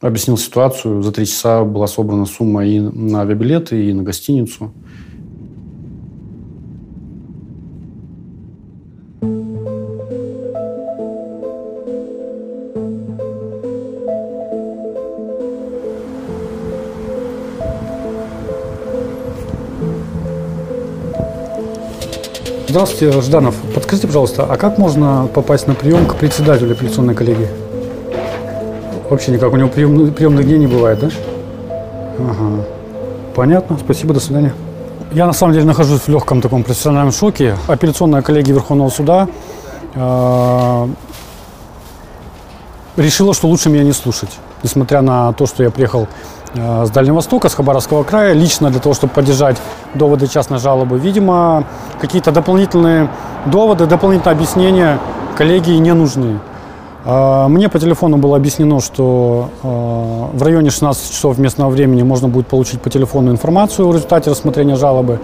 Объяснил 0.00 0.36
ситуацию. 0.36 1.02
За 1.02 1.12
три 1.12 1.26
часа 1.26 1.64
была 1.64 1.86
собрана 1.86 2.26
сумма 2.26 2.66
и 2.66 2.80
на 2.80 3.22
авиабилеты, 3.22 3.88
и 3.88 3.92
на 3.92 4.02
гостиницу. 4.02 4.72
Здравствуйте, 22.72 23.20
Жданов. 23.20 23.54
Подскажите, 23.74 24.06
пожалуйста, 24.06 24.46
а 24.48 24.56
как 24.56 24.78
можно 24.78 25.28
попасть 25.34 25.66
на 25.66 25.74
прием 25.74 26.06
к 26.06 26.14
председателю 26.14 26.72
апелляционной 26.72 27.14
коллегии? 27.14 27.48
Вообще 29.10 29.30
никак. 29.30 29.52
У 29.52 29.56
него 29.56 29.68
прием, 29.68 30.10
приемных 30.14 30.46
дней 30.46 30.56
не 30.56 30.66
бывает, 30.66 30.98
да? 31.00 31.10
Ага. 32.18 32.64
Понятно. 33.34 33.76
Спасибо. 33.78 34.14
До 34.14 34.20
свидания. 34.20 34.54
Я 35.12 35.26
на 35.26 35.34
самом 35.34 35.52
деле 35.52 35.66
нахожусь 35.66 36.00
в 36.00 36.08
легком 36.08 36.40
таком 36.40 36.64
профессиональном 36.64 37.12
шоке. 37.12 37.58
Апелляционная 37.68 38.22
коллегия 38.22 38.54
Верховного 38.54 38.88
суда 38.88 39.28
э, 39.94 40.88
решила, 42.96 43.34
что 43.34 43.48
лучше 43.48 43.68
меня 43.68 43.84
не 43.84 43.92
слушать. 43.92 44.30
Несмотря 44.62 45.02
на 45.02 45.34
то, 45.34 45.44
что 45.44 45.62
я 45.62 45.70
приехал 45.70 46.08
с 46.54 46.90
Дальнего 46.90 47.16
Востока, 47.16 47.48
с 47.48 47.54
Хабаровского 47.54 48.02
края, 48.02 48.34
лично 48.34 48.70
для 48.70 48.80
того, 48.80 48.94
чтобы 48.94 49.12
поддержать 49.12 49.56
доводы 49.94 50.26
частной 50.26 50.58
жалобы, 50.58 50.98
видимо, 50.98 51.64
какие-то 52.00 52.32
дополнительные 52.32 53.08
доводы, 53.46 53.86
дополнительные 53.86 54.34
объяснения 54.34 54.98
коллегии 55.36 55.76
не 55.78 55.94
нужны. 55.94 56.40
А, 57.04 57.48
Мне 57.48 57.68
по 57.68 57.78
телефону 57.78 58.18
было 58.18 58.36
объяснено, 58.36 58.80
что 58.80 59.50
а, 59.62 60.30
в 60.32 60.42
районе 60.42 60.70
16 60.70 61.10
часов 61.10 61.38
местного 61.38 61.70
времени 61.70 62.02
можно 62.02 62.28
будет 62.28 62.46
получить 62.46 62.80
по 62.80 62.90
телефону 62.90 63.32
информацию 63.32 63.88
в 63.88 63.94
результате 63.94 64.30
рассмотрения 64.30 64.76
жалобы. 64.76 65.20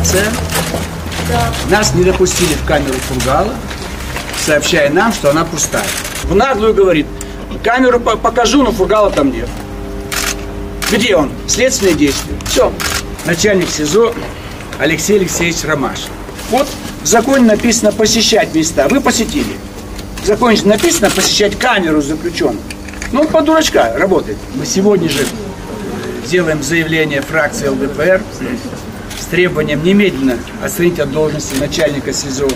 Провокация. 0.00 0.24
Нас 1.70 1.94
не 1.94 2.04
допустили 2.04 2.54
в 2.54 2.64
камеру 2.66 2.94
Фургала, 3.08 3.54
сообщая 4.44 4.90
нам, 4.90 5.12
что 5.12 5.30
она 5.30 5.44
пустая. 5.44 5.84
В 6.24 6.34
наглую 6.34 6.74
говорит, 6.74 7.06
камеру 7.62 8.00
по- 8.00 8.16
покажу, 8.16 8.62
но 8.62 8.72
Фургала 8.72 9.10
там 9.10 9.30
нет. 9.30 9.48
Где 10.90 11.16
он? 11.16 11.30
Следственные 11.46 11.94
действия. 11.94 12.34
Все. 12.46 12.72
Начальник 13.26 13.68
СИЗО 13.70 14.12
Алексей 14.78 15.18
Алексеевич 15.18 15.62
Ромаш. 15.64 16.00
Вот 16.50 16.66
в 17.02 17.06
законе 17.06 17.44
написано 17.44 17.92
посещать 17.92 18.54
места. 18.54 18.88
Вы 18.88 19.00
посетили. 19.00 19.56
В 20.22 20.26
законе 20.26 20.58
написано 20.64 21.10
посещать 21.10 21.56
камеру 21.58 22.00
заключенных. 22.02 22.62
Ну, 23.12 23.24
по 23.26 23.40
дурачка 23.42 23.94
работает. 23.96 24.38
Мы 24.54 24.66
сегодня 24.66 25.08
же 25.08 25.24
делаем 26.28 26.62
заявление 26.62 27.22
фракции 27.22 27.68
ЛДПР 27.68 28.20
требованием 29.30 29.82
немедленно 29.82 30.36
отстранить 30.62 30.98
от 30.98 31.12
должности 31.12 31.54
начальника 31.58 32.12
СИЗО 32.12 32.48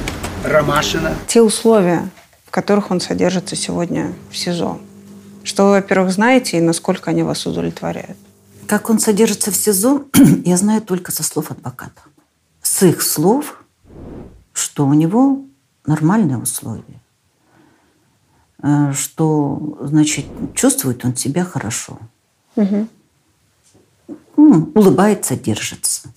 Ромашина. 0.44 1.14
Те 1.28 1.40
условия, 1.42 2.08
в 2.44 2.50
которых 2.50 2.90
он 2.90 3.00
содержится 3.00 3.56
сегодня 3.56 4.12
в 4.30 4.36
СИЗО, 4.36 4.78
что 5.44 5.64
вы, 5.66 5.70
во-первых, 5.72 6.10
знаете 6.12 6.58
и 6.58 6.60
насколько 6.60 7.10
они 7.10 7.22
вас 7.22 7.46
удовлетворяют? 7.46 8.16
Как 8.66 8.90
он 8.90 8.98
содержится 8.98 9.50
в 9.50 9.56
СИЗО, 9.56 10.04
я 10.44 10.56
знаю 10.56 10.82
только 10.82 11.12
со 11.12 11.22
слов 11.22 11.50
адвоката. 11.50 12.02
С 12.62 12.82
их 12.82 13.02
слов, 13.02 13.62
что 14.52 14.86
у 14.86 14.94
него 14.94 15.42
нормальные 15.86 16.38
условия. 16.38 17.00
Э, 18.62 18.92
Что, 18.94 19.78
значит, 19.82 20.24
чувствует 20.54 21.04
он 21.04 21.14
себя 21.14 21.44
хорошо. 21.44 21.98
М, 22.56 22.88
Улыбается, 24.74 25.36
держится. 25.36 26.08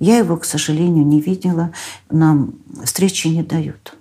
Я 0.00 0.16
его, 0.16 0.36
к 0.38 0.44
сожалению, 0.44 1.06
не 1.06 1.20
видела. 1.20 1.72
Нам 2.10 2.54
встречи 2.84 3.28
не 3.28 3.42
дают. 3.42 3.94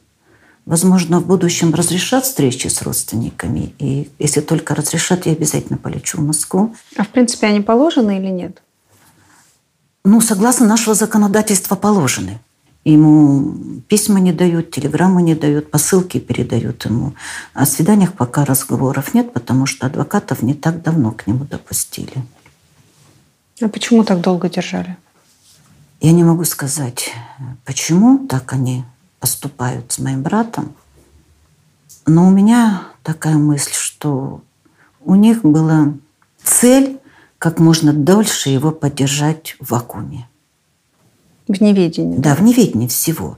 Возможно, 0.66 1.20
в 1.20 1.28
будущем 1.28 1.74
разрешат 1.74 2.26
встречи 2.26 2.68
с 2.68 2.82
родственниками. 2.82 3.74
И 3.80 4.10
если 4.18 4.40
только 4.40 4.76
разрешат, 4.76 5.26
я 5.26 5.34
обязательно 5.34 5.78
полечу 5.78 6.20
в 6.20 6.26
Москву. 6.26 6.74
А 6.96 7.04
в 7.04 7.10
принципе 7.10 7.48
они 7.48 7.60
положены 7.62 8.18
или 8.18 8.28
нет? 8.28 8.62
Ну, 10.06 10.22
согласно 10.22 10.68
нашего 10.68 10.96
законодательства, 10.96 11.76
положены. 11.76 12.40
Ему 12.86 13.82
письма 13.90 14.22
не 14.22 14.32
дают, 14.32 14.72
телеграммы 14.72 15.22
не 15.22 15.36
дают, 15.36 15.70
посылки 15.70 16.20
передают 16.20 16.86
ему. 16.86 17.14
О 17.54 17.66
свиданиях 17.66 18.14
пока 18.14 18.46
разговоров 18.46 19.14
нет, 19.14 19.34
потому 19.34 19.66
что 19.66 19.88
адвокатов 19.88 20.42
не 20.42 20.54
так 20.54 20.82
давно 20.82 21.12
к 21.12 21.28
нему 21.28 21.44
допустили. 21.44 22.24
А 23.62 23.68
почему 23.68 24.06
так 24.06 24.22
долго 24.22 24.50
держали? 24.50 24.96
Я 26.00 26.14
не 26.14 26.24
могу 26.24 26.46
сказать, 26.46 27.12
почему 27.66 28.26
так 28.28 28.54
они 28.54 28.86
поступают 29.20 29.92
с 29.92 30.00
моим 30.00 30.24
братом. 30.24 30.74
Но 32.06 32.28
у 32.28 32.32
меня 32.32 32.84
такая 33.04 33.36
мысль, 33.36 33.74
что 33.74 34.42
у 35.02 35.16
них 35.16 35.42
была 35.42 35.94
цель 36.42 37.00
как 37.38 37.60
можно 37.60 37.94
дольше 37.94 38.50
его 38.50 38.72
поддержать 38.72 39.58
в 39.60 39.72
вакууме. 39.72 40.30
В 41.48 41.62
неведении. 41.62 42.18
Да, 42.18 42.36
в 42.36 42.42
неведении 42.42 42.88
всего. 42.88 43.38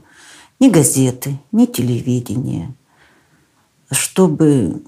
Ни 0.60 0.68
газеты, 0.68 1.40
ни 1.50 1.66
телевидение. 1.66 2.72
Чтобы 3.90 4.82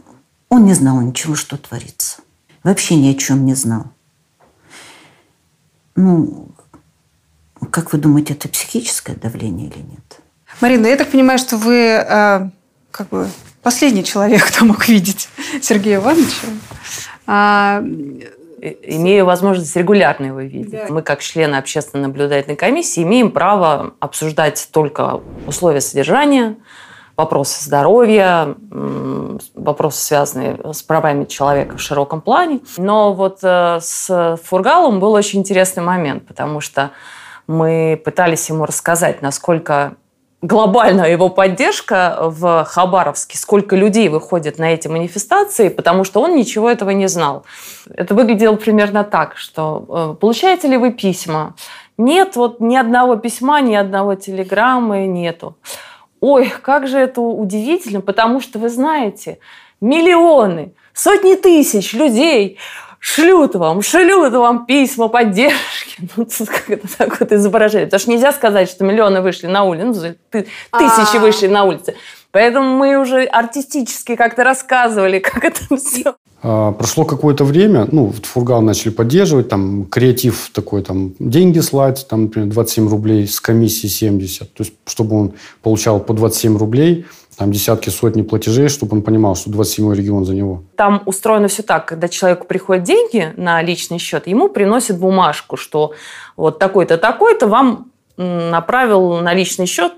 он 0.49 0.67
не 0.67 0.75
знал 0.75 1.01
ничего, 1.01 1.35
что 1.35 1.57
творится. 1.57 2.21
Вообще 2.63 2.97
ни 2.97 3.09
о 3.09 3.15
чем 3.15 3.45
не 3.45 3.55
знал. 3.55 3.87
Ну, 5.97 6.49
как 7.70 7.93
вы 7.93 7.99
думаете, 7.99 8.35
это 8.35 8.49
психическое 8.49 9.15
давление 9.15 9.69
или 9.69 9.78
нет? 9.78 10.20
Марина, 10.61 10.86
я 10.86 10.97
так 10.97 11.11
понимаю, 11.11 11.39
что 11.39 11.57
вы 11.57 11.77
э, 11.77 12.49
как 12.91 13.09
бы 13.09 13.28
последний 13.62 14.05
человек, 14.05 14.47
кто 14.47 14.65
мог 14.65 14.89
видеть 14.89 15.28
Сергея 15.61 15.97
Ивановича. 15.97 16.47
А, 17.27 17.82
имею 18.82 19.27
возможность 19.27 19.74
регулярно 19.77 20.27
его 20.27 20.41
видеть. 20.41 20.89
Мы, 20.89 21.03
как 21.03 21.20
члены 21.20 21.57
общественно-наблюдательной 21.57 22.57
комиссии, 22.57 23.03
имеем 23.03 23.31
право 23.31 23.95
обсуждать 24.01 24.69
только 24.73 25.20
условия 25.47 25.81
содержания, 25.81 26.57
вопросы 27.16 27.65
здоровья, 27.65 28.55
вопросы, 29.55 30.03
связанные 30.03 30.59
с 30.73 30.82
правами 30.82 31.24
человека 31.24 31.77
в 31.77 31.81
широком 31.81 32.20
плане. 32.20 32.61
Но 32.77 33.12
вот 33.12 33.39
э, 33.43 33.78
с 33.81 34.39
Фургалом 34.45 34.99
был 34.99 35.12
очень 35.12 35.41
интересный 35.41 35.82
момент, 35.82 36.27
потому 36.27 36.61
что 36.61 36.91
мы 37.47 38.01
пытались 38.05 38.49
ему 38.49 38.65
рассказать, 38.65 39.23
насколько 39.23 39.97
глобальная 40.45 41.11
его 41.11 41.31
поддержка 41.31 42.19
в 42.21 42.65
Хабаровске, 42.65 43.39
сколько 43.39 43.77
людей 43.77 44.09
выходит 44.09 44.59
на 44.59 44.75
эти 44.75 44.89
манифестации, 44.89 45.69
потому 45.69 46.05
что 46.05 46.21
он 46.21 46.37
ничего 46.37 46.71
этого 46.71 46.91
не 46.91 47.09
знал. 47.09 47.45
Это 47.89 48.15
выглядело 48.15 48.57
примерно 48.57 49.05
так, 49.05 49.37
что 49.37 49.87
э, 49.89 50.21
получаете 50.21 50.69
ли 50.69 50.77
вы 50.77 50.93
письма? 50.93 51.55
Нет, 51.97 52.37
вот 52.37 52.61
ни 52.61 52.77
одного 52.77 53.16
письма, 53.16 53.61
ни 53.62 53.75
одного 53.75 54.16
телеграммы 54.16 55.07
нету. 55.07 55.57
Ой, 56.21 56.53
как 56.62 56.89
же 56.89 56.99
это 56.99 57.21
удивительно, 57.21 58.01
потому 58.01 58.41
что, 58.41 58.59
вы 58.59 58.69
знаете, 58.69 59.39
миллионы, 59.81 60.75
сотни 60.93 61.35
тысяч 61.37 61.95
людей 61.95 62.59
шлют 63.15 63.55
вам, 63.55 63.83
шлют 63.83 64.33
вам 64.33 64.65
письма 64.67 65.09
поддержки. 65.09 65.61
Ну, 66.17 66.25
тут 66.25 66.49
как 66.49 66.71
это 66.71 66.89
так 66.99 67.21
вот 67.21 67.31
изображение. 67.33 67.87
Потому 67.87 68.01
что 68.01 68.11
нельзя 68.11 68.33
сказать, 68.33 68.69
что 68.69 68.85
миллионы 68.85 69.21
вышли 69.21 69.47
на 69.47 69.63
улицу, 69.65 69.85
ну, 69.85 70.15
ты- 70.31 70.47
тысячи 70.73 71.17
А. 71.17 71.21
вышли 71.21 71.47
на 71.47 71.65
улицы. 71.65 71.95
Поэтому 72.33 72.77
мы 72.77 72.97
уже 72.97 73.25
артистически 73.25 74.17
как-то 74.17 74.43
рассказывали, 74.43 75.19
как 75.31 75.45
это 75.45 75.77
все. 75.77 76.15
А, 76.43 76.73
Прошло 76.73 77.05
какое-то 77.05 77.45
время, 77.45 77.87
ну, 77.93 78.13
Фургал 78.25 78.61
начали 78.63 78.91
поддерживать, 78.91 79.49
там, 79.49 79.85
креатив 79.85 80.51
такой, 80.53 80.83
там, 80.83 81.13
деньги 81.21 81.61
слать, 81.61 82.07
там, 82.09 82.23
например, 82.25 82.49
27 82.51 82.89
рублей 82.89 83.29
с 83.29 83.39
комиссии 83.41 83.87
70. 83.87 84.53
То 84.53 84.63
есть, 84.65 84.75
чтобы 84.87 85.17
он 85.21 85.33
получал 85.63 86.01
по 86.01 86.13
27 86.13 86.57
рублей, 86.59 87.07
там, 87.36 87.52
десятки, 87.52 87.90
сотни 87.90 88.23
платежей, 88.23 88.69
чтобы 88.69 88.97
он 88.97 89.02
понимал, 89.02 89.36
что 89.36 89.51
27 89.51 89.94
регион 89.94 90.24
за 90.24 90.35
него. 90.35 90.62
Там 90.77 91.02
устроено 91.06 91.48
все 91.48 91.62
так, 91.62 91.86
когда 91.86 92.09
человеку 92.09 92.47
приходят 92.47 92.85
деньги 92.85 93.32
на 93.36 93.62
личный 93.62 93.98
счет, 93.98 94.27
ему 94.27 94.48
приносят 94.48 94.98
бумажку, 94.98 95.56
что 95.56 95.93
вот 96.36 96.59
такой-то, 96.59 96.98
такой-то 96.98 97.47
вам 97.47 97.90
направил 98.16 99.19
на 99.19 99.35
личный 99.35 99.66
счет 99.66 99.93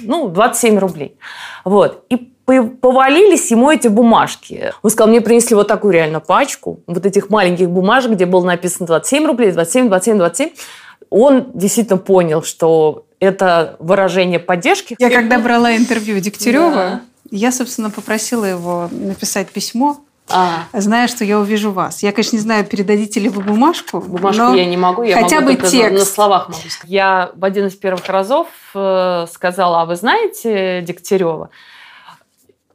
ну, 0.00 0.28
27 0.28 0.78
рублей. 0.78 1.16
Вот. 1.64 2.04
И 2.08 2.16
по- 2.16 2.64
повалились 2.64 3.50
ему 3.50 3.70
эти 3.70 3.88
бумажки. 3.88 4.72
Он 4.82 4.90
сказал, 4.90 5.10
мне 5.10 5.20
принесли 5.20 5.54
вот 5.54 5.68
такую 5.68 5.92
реально 5.92 6.20
пачку, 6.20 6.80
вот 6.86 7.04
этих 7.04 7.28
маленьких 7.28 7.68
бумажек, 7.68 8.12
где 8.12 8.24
было 8.24 8.44
написано 8.44 8.86
27 8.86 9.26
рублей, 9.26 9.52
27, 9.52 9.88
27, 9.88 10.16
27. 10.16 10.50
Он 11.10 11.46
действительно 11.54 11.98
понял, 11.98 12.42
что 12.42 13.04
это 13.20 13.76
выражение 13.78 14.38
поддержки. 14.38 14.96
Я 14.98 15.10
когда 15.10 15.38
брала 15.38 15.76
интервью 15.76 16.20
Дегтярева, 16.20 17.00
я, 17.30 17.52
собственно, 17.52 17.90
попросила 17.90 18.44
его 18.44 18.88
написать 18.90 19.50
письмо, 19.50 19.98
зная, 20.72 21.08
что 21.08 21.24
я 21.24 21.38
увижу 21.38 21.72
вас. 21.72 22.02
Я, 22.02 22.12
конечно, 22.12 22.36
не 22.36 22.42
знаю, 22.42 22.64
передадите 22.64 23.20
ли 23.20 23.28
вы 23.28 23.42
бумажку. 23.42 24.00
Бумажку 24.00 24.42
но 24.42 24.54
я 24.54 24.66
не 24.66 24.76
могу, 24.76 25.02
я 25.02 25.22
хотя 25.22 25.40
могу 25.40 25.54
бы 25.54 25.68
текст. 25.68 25.98
на 25.98 26.04
словах 26.04 26.48
могу 26.48 26.60
сказать. 26.68 26.90
Я 26.90 27.30
в 27.34 27.44
один 27.44 27.66
из 27.66 27.76
первых 27.76 28.06
разов 28.08 28.48
э, 28.74 29.26
сказала, 29.32 29.82
а 29.82 29.84
вы 29.86 29.96
знаете 29.96 30.82
Дегтярева? 30.82 31.50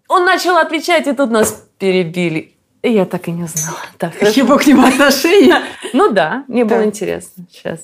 Он 0.08 0.26
начал 0.26 0.58
отвечать, 0.58 1.08
и 1.08 1.14
тут 1.14 1.32
нас 1.32 1.64
перебили. 1.78 2.56
И 2.82 2.92
я 2.92 3.06
так 3.06 3.28
и 3.28 3.32
не 3.32 3.48
знала. 3.48 3.78
Так, 3.98 4.14
Его 4.36 4.58
к 4.58 4.68
нему 4.68 4.86
отношения? 4.86 5.64
Ну 5.94 6.12
да, 6.12 6.44
мне 6.48 6.66
было 6.66 6.84
интересно. 6.84 7.46
Сейчас. 7.50 7.80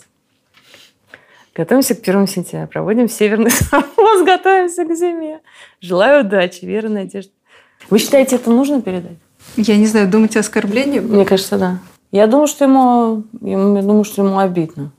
Готовимся 1.59 1.93
к 1.93 2.01
первому 2.01 2.25
сентября. 2.25 2.67
Проводим 2.67 3.09
северный 3.09 3.51
совоз, 3.51 4.23
готовимся 4.23 4.85
к 4.85 4.95
зиме. 4.95 5.41
Желаю 5.81 6.25
удачи, 6.25 6.63
веры, 6.63 6.87
надежды. 6.87 7.33
Вы 7.89 7.99
считаете, 7.99 8.37
это 8.37 8.49
нужно 8.49 8.81
передать? 8.81 9.17
Я 9.57 9.75
не 9.75 9.85
знаю, 9.85 10.09
думаете 10.09 10.39
оскорбление? 10.39 11.01
Мне 11.01 11.25
кажется, 11.25 11.57
да. 11.57 11.79
Я 12.11 12.27
думаю, 12.27 12.47
что 12.47 12.63
ему, 12.63 13.25
ему- 13.41 13.75
я 13.75 13.81
думаю, 13.81 14.05
что 14.05 14.23
ему 14.23 14.39
обидно. 14.39 14.93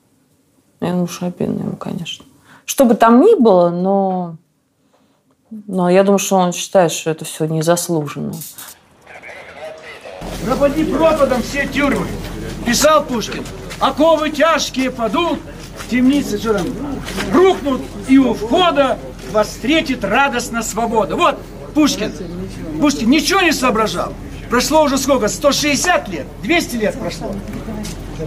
Я 0.82 0.90
думаю, 0.90 1.06
что 1.06 1.24
обидно 1.28 1.62
ему, 1.62 1.76
конечно. 1.76 2.26
Что 2.66 2.84
бы 2.84 2.94
там 2.94 3.22
ни 3.22 3.40
было, 3.40 3.70
но, 3.70 4.36
но 5.66 5.88
я 5.88 6.04
думаю, 6.04 6.18
что 6.18 6.36
он 6.36 6.52
считает, 6.52 6.92
что 6.92 7.10
это 7.10 7.24
все 7.24 7.46
незаслуженно. 7.46 8.34
Пропади 10.44 10.84
пропадом 10.84 11.40
все 11.40 11.66
тюрьмы. 11.66 12.06
Писал 12.66 13.02
Пушкин. 13.02 13.46
Оковы 13.80 14.28
тяжкие 14.28 14.90
падут, 14.90 15.38
темницы 15.88 16.38
что 16.38 16.54
там, 16.54 16.66
рухнут, 17.32 17.82
и 18.08 18.18
у 18.18 18.34
входа 18.34 18.98
вас 19.32 19.48
встретит 19.48 20.04
радостно 20.04 20.62
свобода. 20.62 21.16
Вот 21.16 21.38
Пушкин. 21.74 22.12
Пушкин 22.80 23.10
ничего 23.10 23.40
не 23.40 23.52
соображал. 23.52 24.12
Прошло 24.48 24.82
уже 24.82 24.98
сколько? 24.98 25.28
160 25.28 26.08
лет? 26.08 26.26
200 26.42 26.76
лет 26.76 26.98
прошло. 26.98 27.34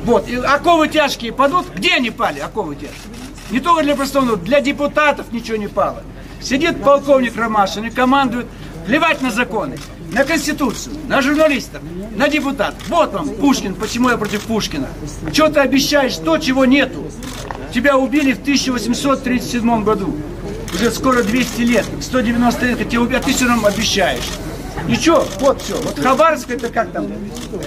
Вот, 0.06 0.28
и 0.28 0.36
оковы 0.36 0.88
тяжкие 0.88 1.34
падут. 1.34 1.68
Где 1.76 1.96
они 1.96 2.10
пали, 2.10 2.40
оковы 2.40 2.76
тяжкие? 2.76 3.14
Не 3.52 3.60
только 3.60 3.84
для 3.84 3.96
простого, 3.96 4.38
для 4.38 4.62
депутатов 4.62 5.32
ничего 5.32 5.58
не 5.58 5.68
пало. 5.68 6.04
Сидит 6.42 6.82
полковник 6.82 7.36
Ромашин 7.36 7.86
и 7.86 7.90
командует 7.90 8.48
плевать 8.86 9.22
на 9.22 9.32
законы, 9.32 9.78
на 10.12 10.24
Конституцию, 10.24 10.96
на 11.08 11.22
журналистов, 11.22 11.82
на 12.16 12.28
депутатов. 12.28 12.82
Вот 12.88 13.14
вам 13.14 13.30
Пушкин, 13.30 13.76
почему 13.76 14.10
я 14.10 14.18
против 14.18 14.42
Пушкина. 14.42 14.88
Что 15.32 15.50
ты 15.50 15.60
обещаешь 15.60 16.16
то, 16.18 16.38
чего 16.38 16.66
нету? 16.66 17.06
Тебя 17.74 17.98
убили 17.98 18.34
в 18.34 18.42
1837 18.42 19.84
году. 19.84 20.16
Уже 20.74 20.92
скоро 20.92 21.24
200 21.24 21.62
лет, 21.62 21.86
190 22.02 22.66
лет, 22.66 22.90
тебя 22.90 23.02
убили, 23.02 23.18
а 23.18 23.22
ты 23.22 23.32
все 23.34 23.48
равно 23.48 23.68
обещаешь. 23.68 24.24
Ничего, 24.88 25.26
вот 25.40 25.62
все. 25.62 25.76
Вот 25.82 25.98
Хабаровск 26.00 26.50
это 26.50 26.70
как 26.70 26.92
там, 26.92 27.08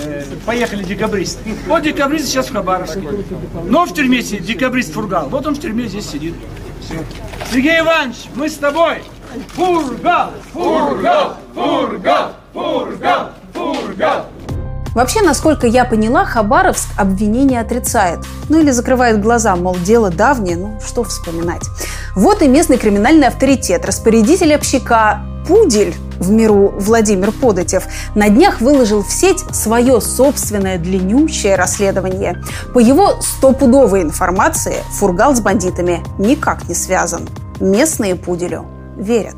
э, 0.04 0.24
поехали 0.44 0.82
декабристы. 0.84 1.54
Вот 1.66 1.82
декабрист 1.82 2.26
сейчас 2.26 2.48
в 2.48 2.52
Хабаровске. 2.52 3.08
Но 3.64 3.86
в 3.86 3.94
тюрьме 3.94 4.22
сидит 4.22 4.44
декабрист 4.44 4.92
Фургал. 4.92 5.28
Вот 5.28 5.46
он 5.46 5.54
в 5.54 5.60
тюрьме 5.60 5.86
здесь 5.86 6.10
сидит. 6.10 6.34
Всё. 6.80 6.96
Сергей 7.50 7.80
Иванович, 7.80 8.16
мы 8.34 8.48
с 8.48 8.54
тобой. 8.54 9.02
Фургал, 9.54 10.30
Фургал, 10.52 11.36
Фургал, 11.54 12.32
Фургал, 12.52 13.30
Фургал. 13.52 14.26
Вообще, 14.94 15.20
насколько 15.20 15.66
я 15.66 15.84
поняла, 15.84 16.24
Хабаровск 16.24 16.88
обвинение 16.96 17.60
отрицает. 17.60 18.20
Ну 18.48 18.60
или 18.60 18.70
закрывает 18.70 19.20
глаза, 19.20 19.54
мол, 19.54 19.76
дело 19.76 20.10
давнее, 20.10 20.56
ну 20.56 20.80
что 20.82 21.04
вспоминать. 21.04 21.64
Вот 22.14 22.40
и 22.40 22.48
местный 22.48 22.78
криминальный 22.78 23.26
авторитет, 23.26 23.84
распорядитель 23.84 24.54
общака 24.54 25.20
Пудель 25.46 25.94
в 26.18 26.30
миру 26.30 26.72
Владимир 26.78 27.30
Подотев 27.30 27.84
на 28.14 28.30
днях 28.30 28.62
выложил 28.62 29.02
в 29.02 29.12
сеть 29.12 29.40
свое 29.54 30.00
собственное 30.00 30.78
длиннющее 30.78 31.56
расследование. 31.56 32.42
По 32.72 32.78
его 32.78 33.20
стопудовой 33.20 34.00
информации 34.00 34.76
Фургал 34.92 35.36
с 35.36 35.40
бандитами 35.40 36.02
никак 36.18 36.68
не 36.70 36.74
связан. 36.74 37.28
Местные 37.60 38.14
Пуделю 38.14 38.64
верят. 38.96 39.36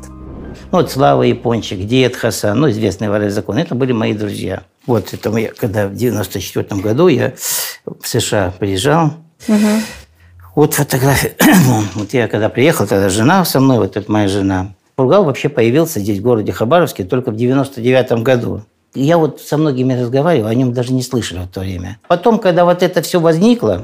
Ну, 0.71 0.79
вот 0.79 0.91
Слава 0.91 1.23
Япончик, 1.23 1.79
Дед 1.85 2.15
Хасан, 2.15 2.59
ну, 2.59 2.69
известный 2.69 3.09
воры 3.09 3.29
закон, 3.29 3.57
это 3.57 3.75
были 3.75 3.91
мои 3.91 4.13
друзья. 4.13 4.63
Вот 4.85 5.13
это 5.13 5.29
мы, 5.29 5.51
когда 5.55 5.87
в 5.87 5.95
94 5.95 6.81
году 6.81 7.07
я 7.07 7.33
в 7.85 8.07
США 8.07 8.53
приезжал, 8.57 9.13
вот 10.55 10.73
фотография. 10.73 11.35
вот 11.95 12.13
я 12.13 12.27
когда 12.27 12.49
приехал, 12.49 12.87
тогда 12.87 13.09
жена 13.09 13.45
со 13.45 13.59
мной, 13.59 13.77
вот 13.77 13.95
это 13.95 14.11
моя 14.11 14.27
жена. 14.27 14.73
Фургал 14.97 15.23
вообще 15.23 15.47
появился 15.47 15.99
здесь, 15.99 16.19
в 16.19 16.23
городе 16.23 16.51
Хабаровске, 16.51 17.05
только 17.05 17.31
в 17.31 17.35
99 17.35 18.23
году. 18.23 18.63
Я 18.95 19.17
вот 19.17 19.39
со 19.39 19.57
многими 19.57 19.93
разговаривал, 19.93 20.47
о 20.47 20.55
нем 20.55 20.73
даже 20.73 20.93
не 20.93 21.03
слышали 21.03 21.39
в 21.39 21.47
то 21.47 21.61
время. 21.61 21.99
Потом, 22.07 22.39
когда 22.39 22.65
вот 22.65 22.81
это 22.81 23.01
все 23.01 23.19
возникло, 23.19 23.83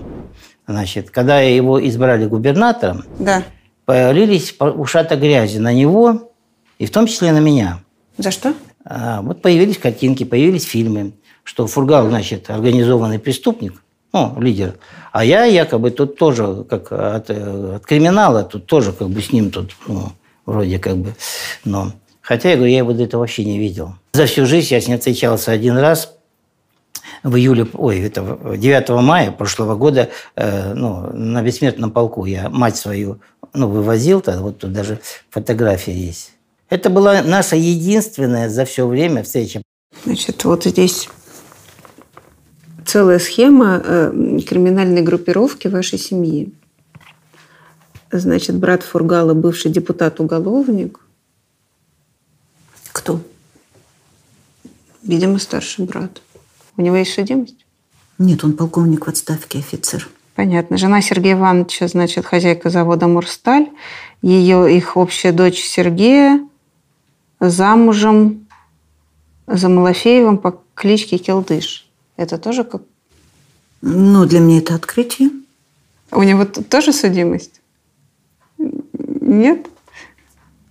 значит, 0.67 1.11
когда 1.11 1.39
его 1.39 1.85
избрали 1.87 2.25
губернатором, 2.25 3.05
Да. 3.19 3.43
Полились 3.85 4.51
по- 4.51 4.65
ушата 4.65 5.15
грязи 5.15 5.57
на 5.59 5.73
него, 5.73 6.31
и 6.79 6.85
в 6.85 6.91
том 6.91 7.07
числе 7.07 7.31
на 7.31 7.39
меня. 7.39 7.79
За 8.17 8.31
что? 8.31 8.53
А, 8.83 9.21
вот 9.21 9.41
появились 9.41 9.77
картинки, 9.77 10.23
появились 10.23 10.63
фильмы, 10.65 11.13
что 11.43 11.67
Фургал, 11.67 12.07
значит, 12.09 12.49
организованный 12.49 13.19
преступник, 13.19 13.81
ну, 14.13 14.35
лидер, 14.39 14.75
а 15.11 15.23
я 15.25 15.45
якобы 15.45 15.91
тут 15.91 16.17
тоже, 16.17 16.63
как 16.69 16.91
от, 16.91 17.29
от 17.29 17.85
криминала, 17.85 18.43
тут 18.43 18.65
тоже 18.65 18.93
как 18.93 19.09
бы 19.09 19.21
с 19.21 19.31
ним 19.31 19.51
тут, 19.51 19.71
ну, 19.87 20.11
вроде 20.45 20.79
как 20.79 20.97
бы, 20.97 21.15
но... 21.63 21.91
Хотя, 22.21 22.49
я 22.49 22.55
говорю, 22.55 22.71
я 22.71 22.79
его 22.79 22.91
до 22.93 23.03
этого 23.03 23.19
вообще 23.21 23.45
не 23.45 23.59
видел. 23.59 23.93
За 24.13 24.25
всю 24.25 24.47
жизнь 24.47 24.73
я 24.73 24.81
с 24.81 24.87
ним 24.87 24.97
встречался 24.97 25.51
один 25.51 25.77
раз, 25.77 26.11
в 27.21 27.35
июле, 27.35 27.67
ой, 27.73 27.99
это 28.01 28.23
в- 28.23 28.57
9 28.57 28.89
мая 29.03 29.29
прошлого 29.31 29.75
года, 29.75 30.09
э, 30.35 30.73
ну, 30.73 31.11
на 31.13 31.43
бессмертном 31.43 31.91
полку 31.91 32.25
я 32.25 32.49
мать 32.49 32.77
свою, 32.77 33.19
ну, 33.55 33.69
вывозил, 33.69 34.21
тогда 34.21 34.41
вот 34.41 34.59
тут 34.59 34.73
даже 34.73 34.99
фотография 35.29 35.93
есть. 35.93 36.31
Это 36.69 36.89
была 36.89 37.21
наша 37.21 37.55
единственная 37.55 38.49
за 38.49 38.65
все 38.65 38.87
время 38.87 39.23
встреча. 39.23 39.61
Значит, 40.03 40.43
вот 40.43 40.65
здесь 40.65 41.09
целая 42.85 43.19
схема 43.19 43.81
э, 43.83 44.39
криминальной 44.47 45.01
группировки 45.01 45.67
вашей 45.67 45.99
семьи. 45.99 46.53
Значит, 48.11 48.55
брат 48.55 48.83
Фургала, 48.83 49.33
бывший 49.33 49.71
депутат-уголовник. 49.71 50.99
Кто? 52.91 53.21
Видимо, 55.03 55.39
старший 55.39 55.85
брат. 55.85 56.21
У 56.77 56.81
него 56.81 56.95
есть 56.95 57.13
судимость? 57.13 57.65
Нет, 58.17 58.43
он 58.43 58.53
полковник 58.53 59.05
в 59.05 59.09
отставке, 59.09 59.59
офицер. 59.59 60.09
Понятно. 60.35 60.77
Жена 60.77 61.01
Сергея 61.01 61.35
Ивановича, 61.35 61.87
значит, 61.87 62.25
хозяйка 62.25 62.69
завода 62.69 63.07
«Мурсталь». 63.07 63.69
Ее, 64.21 64.75
их 64.75 64.97
общая 64.97 65.31
дочь 65.31 65.59
Сергея 65.63 66.45
замужем 67.39 68.47
за 69.47 69.69
Малафеевым 69.69 70.37
по 70.37 70.59
кличке 70.73 71.17
Келдыш. 71.17 71.87
Это 72.17 72.37
тоже 72.37 72.63
как... 72.63 72.81
Ну, 73.81 74.25
для 74.25 74.39
меня 74.39 74.57
это 74.59 74.75
открытие. 74.75 75.29
У 76.11 76.23
него 76.23 76.43
тоже 76.45 76.91
судимость? 76.91 77.61
Нет? 78.57 79.67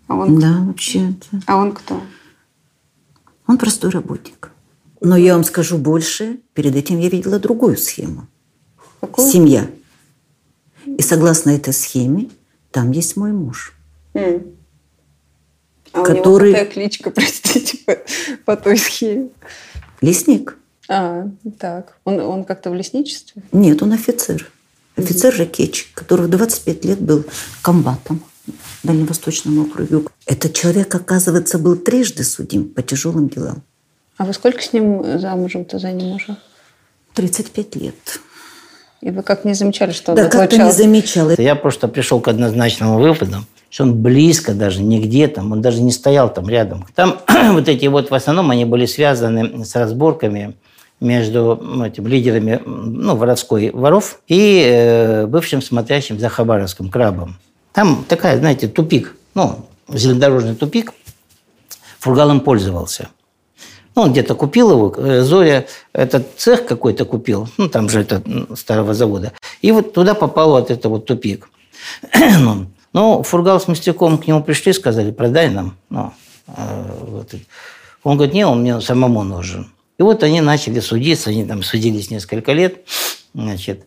А 0.08 0.16
он, 0.16 0.38
Да, 0.38 0.60
вообще. 0.66 1.10
это- 1.10 1.40
а 1.46 1.56
он 1.56 1.72
кто? 1.72 2.00
Он 3.46 3.56
простой 3.56 3.90
работник. 3.90 4.50
Но 5.00 5.16
я 5.16 5.34
вам 5.34 5.44
скажу 5.44 5.78
больше. 5.78 6.40
Перед 6.54 6.74
этим 6.76 6.98
я 6.98 7.08
видела 7.08 7.38
другую 7.38 7.76
схему. 7.76 8.26
Какую? 9.06 9.30
Семья. 9.30 9.70
И 10.86 11.02
согласно 11.02 11.50
этой 11.50 11.72
схеме, 11.72 12.30
там 12.70 12.90
есть 12.92 13.16
мой 13.16 13.32
муж. 13.32 13.74
М. 14.14 14.42
А 15.92 16.02
Который- 16.02 16.50
у 16.50 16.52
него 16.54 16.58
какая 16.58 16.72
кличка, 16.72 17.10
простите, 17.14 17.78
по, 17.86 17.96
по 18.44 18.56
той 18.56 18.76
схеме? 18.78 19.28
Лесник. 20.00 20.56
А, 20.88 21.28
так. 21.58 21.98
Он, 22.04 22.20
он 22.20 22.44
как-то 22.44 22.70
в 22.70 22.74
лесничестве? 22.74 23.42
Нет, 23.52 23.82
он 23.82 23.92
офицер. 23.92 24.50
Офицер 24.96 25.36
ракетчик, 25.36 25.88
который 25.94 26.26
в 26.26 26.30
25 26.30 26.84
лет 26.84 27.00
был 27.00 27.24
комбатом 27.62 28.22
в 28.46 28.86
Дальневосточном 28.86 29.60
округе. 29.60 30.02
Этот 30.26 30.52
человек, 30.54 30.94
оказывается, 30.94 31.58
был 31.58 31.76
трижды 31.76 32.22
судим 32.24 32.68
по 32.68 32.82
тяжелым 32.82 33.28
делам. 33.28 33.62
А 34.16 34.24
вы 34.24 34.32
сколько 34.32 34.60
с 34.62 34.72
ним 34.72 35.18
замужем-то 35.18 35.78
за 35.78 35.90
ним 35.92 36.16
уже? 36.16 36.36
35 37.14 37.76
лет. 37.76 38.20
И 39.04 39.10
вы 39.10 39.22
как 39.22 39.44
не 39.44 39.52
замечали, 39.52 39.92
что 39.92 40.14
Да, 40.14 40.28
как-то 40.28 40.56
не 40.56 40.72
замечала. 40.72 41.34
Я 41.36 41.56
просто 41.56 41.88
пришел 41.88 42.20
к 42.20 42.28
однозначному 42.28 42.98
выводу, 42.98 43.44
что 43.68 43.82
он 43.84 44.00
близко 44.00 44.54
даже, 44.54 44.82
нигде 44.82 45.28
там, 45.28 45.52
он 45.52 45.60
даже 45.60 45.82
не 45.82 45.92
стоял 45.92 46.32
там 46.32 46.48
рядом. 46.48 46.86
Там 46.94 47.18
вот 47.52 47.68
эти 47.68 47.84
вот, 47.84 48.10
в 48.10 48.14
основном, 48.14 48.50
они 48.50 48.64
были 48.64 48.86
связаны 48.86 49.62
с 49.62 49.74
разборками 49.74 50.54
между 51.00 51.60
ну, 51.62 51.84
этим, 51.84 52.06
лидерами 52.06 52.62
ну, 52.64 53.14
воровской 53.14 53.70
воров 53.72 54.20
и 54.26 54.64
э, 54.66 55.26
бывшим 55.26 55.60
смотрящим 55.60 56.18
за 56.18 56.30
Хабаровским 56.30 56.88
крабом. 56.88 57.36
Там 57.74 58.06
такая, 58.08 58.38
знаете, 58.38 58.68
тупик, 58.68 59.16
ну, 59.34 59.66
железнодорожный 59.86 60.54
тупик. 60.54 60.94
Фургал 61.98 62.30
им 62.30 62.40
пользовался. 62.40 63.10
Ну, 63.94 64.02
он 64.02 64.12
где-то 64.12 64.34
купил 64.34 64.72
его, 64.72 64.94
э, 64.96 65.22
Зоря 65.22 65.66
этот 65.92 66.26
цех 66.36 66.66
какой-то 66.66 67.04
купил, 67.04 67.48
ну, 67.58 67.68
там 67.68 67.88
же 67.88 68.00
это 68.00 68.22
старого 68.56 68.92
завода. 68.92 69.32
И 69.62 69.70
вот 69.70 69.92
туда 69.92 70.14
попал 70.14 70.50
вот 70.50 70.70
это 70.70 70.88
вот 70.88 71.06
тупик. 71.06 71.48
Ну, 72.40 72.66
Ну, 72.92 73.22
Фургал 73.22 73.60
с 73.60 73.68
Мостяком 73.68 74.18
к 74.18 74.26
нему 74.26 74.42
пришли, 74.42 74.72
сказали, 74.72 75.10
продай 75.10 75.48
нам. 75.50 75.76
Ну, 75.90 76.12
э, 76.48 76.52
вот. 77.06 77.34
Он 78.02 78.16
говорит, 78.16 78.34
не, 78.34 78.46
он 78.46 78.60
мне 78.60 78.80
самому 78.80 79.22
нужен. 79.22 79.72
И 79.98 80.02
вот 80.02 80.22
они 80.22 80.40
начали 80.40 80.80
судиться, 80.80 81.30
они 81.30 81.44
там 81.44 81.62
судились 81.62 82.10
несколько 82.10 82.52
лет. 82.52 82.84
Значит, 83.32 83.86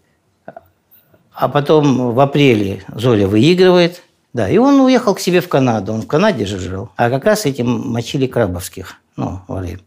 А 1.34 1.50
потом 1.50 2.14
в 2.14 2.20
апреле 2.20 2.84
Зоря 2.94 3.28
выигрывает. 3.28 4.04
Да, 4.34 4.50
и 4.50 4.58
он 4.58 4.80
уехал 4.82 5.16
к 5.16 5.20
себе 5.20 5.42
в 5.42 5.50
Канаду. 5.50 5.94
Он 5.94 6.02
в 6.02 6.08
Канаде 6.08 6.46
же 6.46 6.60
жил. 6.60 6.90
А 6.96 7.10
как 7.10 7.26
раз 7.26 7.46
этим 7.46 7.68
мочили 7.92 8.28
крабовских. 8.28 8.96
Ну, 9.16 9.42
воры. 9.48 9.80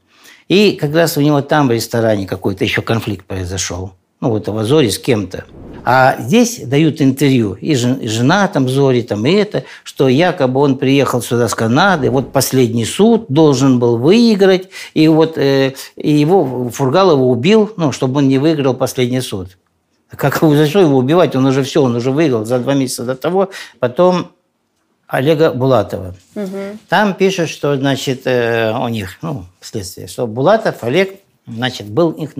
И 0.51 0.72
как 0.72 0.93
раз 0.97 1.16
у 1.16 1.20
него 1.20 1.43
там 1.43 1.68
в 1.68 1.70
ресторане 1.70 2.27
какой-то 2.27 2.64
еще 2.64 2.82
конфликт 2.82 3.24
произошел. 3.24 3.93
Ну, 4.20 4.31
вот 4.31 4.48
в 4.48 4.64
Зоре 4.64 4.90
с 4.90 4.98
кем-то. 4.98 5.44
А 5.85 6.16
здесь 6.18 6.60
дают 6.64 7.01
интервью, 7.01 7.55
и 7.55 7.77
жена 7.77 8.48
там 8.48 8.68
Зори, 8.68 9.02
там 9.02 9.24
и 9.24 9.31
это, 9.31 9.62
что 9.85 10.09
якобы 10.09 10.60
он 10.60 10.77
приехал 10.77 11.22
сюда 11.22 11.48
с 11.48 11.55
Канады, 11.55 12.10
вот 12.10 12.32
последний 12.32 12.85
суд 12.85 13.27
должен 13.28 13.78
был 13.78 13.97
выиграть, 13.97 14.68
и 14.93 15.06
вот 15.06 15.39
э, 15.39 15.74
и 15.94 16.10
его 16.10 16.68
Фургалова 16.68 17.22
убил, 17.22 17.72
ну, 17.77 17.93
чтобы 17.93 18.18
он 18.18 18.28
не 18.28 18.39
выиграл 18.39 18.74
последний 18.74 19.20
суд. 19.20 19.56
Как 20.14 20.40
за 20.40 20.66
что 20.66 20.81
его 20.81 20.98
убивать? 20.98 21.36
Он 21.36 21.47
уже 21.47 21.62
все, 21.62 21.81
он 21.81 21.94
уже 21.94 22.10
выиграл 22.10 22.44
за 22.44 22.59
два 22.59 22.74
месяца 22.74 23.05
до 23.05 23.14
того. 23.14 23.51
Потом 23.78 24.32
Олега 25.11 25.53
Булатова. 25.53 26.15
Угу. 26.37 26.78
Там 26.89 27.15
пишут, 27.15 27.49
что, 27.49 27.77
значит, 27.77 28.23
э, 28.27 28.73
у 28.73 28.89
них, 28.89 29.19
ну, 29.23 29.45
следствие, 29.61 30.07
что 30.07 30.28
Булатов 30.28 30.85
Олег, 30.85 31.20
значит, 31.47 31.89
был 31.89 32.12
их 32.12 32.35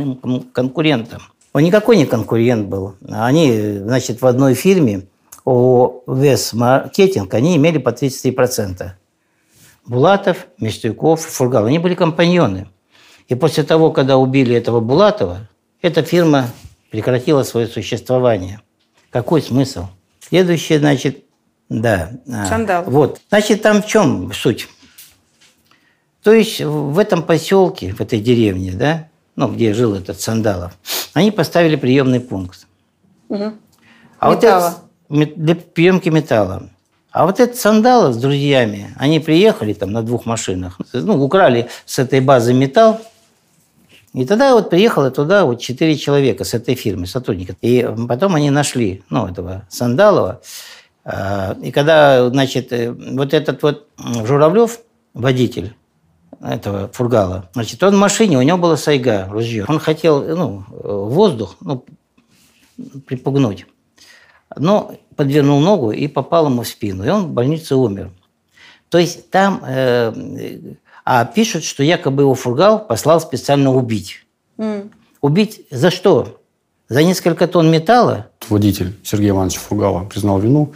конкурентом. 0.53 1.21
Он 1.53 1.65
никакой 1.65 1.97
не 1.97 2.07
конкурент 2.07 2.69
был. 2.69 2.95
Они, 3.09 3.79
значит, 3.79 4.23
в 4.23 4.27
одной 4.27 4.55
фирме 4.55 5.03
о 5.45 6.03
Вес 6.07 6.53
Маркетинг, 6.53 7.35
они 7.35 7.57
имели 7.57 7.79
по 7.79 7.89
33%. 7.89 8.91
Булатов, 9.87 10.47
Мещтюков, 10.59 11.23
Фургал, 11.23 11.67
они 11.67 11.81
были 11.81 11.97
компаньоны. 11.97 12.69
И 13.27 13.35
после 13.35 13.65
того, 13.65 13.91
когда 13.91 14.17
убили 14.17 14.55
этого 14.55 14.79
Булатова, 14.79 15.49
эта 15.83 16.03
фирма 16.03 16.47
прекратила 16.91 17.43
свое 17.43 17.67
существование. 17.67 18.61
Какой 19.11 19.43
смысл? 19.43 19.87
Следующее, 20.21 20.79
значит, 20.79 21.25
да. 21.71 22.11
А, 22.31 22.47
Шандал. 22.47 22.85
Вот. 22.87 23.21
Значит, 23.31 23.63
там 23.63 23.83
в 23.83 23.87
чем 23.87 24.31
суть? 24.35 24.69
То 26.23 26.33
есть 26.33 26.61
в 26.61 26.99
этом 26.99 27.23
поселке, 27.23 27.95
в 27.95 28.01
этой 28.01 28.21
деревне, 28.21 28.73
да, 28.73 29.09
ну, 29.37 29.49
где 29.49 29.73
жил 29.73 29.95
этот 29.95 30.21
Сандалов, 30.21 30.73
они 31.15 31.31
поставили 31.31 31.77
приемный 31.77 32.21
пункт. 32.21 32.67
Угу. 33.31 33.53
А 34.19 34.35
металла. 34.35 34.75
Вот 35.09 35.23
это, 35.23 35.35
для 35.37 35.55
приемки 35.55 36.11
металла. 36.11 36.69
А 37.13 37.25
вот 37.25 37.41
этот 37.41 37.57
Сандалов 37.57 38.15
с 38.15 38.19
друзьями, 38.19 38.95
они 38.99 39.19
приехали 39.19 39.73
там 39.73 39.93
на 39.93 40.03
двух 40.03 40.27
машинах, 40.27 40.79
ну, 40.93 41.23
украли 41.23 41.69
с 41.87 41.99
этой 41.99 42.21
базы 42.21 42.53
металл, 42.53 43.01
и 44.13 44.25
тогда 44.25 44.55
вот 44.55 44.71
приехало 44.71 45.11
туда 45.11 45.45
вот 45.45 45.61
четыре 45.61 45.97
человека 45.97 46.45
с 46.45 46.53
этой 46.55 46.75
фирмы, 46.75 47.07
сотрудника. 47.07 47.55
И 47.61 47.89
потом 48.09 48.35
они 48.35 48.51
нашли, 48.51 49.05
ну, 49.09 49.27
этого 49.29 49.63
Сандалова. 49.69 50.41
А, 51.05 51.57
и 51.63 51.71
когда, 51.71 52.29
значит, 52.29 52.73
э, 52.73 52.93
вот 52.93 53.35
этот 53.35 53.63
вот 53.63 53.89
Журавлев, 53.99 54.81
водитель, 55.15 55.75
этого 56.41 56.89
фургала. 56.89 57.51
Значит, 57.53 57.83
он 57.83 57.95
в 57.95 57.99
машине, 57.99 58.39
у 58.39 58.43
него 58.43 58.59
была 58.59 58.77
сайга, 58.77 59.27
ружье. 59.31 59.65
Он 59.69 59.79
хотел 59.79 60.23
ну, 60.23 60.65
воздух 60.71 61.57
ну, 61.61 61.85
припугнуть. 63.07 63.67
Но 64.57 64.95
подвернул 65.17 65.61
ногу 65.61 65.93
и 65.93 66.09
попал 66.09 66.47
ему 66.47 66.63
в 66.63 66.69
спину. 66.69 67.05
И 67.05 67.09
он 67.09 67.27
в 67.27 67.31
больнице 67.31 67.77
умер. 67.77 68.11
То 68.89 68.99
есть 68.99 69.31
там... 69.31 69.63
Э, 69.67 70.13
а 71.05 71.25
пишут, 71.25 71.65
что 71.65 71.83
якобы 71.83 72.23
его 72.23 72.35
фургал 72.35 72.87
послал 72.87 73.21
специально 73.21 73.75
убить. 73.75 74.25
Mm. 74.59 74.93
Убить 75.21 75.67
за 75.71 75.91
что? 75.91 76.40
За 76.91 77.05
несколько 77.05 77.47
тонн 77.47 77.71
металла? 77.71 78.27
Водитель 78.49 78.97
Сергей 79.05 79.31
Иванович 79.31 79.59
Фургала 79.59 80.07
признал 80.07 80.41
вину, 80.41 80.73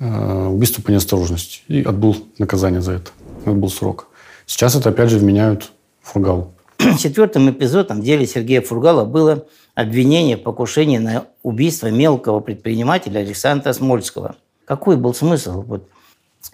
э, 0.00 0.46
убийство 0.48 0.82
по 0.82 0.90
неосторожности 0.90 1.60
и 1.68 1.84
отбыл 1.84 2.16
наказание 2.38 2.80
за 2.80 2.94
это. 2.94 3.12
Отбыл 3.46 3.70
срок. 3.70 4.08
Сейчас 4.44 4.74
это 4.74 4.88
опять 4.88 5.08
же 5.08 5.18
вменяют 5.18 5.70
Фургалу. 6.02 6.52
Четвертым 6.98 7.48
эпизодом 7.48 8.00
в 8.00 8.04
деле 8.04 8.26
Сергея 8.26 8.60
Фургала 8.60 9.04
было 9.04 9.46
обвинение 9.76 10.36
в 10.36 10.42
покушении 10.42 10.98
на 10.98 11.26
убийство 11.44 11.86
мелкого 11.92 12.40
предпринимателя 12.40 13.20
Александра 13.20 13.72
Смольского. 13.72 14.34
Какой 14.64 14.96
был 14.96 15.14
смысл 15.14 15.62
вот, 15.62 15.88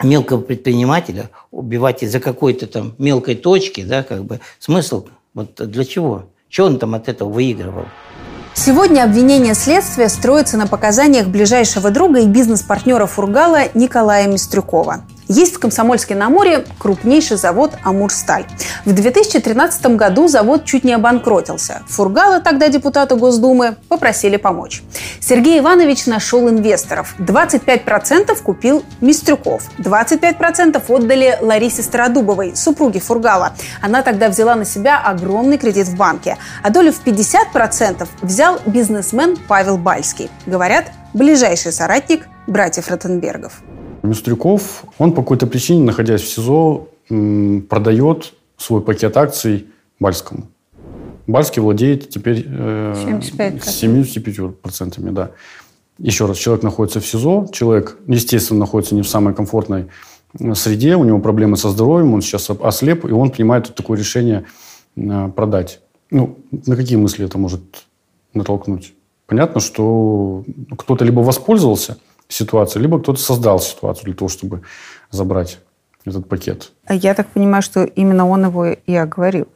мелкого 0.03 0.43
предпринимателя 0.43 1.31
убивать 1.51 2.03
из-за 2.03 2.21
какой-то 2.21 2.67
там 2.67 2.95
мелкой 2.99 3.37
точки, 3.37 3.83
да, 3.85 4.03
как 4.03 4.27
бы 4.27 4.41
смысл 4.59 5.07
вот 5.33 5.55
для 5.55 5.87
чего? 5.87 6.27
Чего 6.51 6.67
он 6.67 6.79
там 6.79 6.95
от 6.95 7.09
этого 7.09 7.31
выигрывал? 7.31 7.87
Сегодня 8.61 9.05
обвинение 9.05 9.55
следствия 9.55 10.09
строится 10.09 10.57
на 10.57 10.67
показаниях 10.67 11.29
ближайшего 11.29 11.91
друга 11.93 12.19
и 12.19 12.27
бизнес-партнера 12.27 13.07
Фургала 13.07 13.69
Николая 13.75 14.27
Мистрюкова. 14.27 15.05
Есть 15.29 15.57
в 15.57 15.59
Комсомольске-на-Амуре 15.59 16.65
крупнейший 16.79 17.37
завод 17.37 17.73
«Амурсталь». 17.85 18.47
В 18.87 18.95
2013 18.95 19.97
году 19.97 20.27
завод 20.27 20.65
чуть 20.65 20.85
не 20.85 20.95
обанкротился. 20.95 21.83
Фургала, 21.87 22.41
тогда 22.41 22.69
депутата 22.69 23.15
Госдумы, 23.15 23.77
попросили 23.91 24.39
помочь. 24.39 24.83
Сергей 25.21 25.59
Иванович 25.59 26.07
нашел 26.07 26.49
инвесторов. 26.49 27.15
25% 27.19 28.43
купил 28.43 28.83
Мистрюков. 29.03 29.65
25% 29.79 30.83
отдали 30.89 31.39
Ларисе 31.43 31.83
Стародубовой, 31.83 32.57
супруге 32.57 33.01
Фургала. 33.01 33.53
Она 33.83 34.01
тогда 34.01 34.31
взяла 34.31 34.55
на 34.55 34.65
себя 34.65 34.99
огромный 34.99 35.59
кредит 35.59 35.89
в 35.89 35.97
банке. 35.97 36.39
А 36.63 36.71
долю 36.71 36.91
в 36.91 37.05
50% 37.05 38.09
взял 38.23 38.59
бизнесмен 38.65 39.37
Павел 39.47 39.77
Бальский. 39.77 40.31
Говорят, 40.47 40.87
ближайший 41.13 41.73
соратник 41.73 42.27
братьев 42.47 42.89
Ротенбергов. 42.89 43.61
Мистрюков, 44.09 44.85
он 44.99 45.13
по 45.13 45.23
какой-то 45.23 45.47
причине, 45.47 45.85
находясь 45.85 46.23
в 46.23 46.29
СИЗО, 46.29 46.89
продает 47.69 48.35
свой 48.57 48.83
пакет 48.83 49.17
акций 49.17 49.67
Бальскому. 50.01 50.49
Бальский 51.27 51.61
владеет 51.61 52.09
теперь 52.09 52.45
э, 52.47 52.95
75%. 53.29 54.55
75%. 54.63 55.11
Да. 55.13 55.31
Еще 55.99 56.27
раз, 56.27 56.39
человек 56.39 56.63
находится 56.63 57.01
в 57.01 57.07
СИЗО, 57.07 57.49
человек, 57.53 57.99
естественно, 58.07 58.61
находится 58.61 58.95
не 58.95 59.03
в 59.03 59.09
самой 59.09 59.35
комфортной 59.35 59.89
э, 60.39 60.55
среде, 60.55 60.97
у 60.97 61.05
него 61.05 61.19
проблемы 61.19 61.57
со 61.57 61.69
здоровьем, 61.69 62.15
он 62.15 62.23
сейчас 62.23 62.49
ослеп, 62.51 63.05
и 63.05 63.13
он 63.13 63.31
принимает 63.31 63.75
такое 63.75 63.99
решение 63.99 64.47
э, 64.97 65.29
продать. 65.35 65.81
Ну, 66.11 66.39
на 66.51 66.77
какие 66.77 66.97
мысли 66.97 67.27
это 67.27 67.37
может 67.37 67.61
натолкнуть? 68.33 68.95
Понятно, 69.27 69.61
что 69.61 70.45
кто-то 70.79 71.05
либо 71.05 71.21
воспользовался 71.21 71.99
ситуации, 72.29 72.79
либо 72.79 73.01
кто-то 73.01 73.19
создал 73.19 73.61
ситуацию 73.61 74.07
для 74.07 74.15
того, 74.15 74.29
чтобы 74.29 74.63
забрать 75.11 75.59
этот 76.05 76.29
пакет. 76.29 76.73
А 76.87 76.95
я 76.95 77.15
так 77.15 77.29
понимаю, 77.29 77.63
что 77.63 77.85
именно 77.85 78.29
он 78.29 78.45
его 78.47 78.67
и 78.67 78.95
оговорил. 78.95 79.49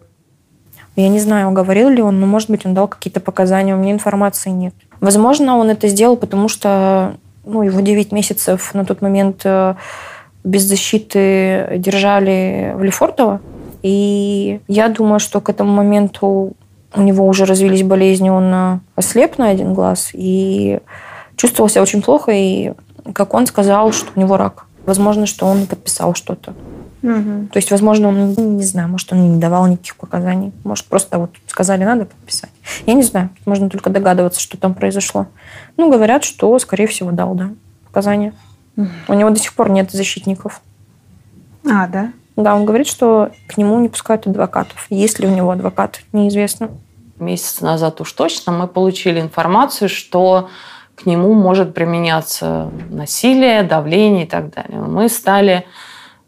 Я 0.96 1.08
не 1.08 1.20
знаю, 1.20 1.50
говорил 1.52 1.88
ли 1.88 2.02
он, 2.02 2.20
но, 2.20 2.26
может 2.26 2.50
быть, 2.50 2.66
он 2.66 2.74
дал 2.74 2.86
какие-то 2.86 3.20
показания. 3.20 3.74
У 3.74 3.78
меня 3.78 3.92
информации 3.92 4.50
нет. 4.50 4.74
Возможно, 5.00 5.56
он 5.56 5.70
это 5.70 5.88
сделал, 5.88 6.16
потому 6.16 6.48
что 6.48 7.16
ну, 7.44 7.62
его 7.62 7.80
9 7.80 8.12
месяцев 8.12 8.74
на 8.74 8.84
тот 8.84 9.00
момент 9.00 9.40
э, 9.44 9.74
без 10.44 10.62
защиты 10.62 11.76
держали 11.78 12.72
в 12.76 12.82
Лефортово. 12.82 13.40
И 13.82 14.60
я 14.68 14.88
думаю, 14.88 15.18
что 15.18 15.40
к 15.40 15.48
этому 15.48 15.72
моменту 15.72 16.52
у 16.94 17.00
него 17.00 17.26
уже 17.26 17.46
развились 17.46 17.82
болезни, 17.82 18.28
он 18.28 18.52
э, 18.52 18.78
ослеп 18.94 19.38
на 19.38 19.48
один 19.48 19.72
глаз. 19.72 20.10
И 20.12 20.80
чувствовал 21.42 21.68
себя 21.68 21.82
очень 21.82 22.02
плохо, 22.02 22.30
и 22.30 22.72
как 23.14 23.34
он 23.34 23.48
сказал, 23.48 23.90
что 23.90 24.12
у 24.14 24.20
него 24.20 24.36
рак. 24.36 24.66
Возможно, 24.86 25.26
что 25.26 25.44
он 25.46 25.66
подписал 25.66 26.14
что-то. 26.14 26.54
Угу. 27.02 27.48
То 27.50 27.56
есть, 27.56 27.72
возможно, 27.72 28.08
он, 28.10 28.32
не 28.56 28.62
знаю, 28.62 28.88
может, 28.88 29.12
он 29.12 29.34
не 29.34 29.40
давал 29.40 29.66
никаких 29.66 29.96
показаний. 29.96 30.52
Может, 30.62 30.84
просто 30.86 31.18
вот 31.18 31.30
сказали, 31.48 31.82
надо 31.82 32.04
подписать. 32.04 32.50
Я 32.86 32.94
не 32.94 33.02
знаю. 33.02 33.30
Можно 33.44 33.68
только 33.68 33.90
догадываться, 33.90 34.40
что 34.40 34.56
там 34.56 34.72
произошло. 34.74 35.26
Ну, 35.76 35.90
говорят, 35.90 36.22
что, 36.22 36.56
скорее 36.60 36.86
всего, 36.86 37.10
дал, 37.10 37.34
да, 37.34 37.50
показания. 37.86 38.34
Угу. 38.76 38.88
У 39.08 39.14
него 39.14 39.30
до 39.30 39.40
сих 39.40 39.52
пор 39.54 39.68
нет 39.68 39.90
защитников. 39.90 40.60
А, 41.68 41.88
да? 41.88 42.12
Да, 42.36 42.54
он 42.54 42.64
говорит, 42.64 42.86
что 42.86 43.32
к 43.48 43.56
нему 43.56 43.80
не 43.80 43.88
пускают 43.88 44.28
адвокатов. 44.28 44.86
Есть 44.90 45.18
ли 45.18 45.26
у 45.26 45.34
него 45.34 45.50
адвокат, 45.50 46.02
неизвестно. 46.12 46.70
Месяц 47.18 47.60
назад 47.60 48.00
уж 48.00 48.12
точно 48.12 48.52
мы 48.52 48.68
получили 48.68 49.20
информацию, 49.20 49.88
что 49.88 50.48
к 50.96 51.06
нему 51.06 51.34
может 51.34 51.74
применяться 51.74 52.70
насилие, 52.90 53.62
давление 53.62 54.24
и 54.24 54.28
так 54.28 54.50
далее. 54.50 54.80
Мы 54.80 55.08
стали 55.08 55.66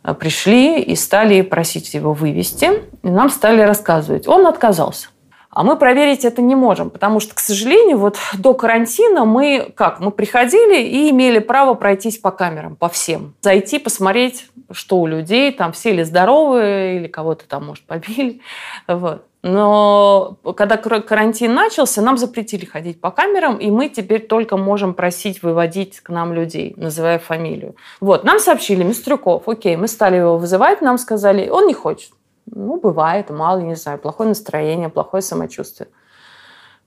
э, 0.03 0.15
пришли 0.15 0.81
и 0.81 0.97
стали 0.97 1.43
просить 1.43 1.95
его 1.95 2.13
вывести, 2.13 2.71
и 3.03 3.09
нам 3.09 3.31
стали 3.31 3.61
рассказывать. 3.63 4.27
Он 4.27 4.47
отказался. 4.47 5.09
А 5.55 5.63
мы 5.63 5.77
проверить 5.77 6.25
это 6.25 6.43
не 6.43 6.57
можем, 6.57 6.91
потому 6.91 7.21
что, 7.21 7.33
к 7.33 7.39
сожалению, 7.39 7.99
вот 7.99 8.19
до 8.37 8.55
карантина 8.55 9.25
мы 9.25 9.73
как? 9.77 10.01
Мы 10.01 10.11
приходили 10.11 10.83
и 10.83 11.11
имели 11.11 11.39
право 11.39 11.75
пройтись 11.75 12.19
по 12.19 12.33
камерам, 12.33 12.75
по 12.75 12.89
всем. 12.89 13.35
Зайти, 13.41 13.79
посмотреть, 13.79 14.49
что 14.73 14.99
у 14.99 15.07
людей, 15.07 15.53
там 15.53 15.73
все 15.73 15.93
ли 15.93 16.03
здоровые, 16.03 16.97
или 16.97 17.07
кого-то 17.07 17.47
там, 17.47 17.67
может, 17.67 17.87
побили. 17.87 18.41
Вот. 18.89 19.25
Но 19.47 20.39
когда 20.57 20.79
кар- 20.79 21.03
карантин 21.03 21.53
начался, 21.53 22.01
нам 22.01 22.17
запретили 22.17 22.65
ходить 22.65 22.99
по 22.99 23.11
камерам, 23.11 23.59
и 23.59 23.71
мы 23.71 23.91
теперь 23.91 24.27
только 24.27 24.57
можем 24.57 24.95
просить 24.95 25.43
выводить 25.43 26.01
к 26.01 26.09
нам 26.09 26.33
людей, 26.33 26.73
называя 26.79 27.19
фамилию. 27.19 27.77
Вот, 28.01 28.25
нам 28.25 28.39
сообщили, 28.39 28.83
Мистрюков, 28.83 29.47
окей, 29.47 29.77
мы 29.77 29.87
стали 29.87 30.17
его 30.17 30.39
вызывать, 30.39 30.81
нам 30.81 30.97
сказали, 30.97 31.51
он 31.51 31.67
не 31.67 31.75
хочет. 31.75 32.13
Ну, 32.47 32.81
бывает, 32.81 33.29
мало, 33.29 33.59
не 33.59 33.75
знаю, 33.75 33.99
плохое 33.99 34.31
настроение, 34.31 34.89
плохое 34.89 35.23
самочувствие. 35.23 35.91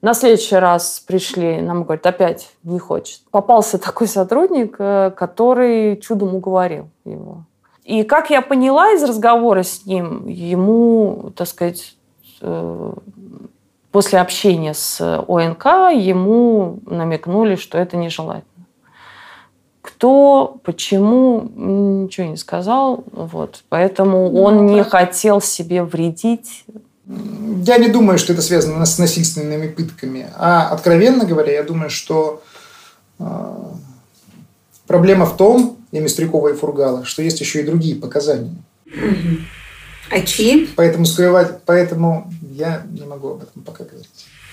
На 0.02 0.16
следующий 0.16 0.56
раз 0.56 1.00
пришли, 1.00 1.62
нам 1.62 1.84
говорят, 1.84 2.08
опять 2.08 2.50
не 2.64 2.80
хочет. 2.80 3.22
Попался 3.30 3.78
такой 3.78 4.08
сотрудник, 4.08 4.78
э, 4.80 5.12
который 5.16 5.98
чудом 5.98 6.34
уговорил 6.34 6.90
его. 7.06 7.44
И 7.84 8.02
как 8.02 8.32
я 8.32 8.42
поняла 8.42 8.94
из 8.94 9.04
разговора 9.04 9.62
с 9.62 9.86
ним, 9.86 10.28
ему, 10.28 11.32
так 11.36 11.48
сказать, 11.48 11.97
после 13.92 14.20
общения 14.20 14.74
с 14.74 15.02
ОНК 15.28 15.66
ему 15.94 16.80
намекнули, 16.86 17.56
что 17.56 17.78
это 17.78 17.98
нежелательно. 17.98 18.46
Кто, 19.82 20.60
почему, 20.64 21.50
ничего 21.56 22.28
не 22.28 22.38
сказал. 22.38 23.04
Вот. 23.12 23.64
Поэтому 23.70 24.34
он 24.34 24.66
не 24.68 24.84
хотел 24.84 25.42
себе 25.42 25.84
вредить. 25.84 26.66
Я 27.08 27.78
не 27.78 27.88
думаю, 27.88 28.20
что 28.20 28.34
это 28.34 28.42
связано 28.42 28.86
с 28.86 29.00
насильственными 29.00 29.68
пытками. 29.68 30.28
А 30.36 30.70
откровенно 30.70 31.26
говоря, 31.26 31.54
я 31.54 31.64
думаю, 31.64 31.90
что 31.90 32.44
э, 33.18 33.24
проблема 34.86 35.26
в 35.26 35.38
том, 35.38 35.78
и 35.92 36.00
Мистрюкова, 36.00 36.50
и 36.50 36.54
Фургала, 36.54 37.06
что 37.06 37.22
есть 37.22 37.40
еще 37.40 37.62
и 37.62 37.66
другие 37.66 37.96
показания. 37.96 38.56
А 38.86 39.57
чьи? 40.26 40.70
Поэтому 40.76 41.06
скрывать, 41.06 41.64
поэтому 41.66 42.32
я 42.42 42.84
не 42.90 43.06
могу 43.06 43.32
об 43.32 43.44
этом 43.44 43.64
пока 43.64 43.84
говорить. 43.84 44.08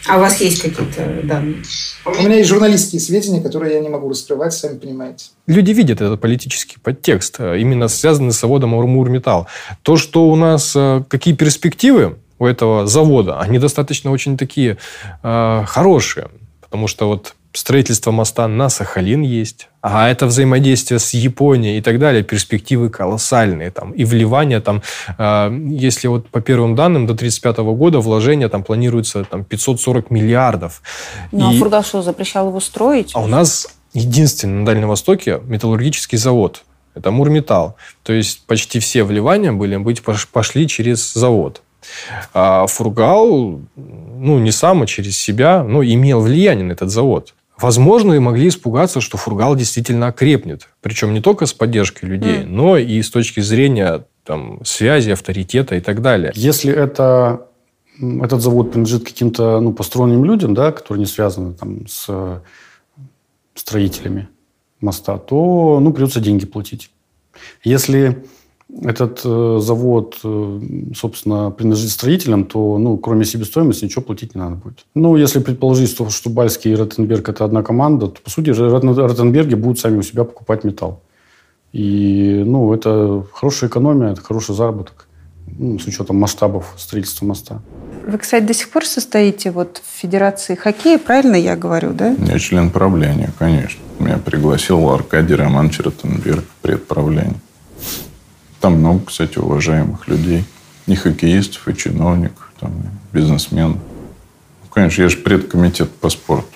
А 0.06 0.18
у 0.18 0.20
вас 0.20 0.40
есть 0.40 0.60
какие-то 0.60 1.22
данные? 1.24 1.62
У 2.04 2.22
меня 2.22 2.36
есть 2.36 2.50
журналистские 2.50 3.00
сведения, 3.00 3.40
которые 3.40 3.74
я 3.74 3.80
не 3.80 3.88
могу 3.88 4.10
раскрывать, 4.10 4.52
сами 4.52 4.78
понимаете. 4.78 5.26
Люди 5.46 5.72
видят 5.72 6.02
этот 6.02 6.20
политический 6.20 6.76
подтекст, 6.78 7.36
э, 7.38 7.58
именно 7.58 7.88
связанный 7.88 8.32
с 8.32 8.40
заводом 8.40 8.74
Урмурметалл. 8.74 9.46
То, 9.82 9.96
что 9.96 10.28
у 10.28 10.36
нас, 10.36 10.72
э, 10.76 11.02
какие 11.08 11.34
перспективы 11.34 12.18
у 12.38 12.44
этого 12.44 12.86
завода, 12.86 13.40
они 13.40 13.58
достаточно 13.58 14.10
очень 14.10 14.36
такие 14.36 14.76
э, 15.22 15.64
хорошие. 15.66 16.28
Потому 16.60 16.86
что 16.86 17.08
вот 17.08 17.34
строительство 17.54 18.10
моста 18.10 18.48
на 18.48 18.68
Сахалин 18.68 19.22
есть, 19.22 19.68
а 19.80 20.08
это 20.08 20.26
взаимодействие 20.26 20.98
с 20.98 21.14
Японией 21.14 21.78
и 21.78 21.80
так 21.80 21.98
далее, 21.98 22.22
перспективы 22.22 22.90
колоссальные. 22.90 23.70
Там, 23.70 23.92
и 23.92 24.04
вливание 24.04 24.60
там, 24.60 24.82
э, 25.18 25.58
если 25.70 26.08
вот 26.08 26.28
по 26.28 26.40
первым 26.40 26.74
данным, 26.74 27.06
до 27.06 27.14
1935 27.14 27.74
года 27.74 28.00
вложения 28.00 28.48
там 28.48 28.62
планируется 28.64 29.24
там, 29.24 29.44
540 29.44 30.10
миллиардов. 30.10 30.82
Ну, 31.32 31.52
И- 31.52 31.56
а 31.56 31.58
Фургал 31.58 31.84
что, 31.84 32.02
запрещал 32.02 32.48
его 32.48 32.60
строить? 32.60 33.12
а 33.14 33.20
у 33.20 33.26
нас 33.26 33.68
единственный 33.92 34.60
на 34.60 34.66
Дальнем 34.66 34.88
Востоке 34.88 35.40
металлургический 35.44 36.18
завод. 36.18 36.64
Это 36.94 37.10
Мурметалл. 37.10 37.76
То 38.02 38.12
есть 38.12 38.46
почти 38.46 38.78
все 38.78 39.04
вливания 39.04 39.52
были, 39.52 39.80
пошли 40.32 40.68
через 40.68 41.12
завод. 41.12 41.62
А 42.32 42.66
Фургал, 42.66 43.60
ну, 43.76 44.38
не 44.38 44.52
сам, 44.52 44.82
а 44.82 44.86
через 44.86 45.18
себя, 45.18 45.62
но 45.62 45.82
имел 45.84 46.20
влияние 46.20 46.64
на 46.64 46.72
этот 46.72 46.90
завод. 46.90 47.34
Возможно, 47.64 48.12
и 48.12 48.18
могли 48.18 48.48
испугаться, 48.48 49.00
что 49.00 49.16
Фургал 49.16 49.56
действительно 49.56 50.08
окрепнет. 50.08 50.68
Причем 50.82 51.14
не 51.14 51.22
только 51.22 51.46
с 51.46 51.54
поддержкой 51.54 52.04
людей, 52.04 52.44
но 52.44 52.76
и 52.76 53.00
с 53.00 53.08
точки 53.08 53.40
зрения 53.40 54.04
там, 54.22 54.62
связи, 54.66 55.12
авторитета 55.12 55.74
и 55.74 55.80
так 55.80 56.02
далее. 56.02 56.30
Если 56.34 56.70
это, 56.70 57.48
этот 57.98 58.42
завод 58.42 58.72
принадлежит 58.72 59.04
каким-то 59.04 59.60
ну, 59.60 59.72
посторонним 59.72 60.26
людям, 60.26 60.52
да, 60.52 60.72
которые 60.72 61.00
не 61.00 61.06
связаны 61.06 61.54
там, 61.54 61.86
с 61.86 62.04
э, 62.08 62.40
строителями 63.54 64.28
моста, 64.82 65.16
то 65.16 65.80
ну, 65.80 65.90
придется 65.90 66.20
деньги 66.20 66.44
платить. 66.44 66.90
Если 67.62 68.26
этот 68.82 69.20
э, 69.24 69.58
завод, 69.60 70.18
э, 70.24 70.60
собственно, 70.94 71.50
принадлежит 71.50 71.90
строителям, 71.90 72.44
то, 72.44 72.78
ну, 72.78 72.96
кроме 72.96 73.24
себестоимости, 73.24 73.84
ничего 73.84 74.02
платить 74.02 74.34
не 74.34 74.40
надо 74.40 74.56
будет. 74.56 74.84
Ну, 74.94 75.16
если 75.16 75.38
предположить, 75.38 75.90
что 75.90 76.08
Штубальский 76.10 76.72
и 76.72 76.74
Ротенберг– 76.74 77.28
это 77.30 77.44
одна 77.44 77.62
команда, 77.62 78.08
то, 78.08 78.20
по 78.20 78.30
сути, 78.30 78.50
Ротен- 78.50 78.94
Ротенберги 78.94 79.54
будут 79.54 79.78
сами 79.78 79.98
у 79.98 80.02
себя 80.02 80.24
покупать 80.24 80.64
металл. 80.64 81.00
И, 81.72 82.42
ну, 82.46 82.72
это 82.72 83.24
хорошая 83.32 83.70
экономия, 83.70 84.12
это 84.12 84.20
хороший 84.20 84.54
заработок, 84.54 85.08
ну, 85.58 85.78
с 85.78 85.86
учетом 85.86 86.16
масштабов 86.16 86.74
строительства 86.76 87.26
моста. 87.26 87.60
Вы, 88.06 88.18
кстати, 88.18 88.44
до 88.44 88.54
сих 88.54 88.70
пор 88.70 88.84
состоите 88.84 89.50
вот 89.50 89.80
в 89.84 90.00
Федерации 90.00 90.56
хоккея, 90.56 90.98
правильно 90.98 91.36
я 91.36 91.56
говорю, 91.56 91.92
да? 91.92 92.14
Я 92.26 92.38
член 92.38 92.70
правления, 92.70 93.30
конечно. 93.38 93.80
Меня 93.98 94.18
пригласил 94.18 94.88
Аркадий 94.90 95.34
Романович 95.34 95.80
Ротенберг 95.80 96.44
в 96.44 96.62
предправление. 96.62 97.40
Там 98.64 98.78
много, 98.78 99.04
кстати, 99.04 99.36
уважаемых 99.36 100.08
людей. 100.08 100.42
И 100.86 100.94
хоккеистов, 100.94 101.68
и 101.68 101.76
чиновников, 101.76 102.50
там, 102.58 102.72
и 102.72 103.14
бизнесменов. 103.14 103.76
Ну, 103.76 104.68
конечно, 104.70 105.02
я 105.02 105.10
же 105.10 105.18
предкомитет 105.18 105.90
по 105.90 106.08
спорту. 106.08 106.48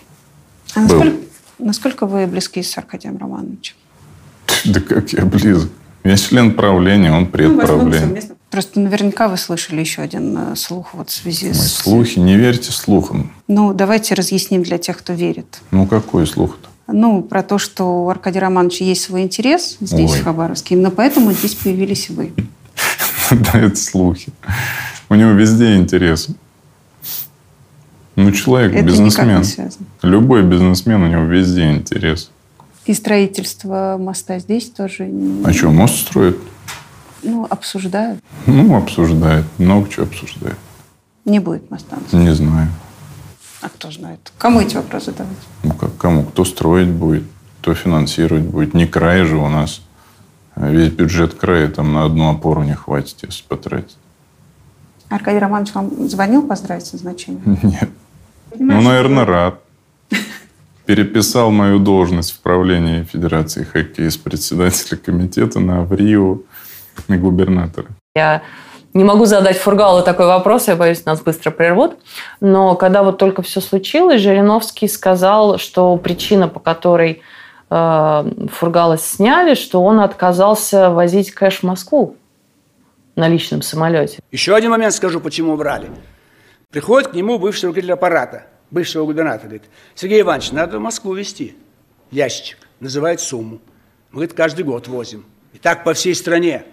А 0.75 0.87
Был. 0.87 1.05
насколько, 1.05 1.19
насколько 1.59 2.07
вы 2.07 2.27
близки 2.27 2.63
с 2.63 2.79
Аркадием 2.79 3.19
Романовичем? 3.19 3.77
Да 4.65 4.81
как 4.81 5.13
я 5.13 5.27
близок. 5.27 5.71
Я 6.03 6.17
член 6.17 6.55
правления, 6.55 7.13
он 7.13 7.27
предправление. 7.27 8.23
Просто 8.49 8.81
наверняка 8.81 9.29
вы 9.29 9.37
слышали 9.37 9.81
еще 9.81 10.01
один 10.01 10.35
э, 10.35 10.57
слух 10.57 10.95
вот 10.95 11.11
в 11.11 11.13
связи 11.13 11.49
Ой, 11.49 11.55
с... 11.55 11.75
слухи, 11.75 12.19
не 12.19 12.39
верьте 12.39 12.73
слухам. 12.73 13.35
Ну, 13.49 13.75
давайте 13.75 14.15
разъясним 14.15 14.63
для 14.63 14.79
тех, 14.79 14.97
кто 14.97 15.13
верит. 15.13 15.61
Ну, 15.73 15.87
какой 15.87 16.27
слух-то? 16.27 16.71
Ну, 16.91 17.23
про 17.23 17.43
то, 17.43 17.59
что 17.59 18.05
у 18.05 18.09
Аркадия 18.09 18.41
Романовича 18.41 18.85
есть 18.85 19.03
свой 19.03 19.23
интерес 19.23 19.77
здесь, 19.81 20.13
Ой. 20.13 20.21
в 20.21 20.25
Хабаровске. 20.25 20.75
Именно 20.75 20.91
поэтому 20.91 21.33
здесь 21.33 21.55
появились 21.55 22.11
вы. 22.11 22.33
Да, 23.31 23.59
это 23.61 23.77
слухи. 23.77 24.33
У 25.11 25.15
него 25.15 25.33
везде 25.33 25.77
интерес. 25.77 26.29
Ну, 28.17 28.33
человек 28.33 28.75
Это 28.75 28.87
бизнесмен. 28.87 29.45
Любой 30.01 30.43
бизнесмен, 30.43 31.03
у 31.03 31.07
него 31.09 31.25
везде 31.25 31.71
интерес. 31.71 32.31
И 32.87 32.95
строительство 32.95 33.99
моста 34.01 34.39
здесь 34.39 34.71
тоже 34.71 35.11
А 35.45 35.53
что, 35.53 35.71
мост 35.71 36.07
строит? 36.07 36.39
ну, 37.23 37.47
обсуждают. 37.51 38.21
Ну, 38.47 38.75
обсуждает. 38.77 39.45
Много 39.59 39.91
чего 39.91 40.05
обсуждает. 40.05 40.57
Не 41.27 41.39
будет 41.39 41.71
моста. 41.71 41.99
Не 42.13 42.33
знаю. 42.35 42.69
А 43.61 43.69
кто 43.69 43.91
знает? 43.91 44.33
Кому 44.39 44.61
эти 44.61 44.77
вопросы 44.77 45.07
задавать? 45.07 45.37
Ну, 45.65 45.73
как 45.75 45.97
кому? 45.97 46.25
Кто 46.25 46.45
строить 46.45 46.89
будет, 46.89 47.25
кто 47.61 47.75
финансировать 47.75 48.45
будет. 48.45 48.75
Не 48.75 48.87
край 48.87 49.25
же 49.25 49.37
у 49.37 49.49
нас. 49.49 49.83
А 50.55 50.69
Весь 50.71 50.93
бюджет 50.93 51.35
края 51.35 51.69
там 51.69 51.93
на 51.93 52.05
одну 52.05 52.31
опору 52.31 52.63
не 52.63 52.75
хватит, 52.75 53.17
если 53.23 53.45
потратить. 53.45 53.97
Аркадий 55.09 55.39
Романович 55.39 55.75
вам 55.75 56.09
звонил 56.09 56.47
поздравить 56.47 56.87
с 56.87 56.93
назначением? 56.93 57.59
Нет. 57.63 57.91
Ну, 58.59 58.81
наверное, 58.81 59.25
рад. 59.25 59.61
Переписал 60.87 61.51
мою 61.51 61.79
должность 61.79 62.33
в 62.33 62.41
правлении 62.41 63.05
Федерации 63.05 63.65
хоккея 63.65 64.11
с 64.11 64.17
председателя 64.17 64.97
комитета 64.97 65.61
на 65.61 65.81
Аврио 65.81 66.41
и 67.09 67.15
губернатора. 67.15 67.89
Я 68.15 68.43
не 68.99 69.05
могу 69.05 69.27
задать 69.27 69.57
Фургалу 69.57 70.03
такой 70.03 70.27
вопрос, 70.27 70.67
я 70.67 70.75
боюсь, 70.75 71.05
нас 71.05 71.21
быстро 71.21 71.53
прервут. 71.53 71.97
Но 72.41 72.75
когда 72.75 73.05
вот 73.05 73.17
только 73.17 73.43
все 73.43 73.61
случилось, 73.61 74.21
Жириновский 74.21 74.89
сказал, 74.89 75.59
что 75.59 75.97
причина, 75.97 76.49
по 76.49 76.59
которой 76.59 77.23
э, 77.71 78.25
Фургала 78.53 78.99
сняли, 78.99 79.55
что 79.55 79.85
он 79.85 80.01
отказался 80.01 80.91
возить 80.91 81.31
кэш 81.31 81.61
в 81.61 81.63
Москву 81.63 82.17
на 83.15 83.29
личном 83.29 83.63
самолете. 83.63 84.19
Еще 84.33 84.55
один 84.57 84.73
момент 84.73 84.93
скажу, 84.93 85.21
почему 85.21 85.53
убрали. 85.53 85.91
Приходит 86.71 87.11
к 87.11 87.15
нему 87.15 87.39
бывший 87.39 87.67
руководитель 87.67 87.93
аппарата, 87.93 88.47
бывшего 88.73 89.05
губернатора, 89.05 89.45
говорит, 89.45 89.71
Сергей 89.95 90.23
Иванович, 90.23 90.51
надо 90.51 90.79
в 90.79 90.81
Москву 90.81 91.15
везти 91.15 91.57
ящик, 92.11 92.59
называет 92.81 93.21
сумму. 93.21 93.61
Мы, 94.11 94.17
говорит, 94.17 94.33
каждый 94.35 94.65
год 94.65 94.89
возим. 94.89 95.25
И 95.53 95.59
так 95.59 95.85
по 95.85 95.95
всей 95.95 96.17
стране. 96.17 96.65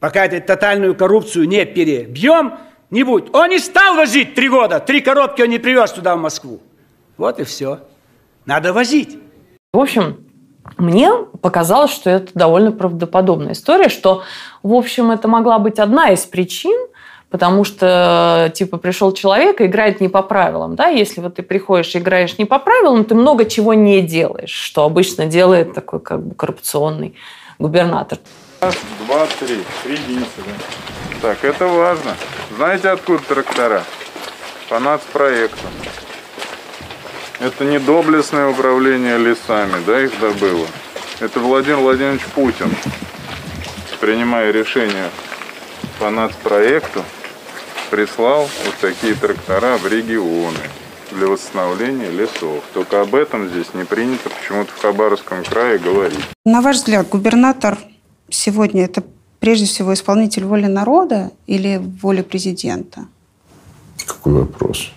Пока 0.00 0.26
эту 0.26 0.46
тотальную 0.46 0.94
коррупцию 0.94 1.48
не 1.48 1.64
перебьем, 1.64 2.58
не 2.90 3.02
будет. 3.02 3.34
Он 3.34 3.48
не 3.48 3.58
стал 3.58 3.96
возить 3.96 4.34
три 4.34 4.48
года, 4.48 4.78
три 4.80 5.00
коробки 5.00 5.42
он 5.42 5.48
не 5.48 5.58
привез 5.58 5.92
туда, 5.92 6.16
в 6.16 6.18
Москву. 6.18 6.60
Вот 7.16 7.40
и 7.40 7.44
все. 7.44 7.80
Надо 8.44 8.72
возить. 8.72 9.18
В 9.72 9.78
общем, 9.78 10.26
мне 10.78 11.10
показалось, 11.40 11.92
что 11.92 12.10
это 12.10 12.32
довольно 12.34 12.72
правдоподобная 12.72 13.52
история, 13.52 13.88
что, 13.88 14.22
в 14.62 14.72
общем, 14.74 15.10
это 15.10 15.28
могла 15.28 15.58
быть 15.58 15.78
одна 15.78 16.10
из 16.10 16.24
причин, 16.24 16.78
потому 17.30 17.64
что, 17.64 18.50
типа, 18.54 18.76
пришел 18.76 19.12
человек 19.12 19.60
и 19.60 19.66
играет 19.66 20.00
не 20.00 20.08
по 20.08 20.22
правилам, 20.22 20.76
да, 20.76 20.88
если 20.88 21.20
вот 21.20 21.36
ты 21.36 21.42
приходишь 21.42 21.94
и 21.94 21.98
играешь 21.98 22.38
не 22.38 22.44
по 22.44 22.58
правилам, 22.58 23.04
ты 23.04 23.14
много 23.14 23.44
чего 23.46 23.74
не 23.74 24.02
делаешь, 24.02 24.50
что 24.50 24.84
обычно 24.84 25.26
делает 25.26 25.74
такой, 25.74 26.00
как 26.00 26.22
бы, 26.24 26.34
коррупционный 26.34 27.14
губернатор. 27.58 28.18
Раз, 28.60 28.74
два, 29.06 29.26
три. 29.40 29.62
Три 29.82 29.94
единицы, 29.94 30.28
да. 30.38 30.52
Так, 31.22 31.44
это 31.44 31.66
важно. 31.66 32.16
Знаете, 32.56 32.88
откуда 32.88 33.22
трактора? 33.22 33.84
По 34.68 34.78
нацпроекту. 34.78 35.66
Это 37.38 37.64
не 37.64 37.78
доблестное 37.78 38.48
управление 38.48 39.18
лесами, 39.18 39.82
да, 39.86 40.02
их 40.02 40.18
добыло. 40.18 40.66
Это 41.20 41.38
Владимир 41.40 41.76
Владимирович 41.78 42.24
Путин, 42.34 42.74
принимая 44.00 44.50
решение 44.50 45.10
по 45.98 46.10
нацпроекту, 46.10 47.04
прислал 47.90 48.48
вот 48.64 48.74
такие 48.80 49.14
трактора 49.14 49.76
в 49.76 49.86
регионы 49.86 50.58
для 51.10 51.26
восстановления 51.26 52.10
лесов. 52.10 52.64
Только 52.72 53.02
об 53.02 53.14
этом 53.14 53.48
здесь 53.50 53.74
не 53.74 53.84
принято 53.84 54.30
почему-то 54.30 54.72
в 54.72 54.80
Хабаровском 54.80 55.44
крае 55.44 55.78
говорить. 55.78 56.24
На 56.44 56.62
ваш 56.62 56.76
взгляд, 56.76 57.08
губернатор 57.08 57.78
сегодня 58.28 58.84
это 58.84 59.02
прежде 59.40 59.66
всего 59.66 59.94
исполнитель 59.94 60.44
воли 60.44 60.66
народа 60.66 61.30
или 61.46 61.80
воли 62.02 62.22
президента? 62.22 63.06
Какой 64.06 64.34
вопрос? 64.34 64.90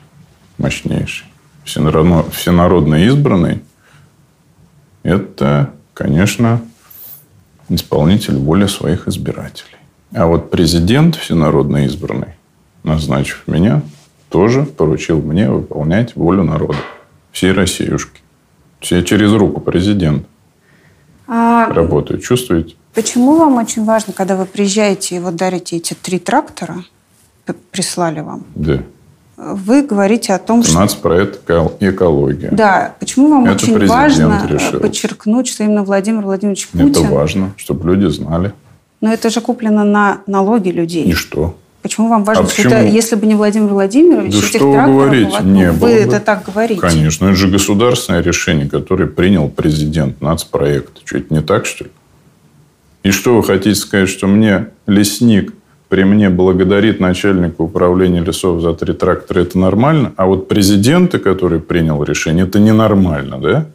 Мощнейший. 0.58 1.28
Всенародно, 1.64 3.06
избранный– 3.06 3.62
это, 5.04 5.74
конечно, 5.94 6.62
исполнитель 7.70 8.38
воли 8.38 8.66
своих 8.66 9.08
избирателей. 9.08 9.78
А 10.14 10.26
вот 10.26 10.50
президент 10.50 11.16
всенародно 11.16 11.86
избранный, 11.86 12.34
назначив 12.84 13.44
меня, 13.48 13.84
тоже 14.30 14.64
поручил 14.64 15.22
мне 15.22 15.50
выполнять 15.50 16.16
волю 16.16 16.44
народа. 16.44 16.80
Всей 17.32 17.52
Россиюшки. 17.52 18.22
Все 18.80 19.04
через 19.04 19.32
руку 19.34 19.62
президент 19.62 20.26
А 21.28 21.72
работают. 21.72 22.24
Чувствуете? 22.24 22.76
Почему 22.94 23.38
вам 23.38 23.58
очень 23.58 23.84
важно, 23.86 24.14
когда 24.14 24.36
вы 24.36 24.46
приезжаете 24.46 25.16
и 25.16 25.20
вот 25.20 25.36
дарите 25.36 25.78
эти 25.78 25.94
три 25.94 26.20
трактора, 26.20 26.84
прислали 27.72 28.20
вам, 28.22 28.44
Да. 28.56 28.80
вы 29.38 29.82
говорите 29.82 30.34
о 30.34 30.38
том, 30.40 30.60
Это 30.60 30.70
что... 30.70 30.80
нацпроект 30.80 31.50
эко- 31.50 31.72
экология. 31.80 32.50
Да, 32.52 32.94
почему 33.00 33.30
вам 33.30 33.46
Это 33.46 33.54
очень 33.56 33.88
важно 33.88 34.46
э, 34.48 34.54
решил. 34.54 34.80
подчеркнуть, 34.80 35.48
что 35.48 35.64
именно 35.64 35.84
Владимир 35.84 36.22
Владимирович 36.22 36.68
Это 36.74 36.84
Путин, 36.84 37.08
важно, 37.10 37.52
чтобы 37.58 37.90
люди 37.92 38.06
знали. 38.12 38.54
но 39.02 39.12
это 39.14 39.30
же 39.32 39.42
куплено 39.42 39.84
на 39.84 40.22
налоги 40.28 40.70
людей. 40.70 41.06
И 41.06 41.14
что? 41.14 41.56
Почему 41.82 42.10
вам 42.10 42.24
важно, 42.26 42.44
А 42.44 42.48
что 42.48 42.62
это, 42.64 42.86
если 42.86 43.16
бы 43.16 43.26
не 43.26 43.36
Владимир 43.36 43.70
Владимирович, 43.70 44.34
Да 44.34 44.38
этих 44.40 44.50
что 44.50 44.70
вы 44.70 44.76
говорите? 44.86 45.32
вот, 45.32 45.44
Не 45.46 45.72
вы 45.72 45.80
было 45.80 45.88
бы. 45.88 45.94
это 45.96 46.20
так 46.20 46.44
говорите. 46.46 46.82
Конечно, 46.82 47.26
это 47.28 47.36
же 47.36 47.48
государственное 47.48 48.22
решение, 48.22 48.70
которое 48.70 49.08
принял 49.08 49.48
президент 49.50 50.22
нацпроект. 50.22 51.00
Что, 51.06 51.18
это 51.20 51.34
не 51.34 51.42
так, 51.42 51.66
что 51.66 51.86
ли? 51.86 51.90
И 53.04 53.12
что 53.12 53.36
вы 53.38 53.44
хотите 53.44 53.76
сказать, 53.76 54.10
что 54.10 54.28
мне 54.28 54.68
лесник 54.88 55.54
при 55.88 56.04
мне 56.04 56.30
благодарит 56.30 57.00
начальника 57.00 57.62
управления 57.62 58.22
лесов 58.22 58.62
за 58.62 58.74
три 58.74 58.94
трактора, 58.94 59.40
это 59.42 59.58
нормально? 59.58 60.14
А 60.18 60.26
вот 60.28 60.48
президента, 60.48 61.18
который 61.18 61.60
принял 61.60 62.04
решение, 62.04 62.46
это 62.46 62.60
ненормально, 62.60 63.40
да? 63.40 63.66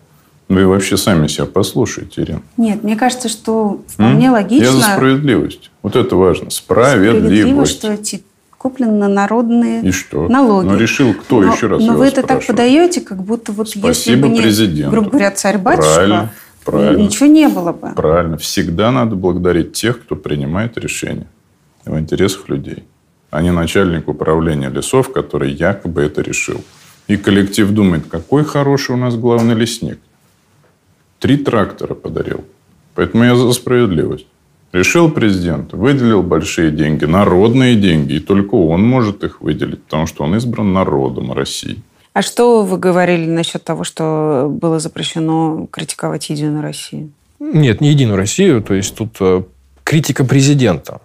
Вы 0.49 0.67
вообще 0.67 0.99
сами 0.99 1.27
себя 1.27 1.47
послушайте, 1.47 2.23
Ирина. 2.23 2.43
Нет, 2.59 2.85
мне 2.85 2.97
кажется, 2.97 3.31
что 3.31 3.83
вполне 3.89 4.27
М? 4.27 4.33
логично, 4.35 4.65
Я 4.67 4.73
за 4.73 4.83
справедливость. 4.83 5.71
Вот 5.83 5.97
это 5.97 6.17
важно. 6.17 6.51
справедливо, 6.51 7.19
Справедливость. 7.25 7.73
что 7.73 7.93
эти 7.93 8.23
куплены 8.59 8.93
на 8.93 9.09
народные 9.09 9.83
И 9.83 9.91
что? 9.91 10.29
налоги. 10.29 10.67
Ну, 10.67 10.77
решил 10.77 11.15
кто 11.15 11.41
но, 11.41 11.55
еще 11.55 11.67
раз? 11.67 11.83
Но 11.83 11.95
вы 11.97 12.07
это 12.07 12.17
так 12.17 12.43
спрашиваю. 12.43 12.47
подаете, 12.57 13.01
как 13.01 13.23
будто 13.25 13.53
вот 13.53 13.69
если 13.69 13.81
Спасибо 13.81 14.29
бы 14.29 14.35
не, 14.35 14.41
президенту. 14.43 14.91
грубо 14.93 15.11
говоря, 15.11 15.31
царь-батюшка, 15.31 15.95
Правильно, 15.95 16.33
правильно. 16.65 17.03
ничего 17.03 17.27
не 17.27 17.49
было 17.49 17.73
бы. 17.73 17.91
Правильно. 17.95 18.36
Всегда 18.36 18.91
надо 18.91 19.16
благодарить 19.16 19.73
тех, 19.73 20.03
кто 20.03 20.16
принимает 20.16 20.78
решения 20.78 21.27
в 21.85 21.99
интересах 21.99 22.49
людей, 22.49 22.85
а 23.31 23.43
не 23.43 23.53
начальник 23.53 24.09
управления 24.09 24.70
лесов, 24.70 25.12
который 25.12 25.53
якобы 25.53 26.03
это 26.03 26.23
решил. 26.23 26.62
И 27.07 27.16
коллектив 27.16 27.70
думает, 27.70 28.07
какой 28.09 28.45
хороший 28.45 28.93
у 28.93 28.99
нас 28.99 29.16
главный 29.16 29.55
лесник. 29.55 29.99
Три 31.19 31.36
трактора 31.36 31.95
подарил. 31.95 32.45
Поэтому 32.95 33.24
я 33.24 33.36
за 33.36 33.53
справедливость. 33.53 34.27
Решил 34.73 35.11
президент, 35.11 35.73
выделил 35.73 36.23
большие 36.23 36.73
деньги, 36.73 37.05
народные 37.05 37.77
деньги, 37.77 38.15
и 38.15 38.20
только 38.20 38.57
он 38.57 38.82
может 38.82 39.23
их 39.23 39.41
выделить, 39.41 39.82
потому 39.85 40.07
что 40.07 40.24
он 40.24 40.35
избран 40.35 40.73
народом 40.73 41.32
России. 41.32 41.81
А 42.15 42.23
что 42.23 42.62
вы 42.62 42.78
говорили 42.78 43.27
насчет 43.27 43.65
того, 43.65 43.82
что 43.82 44.47
было 44.49 44.78
запрещено 44.78 45.66
критиковать 45.70 46.31
Единую 46.31 46.62
Россию? 46.62 47.11
Нет, 47.41 47.81
не 47.81 47.91
Единую 47.91 48.16
Россию. 48.16 48.62
То 48.62 48.73
есть 48.73 48.95
тут 48.95 49.16
э, 49.19 49.43
критика 49.82 50.24
президента. 50.24 51.01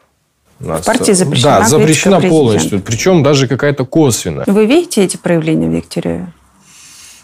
У 0.60 0.68
нас, 0.68 0.86
партии 0.86 1.12
э, 1.12 1.16
запрещена 1.16 1.60
Да, 1.62 1.68
запрещена 1.68 2.22
полностью. 2.22 2.80
Причем 2.80 3.24
даже 3.24 3.48
какая-то 3.48 3.86
косвенная. 3.86 4.46
Вы 4.46 4.68
видите 4.68 5.04
эти 5.04 5.18
проявления 5.18 5.68
в 5.68 5.74
Дегтяреве? 5.74 6.32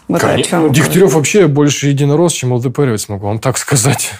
Вот 0.08 0.20
Конечно. 0.20 0.62
Ну, 0.62 0.68
Дегтярев 0.70 1.14
вообще 1.14 1.46
больше 1.46 1.86
единорос, 1.86 2.32
чем 2.32 2.52
ЛДПРовец, 2.54 3.08
могу 3.08 3.28
вам 3.28 3.38
так 3.38 3.56
сказать. 3.56 4.10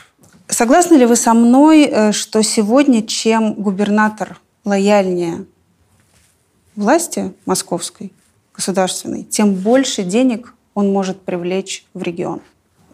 Согласны 0.47 0.95
ли 0.95 1.07
вы 1.07 1.17
со 1.17 1.35
мной, 1.35 1.89
э, 1.91 2.13
что 2.13 2.41
сегодня, 2.43 3.05
чем 3.05 3.55
губернатор 3.55 4.39
лояльнее 4.65 5.45
власти 6.77 7.33
московской, 7.47 8.13
государственной, 8.57 9.23
тем 9.23 9.55
больше 9.55 10.03
денег 10.03 10.55
он 10.75 10.93
может 10.93 11.21
привлечь 11.21 11.85
в 11.95 12.03
регион? 12.03 12.41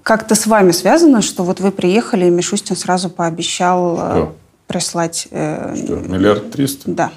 Как-то 0.03 0.35
с 0.35 0.47
вами 0.47 0.73
связано, 0.73 1.23
что 1.23 1.45
вот 1.45 1.61
вы 1.61 1.71
приехали, 1.71 2.27
и 2.27 2.31
Мишустин 2.31 2.77
сразу 2.77 3.09
пообещал 3.09 3.97
э, 3.99 4.11
Кто? 4.11 4.37
прислать... 4.67 5.29
э, 5.31 5.77
Что, 5.77 5.97
миллиард 5.97 6.51
триста? 6.51 6.91
Да. 6.91 7.13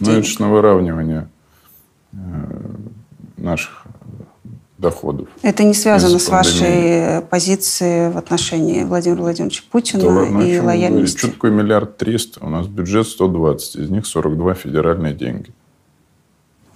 Ну, 0.00 0.12
это 0.12 0.22
же 0.22 0.40
на 0.40 0.50
выравнивание 0.50 1.28
э, 2.12 2.16
наших 3.38 3.86
доходов. 4.78 5.28
Это 5.40 5.64
не 5.64 5.72
связано 5.72 6.18
с 6.18 6.28
вашей 6.28 7.22
позицией 7.22 8.10
в 8.10 8.18
отношении 8.18 8.84
Владимира 8.84 9.22
Владимировича 9.22 9.62
Путина 9.70 10.02
Да 10.02 10.08
ладно, 10.10 10.42
и 10.42 10.58
лояльности. 10.58 11.16
Что 11.16 11.30
такое 11.30 11.50
миллиард 11.50 11.96
триста? 11.96 12.44
У 12.44 12.50
нас 12.50 12.66
бюджет 12.66 13.06
120, 13.06 13.76
из 13.76 13.90
них 13.90 14.06
42 14.06 14.54
федеральные 14.54 15.14
деньги. 15.14 15.52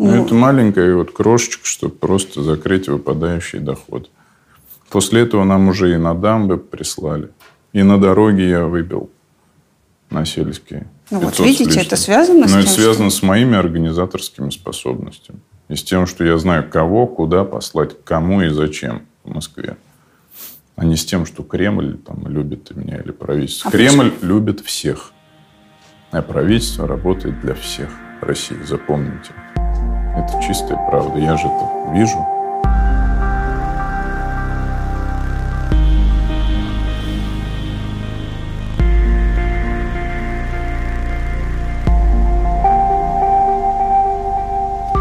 Ну, 0.01 0.06
Ну. 0.06 0.24
это 0.24 0.35
маленькая 0.35 0.94
вот 0.97 1.12
крошечка, 1.12 1.66
чтобы 1.66 1.94
просто 1.94 2.43
закрыть 2.43 2.89
выпадающий 2.89 3.59
доход. 3.59 4.10
После 4.89 5.20
этого 5.20 5.44
нам 5.44 5.68
уже 5.68 5.93
и 5.93 5.98
на 5.98 6.14
дамбы 6.14 6.56
прислали, 6.56 7.28
и 7.74 7.82
на 7.82 8.01
дороги 8.01 8.40
я 8.40 8.64
выбил 8.64 9.10
на 10.09 10.24
сельские. 10.24 10.89
Ну 11.10 11.20
вот 11.20 11.36
500 11.36 11.36
с 11.36 11.48
видите, 11.48 11.81
это 11.82 11.97
связано 11.97 12.48
с 12.48 12.51
Но 12.51 12.62
тем, 12.62 12.70
это 12.70 12.81
связано 12.81 13.10
с 13.10 13.22
моими 13.22 13.59
организаторскими 13.59 14.48
способностями. 14.48 15.40
И 15.68 15.77
с 15.77 15.82
тем, 15.82 16.06
что 16.06 16.24
я 16.24 16.39
знаю, 16.39 16.70
кого, 16.70 17.06
куда 17.06 17.44
послать, 17.44 18.02
кому 18.02 18.40
и 18.40 18.48
зачем 18.48 19.02
в 19.22 19.35
Москве. 19.35 19.77
А 20.77 20.86
не 20.86 20.97
с 20.97 21.05
тем, 21.05 21.27
что 21.27 21.43
Кремль 21.43 21.98
там, 21.98 22.27
любит 22.27 22.74
меня 22.74 22.97
или 22.97 23.12
правительство. 23.12 23.68
А 23.68 23.70
Кремль 23.70 24.14
любит 24.22 24.60
всех. 24.60 25.12
А 26.10 26.22
правительство 26.22 26.89
работает 26.89 27.39
для 27.43 27.55
всех 27.55 27.90
России. 28.22 28.56
Запомните. 28.66 29.32
Это 30.21 30.43
чистая 30.43 30.77
правда. 30.77 31.19
Я 31.19 31.35
же 31.39 31.47
это 31.47 31.93
вижу. 31.93 32.27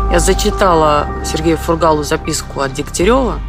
Я 0.10 0.20
зачитала 0.20 1.08
Сергею 1.26 1.58
Фургалу 1.58 2.04
записку 2.04 2.62
от 2.62 2.74
Дегтярева, 2.74 3.40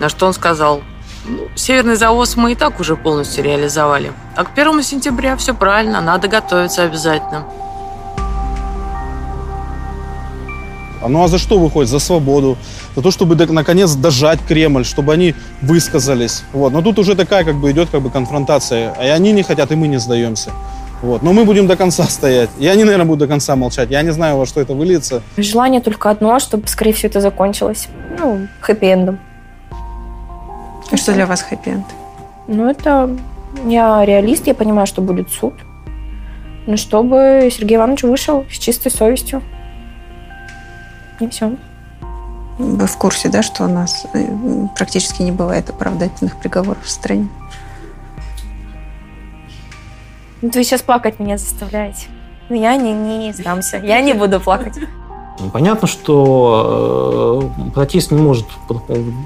на 0.00 0.08
что 0.08 0.26
он 0.26 0.32
сказал, 0.32 0.80
«Ну, 1.26 1.48
северный 1.54 1.96
завоз 1.96 2.36
мы 2.36 2.52
и 2.52 2.54
так 2.54 2.80
уже 2.80 2.96
полностью 2.96 3.44
реализовали. 3.44 4.12
А 4.34 4.44
к 4.44 4.54
первому 4.54 4.80
сентября 4.80 5.36
все 5.36 5.52
правильно, 5.52 6.00
надо 6.00 6.28
готовиться 6.28 6.82
обязательно. 6.82 7.44
Ну 11.08 11.22
а 11.22 11.28
за 11.28 11.38
что 11.38 11.58
выходит? 11.58 11.90
За 11.90 11.98
свободу. 11.98 12.56
За 12.96 13.02
то, 13.02 13.10
чтобы 13.10 13.34
наконец 13.46 13.94
дожать 13.94 14.40
Кремль, 14.46 14.84
чтобы 14.84 15.12
они 15.12 15.34
высказались. 15.60 16.44
Вот. 16.52 16.72
Но 16.72 16.82
тут 16.82 16.98
уже 16.98 17.14
такая 17.14 17.44
как 17.44 17.56
бы 17.56 17.70
идет 17.70 17.90
как 17.90 18.02
бы 18.02 18.10
конфронтация. 18.10 18.94
И 19.02 19.06
они 19.06 19.32
не 19.32 19.42
хотят, 19.42 19.72
и 19.72 19.74
мы 19.74 19.88
не 19.88 19.98
сдаемся. 19.98 20.50
Вот. 21.02 21.22
Но 21.22 21.32
мы 21.32 21.44
будем 21.44 21.66
до 21.66 21.76
конца 21.76 22.04
стоять. 22.08 22.50
И 22.58 22.66
они, 22.66 22.84
наверное, 22.84 23.06
будут 23.06 23.20
до 23.20 23.28
конца 23.28 23.56
молчать. 23.56 23.90
Я 23.90 24.02
не 24.02 24.12
знаю, 24.12 24.36
во 24.36 24.46
что 24.46 24.60
это 24.60 24.74
выльется. 24.74 25.22
Желание 25.36 25.80
только 25.80 26.10
одно, 26.10 26.38
чтобы 26.38 26.68
скорее 26.68 26.92
всего 26.92 27.08
это 27.08 27.20
закончилось. 27.20 27.88
Ну, 28.18 28.46
хэппи-эндом. 28.60 29.18
А 30.90 30.96
что 30.96 31.12
для 31.12 31.26
вас 31.26 31.42
хэппи-энд? 31.42 31.86
Ну, 32.48 32.70
это... 32.70 33.10
Я 33.66 34.04
реалист, 34.04 34.46
я 34.46 34.54
понимаю, 34.54 34.86
что 34.86 35.02
будет 35.02 35.28
суд. 35.30 35.54
Но 36.66 36.76
чтобы 36.76 37.50
Сергей 37.52 37.76
Иванович 37.76 38.04
вышел 38.04 38.46
с 38.50 38.58
чистой 38.58 38.90
совестью. 38.90 39.42
И 41.20 41.28
все. 41.28 41.56
Вы 42.58 42.86
в 42.86 42.96
курсе, 42.96 43.28
да, 43.28 43.42
что 43.42 43.64
у 43.64 43.68
нас 43.68 44.06
э, 44.12 44.26
практически 44.76 45.22
не 45.22 45.32
бывает 45.32 45.70
оправдательных 45.70 46.36
приговоров 46.36 46.84
в 46.84 46.90
стране? 46.90 47.28
Ну, 50.42 50.50
Вы 50.52 50.64
сейчас 50.64 50.82
плакать 50.82 51.18
меня 51.18 51.38
заставляете. 51.38 52.06
Ну, 52.48 52.60
я 52.60 52.76
не, 52.76 52.92
не 52.92 53.32
сдамся. 53.32 53.78
Я 53.78 54.00
не 54.00 54.12
буду 54.12 54.40
плакать. 54.40 54.74
Понятно, 55.52 55.88
что 55.88 57.50
э, 57.66 57.70
протест 57.70 58.10
не 58.10 58.20
может 58.20 58.46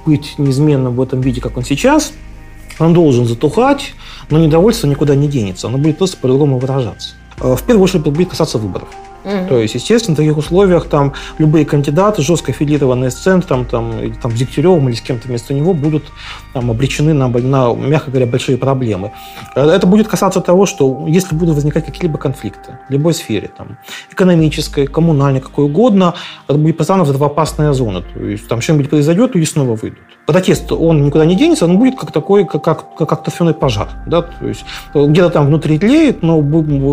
быть 0.07 0.39
неизменным 0.39 0.95
в 0.95 1.03
этом 1.03 1.21
виде, 1.21 1.41
как 1.41 1.57
он 1.57 1.65
сейчас. 1.65 2.13
Он 2.79 2.95
должен 2.95 3.25
затухать, 3.25 3.95
но 4.31 4.39
недовольство 4.39 4.87
никуда 4.87 5.15
не 5.15 5.29
денется. 5.29 5.67
Оно 5.67 5.79
будет 5.79 5.99
просто 5.99 6.17
по-другому 6.19 6.59
выражаться. 6.59 7.15
Э, 7.41 7.57
В 7.57 7.63
первую 7.65 7.85
очередь 7.85 8.05
будет 8.05 8.31
касаться 8.31 8.59
выборов. 8.59 8.89
Мгм. 9.27 9.48
То 9.48 9.59
есть, 9.59 9.74
естественно, 9.74 10.15
в 10.15 10.19
таких 10.19 10.36
условиях 10.36 10.89
там 10.89 11.12
любые 11.39 11.66
кандидаты, 11.66 12.23
жестко 12.23 12.53
аффилированные 12.53 13.11
с 13.11 13.16
центром, 13.16 13.65
там, 13.65 13.98
или 14.01 14.12
там, 14.12 14.31
с 14.31 14.35
Дегтяревым 14.35 14.89
или 14.89 14.94
с 14.94 15.01
кем-то 15.01 15.27
вместо 15.27 15.53
него, 15.53 15.74
будут 15.74 16.05
там, 16.53 16.70
обречены 16.70 17.12
на, 17.12 17.28
на, 17.28 17.74
мягко 17.74 18.12
говоря, 18.12 18.27
большие 18.27 18.57
проблемы. 18.57 19.12
Э, 19.57 19.69
Это 19.69 19.89
будет 19.89 20.07
касаться 20.07 20.40
того, 20.40 20.65
что 20.65 21.07
если 21.09 21.35
будут 21.35 21.57
возникать 21.57 21.85
какие-либо 21.85 22.19
конфликты 22.19 22.78
в 22.89 22.93
любой 22.93 23.15
сфере, 23.15 23.51
там, 23.57 23.78
экономической, 24.12 24.86
коммунальной, 24.86 25.40
какой 25.40 25.65
угодно, 25.65 26.15
это 26.47 26.57
будет 26.57 26.77
постоянно 26.77 27.05
взрывоопасная 27.05 27.73
зона. 27.73 28.03
То 28.03 28.24
есть 28.24 28.47
там 28.47 28.61
что-нибудь 28.61 28.90
произойдет, 28.90 29.35
люди 29.35 29.47
снова 29.47 29.74
выйдут. 29.74 29.98
Протест, 30.27 30.73
он 30.73 31.05
никуда 31.05 31.24
не 31.24 31.36
денется, 31.36 31.66
он 31.66 31.78
будет 31.78 31.97
как 31.97 32.11
такой, 32.11 32.44
как, 32.44 32.62
как, 32.62 32.94
как, 32.97 33.23
торфяной 33.23 33.55
пожар. 33.55 33.89
Да? 34.07 34.23
То 34.23 34.48
есть 34.48 34.65
э, 34.93 35.07
где-то 35.07 35.31
там 35.31 35.47
внутри 35.47 35.78
тлеет, 35.78 36.23
но 36.23 36.43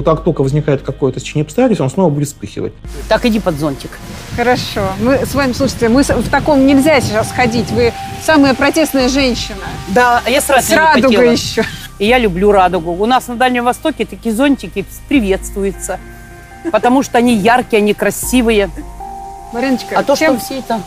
как 0.03 0.23
только 0.23 0.43
возникает 0.43 0.83
какое-то 0.83 1.19
течение 1.19 1.43
обстоятельств, 1.43 1.81
он 1.81 1.89
снова 1.89 2.11
будет 2.11 2.27
вспыхивать. 2.27 2.73
Так 3.09 3.25
иди 3.25 3.39
под 3.39 3.55
зонтик. 3.55 3.89
Хорошо. 4.37 4.81
Мы 5.01 5.25
с 5.25 5.33
вами, 5.33 5.53
слушайте, 5.53 5.89
мы 5.89 6.03
в 6.03 6.29
таком 6.29 6.67
нельзя 6.67 7.01
сейчас 7.01 7.31
ходить. 7.31 7.71
Вы 7.71 7.91
самая 8.21 8.53
протестная 8.53 9.09
женщина. 9.09 9.57
Да, 9.87 10.21
а 10.23 10.29
я 10.29 10.39
с 10.39 10.49
радугой 10.49 10.67
С 10.67 10.71
радугой 10.71 11.15
хотела. 11.15 11.31
еще. 11.31 11.65
И 11.97 12.05
я 12.05 12.19
люблю 12.19 12.51
радугу. 12.51 12.91
У 12.91 13.05
нас 13.07 13.27
на 13.27 13.35
Дальнем 13.35 13.65
Востоке 13.65 14.05
такие 14.05 14.33
зонтики 14.35 14.85
приветствуются. 15.09 15.99
Потому 16.71 17.01
что 17.01 17.17
они 17.17 17.35
яркие, 17.35 17.81
они 17.81 17.93
красивые. 17.93 18.69
Мариночка, 19.51 19.99
А 19.99 20.03
то, 20.03 20.15
чем, 20.15 20.37
что 20.37 20.45
все 20.45 20.59
это... 20.59 20.81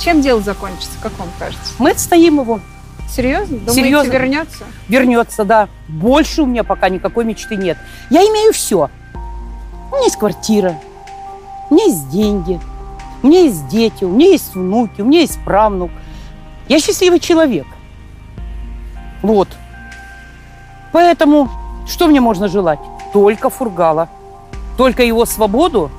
чем 0.00 0.20
дело 0.20 0.40
закончится, 0.40 0.98
как 1.02 1.18
вам 1.18 1.28
кажется? 1.38 1.72
Мы 1.78 1.90
отстоим 1.90 2.40
его. 2.40 2.60
Серьезно? 3.08 3.58
Думаете, 3.58 3.74
Серьезно. 3.74 4.12
вернется? 4.12 4.64
Вернется, 4.88 5.44
да. 5.44 5.68
Больше 5.88 6.42
у 6.42 6.46
меня 6.46 6.64
пока 6.64 6.88
никакой 6.88 7.24
мечты 7.24 7.56
нет. 7.56 7.78
Я 8.10 8.22
имею 8.22 8.52
все. 8.52 8.90
У 9.92 9.94
меня 9.96 10.04
есть 10.04 10.16
квартира, 10.16 10.80
у 11.70 11.74
меня 11.74 11.84
есть 11.84 12.08
деньги, 12.08 12.58
у 13.22 13.26
меня 13.28 13.42
есть 13.42 13.68
дети, 13.68 14.04
у 14.04 14.08
меня 14.10 14.30
есть 14.30 14.54
внуки, 14.54 15.00
у 15.00 15.04
меня 15.04 15.20
есть 15.20 15.38
правнук. 15.44 15.90
Я 16.68 16.80
счастливый 16.80 17.20
человек. 17.20 17.66
Вот. 19.22 19.48
Поэтому 20.92 21.48
что 21.86 22.08
мне 22.08 22.20
можно 22.20 22.48
желать? 22.48 22.80
Только 23.12 23.50
Фургала. 23.50 24.08
Только 24.76 25.04
его 25.04 25.24
свободу 25.24 25.90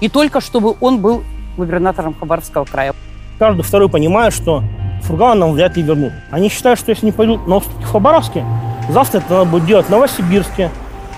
и 0.00 0.08
только 0.08 0.40
чтобы 0.40 0.76
он 0.80 1.00
был 1.00 1.22
губернатором 1.56 2.14
Хабаровского 2.14 2.64
края. 2.64 2.94
Каждый 3.38 3.62
второй 3.62 3.88
понимает, 3.88 4.32
что 4.32 4.62
Фургала 5.02 5.34
нам 5.34 5.52
вряд 5.52 5.76
ли 5.76 5.82
вернут. 5.82 6.12
Они 6.30 6.48
считают, 6.48 6.78
что 6.78 6.90
если 6.90 7.06
не 7.06 7.12
пойдут 7.12 7.46
на 7.46 7.56
уступки 7.56 7.84
Хабаровске, 7.84 8.44
завтра 8.88 9.18
это 9.18 9.32
надо 9.34 9.44
будет 9.50 9.66
делать 9.66 9.86
в 9.86 9.90
Новосибирске, 9.90 10.70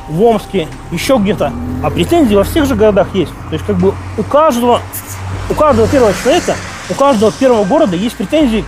в 0.08 0.22
Омске, 0.22 0.66
еще 0.90 1.16
где-то. 1.18 1.52
А 1.82 1.90
претензии 1.90 2.34
во 2.34 2.44
всех 2.44 2.66
же 2.66 2.74
городах 2.74 3.14
есть. 3.14 3.32
То 3.48 3.52
есть 3.54 3.64
как 3.66 3.76
бы 3.76 3.94
у 4.16 4.22
каждого, 4.22 4.80
у 5.50 5.54
каждого 5.54 5.86
первого 5.86 6.12
человека, 6.22 6.54
у 6.90 6.94
каждого 6.94 7.30
первого 7.30 7.64
города 7.64 7.94
есть 7.94 8.16
претензии 8.16 8.64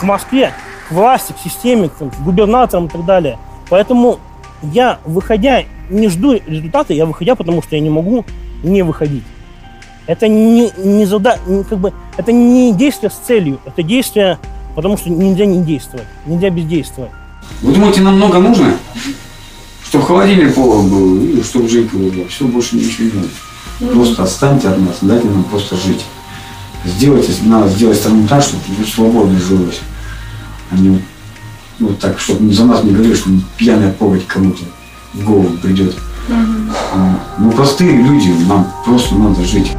к- 0.00 0.02
Москве, 0.02 0.52
к 0.88 0.92
власти, 0.92 1.32
к 1.32 1.38
системе, 1.38 1.88
к 1.88 2.02
губернаторам 2.22 2.86
и 2.86 2.88
так 2.88 3.04
далее. 3.04 3.38
Поэтому 3.70 4.18
я, 4.62 4.98
выходя, 5.04 5.62
не 5.88 6.08
жду 6.08 6.34
результата, 6.46 6.92
я 6.94 7.06
выходя, 7.06 7.34
потому 7.36 7.62
что 7.62 7.76
я 7.76 7.82
не 7.82 7.90
могу 7.90 8.24
не 8.62 8.82
выходить. 8.82 9.24
Это 10.06 10.28
не, 10.28 10.72
не 10.76 11.06
зада... 11.06 11.38
не 11.46 11.64
как 11.64 11.78
бы, 11.78 11.92
это 12.16 12.32
не 12.32 12.74
действие 12.74 13.10
с 13.10 13.26
целью, 13.26 13.60
это 13.64 13.82
действие, 13.82 14.38
потому 14.74 14.96
что 14.96 15.10
нельзя 15.10 15.46
не 15.46 15.62
действовать, 15.62 16.06
нельзя 16.26 16.50
бездействовать. 16.50 17.10
Вы 17.60 17.72
думаете, 17.72 18.00
нам 18.00 18.16
много 18.16 18.38
нужно? 18.38 18.74
Чтобы 19.84 20.04
холодильник 20.06 20.54
полон 20.54 20.88
был, 20.88 21.22
и 21.22 21.42
чтобы 21.42 21.68
жить 21.68 21.92
было. 21.92 22.26
Все, 22.28 22.46
больше 22.46 22.76
ничего 22.76 23.04
не 23.04 23.12
надо. 23.12 23.92
Просто 23.92 24.22
отстаньте 24.24 24.68
от 24.68 24.78
нас, 24.78 24.98
дайте 25.02 25.26
нам 25.26 25.44
просто 25.44 25.76
жить. 25.76 26.04
Сделайте, 26.84 27.32
надо 27.44 27.68
сделать 27.68 27.98
страну 27.98 28.26
так, 28.26 28.42
чтобы 28.42 28.62
свободно 28.86 29.38
жилось. 29.38 29.80
А 30.70 30.76
не 30.76 31.00
вот, 31.78 31.98
так, 31.98 32.18
чтобы 32.18 32.52
за 32.52 32.64
нас 32.64 32.82
не 32.84 32.92
говорили, 32.92 33.14
что 33.14 33.30
пьяная 33.56 33.92
поводь 33.92 34.26
кому-то 34.26 34.62
в 35.14 35.24
голову 35.24 35.56
придет. 35.58 35.96
А, 36.30 37.18
Мы 37.38 37.50
простые 37.50 37.92
люди, 37.92 38.30
нам 38.46 38.66
просто 38.84 39.14
надо 39.16 39.42
жить. 39.44 39.72